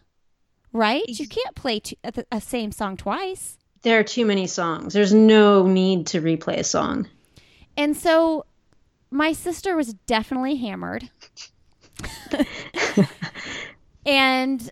Right? 0.71 1.03
You 1.07 1.27
can't 1.27 1.55
play 1.55 1.79
two, 1.79 1.95
a, 2.03 2.13
a 2.31 2.41
same 2.41 2.71
song 2.71 2.97
twice. 2.97 3.57
There 3.83 3.99
are 3.99 4.03
too 4.03 4.25
many 4.25 4.47
songs. 4.47 4.93
There's 4.93 5.13
no 5.13 5.67
need 5.67 6.07
to 6.07 6.21
replay 6.21 6.57
a 6.57 6.63
song. 6.63 7.07
And 7.77 7.95
so 7.95 8.45
my 9.11 9.33
sister 9.33 9.75
was 9.75 9.93
definitely 9.93 10.55
hammered. 10.55 11.09
and 14.05 14.71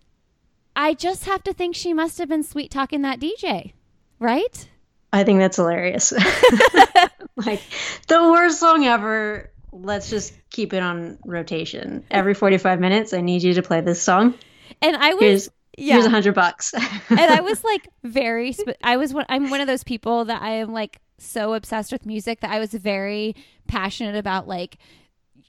I 0.76 0.94
just 0.94 1.26
have 1.26 1.44
to 1.44 1.54
think 1.54 1.76
she 1.76 1.94
must 1.94 2.18
have 2.18 2.30
been 2.30 2.44
sweet 2.44 2.72
talking 2.72 3.04
that 3.04 3.20
DJ, 3.20 3.74
right? 4.20 4.68
I 5.14 5.24
think 5.24 5.40
that's 5.40 5.58
hilarious. 5.58 6.14
like 7.36 7.62
the 8.08 8.24
worst 8.32 8.60
song 8.60 8.86
ever. 8.86 9.52
Let's 9.72 10.10
just 10.10 10.34
keep 10.50 10.74
it 10.74 10.84
on 10.84 11.18
rotation. 11.26 12.04
Every 12.12 12.34
45 12.34 12.80
minutes, 12.80 13.14
I 13.14 13.22
need 13.22 13.44
you 13.44 13.54
to 13.54 13.62
play 13.62 13.82
this 13.82 14.02
song. 14.02 14.36
And 14.82 14.96
I 14.96 15.14
was 15.14 15.22
Here's 15.22 15.50
yeah. 15.78 15.94
here's 15.94 16.06
a 16.06 16.10
hundred 16.10 16.36
bucks. 16.36 16.74
and 17.10 17.20
I 17.20 17.42
was 17.42 17.64
like 17.64 17.88
very 18.04 18.52
sp- 18.54 18.80
I 18.84 18.98
was 18.98 19.14
one 19.14 19.26
I'm 19.30 19.50
one 19.50 19.62
of 19.62 19.68
those 19.68 19.84
people 19.84 20.26
that 20.26 20.42
I 20.42 20.52
am 20.52 20.74
like 20.74 21.00
so 21.18 21.54
obsessed 21.54 21.92
with 21.92 22.06
music 22.06 22.42
that 22.42 22.52
I 22.52 22.60
was 22.60 22.74
very 22.74 23.36
passionate 23.68 24.16
about 24.16 24.48
like 24.48 24.78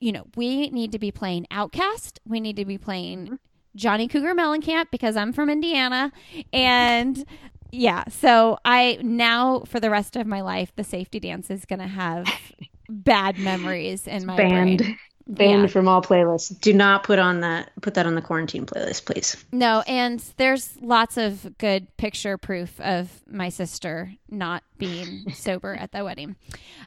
you 0.00 0.10
know, 0.10 0.26
we 0.34 0.68
need 0.70 0.90
to 0.92 0.98
be 0.98 1.12
playing 1.12 1.46
OutKast, 1.52 2.18
we 2.26 2.40
need 2.40 2.56
to 2.56 2.64
be 2.64 2.76
playing 2.76 3.24
mm-hmm. 3.24 3.34
Johnny 3.76 4.08
Cougar 4.08 4.34
Mellencamp 4.34 4.86
because 4.90 5.16
I'm 5.16 5.32
from 5.32 5.48
Indiana 5.48 6.12
and 6.52 7.24
yeah, 7.70 8.04
so 8.08 8.58
I 8.64 8.98
now 9.02 9.60
for 9.60 9.80
the 9.80 9.90
rest 9.90 10.16
of 10.16 10.26
my 10.26 10.40
life 10.42 10.72
the 10.76 10.84
safety 10.84 11.20
dance 11.20 11.50
is 11.50 11.64
going 11.64 11.78
to 11.78 11.86
have 11.86 12.26
bad 12.93 13.38
memories 13.38 14.07
in 14.07 14.26
my 14.26 14.36
banned 14.36 14.78
brain. 14.78 14.99
banned 15.27 15.62
Yeah. 15.62 15.66
from 15.69 15.89
all 15.89 16.02
playlists. 16.02 16.59
Do 16.60 16.73
not 16.73 17.05
put 17.05 17.19
on 17.19 17.40
that 17.40 17.70
put 17.81 17.94
that 17.94 18.06
on 18.06 18.14
the 18.14 18.23
quarantine 18.23 18.66
playlist, 18.66 19.05
please. 19.06 19.43
No, 19.52 19.82
and 19.86 20.23
there's 20.36 20.77
lots 20.81 21.16
of 21.16 21.56
good 21.59 21.97
picture 21.97 22.36
proof 22.39 22.78
of 22.81 23.09
my 23.31 23.48
sister 23.48 24.12
not 24.28 24.62
being 24.78 25.31
sober 25.35 25.74
at 25.74 25.93
the 25.93 26.05
wedding. 26.05 26.36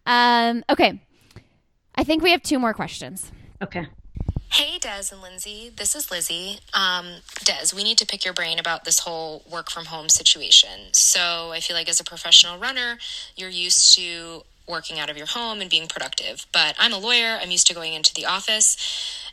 Um, 0.06 0.64
okay. 0.70 1.02
I 1.96 2.04
think 2.04 2.22
we 2.24 2.32
have 2.32 2.44
two 2.44 2.60
more 2.60 2.74
questions. 2.74 3.32
Okay. 3.62 3.88
Hey, 4.52 4.78
Des 4.80 5.12
and 5.12 5.22
Lindsey. 5.22 5.72
This 5.76 5.96
is 5.96 6.12
Lizzie. 6.12 6.60
Um, 6.74 7.06
Des, 7.44 7.76
we 7.76 7.84
need 7.84 7.98
to 7.98 8.06
pick 8.06 8.24
your 8.24 8.34
brain 8.34 8.60
about 8.60 8.84
this 8.86 9.00
whole 9.00 9.44
work 9.50 9.70
from 9.72 9.86
home 9.86 10.08
situation. 10.08 10.92
So, 10.94 11.52
I 11.52 11.60
feel 11.60 11.76
like 11.76 11.90
as 11.90 12.00
a 12.00 12.04
professional 12.04 12.58
runner, 12.58 12.98
you're 13.36 13.50
used 13.50 13.96
to 13.96 14.44
working 14.68 15.00
out 15.00 15.10
of 15.10 15.18
your 15.18 15.28
home 15.28 15.62
and 15.62 15.70
being 15.70 15.88
productive. 15.88 16.46
But 16.52 16.76
I'm 16.80 16.94
a 16.94 16.98
lawyer, 16.98 17.38
I'm 17.42 17.52
used 17.52 17.68
to 17.68 17.74
going 17.74 17.94
into 17.94 18.14
the 18.14 18.26
office. 18.26 18.78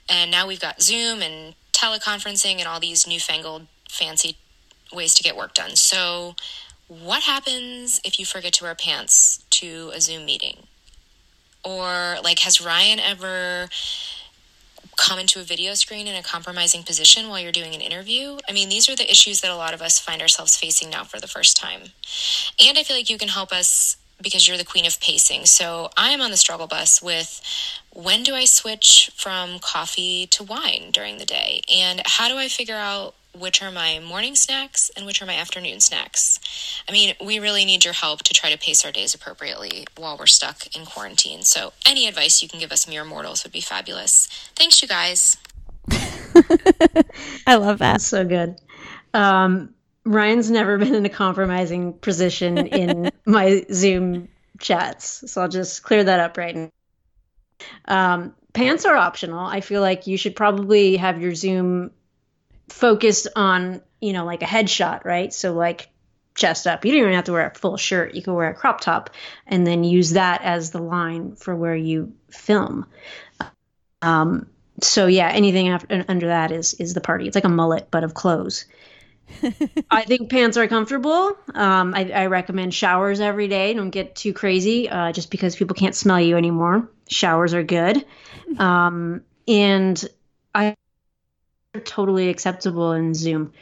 And 0.08 0.30
now 0.30 0.46
we've 0.46 0.60
got 0.60 0.82
Zoom 0.82 1.22
and 1.22 1.54
teleconferencing 1.72 2.58
and 2.58 2.66
all 2.66 2.80
these 2.80 3.06
newfangled 3.06 3.66
fancy 3.88 4.36
ways 4.92 5.14
to 5.14 5.22
get 5.22 5.36
work 5.36 5.54
done. 5.54 5.76
So, 5.76 6.34
what 6.88 7.22
happens 7.22 8.00
if 8.04 8.18
you 8.18 8.26
forget 8.26 8.52
to 8.54 8.64
wear 8.64 8.74
pants 8.74 9.44
to 9.50 9.90
a 9.94 10.00
Zoom 10.00 10.26
meeting? 10.26 10.66
Or, 11.64 12.16
like, 12.22 12.40
has 12.40 12.60
Ryan 12.60 13.00
ever 13.00 13.70
come 14.96 15.18
into 15.18 15.40
a 15.40 15.42
video 15.42 15.74
screen 15.74 16.06
in 16.06 16.14
a 16.14 16.22
compromising 16.22 16.82
position 16.82 17.28
while 17.28 17.40
you're 17.40 17.52
doing 17.52 17.74
an 17.74 17.80
interview. 17.80 18.38
I 18.48 18.52
mean, 18.52 18.68
these 18.68 18.88
are 18.88 18.96
the 18.96 19.10
issues 19.10 19.40
that 19.40 19.50
a 19.50 19.56
lot 19.56 19.74
of 19.74 19.80
us 19.80 19.98
find 19.98 20.20
ourselves 20.20 20.56
facing 20.56 20.90
now 20.90 21.04
for 21.04 21.18
the 21.18 21.26
first 21.26 21.56
time. 21.56 21.80
And 22.64 22.78
I 22.78 22.82
feel 22.82 22.96
like 22.96 23.10
you 23.10 23.18
can 23.18 23.28
help 23.28 23.52
us 23.52 23.96
because 24.22 24.46
you're 24.46 24.58
the 24.58 24.64
queen 24.64 24.86
of 24.86 25.00
pacing. 25.00 25.46
So 25.46 25.90
I 25.96 26.10
am 26.10 26.20
on 26.20 26.30
the 26.30 26.36
struggle 26.36 26.66
bus 26.66 27.02
with 27.02 27.40
when 27.92 28.22
do 28.22 28.34
I 28.34 28.44
switch 28.44 29.10
from 29.14 29.58
coffee 29.58 30.26
to 30.28 30.42
wine 30.42 30.90
during 30.92 31.18
the 31.18 31.26
day? 31.26 31.60
And 31.72 32.02
how 32.06 32.28
do 32.28 32.38
I 32.38 32.48
figure 32.48 32.76
out 32.76 33.14
which 33.36 33.62
are 33.62 33.70
my 33.70 33.98
morning 33.98 34.34
snacks 34.34 34.90
and 34.96 35.06
which 35.06 35.22
are 35.22 35.26
my 35.26 35.34
afternoon 35.34 35.80
snacks. 35.80 36.38
I 36.88 36.92
mean, 36.92 37.14
we 37.24 37.38
really 37.38 37.64
need 37.64 37.84
your 37.84 37.94
help 37.94 38.22
to 38.24 38.34
try 38.34 38.50
to 38.50 38.58
pace 38.58 38.84
our 38.84 38.92
days 38.92 39.14
appropriately 39.14 39.86
while 39.96 40.16
we're 40.18 40.26
stuck 40.26 40.74
in 40.76 40.84
quarantine. 40.84 41.42
So, 41.42 41.72
any 41.86 42.06
advice 42.06 42.42
you 42.42 42.48
can 42.48 42.60
give 42.60 42.72
us 42.72 42.86
mere 42.86 43.04
mortals 43.04 43.42
would 43.44 43.52
be 43.52 43.60
fabulous. 43.60 44.28
Thanks, 44.54 44.82
you 44.82 44.88
guys. 44.88 45.38
I 47.46 47.54
love 47.56 47.78
that. 47.78 47.92
That's 47.92 48.06
so 48.06 48.24
good. 48.24 48.60
Um, 49.14 49.74
Ryan's 50.04 50.50
never 50.50 50.78
been 50.78 50.94
in 50.94 51.06
a 51.06 51.10
compromising 51.10 51.92
position 51.94 52.66
in 52.66 53.10
my 53.26 53.64
Zoom 53.72 54.28
chats, 54.58 55.30
so 55.30 55.42
I'll 55.42 55.48
just 55.48 55.82
clear 55.82 56.04
that 56.04 56.20
up 56.20 56.36
right 56.36 56.56
now. 56.56 56.70
Um, 57.86 58.34
pants 58.52 58.84
are 58.84 58.96
optional. 58.96 59.44
I 59.44 59.60
feel 59.60 59.80
like 59.80 60.06
you 60.06 60.16
should 60.16 60.36
probably 60.36 60.96
have 60.96 61.20
your 61.20 61.34
Zoom 61.34 61.92
focused 62.68 63.28
on, 63.36 63.82
you 64.00 64.12
know, 64.12 64.24
like 64.24 64.42
a 64.42 64.46
headshot, 64.46 65.04
right? 65.04 65.32
So 65.32 65.52
like 65.52 65.88
chest 66.34 66.66
up. 66.66 66.84
You 66.84 66.92
don't 66.92 67.02
even 67.02 67.14
have 67.14 67.24
to 67.24 67.32
wear 67.32 67.46
a 67.46 67.54
full 67.54 67.76
shirt. 67.76 68.14
You 68.14 68.22
can 68.22 68.34
wear 68.34 68.50
a 68.50 68.54
crop 68.54 68.80
top 68.80 69.10
and 69.46 69.66
then 69.66 69.84
use 69.84 70.10
that 70.10 70.42
as 70.42 70.70
the 70.70 70.82
line 70.82 71.36
for 71.36 71.54
where 71.54 71.76
you 71.76 72.14
film. 72.30 72.86
Um, 74.00 74.46
so 74.80 75.06
yeah, 75.06 75.28
anything 75.28 75.68
after, 75.68 76.04
under 76.08 76.28
that 76.28 76.50
is 76.50 76.74
is 76.74 76.94
the 76.94 77.00
party. 77.00 77.26
It's 77.26 77.34
like 77.34 77.44
a 77.44 77.48
mullet 77.48 77.88
but 77.90 78.04
of 78.04 78.14
clothes. 78.14 78.64
I 79.90 80.02
think 80.02 80.30
pants 80.30 80.56
are 80.56 80.68
comfortable. 80.68 81.36
Um, 81.54 81.94
I, 81.94 82.10
I, 82.10 82.26
recommend 82.26 82.74
showers 82.74 83.20
every 83.20 83.48
day. 83.48 83.74
Don't 83.74 83.90
get 83.90 84.14
too 84.14 84.32
crazy, 84.32 84.88
uh, 84.88 85.12
just 85.12 85.30
because 85.30 85.56
people 85.56 85.74
can't 85.74 85.94
smell 85.94 86.20
you 86.20 86.36
anymore. 86.36 86.88
Showers 87.08 87.54
are 87.54 87.62
good, 87.62 88.04
um, 88.58 89.22
and 89.48 90.04
I 90.54 90.76
totally 91.84 92.28
acceptable 92.28 92.92
in 92.92 93.14
Zoom. 93.14 93.52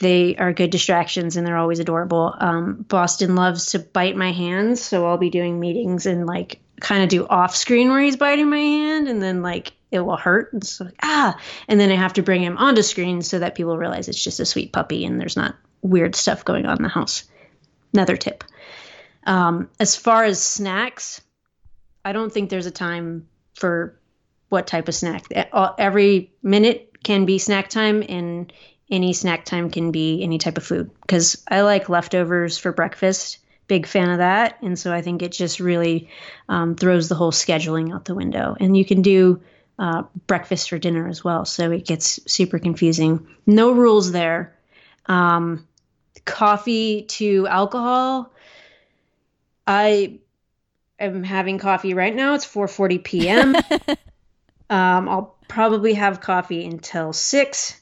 They 0.00 0.36
are 0.36 0.52
good 0.52 0.70
distractions 0.70 1.36
and 1.36 1.46
they're 1.46 1.56
always 1.56 1.80
adorable. 1.80 2.32
Um, 2.38 2.84
Boston 2.88 3.34
loves 3.34 3.72
to 3.72 3.80
bite 3.80 4.16
my 4.16 4.32
hands, 4.32 4.80
so 4.80 5.06
I'll 5.06 5.18
be 5.18 5.30
doing 5.30 5.58
meetings 5.58 6.06
and 6.06 6.26
like 6.26 6.60
kind 6.80 7.02
of 7.02 7.08
do 7.08 7.26
off 7.26 7.56
screen 7.56 7.88
where 7.88 8.00
he's 8.00 8.16
biting 8.16 8.48
my 8.48 8.58
hand, 8.58 9.08
and 9.08 9.22
then 9.22 9.42
like 9.42 9.72
it 9.90 10.00
will 10.00 10.16
hurt. 10.16 10.52
And 10.52 10.64
so 10.64 10.88
ah, 11.02 11.38
and 11.68 11.80
then 11.80 11.90
I 11.90 11.96
have 11.96 12.14
to 12.14 12.22
bring 12.22 12.42
him 12.42 12.56
onto 12.56 12.82
screen 12.82 13.22
so 13.22 13.38
that 13.38 13.54
people 13.54 13.76
realize 13.76 14.08
it's 14.08 14.22
just 14.22 14.40
a 14.40 14.46
sweet 14.46 14.72
puppy 14.72 15.04
and 15.04 15.20
there's 15.20 15.36
not 15.36 15.56
weird 15.82 16.14
stuff 16.14 16.44
going 16.44 16.66
on 16.66 16.76
in 16.76 16.82
the 16.82 16.88
house. 16.88 17.24
Another 17.92 18.16
tip. 18.16 18.44
Um, 19.26 19.68
as 19.78 19.96
far 19.96 20.24
as 20.24 20.42
snacks, 20.42 21.20
I 22.04 22.12
don't 22.12 22.32
think 22.32 22.50
there's 22.50 22.66
a 22.66 22.70
time 22.70 23.28
for 23.54 23.98
what 24.48 24.66
type 24.66 24.88
of 24.88 24.94
snack. 24.94 25.26
Every 25.78 26.32
minute 26.42 26.90
can 27.02 27.24
be 27.24 27.38
snack 27.38 27.68
time, 27.68 28.02
and 28.08 28.52
any 28.90 29.12
snack 29.12 29.44
time 29.44 29.70
can 29.70 29.92
be 29.92 30.22
any 30.22 30.38
type 30.38 30.58
of 30.58 30.64
food. 30.64 30.90
Because 31.00 31.42
I 31.48 31.62
like 31.62 31.88
leftovers 31.88 32.58
for 32.58 32.72
breakfast. 32.72 33.38
Big 33.68 33.86
fan 33.86 34.10
of 34.10 34.18
that. 34.18 34.58
And 34.62 34.76
so 34.78 34.92
I 34.92 35.00
think 35.02 35.22
it 35.22 35.30
just 35.30 35.60
really 35.60 36.08
um, 36.48 36.74
throws 36.74 37.08
the 37.08 37.14
whole 37.14 37.30
scheduling 37.30 37.94
out 37.94 38.04
the 38.04 38.16
window. 38.16 38.56
And 38.58 38.76
you 38.76 38.84
can 38.84 39.02
do 39.02 39.40
uh, 39.80 40.02
breakfast 40.26 40.72
or 40.74 40.78
dinner 40.78 41.08
as 41.08 41.24
well. 41.24 41.46
So 41.46 41.72
it 41.72 41.86
gets 41.86 42.20
super 42.30 42.58
confusing. 42.58 43.26
No 43.46 43.72
rules 43.72 44.12
there. 44.12 44.54
Um, 45.06 45.66
coffee 46.26 47.02
to 47.02 47.46
alcohol. 47.48 48.30
I 49.66 50.18
am 50.98 51.24
having 51.24 51.58
coffee 51.58 51.94
right 51.94 52.14
now. 52.14 52.34
It's 52.34 52.46
4:40 52.46 53.02
p.m. 53.02 53.56
um, 54.70 55.08
I'll 55.08 55.38
probably 55.48 55.94
have 55.94 56.20
coffee 56.20 56.66
until 56.66 57.14
six, 57.14 57.80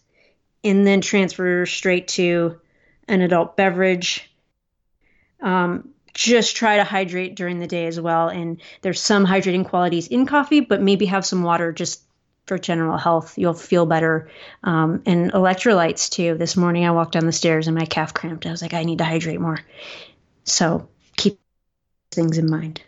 and 0.63 0.87
then 0.87 1.01
transfer 1.01 1.67
straight 1.67 2.07
to 2.09 2.61
an 3.09 3.23
adult 3.23 3.57
beverage. 3.57 4.31
Um, 5.41 5.91
just 6.15 6.57
try 6.57 6.77
to 6.77 6.85
hydrate 6.85 7.35
during 7.35 7.59
the 7.59 7.67
day 7.67 7.87
as 7.87 8.01
well. 8.01 8.29
And 8.29 8.61
there's 8.83 9.01
some 9.01 9.27
hydrating 9.27 9.65
qualities 9.65 10.09
in 10.09 10.27
coffee, 10.27 10.61
but 10.61 10.83
maybe 10.83 11.07
have 11.07 11.25
some 11.25 11.43
water 11.43 11.73
just 11.73 12.03
for 12.47 12.59
general 12.59 12.97
health. 12.97 13.39
You'll 13.39 13.55
feel 13.55 13.87
better. 13.87 14.29
Um, 14.65 15.03
and 15.07 15.33
electrolytes 15.33 16.11
too. 16.11 16.37
This 16.37 16.57
morning 16.57 16.85
I 16.85 16.91
walked 16.91 17.13
down 17.13 17.27
the 17.27 17.33
stairs 17.33 17.69
and 17.69 17.77
my 17.77 17.85
calf 17.85 18.15
cramped. 18.15 18.47
I 18.47 18.51
was 18.51 18.63
like, 18.63 18.75
I 18.75 18.85
need 18.85 18.99
to 18.99 19.05
hydrate 19.05 19.41
more. 19.41 19.61
So 20.45 20.89
keep 21.17 21.39
things 22.11 22.39
in 22.39 22.51
mind. 22.51 22.81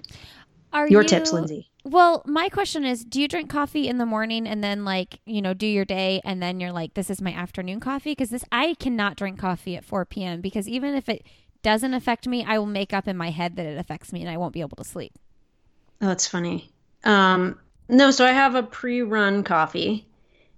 Are 0.73 0.89
your 0.89 1.03
you, 1.03 1.09
tips, 1.09 1.33
Lindsey? 1.33 1.71
Well, 1.85 2.23
my 2.27 2.49
question 2.49 2.85
is 2.85 3.05
do 3.05 3.21
you 3.21 3.29
drink 3.29 3.51
coffee 3.51 3.89
in 3.89 3.99
the 3.99 4.07
morning 4.07 4.47
and 4.47 4.63
then 4.63 4.85
like, 4.85 5.21
you 5.27 5.43
know, 5.43 5.55
do 5.55 5.67
your 5.67 5.85
day 5.85 6.21
and 6.25 6.43
then 6.43 6.61
you're 6.61 6.73
like, 6.73 6.95
this 6.95 7.11
is 7.11 7.21
my 7.21 7.33
afternoon 7.33 7.81
coffee? 7.81 8.13
Because 8.13 8.31
this, 8.31 8.45
I 8.53 8.75
cannot 8.75 9.17
drink 9.17 9.39
coffee 9.39 9.77
at 9.77 9.85
4 9.85 10.05
p.m. 10.07 10.41
because 10.41 10.69
even 10.69 10.95
if 10.95 11.09
it 11.09 11.27
doesn't 11.63 11.95
affect 11.95 12.27
me, 12.27 12.45
I 12.45 12.59
will 12.59 12.67
make 12.67 12.93
up 12.93 13.09
in 13.09 13.17
my 13.17 13.31
head 13.31 13.57
that 13.57 13.67
it 13.67 13.79
affects 13.79 14.13
me 14.13 14.21
and 14.21 14.31
I 14.31 14.37
won't 14.37 14.53
be 14.53 14.61
able 14.61 14.77
to 14.77 14.85
sleep. 14.85 15.13
Oh, 16.01 16.07
that's 16.07 16.27
funny. 16.27 16.71
Um, 17.05 17.59
no, 17.89 18.11
so 18.11 18.25
I 18.25 18.33
have 18.33 18.55
a 18.55 18.63
pre 18.63 19.03
run 19.03 19.45
coffee, 19.45 20.07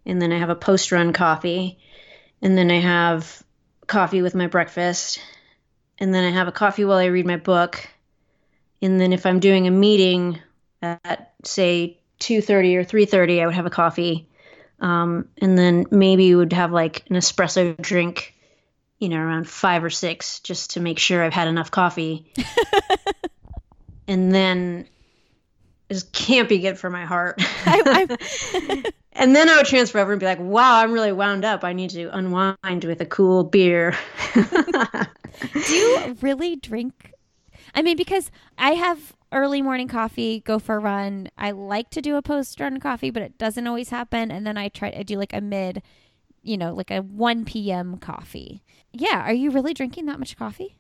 and 0.05 0.21
then 0.21 0.33
I 0.33 0.39
have 0.39 0.51
a 0.51 0.55
post 0.55 0.93
run 0.93 1.13
coffee, 1.13 1.79
and 2.41 2.57
then 2.57 2.71
I 2.71 2.81
have 2.81 3.43
coffee 3.87 4.23
with 4.23 4.35
my 4.35 4.47
breakfast, 4.47 5.21
and 5.99 6.15
then 6.15 6.25
I 6.25 6.31
have 6.31 6.49
a 6.49 6.53
coffee 6.53 6.85
while 6.85 6.99
I 6.99 7.07
read 7.07 7.27
my 7.27 7.37
book. 7.37 7.89
And 8.81 9.01
then 9.01 9.13
if 9.13 9.27
I'm 9.27 9.41
doing 9.41 9.67
a 9.67 9.71
meeting 9.71 10.41
at 10.83 11.33
say 11.45 11.99
2:30 12.21 12.77
or 12.77 12.85
3:30, 12.85 13.43
I 13.43 13.47
would 13.47 13.55
have 13.55 13.67
a 13.67 13.71
coffee. 13.71 14.29
Um, 14.81 15.29
and 15.41 15.57
then 15.57 15.87
maybe 15.91 16.35
would 16.35 16.53
have 16.53 16.73
like 16.73 17.05
an 17.09 17.17
espresso 17.17 17.81
drink 17.81 18.35
you 19.03 19.09
know, 19.09 19.19
around 19.19 19.49
five 19.49 19.83
or 19.83 19.91
six 19.91 20.39
just 20.39 20.71
to 20.71 20.81
make 20.81 20.97
sure 20.97 21.25
I've 21.25 21.33
had 21.33 21.49
enough 21.49 21.73
coffee. 21.73 22.25
and 24.07 24.33
then 24.33 24.87
it 25.89 26.05
can't 26.13 26.49
be 26.49 26.61
good 26.61 26.79
for 26.79 26.89
my 26.89 27.05
heart. 27.05 27.35
I, 27.67 28.17
and 29.13 29.35
then 29.35 29.49
I 29.49 29.57
would 29.57 29.67
transfer 29.67 29.99
over 29.99 30.13
and 30.13 30.21
be 30.21 30.27
like, 30.27 30.39
wow, 30.39 30.79
I'm 30.79 30.93
really 30.93 31.11
wound 31.11 31.45
up. 31.45 31.65
I 31.65 31.73
need 31.73 31.91
to 31.91 32.17
unwind 32.17 32.85
with 32.85 33.01
a 33.01 33.05
cool 33.05 33.43
beer. 33.43 33.99
Do 34.35 35.75
you 35.75 36.17
really 36.21 36.55
drink? 36.55 37.11
I 37.75 37.83
mean, 37.83 37.97
because 37.97 38.31
I 38.57 38.75
have 38.75 39.15
early 39.33 39.63
morning 39.63 39.89
coffee, 39.89 40.39
go 40.39 40.61
for 40.61 40.77
a 40.77 40.79
run. 40.79 41.29
I 41.37 41.51
like 41.51 41.91
to 41.91 42.01
do 42.01 42.15
a 42.15 42.23
post 42.23 42.61
run 42.61 42.79
coffee, 42.79 43.11
but 43.11 43.25
it 43.25 43.37
doesn't 43.37 43.67
always 43.67 43.89
happen. 43.89 44.31
And 44.31 44.47
then 44.47 44.57
I 44.57 44.69
try, 44.69 44.95
I 44.97 45.03
do 45.03 45.19
like 45.19 45.33
a 45.33 45.41
mid 45.41 45.83
you 46.43 46.57
know, 46.57 46.75
like 46.75 46.91
a 46.91 47.01
1 47.01 47.45
p.m. 47.45 47.99
coffee. 47.99 48.63
Yeah. 48.93 49.23
Are 49.23 49.33
you 49.33 49.51
really 49.51 49.75
drinking 49.75 50.07
that 50.07 50.19
much 50.19 50.37
coffee? 50.37 50.77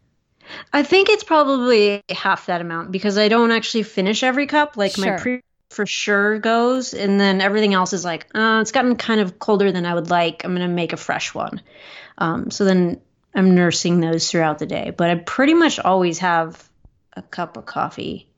I 0.73 0.83
think 0.83 1.09
it's 1.09 1.25
probably 1.25 2.03
half 2.11 2.47
that 2.47 2.61
amount 2.61 2.91
because 2.91 3.17
I 3.17 3.29
don't 3.29 3.53
actually 3.53 3.85
finish 3.85 4.23
every 4.23 4.47
cup. 4.47 4.77
Like 4.77 4.93
sure. 4.97 5.17
my 5.17 5.19
pre 5.19 5.41
for 5.71 5.87
sure 5.87 6.39
goes, 6.39 6.93
and 6.93 7.19
then 7.19 7.41
everything 7.41 7.73
else 7.73 7.95
is 7.95 8.05
like, 8.05 8.27
uh, 8.35 8.59
it's 8.61 8.73
gotten 8.73 8.97
kind 8.97 9.21
of 9.21 9.39
colder 9.39 9.73
than 9.73 9.87
I 9.87 9.95
would 9.95 10.11
like. 10.11 10.45
I'm 10.45 10.53
gonna 10.53 10.69
make 10.69 10.93
a 10.93 10.99
fresh 10.99 11.35
one. 11.35 11.63
Um, 12.19 12.51
so 12.51 12.65
then 12.65 13.01
I'm 13.35 13.55
nursing 13.55 14.01
those 14.01 14.31
throughout 14.31 14.59
the 14.59 14.67
day, 14.67 14.93
but 14.95 15.11
I 15.11 15.15
pretty 15.15 15.55
much 15.55 15.79
always 15.79 16.19
have 16.19 16.69
a 17.15 17.23
cup 17.23 17.57
of 17.57 17.65
coffee 17.65 18.29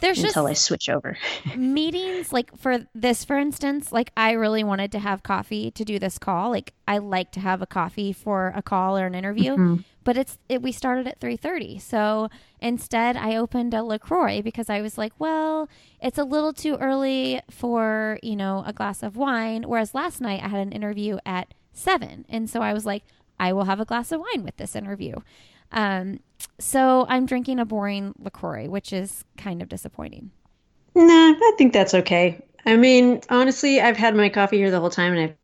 there's 0.00 0.22
until 0.22 0.46
I 0.46 0.54
switch 0.54 0.88
over. 0.88 1.16
meetings 1.56 2.32
like 2.32 2.56
for 2.58 2.86
this, 2.94 3.24
for 3.24 3.38
instance, 3.38 3.92
like 3.92 4.10
I 4.16 4.32
really 4.32 4.64
wanted 4.64 4.92
to 4.92 4.98
have 4.98 5.22
coffee 5.22 5.70
to 5.70 5.84
do 5.84 5.98
this 5.98 6.18
call. 6.18 6.50
Like 6.50 6.74
I 6.86 6.98
like 6.98 7.30
to 7.32 7.40
have 7.40 7.62
a 7.62 7.66
coffee 7.66 8.12
for 8.12 8.52
a 8.54 8.62
call 8.62 8.98
or 8.98 9.06
an 9.06 9.14
interview, 9.14 9.52
mm-hmm. 9.52 9.76
but 10.02 10.16
it's 10.16 10.38
it, 10.48 10.62
we 10.62 10.72
started 10.72 11.06
at 11.06 11.20
three 11.20 11.36
thirty. 11.36 11.78
So 11.78 12.28
instead, 12.60 13.16
I 13.16 13.36
opened 13.36 13.72
a 13.72 13.82
LaCroix 13.82 14.42
because 14.42 14.68
I 14.68 14.80
was 14.80 14.98
like, 14.98 15.12
well, 15.18 15.68
it's 16.02 16.18
a 16.18 16.24
little 16.24 16.52
too 16.52 16.76
early 16.76 17.40
for 17.50 18.18
you 18.22 18.36
know 18.36 18.64
a 18.66 18.72
glass 18.72 19.02
of 19.02 19.16
wine. 19.16 19.62
Whereas 19.62 19.94
last 19.94 20.20
night 20.20 20.42
I 20.42 20.48
had 20.48 20.60
an 20.60 20.72
interview 20.72 21.18
at 21.24 21.54
seven, 21.72 22.24
and 22.28 22.50
so 22.50 22.60
I 22.60 22.72
was 22.72 22.84
like, 22.84 23.04
I 23.38 23.52
will 23.52 23.64
have 23.64 23.80
a 23.80 23.84
glass 23.84 24.12
of 24.12 24.20
wine 24.20 24.44
with 24.44 24.56
this 24.56 24.76
interview. 24.76 25.16
Um, 25.72 26.20
so 26.58 27.06
I'm 27.08 27.26
drinking 27.26 27.58
a 27.58 27.64
boring 27.64 28.14
LaCroix, 28.18 28.68
which 28.68 28.92
is 28.92 29.24
kind 29.36 29.62
of 29.62 29.68
disappointing. 29.68 30.30
Nah, 30.94 31.04
I 31.04 31.52
think 31.58 31.72
that's 31.72 31.94
okay. 31.94 32.40
I 32.64 32.76
mean, 32.76 33.20
honestly, 33.28 33.80
I've 33.80 33.96
had 33.96 34.14
my 34.14 34.28
coffee 34.28 34.58
here 34.58 34.70
the 34.70 34.80
whole 34.80 34.90
time 34.90 35.14
and 35.14 35.34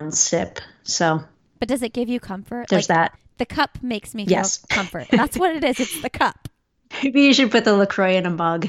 I've 0.00 0.14
sip. 0.14 0.60
So, 0.84 1.22
but 1.58 1.68
does 1.68 1.82
it 1.82 1.92
give 1.92 2.08
you 2.08 2.20
comfort? 2.20 2.66
There's 2.68 2.88
like, 2.88 2.96
that. 2.96 3.18
The 3.38 3.46
cup 3.46 3.82
makes 3.82 4.14
me 4.14 4.26
feel 4.26 4.38
yes. 4.38 4.64
comfort. 4.68 5.08
That's 5.10 5.36
what 5.36 5.56
it 5.56 5.64
is. 5.64 5.80
It's 5.80 6.02
the 6.02 6.10
cup. 6.10 6.48
Maybe 7.02 7.22
you 7.22 7.34
should 7.34 7.50
put 7.50 7.64
the 7.64 7.74
LaCroix 7.74 8.16
in 8.16 8.26
a 8.26 8.30
mug. 8.30 8.68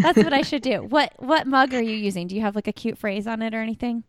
That's 0.00 0.18
what 0.18 0.32
I 0.32 0.42
should 0.42 0.62
do. 0.62 0.82
What 0.82 1.12
what 1.18 1.46
mug 1.46 1.74
are 1.74 1.82
you 1.82 1.94
using? 1.94 2.26
Do 2.26 2.34
you 2.34 2.40
have 2.42 2.54
like 2.54 2.68
a 2.68 2.72
cute 2.72 2.98
phrase 2.98 3.26
on 3.26 3.42
it 3.42 3.54
or 3.54 3.60
anything? 3.60 4.04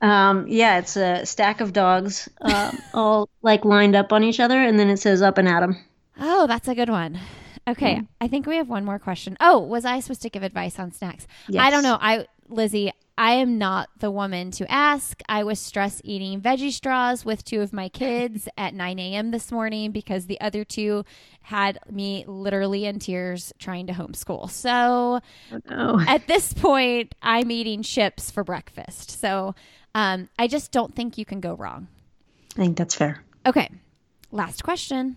Um, 0.00 0.46
yeah, 0.48 0.78
it's 0.78 0.96
a 0.96 1.24
stack 1.24 1.60
of 1.60 1.72
dogs, 1.72 2.28
uh, 2.40 2.72
all 2.94 3.28
like 3.42 3.64
lined 3.64 3.96
up 3.96 4.12
on 4.12 4.22
each 4.24 4.40
other, 4.40 4.60
and 4.60 4.78
then 4.78 4.88
it 4.90 4.98
says 4.98 5.22
"Up 5.22 5.38
and 5.38 5.48
Atom." 5.48 5.76
Oh, 6.20 6.46
that's 6.46 6.68
a 6.68 6.74
good 6.74 6.90
one. 6.90 7.18
Okay, 7.66 7.94
yeah. 7.94 8.00
I 8.20 8.28
think 8.28 8.46
we 8.46 8.56
have 8.56 8.68
one 8.68 8.84
more 8.84 8.98
question. 8.98 9.36
Oh, 9.40 9.58
was 9.58 9.84
I 9.86 10.00
supposed 10.00 10.22
to 10.22 10.28
give 10.30 10.42
advice 10.42 10.78
on 10.78 10.92
snacks? 10.92 11.26
Yes. 11.48 11.64
I 11.64 11.70
don't 11.70 11.82
know. 11.82 11.96
I 12.00 12.26
Lizzie, 12.48 12.92
I 13.16 13.32
am 13.34 13.56
not 13.56 13.88
the 14.00 14.10
woman 14.10 14.50
to 14.52 14.70
ask. 14.70 15.22
I 15.30 15.44
was 15.44 15.58
stress 15.58 16.02
eating 16.04 16.42
veggie 16.42 16.72
straws 16.72 17.24
with 17.24 17.42
two 17.42 17.62
of 17.62 17.72
my 17.72 17.88
kids 17.88 18.48
at 18.58 18.74
9 18.74 18.98
a.m. 18.98 19.30
this 19.30 19.50
morning 19.50 19.92
because 19.92 20.26
the 20.26 20.38
other 20.42 20.62
two 20.62 21.04
had 21.40 21.78
me 21.90 22.24
literally 22.26 22.84
in 22.84 22.98
tears 22.98 23.50
trying 23.58 23.86
to 23.86 23.94
homeschool. 23.94 24.50
So 24.50 25.20
Oh, 25.50 25.60
no. 25.70 26.00
at 26.06 26.26
this 26.26 26.52
point, 26.52 27.14
I'm 27.22 27.50
eating 27.50 27.82
chips 27.82 28.30
for 28.30 28.44
breakfast. 28.44 29.18
So 29.18 29.54
um, 29.94 30.28
I 30.38 30.46
just 30.48 30.72
don't 30.72 30.94
think 30.94 31.18
you 31.18 31.24
can 31.24 31.40
go 31.40 31.54
wrong. 31.54 31.88
I 32.56 32.60
think 32.60 32.76
that's 32.76 32.94
fair. 32.94 33.22
Okay, 33.46 33.70
last 34.30 34.62
question. 34.62 35.16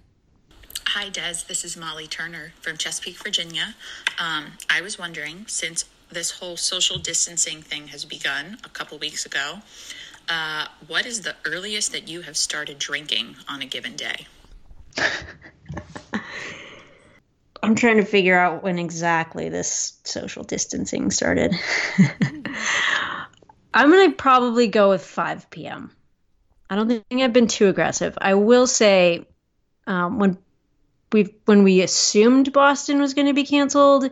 Hi, 0.88 1.10
Des. 1.10 1.44
This 1.48 1.66
is 1.66 1.76
Molly 1.78 2.08
Turner 2.08 2.54
from 2.62 2.78
Chesapeake, 2.78 3.18
Virginia. 3.18 3.76
Um, 4.20 4.54
I 4.70 4.82
was 4.82 4.98
wondering, 4.98 5.46
since 5.48 5.86
this 6.10 6.32
whole 6.32 6.58
social 6.58 6.98
distancing 6.98 7.62
thing 7.62 7.88
has 7.88 8.06
begun 8.06 8.58
a 8.64 8.70
couple 8.70 8.98
weeks 8.98 9.26
ago, 9.26 9.60
uh, 10.30 10.68
what 10.88 11.06
is 11.06 11.22
the 11.22 11.36
earliest 11.46 11.92
that 11.92 12.08
you 12.08 12.22
have 12.22 12.38
started 12.38 12.80
drinking 12.80 13.36
on 13.48 13.62
a 13.62 13.66
given 13.66 13.96
day? 13.96 14.28
I'm 17.64 17.76
trying 17.76 17.98
to 17.98 18.06
figure 18.06 18.38
out 18.38 18.64
when 18.64 18.80
exactly 18.80 19.50
this 19.50 20.00
social 20.04 20.44
distancing 20.44 21.12
started. 21.12 21.54
I'm 23.78 23.92
going 23.92 24.10
to 24.10 24.16
probably 24.16 24.68
go 24.70 24.90
with 24.90 25.06
5 25.06 25.52
p.m. 25.52 25.92
I 26.68 26.76
don't 26.76 26.88
think 26.88 27.22
I've 27.22 27.32
been 27.32 27.48
too 27.48 27.68
aggressive. 27.68 28.18
I 28.20 28.34
will 28.34 28.66
say 28.66 29.28
um, 29.86 30.18
when 30.18 30.40
we 31.14 31.36
when 31.46 31.62
we 31.62 31.82
assumed 31.84 32.52
Boston 32.52 33.00
was 33.00 33.14
going 33.14 33.28
to 33.28 33.34
be 33.34 33.44
canceled 33.44 34.10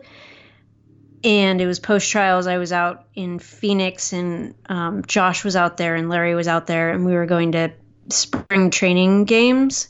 and 1.24 1.60
it 1.60 1.66
was 1.66 1.80
post 1.80 2.08
trials, 2.12 2.46
I 2.46 2.58
was 2.58 2.70
out 2.70 3.08
in 3.16 3.40
Phoenix 3.40 4.12
and 4.12 4.54
um, 4.66 5.02
Josh 5.04 5.42
was 5.42 5.56
out 5.56 5.78
there 5.78 5.96
and 5.96 6.08
Larry 6.08 6.36
was 6.36 6.46
out 6.46 6.68
there 6.68 6.90
and 6.90 7.04
we 7.04 7.14
were 7.14 7.26
going 7.26 7.50
to 7.52 7.72
spring 8.08 8.70
training 8.70 9.24
games. 9.24 9.88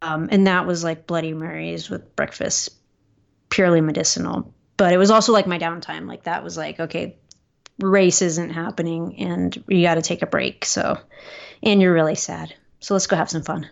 Um, 0.00 0.30
and 0.32 0.46
that 0.46 0.66
was 0.66 0.82
like 0.82 1.06
Bloody 1.06 1.34
Marys 1.34 1.90
with 1.90 2.16
breakfast, 2.16 2.70
purely 3.50 3.82
medicinal. 3.82 4.54
But 4.78 4.94
it 4.94 4.96
was 4.96 5.10
also 5.10 5.34
like 5.34 5.46
my 5.46 5.58
downtime. 5.58 6.08
Like 6.08 6.22
that 6.22 6.42
was 6.42 6.56
like, 6.56 6.80
okay, 6.80 7.18
race 7.80 8.22
isn't 8.22 8.50
happening 8.50 9.16
and 9.18 9.62
you 9.68 9.82
got 9.82 9.94
to 9.94 10.02
take 10.02 10.22
a 10.22 10.26
break. 10.26 10.64
So, 10.64 10.98
and 11.62 11.80
you're 11.80 11.92
really 11.94 12.14
sad. 12.14 12.54
So 12.80 12.94
let's 12.94 13.06
go 13.06 13.16
have 13.16 13.30
some 13.30 13.42
fun. 13.42 13.68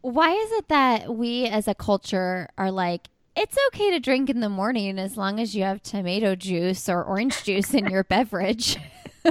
Why 0.00 0.30
is 0.30 0.52
it 0.52 0.68
that 0.68 1.14
we 1.14 1.46
as 1.46 1.66
a 1.66 1.74
culture 1.74 2.48
are 2.56 2.70
like, 2.70 3.08
it's 3.34 3.56
okay 3.68 3.90
to 3.90 4.00
drink 4.00 4.30
in 4.30 4.40
the 4.40 4.48
morning 4.48 4.98
as 4.98 5.16
long 5.16 5.40
as 5.40 5.54
you 5.54 5.64
have 5.64 5.82
tomato 5.82 6.34
juice 6.34 6.88
or 6.88 7.02
orange 7.02 7.42
juice 7.44 7.74
in 7.74 7.86
your 7.86 8.04
beverage? 8.04 8.76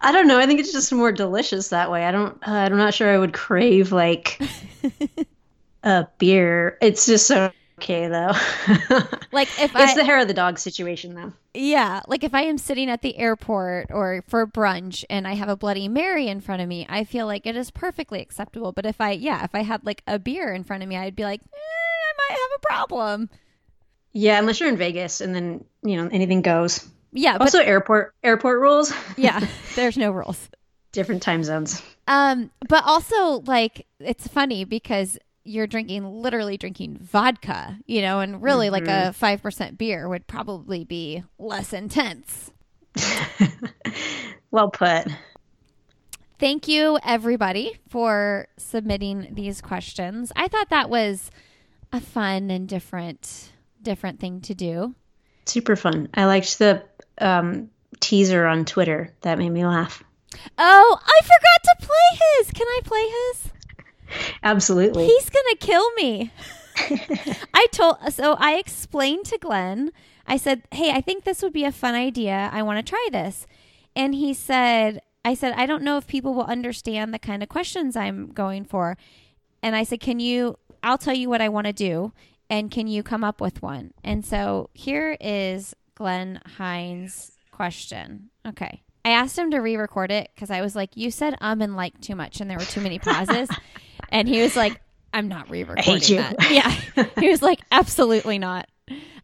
I 0.00 0.12
don't 0.12 0.28
know. 0.28 0.38
I 0.38 0.46
think 0.46 0.60
it's 0.60 0.72
just 0.72 0.92
more 0.92 1.12
delicious 1.12 1.68
that 1.68 1.90
way. 1.90 2.04
I 2.04 2.12
don't. 2.12 2.36
Uh, 2.46 2.52
I'm 2.52 2.76
not 2.76 2.94
sure 2.94 3.12
I 3.12 3.18
would 3.18 3.32
crave 3.32 3.90
like 3.90 4.40
a 5.82 6.06
beer. 6.18 6.78
It's 6.80 7.06
just 7.06 7.26
so 7.26 7.50
okay 7.78 8.08
though. 8.08 8.32
like 9.32 9.48
if 9.60 9.70
it's 9.74 9.74
I, 9.74 9.94
the 9.94 10.04
hair 10.04 10.20
of 10.20 10.28
the 10.28 10.34
dog 10.34 10.58
situation 10.58 11.14
though. 11.14 11.32
Yeah, 11.54 12.00
like 12.08 12.24
if 12.24 12.34
I 12.34 12.42
am 12.42 12.58
sitting 12.58 12.90
at 12.90 13.02
the 13.02 13.16
airport 13.16 13.90
or 13.90 14.24
for 14.28 14.46
brunch 14.46 15.04
and 15.08 15.26
I 15.26 15.34
have 15.34 15.48
a 15.48 15.56
Bloody 15.56 15.88
Mary 15.88 16.28
in 16.28 16.40
front 16.40 16.62
of 16.62 16.68
me, 16.68 16.86
I 16.88 17.04
feel 17.04 17.26
like 17.26 17.46
it 17.46 17.56
is 17.56 17.70
perfectly 17.70 18.20
acceptable. 18.20 18.72
But 18.72 18.86
if 18.86 19.00
I, 19.00 19.12
yeah, 19.12 19.44
if 19.44 19.54
I 19.54 19.62
had 19.62 19.84
like 19.84 20.02
a 20.06 20.18
beer 20.18 20.52
in 20.52 20.64
front 20.64 20.82
of 20.82 20.88
me, 20.88 20.96
I'd 20.96 21.16
be 21.16 21.24
like, 21.24 21.40
eh, 21.40 21.56
I 21.56 22.12
might 22.18 22.38
have 22.38 22.50
a 22.56 22.66
problem. 22.66 23.30
Yeah, 24.12 24.38
unless 24.38 24.60
you're 24.60 24.68
in 24.68 24.76
Vegas 24.76 25.20
and 25.20 25.34
then 25.34 25.64
you 25.82 25.96
know 25.96 26.08
anything 26.10 26.42
goes. 26.42 26.88
Yeah, 27.12 27.38
but 27.38 27.44
Also, 27.44 27.60
airport 27.60 28.14
airport 28.22 28.60
rules. 28.60 28.92
yeah, 29.16 29.46
there's 29.76 29.96
no 29.96 30.10
rules. 30.10 30.48
Different 30.92 31.22
time 31.22 31.42
zones. 31.44 31.82
Um, 32.06 32.50
but 32.68 32.84
also 32.84 33.42
like 33.46 33.86
it's 33.98 34.28
funny 34.28 34.64
because 34.64 35.18
you're 35.44 35.66
drinking 35.66 36.04
literally 36.04 36.56
drinking 36.56 36.98
vodka, 36.98 37.78
you 37.86 38.02
know, 38.02 38.20
and 38.20 38.42
really 38.42 38.70
like 38.70 38.88
a 38.88 39.12
five 39.12 39.42
percent 39.42 39.78
beer 39.78 40.08
would 40.08 40.26
probably 40.26 40.84
be 40.84 41.22
less 41.38 41.72
intense. 41.72 42.50
Well 44.54 44.70
put. 44.70 45.08
Thank 46.38 46.68
you, 46.68 46.96
everybody, 47.04 47.76
for 47.88 48.46
submitting 48.56 49.30
these 49.32 49.60
questions. 49.60 50.30
I 50.36 50.46
thought 50.46 50.70
that 50.70 50.88
was 50.88 51.32
a 51.92 52.00
fun 52.00 52.52
and 52.52 52.68
different, 52.68 53.50
different 53.82 54.20
thing 54.20 54.42
to 54.42 54.54
do. 54.54 54.94
Super 55.46 55.74
fun. 55.74 56.08
I 56.14 56.26
liked 56.26 56.60
the 56.60 56.84
um, 57.18 57.70
teaser 57.98 58.46
on 58.46 58.64
Twitter. 58.64 59.12
That 59.22 59.38
made 59.38 59.50
me 59.50 59.66
laugh. 59.66 60.04
Oh, 60.56 60.98
I 61.04 61.20
forgot 61.22 61.80
to 61.80 61.86
play 61.88 62.20
his. 62.38 62.52
Can 62.52 62.68
I 62.68 62.80
play 62.84 63.08
his? 63.08 63.53
Absolutely. 64.42 65.06
He's 65.06 65.30
gonna 65.30 65.56
kill 65.56 65.90
me. 65.94 66.30
I 67.54 67.66
told 67.72 67.96
so 68.10 68.34
I 68.38 68.54
explained 68.54 69.26
to 69.26 69.38
Glenn. 69.38 69.92
I 70.26 70.36
said, 70.36 70.62
"Hey, 70.72 70.90
I 70.90 71.00
think 71.00 71.24
this 71.24 71.42
would 71.42 71.52
be 71.52 71.64
a 71.64 71.72
fun 71.72 71.94
idea. 71.94 72.50
I 72.52 72.62
want 72.62 72.84
to 72.84 72.90
try 72.90 73.08
this." 73.12 73.46
And 73.94 74.14
he 74.14 74.34
said, 74.34 75.00
"I 75.24 75.34
said 75.34 75.54
I 75.56 75.66
don't 75.66 75.82
know 75.82 75.96
if 75.96 76.06
people 76.06 76.34
will 76.34 76.44
understand 76.44 77.12
the 77.12 77.18
kind 77.18 77.42
of 77.42 77.48
questions 77.48 77.96
I'm 77.96 78.32
going 78.32 78.64
for." 78.64 78.96
And 79.62 79.76
I 79.76 79.84
said, 79.84 80.00
"Can 80.00 80.20
you 80.20 80.58
I'll 80.82 80.98
tell 80.98 81.14
you 81.14 81.28
what 81.28 81.40
I 81.40 81.48
want 81.48 81.66
to 81.66 81.72
do 81.72 82.12
and 82.50 82.70
can 82.70 82.86
you 82.86 83.02
come 83.02 83.24
up 83.24 83.40
with 83.40 83.62
one?" 83.62 83.92
And 84.02 84.24
so 84.24 84.70
here 84.74 85.16
is 85.20 85.74
Glenn 85.94 86.40
Hein's 86.56 87.32
question. 87.50 88.30
Okay. 88.46 88.82
I 89.04 89.10
asked 89.10 89.38
him 89.38 89.50
to 89.50 89.58
re-record 89.58 90.10
it 90.10 90.30
because 90.34 90.50
I 90.50 90.60
was 90.60 90.74
like, 90.74 90.96
"You 90.96 91.10
said 91.10 91.36
um 91.40 91.60
and 91.60 91.76
like 91.76 92.00
too 92.00 92.16
much, 92.16 92.40
and 92.40 92.50
there 92.50 92.58
were 92.58 92.64
too 92.64 92.80
many 92.80 92.98
pauses," 92.98 93.48
and 94.08 94.28
he 94.28 94.40
was 94.42 94.56
like, 94.56 94.80
"I'm 95.12 95.28
not 95.28 95.50
re-recording 95.50 96.08
you. 96.08 96.16
that." 96.16 96.50
Yeah, 96.50 97.04
he 97.20 97.28
was 97.28 97.42
like, 97.42 97.60
"Absolutely 97.70 98.38
not." 98.38 98.68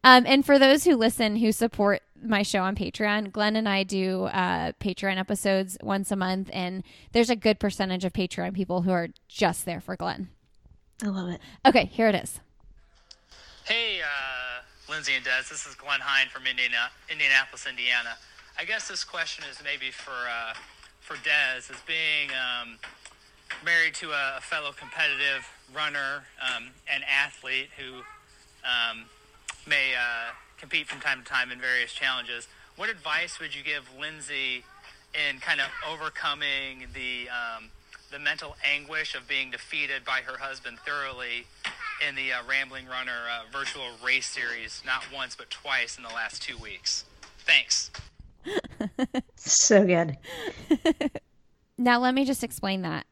Um, 0.02 0.24
and 0.26 0.44
for 0.44 0.58
those 0.58 0.84
who 0.84 0.96
listen 0.96 1.36
who 1.36 1.52
support 1.52 2.02
my 2.22 2.42
show 2.42 2.62
on 2.62 2.74
Patreon, 2.74 3.32
Glenn 3.32 3.56
and 3.56 3.68
I 3.68 3.82
do 3.82 4.24
uh, 4.24 4.72
Patreon 4.80 5.18
episodes 5.18 5.76
once 5.82 6.10
a 6.10 6.16
month, 6.16 6.50
and 6.52 6.82
there's 7.12 7.30
a 7.30 7.36
good 7.36 7.58
percentage 7.58 8.04
of 8.04 8.12
Patreon 8.12 8.54
people 8.54 8.82
who 8.82 8.90
are 8.90 9.08
just 9.28 9.64
there 9.64 9.80
for 9.80 9.96
Glenn. 9.96 10.28
I 11.02 11.08
love 11.08 11.30
it. 11.30 11.40
Okay, 11.66 11.86
here 11.86 12.08
it 12.08 12.14
is. 12.14 12.40
Hey, 13.64 14.00
uh, 14.00 14.62
Lindsey 14.90 15.14
and 15.14 15.24
Des, 15.24 15.48
this 15.48 15.66
is 15.66 15.74
Glenn 15.74 16.00
Hein 16.00 16.28
from 16.30 16.46
Indiana, 16.46 16.90
Indianapolis, 17.10 17.66
Indiana. 17.68 18.16
I 18.60 18.64
guess 18.64 18.86
this 18.86 19.04
question 19.04 19.42
is 19.50 19.56
maybe 19.64 19.90
for 19.90 20.10
uh, 20.10 20.52
for 21.00 21.16
Des, 21.24 21.72
as 21.72 21.80
being 21.86 22.28
um, 22.36 22.76
married 23.64 23.94
to 23.94 24.10
a, 24.10 24.36
a 24.36 24.40
fellow 24.42 24.72
competitive 24.72 25.48
runner 25.74 26.24
um, 26.44 26.68
and 26.92 27.02
athlete 27.04 27.70
who 27.78 28.00
um, 28.60 29.06
may 29.66 29.94
uh, 29.96 30.32
compete 30.58 30.88
from 30.88 31.00
time 31.00 31.22
to 31.22 31.24
time 31.24 31.50
in 31.50 31.58
various 31.58 31.94
challenges. 31.94 32.48
What 32.76 32.90
advice 32.90 33.40
would 33.40 33.56
you 33.56 33.64
give 33.64 33.88
Lindsey 33.98 34.62
in 35.14 35.40
kind 35.40 35.62
of 35.62 35.68
overcoming 35.90 36.84
the 36.92 37.30
um, 37.32 37.70
the 38.12 38.18
mental 38.18 38.56
anguish 38.62 39.14
of 39.14 39.26
being 39.26 39.50
defeated 39.50 40.04
by 40.04 40.20
her 40.20 40.36
husband 40.36 40.76
thoroughly 40.84 41.46
in 42.06 42.14
the 42.14 42.32
uh, 42.32 42.42
Rambling 42.46 42.84
Runner 42.84 43.24
uh, 43.32 43.50
virtual 43.50 43.88
race 44.04 44.26
series, 44.26 44.82
not 44.84 45.04
once 45.10 45.34
but 45.34 45.48
twice 45.48 45.96
in 45.96 46.02
the 46.02 46.10
last 46.10 46.42
two 46.42 46.58
weeks? 46.58 47.06
Thanks. 47.46 47.90
So 49.36 49.84
good. 49.84 50.16
Now 51.80 51.98
let 51.98 52.14
me 52.14 52.26
just 52.26 52.44
explain 52.44 52.82
that. 52.82 53.06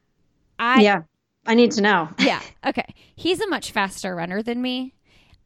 I 0.59 0.81
yeah. 0.81 1.01
I 1.47 1.55
need 1.55 1.71
to 1.71 1.81
know. 1.81 2.09
yeah. 2.19 2.39
Okay. 2.63 2.85
He's 3.15 3.41
a 3.41 3.47
much 3.47 3.71
faster 3.71 4.15
runner 4.15 4.43
than 4.43 4.61
me. 4.61 4.93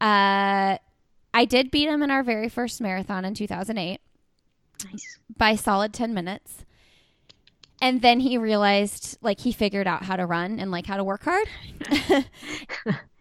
Uh, 0.01 0.77
I 1.34 1.45
did 1.45 1.72
beat 1.72 1.88
him 1.88 2.03
in 2.03 2.11
our 2.11 2.22
very 2.22 2.49
first 2.49 2.81
marathon 2.81 3.23
in 3.23 3.34
2008 3.34 4.01
Nice. 4.85 5.19
by 5.38 5.55
solid 5.55 5.93
10 5.93 6.14
minutes. 6.14 6.65
And 7.81 8.01
then 8.01 8.19
he 8.19 8.38
realized, 8.38 9.18
like, 9.22 9.39
he 9.39 9.53
figured 9.53 9.88
out 9.88 10.03
how 10.03 10.18
to 10.18 10.26
run 10.26 10.60
and, 10.60 10.69
like, 10.69 10.85
how 10.85 10.97
to 10.97 11.03
work 11.03 11.23
hard. 11.23 11.47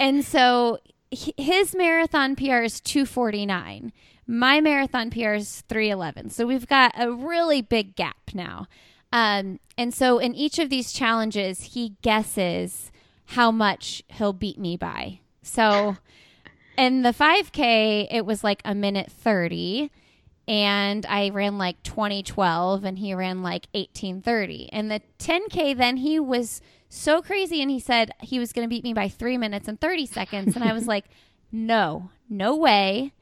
and 0.01 0.25
so 0.25 0.79
his 1.11 1.75
marathon 1.75 2.35
PR 2.37 2.63
is 2.63 2.81
249. 2.81 3.93
My 4.27 4.61
marathon 4.61 5.11
PR 5.11 5.35
is 5.35 5.63
311. 5.69 6.31
So 6.31 6.47
we've 6.47 6.67
got 6.67 6.93
a 6.97 7.13
really 7.13 7.61
big 7.61 7.97
gap 7.97 8.31
now. 8.35 8.67
Um, 9.13 9.61
and 9.77 9.93
so 9.93 10.19
in 10.19 10.35
each 10.35 10.59
of 10.59 10.71
these 10.71 10.93
challenges, 10.93 11.75
he 11.75 11.97
guesses 12.03 12.91
how 13.27 13.51
much 13.51 14.03
he'll 14.09 14.33
beat 14.33 14.59
me 14.59 14.77
by. 14.77 15.21
So 15.43 15.97
in 16.79 17.03
the 17.03 17.13
5K, 17.13 18.09
it 18.11 18.25
was 18.25 18.43
like 18.43 18.63
a 18.65 18.75
minute 18.75 19.11
30 19.11 19.91
and 20.49 21.07
I 21.07 21.31
ran 21.31 21.59
like 21.59 21.83
2012 21.83 22.85
and 22.85 22.99
he 22.99 23.15
ran 23.15 23.43
like 23.43 23.69
1830. 23.73 24.71
And 24.73 24.91
the 24.91 25.01
10K, 25.19 25.77
then 25.77 25.99
he 25.99 26.19
was 26.19 26.61
so 26.89 27.23
crazy 27.23 27.63
and 27.63 27.71
he 27.71 27.79
said 27.79 28.11
he 28.21 28.39
was 28.39 28.53
going 28.53 28.67
to 28.67 28.69
beat 28.69 28.85
me 28.85 28.93
by 28.93 29.09
three 29.09 29.39
minutes 29.39 29.69
and 29.69 29.81
30 29.81 30.07
seconds. 30.07 30.57
And 30.57 30.65
I 30.65 30.73
was 30.73 30.87
like, 30.89 31.05
no, 31.53 32.11
no 32.29 32.57
way. 32.57 33.13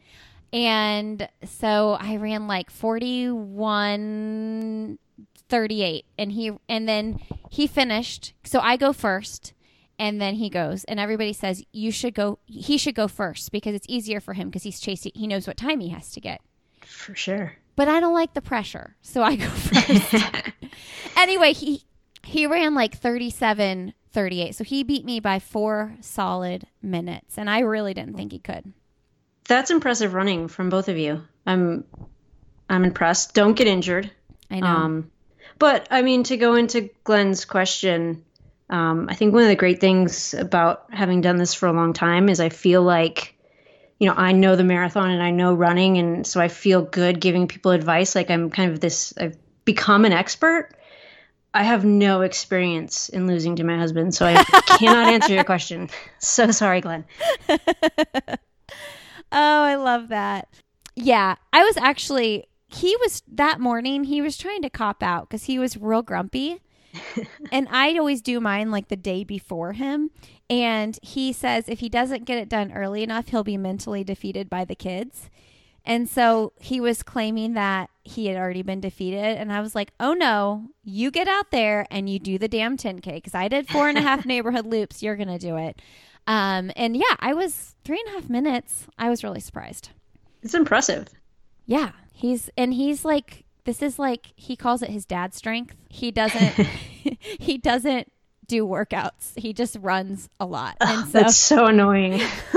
And 0.52 1.28
so 1.44 1.96
I 2.00 2.16
ran 2.16 2.48
like 2.48 2.70
41 2.70 4.98
38 5.48 6.04
and 6.16 6.32
he 6.32 6.52
and 6.68 6.88
then 6.88 7.20
he 7.50 7.66
finished. 7.66 8.34
So 8.44 8.60
I 8.60 8.76
go 8.76 8.92
first 8.92 9.52
and 9.98 10.20
then 10.20 10.36
he 10.36 10.48
goes 10.48 10.84
and 10.84 10.98
everybody 10.98 11.32
says 11.32 11.62
you 11.72 11.92
should 11.92 12.14
go 12.14 12.38
he 12.46 12.78
should 12.78 12.94
go 12.94 13.08
first 13.08 13.52
because 13.52 13.74
it's 13.74 13.86
easier 13.88 14.20
for 14.20 14.32
him 14.32 14.48
because 14.48 14.62
he's 14.62 14.80
chasing 14.80 15.12
he 15.14 15.26
knows 15.26 15.46
what 15.46 15.56
time 15.56 15.80
he 15.80 15.90
has 15.90 16.10
to 16.12 16.20
get. 16.20 16.40
For 16.86 17.14
sure. 17.14 17.56
But 17.76 17.88
I 17.88 18.00
don't 18.00 18.14
like 18.14 18.34
the 18.34 18.42
pressure. 18.42 18.96
So 19.02 19.22
I 19.22 19.36
go 19.36 19.46
first. 19.48 20.14
anyway, 21.16 21.52
he 21.52 21.84
he 22.24 22.46
ran 22.46 22.74
like 22.74 22.96
37 22.96 23.94
38. 24.12 24.56
So 24.56 24.64
he 24.64 24.82
beat 24.82 25.04
me 25.04 25.20
by 25.20 25.38
4 25.38 25.98
solid 26.00 26.66
minutes 26.82 27.38
and 27.38 27.48
I 27.48 27.60
really 27.60 27.94
didn't 27.94 28.16
think 28.16 28.32
he 28.32 28.40
could. 28.40 28.72
That's 29.50 29.72
impressive 29.72 30.14
running 30.14 30.46
from 30.46 30.70
both 30.70 30.88
of 30.88 30.96
you. 30.96 31.24
I'm 31.44 31.82
I'm 32.68 32.84
impressed. 32.84 33.34
Don't 33.34 33.54
get 33.54 33.66
injured. 33.66 34.08
I 34.48 34.60
know. 34.60 34.66
Um, 34.68 35.10
but 35.58 35.88
I 35.90 36.02
mean, 36.02 36.22
to 36.22 36.36
go 36.36 36.54
into 36.54 36.88
Glenn's 37.02 37.44
question, 37.44 38.24
um, 38.70 39.08
I 39.10 39.14
think 39.16 39.34
one 39.34 39.42
of 39.42 39.48
the 39.48 39.56
great 39.56 39.80
things 39.80 40.34
about 40.34 40.94
having 40.94 41.20
done 41.20 41.36
this 41.36 41.52
for 41.52 41.66
a 41.66 41.72
long 41.72 41.94
time 41.94 42.28
is 42.28 42.38
I 42.38 42.48
feel 42.48 42.80
like, 42.84 43.36
you 43.98 44.06
know, 44.08 44.14
I 44.16 44.30
know 44.30 44.54
the 44.54 44.62
marathon 44.62 45.10
and 45.10 45.20
I 45.20 45.32
know 45.32 45.52
running, 45.52 45.98
and 45.98 46.24
so 46.24 46.40
I 46.40 46.46
feel 46.46 46.82
good 46.82 47.20
giving 47.20 47.48
people 47.48 47.72
advice. 47.72 48.14
Like 48.14 48.30
I'm 48.30 48.50
kind 48.50 48.70
of 48.70 48.78
this, 48.78 49.12
I've 49.18 49.36
become 49.64 50.04
an 50.04 50.12
expert. 50.12 50.68
I 51.52 51.64
have 51.64 51.84
no 51.84 52.20
experience 52.20 53.08
in 53.08 53.26
losing 53.26 53.56
to 53.56 53.64
my 53.64 53.78
husband, 53.78 54.14
so 54.14 54.26
I 54.26 54.44
cannot 54.78 55.08
answer 55.08 55.34
your 55.34 55.42
question. 55.42 55.90
So 56.20 56.52
sorry, 56.52 56.82
Glenn. 56.82 57.04
Oh, 59.32 59.62
I 59.62 59.76
love 59.76 60.08
that. 60.08 60.48
Yeah, 60.96 61.36
I 61.52 61.64
was 61.64 61.76
actually 61.76 62.46
he 62.68 62.96
was 63.00 63.22
that 63.26 63.58
morning 63.58 64.04
he 64.04 64.22
was 64.22 64.36
trying 64.36 64.62
to 64.62 64.70
cop 64.70 65.02
out 65.02 65.28
because 65.28 65.44
he 65.44 65.58
was 65.58 65.76
real 65.76 66.02
grumpy. 66.02 66.60
and 67.52 67.68
I'd 67.70 67.96
always 67.98 68.20
do 68.20 68.40
mine 68.40 68.70
like 68.70 68.88
the 68.88 68.96
day 68.96 69.22
before 69.24 69.72
him. 69.72 70.10
And 70.48 70.98
he 71.02 71.32
says 71.32 71.68
if 71.68 71.80
he 71.80 71.88
doesn't 71.88 72.24
get 72.24 72.38
it 72.38 72.48
done 72.48 72.72
early 72.72 73.02
enough, 73.02 73.28
he'll 73.28 73.44
be 73.44 73.56
mentally 73.56 74.04
defeated 74.04 74.50
by 74.50 74.64
the 74.64 74.74
kids. 74.74 75.30
And 75.84 76.08
so 76.08 76.52
he 76.60 76.80
was 76.80 77.02
claiming 77.02 77.54
that 77.54 77.90
he 78.02 78.26
had 78.26 78.36
already 78.36 78.62
been 78.62 78.80
defeated. 78.80 79.38
And 79.38 79.52
I 79.52 79.60
was 79.60 79.74
like, 79.74 79.92
oh 79.98 80.12
no, 80.12 80.68
you 80.84 81.10
get 81.10 81.26
out 81.26 81.50
there 81.50 81.86
and 81.90 82.08
you 82.08 82.18
do 82.18 82.38
the 82.38 82.48
damn 82.48 82.76
10K 82.76 83.14
because 83.14 83.34
I 83.34 83.48
did 83.48 83.68
four 83.68 83.88
and 83.88 83.96
a 83.96 84.02
half 84.02 84.26
neighborhood 84.26 84.66
loops. 84.66 85.02
You're 85.02 85.16
going 85.16 85.28
to 85.28 85.38
do 85.38 85.56
it. 85.56 85.80
Um, 86.26 86.70
and 86.76 86.96
yeah, 86.96 87.16
I 87.18 87.34
was 87.34 87.74
three 87.84 87.98
and 88.04 88.08
a 88.08 88.20
half 88.20 88.30
minutes. 88.30 88.86
I 88.98 89.10
was 89.10 89.24
really 89.24 89.40
surprised. 89.40 89.90
It's 90.42 90.54
impressive. 90.54 91.08
Yeah. 91.66 91.92
He's, 92.12 92.50
and 92.56 92.74
he's 92.74 93.04
like, 93.04 93.44
this 93.64 93.82
is 93.82 93.98
like, 93.98 94.32
he 94.36 94.56
calls 94.56 94.82
it 94.82 94.90
his 94.90 95.04
dad 95.04 95.34
strength. 95.34 95.74
He 95.88 96.10
doesn't, 96.10 96.54
he 97.38 97.58
doesn't 97.58 98.10
do 98.46 98.66
workouts. 98.66 99.38
He 99.38 99.52
just 99.52 99.76
runs 99.80 100.28
a 100.40 100.46
lot. 100.46 100.76
And 100.80 101.06
so 101.06 101.20
That's 101.20 101.36
so 101.36 101.66
annoying. 101.66 102.20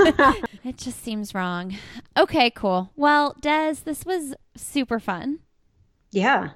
it 0.64 0.76
just 0.76 1.02
seems 1.02 1.34
wrong. 1.34 1.76
Okay, 2.16 2.50
cool. 2.50 2.90
Well, 2.96 3.36
Des, 3.40 3.76
this 3.84 4.04
was 4.04 4.34
super 4.56 4.98
fun. 4.98 5.38
Yeah. 6.10 6.50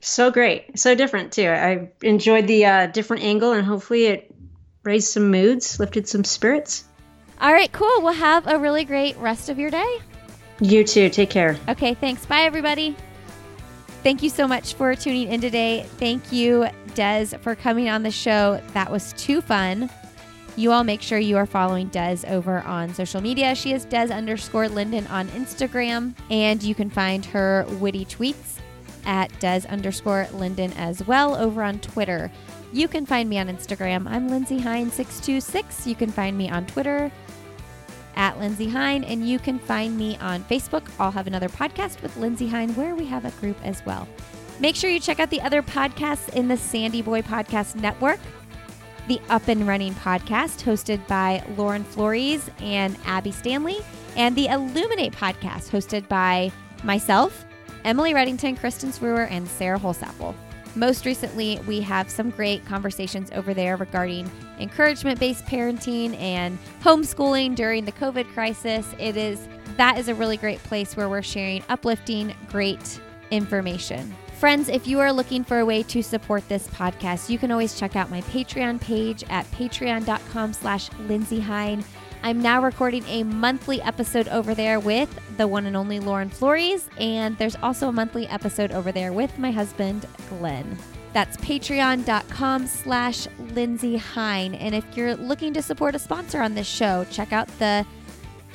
So 0.00 0.30
great. 0.30 0.78
So 0.78 0.94
different 0.94 1.32
too. 1.32 1.48
I 1.48 1.90
enjoyed 2.02 2.46
the 2.46 2.64
uh, 2.64 2.86
different 2.86 3.24
angle 3.24 3.52
and 3.52 3.66
hopefully 3.66 4.06
it 4.06 4.32
raised 4.86 5.08
some 5.08 5.30
moods, 5.30 5.78
lifted 5.78 6.08
some 6.08 6.24
spirits. 6.24 6.84
All 7.40 7.52
right, 7.52 7.70
cool. 7.72 8.02
We'll 8.02 8.14
have 8.14 8.46
a 8.46 8.58
really 8.58 8.84
great 8.84 9.16
rest 9.18 9.48
of 9.48 9.58
your 9.58 9.70
day. 9.70 9.98
You 10.60 10.84
too. 10.84 11.10
Take 11.10 11.28
care. 11.28 11.58
Okay, 11.68 11.94
thanks. 11.94 12.24
Bye, 12.24 12.42
everybody. 12.42 12.96
Thank 14.02 14.22
you 14.22 14.30
so 14.30 14.46
much 14.46 14.74
for 14.74 14.94
tuning 14.94 15.30
in 15.30 15.40
today. 15.40 15.84
Thank 15.98 16.32
you, 16.32 16.68
Des, 16.94 17.26
for 17.42 17.54
coming 17.54 17.90
on 17.90 18.02
the 18.02 18.10
show. 18.10 18.62
That 18.72 18.90
was 18.90 19.12
too 19.14 19.40
fun. 19.40 19.90
You 20.54 20.72
all 20.72 20.84
make 20.84 21.02
sure 21.02 21.18
you 21.18 21.36
are 21.36 21.44
following 21.44 21.88
Des 21.88 22.18
over 22.26 22.60
on 22.60 22.94
social 22.94 23.20
media. 23.20 23.54
She 23.54 23.74
is 23.74 23.84
Des 23.84 24.10
underscore 24.10 24.68
Linden 24.68 25.06
on 25.08 25.28
Instagram, 25.28 26.14
and 26.30 26.62
you 26.62 26.74
can 26.74 26.88
find 26.88 27.26
her 27.26 27.66
witty 27.80 28.06
tweets 28.06 28.60
at 29.04 29.30
Des 29.40 29.62
underscore 29.68 30.28
Linden 30.32 30.72
as 30.74 31.06
well 31.06 31.36
over 31.36 31.62
on 31.62 31.78
Twitter. 31.80 32.30
You 32.76 32.88
can 32.88 33.06
find 33.06 33.30
me 33.30 33.38
on 33.38 33.48
Instagram. 33.48 34.06
I'm 34.06 34.28
Lindsey 34.28 34.58
Hein626. 34.58 35.86
You 35.86 35.94
can 35.94 36.12
find 36.12 36.36
me 36.36 36.50
on 36.50 36.66
Twitter 36.66 37.10
at 38.16 38.38
Lindsey 38.38 38.68
Hein, 38.68 39.02
and 39.04 39.26
you 39.26 39.38
can 39.38 39.58
find 39.58 39.96
me 39.96 40.18
on 40.18 40.44
Facebook. 40.44 40.86
I'll 41.00 41.10
have 41.10 41.26
another 41.26 41.48
podcast 41.48 42.02
with 42.02 42.14
Lindsey 42.18 42.48
Hein 42.48 42.74
where 42.74 42.94
we 42.94 43.06
have 43.06 43.24
a 43.24 43.30
group 43.40 43.56
as 43.64 43.82
well. 43.86 44.06
Make 44.60 44.76
sure 44.76 44.90
you 44.90 45.00
check 45.00 45.20
out 45.20 45.30
the 45.30 45.40
other 45.40 45.62
podcasts 45.62 46.28
in 46.34 46.48
the 46.48 46.58
Sandy 46.58 47.00
Boy 47.00 47.22
Podcast 47.22 47.76
Network. 47.76 48.20
The 49.08 49.22
Up 49.30 49.48
and 49.48 49.66
Running 49.66 49.94
podcast, 49.94 50.62
hosted 50.62 51.06
by 51.06 51.42
Lauren 51.56 51.82
Flores 51.82 52.50
and 52.60 52.98
Abby 53.06 53.32
Stanley, 53.32 53.78
and 54.16 54.36
the 54.36 54.48
Illuminate 54.48 55.14
podcast, 55.14 55.70
hosted 55.70 56.06
by 56.08 56.52
myself, 56.84 57.46
Emily 57.86 58.12
Reddington, 58.12 58.60
Kristen 58.60 58.92
Swewer, 58.92 59.22
and 59.22 59.48
Sarah 59.48 59.78
Holsapple. 59.78 60.34
Most 60.76 61.06
recently, 61.06 61.58
we 61.66 61.80
have 61.80 62.10
some 62.10 62.28
great 62.28 62.64
conversations 62.66 63.30
over 63.32 63.54
there 63.54 63.78
regarding 63.78 64.30
encouragement 64.60 65.18
based 65.18 65.46
parenting 65.46 66.14
and 66.20 66.58
homeschooling 66.82 67.56
during 67.56 67.86
the 67.86 67.92
COVID 67.92 68.26
crisis. 68.34 68.86
It 68.98 69.16
is 69.16 69.48
that 69.78 69.96
is 69.98 70.08
a 70.08 70.14
really 70.14 70.36
great 70.36 70.58
place 70.64 70.94
where 70.94 71.08
we're 71.08 71.22
sharing 71.22 71.62
uplifting, 71.70 72.34
great 72.48 73.00
information. 73.30 74.14
Friends, 74.38 74.68
if 74.68 74.86
you 74.86 75.00
are 75.00 75.10
looking 75.10 75.44
for 75.44 75.60
a 75.60 75.64
way 75.64 75.82
to 75.84 76.02
support 76.02 76.46
this 76.46 76.68
podcast, 76.68 77.30
you 77.30 77.38
can 77.38 77.50
always 77.50 77.78
check 77.78 77.96
out 77.96 78.10
my 78.10 78.20
Patreon 78.22 78.78
page 78.78 79.24
at 79.30 79.50
patreon.com 79.52 80.52
slash 80.52 80.90
Lindsey 81.08 81.40
Hein. 81.40 81.82
I'm 82.26 82.42
now 82.42 82.60
recording 82.60 83.04
a 83.06 83.22
monthly 83.22 83.80
episode 83.82 84.26
over 84.26 84.52
there 84.52 84.80
with 84.80 85.08
the 85.36 85.46
one 85.46 85.64
and 85.64 85.76
only 85.76 86.00
Lauren 86.00 86.28
Flores, 86.28 86.88
and 86.98 87.38
there's 87.38 87.54
also 87.62 87.88
a 87.88 87.92
monthly 87.92 88.26
episode 88.26 88.72
over 88.72 88.90
there 88.90 89.12
with 89.12 89.38
my 89.38 89.52
husband, 89.52 90.04
Glenn. 90.28 90.76
That's 91.12 91.36
patreon.com 91.36 92.66
slash 92.66 93.28
Lindsey 93.54 93.96
Hein. 93.96 94.56
And 94.56 94.74
if 94.74 94.84
you're 94.96 95.14
looking 95.14 95.54
to 95.54 95.62
support 95.62 95.94
a 95.94 96.00
sponsor 96.00 96.42
on 96.42 96.56
this 96.56 96.66
show, 96.66 97.06
check 97.12 97.32
out 97.32 97.46
the 97.60 97.86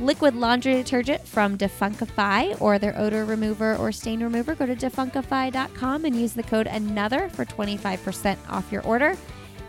liquid 0.02 0.36
laundry 0.36 0.74
detergent 0.74 1.26
from 1.26 1.58
Defunkify 1.58 2.60
or 2.60 2.78
their 2.78 3.00
odor 3.00 3.24
remover 3.24 3.78
or 3.78 3.94
stain 3.94 4.22
remover. 4.22 4.54
Go 4.54 4.66
to 4.66 4.76
defunkify.com 4.76 6.04
and 6.04 6.14
use 6.14 6.34
the 6.34 6.44
code 6.44 6.68
ANOTHER 6.68 7.30
for 7.30 7.46
25% 7.46 8.38
off 8.50 8.70
your 8.70 8.84
order. 8.84 9.16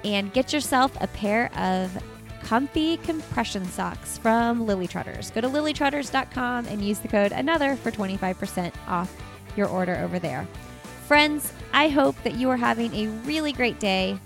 And 0.03 0.33
get 0.33 0.53
yourself 0.53 0.91
a 1.01 1.07
pair 1.07 1.57
of 1.57 1.97
comfy 2.45 2.97
compression 2.99 3.65
socks 3.67 4.19
from 4.19 4.67
Lily 4.67 4.87
Trotters. 4.87 5.31
Go 5.31 5.41
to 5.41 5.49
lilytrotters.com 5.49 6.67
and 6.67 6.83
use 6.83 6.99
the 6.99 7.09
code 7.09 7.33
ANOTHER 7.33 7.77
for 7.77 7.91
25% 7.91 8.73
off 8.87 9.15
your 9.57 9.69
order 9.69 9.97
over 9.97 10.19
there. 10.19 10.47
Friends, 11.07 11.53
I 11.73 11.89
hope 11.89 12.21
that 12.23 12.35
you 12.35 12.49
are 12.51 12.57
having 12.57 12.95
a 12.95 13.09
really 13.25 13.53
great 13.53 13.79
day, 13.79 14.19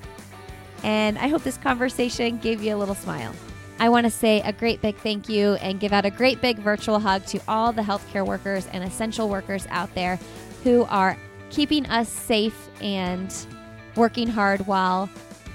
and 0.82 1.18
I 1.18 1.28
hope 1.28 1.42
this 1.42 1.58
conversation 1.58 2.38
gave 2.38 2.62
you 2.62 2.74
a 2.74 2.78
little 2.78 2.94
smile. 2.94 3.34
I 3.78 3.88
want 3.88 4.04
to 4.04 4.10
say 4.10 4.40
a 4.40 4.52
great 4.52 4.80
big 4.80 4.96
thank 4.96 5.28
you 5.28 5.54
and 5.54 5.78
give 5.78 5.92
out 5.92 6.06
a 6.06 6.10
great 6.10 6.40
big 6.40 6.58
virtual 6.58 6.98
hug 6.98 7.26
to 7.26 7.40
all 7.46 7.72
the 7.72 7.82
healthcare 7.82 8.26
workers 8.26 8.66
and 8.72 8.82
essential 8.82 9.28
workers 9.28 9.66
out 9.68 9.94
there 9.94 10.18
who 10.64 10.84
are 10.84 11.18
keeping 11.50 11.86
us 11.86 12.08
safe 12.08 12.70
and 12.80 13.34
working 13.94 14.28
hard 14.28 14.66
while 14.66 15.10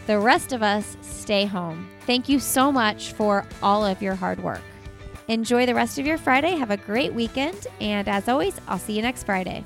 the 0.08 0.20
rest 0.20 0.54
of 0.54 0.62
us 0.62 0.98
stay 1.02 1.46
home. 1.46 1.90
Thank 2.12 2.28
you 2.28 2.42
so 2.42 2.74
much 2.74 3.14
for 3.14 3.46
all 3.64 3.86
of 3.86 4.02
your 4.02 4.16
hard 4.16 4.44
work. 4.44 4.60
Enjoy 5.30 5.66
the 5.66 5.74
rest 5.74 5.98
of 5.98 6.06
your 6.06 6.18
Friday. 6.18 6.58
Have 6.58 6.70
a 6.70 6.76
great 6.76 7.14
weekend. 7.14 7.68
And 7.80 8.10
as 8.10 8.28
always, 8.28 8.60
I'll 8.68 8.80
see 8.80 8.92
you 8.92 9.02
next 9.02 9.24
Friday. 9.24 9.64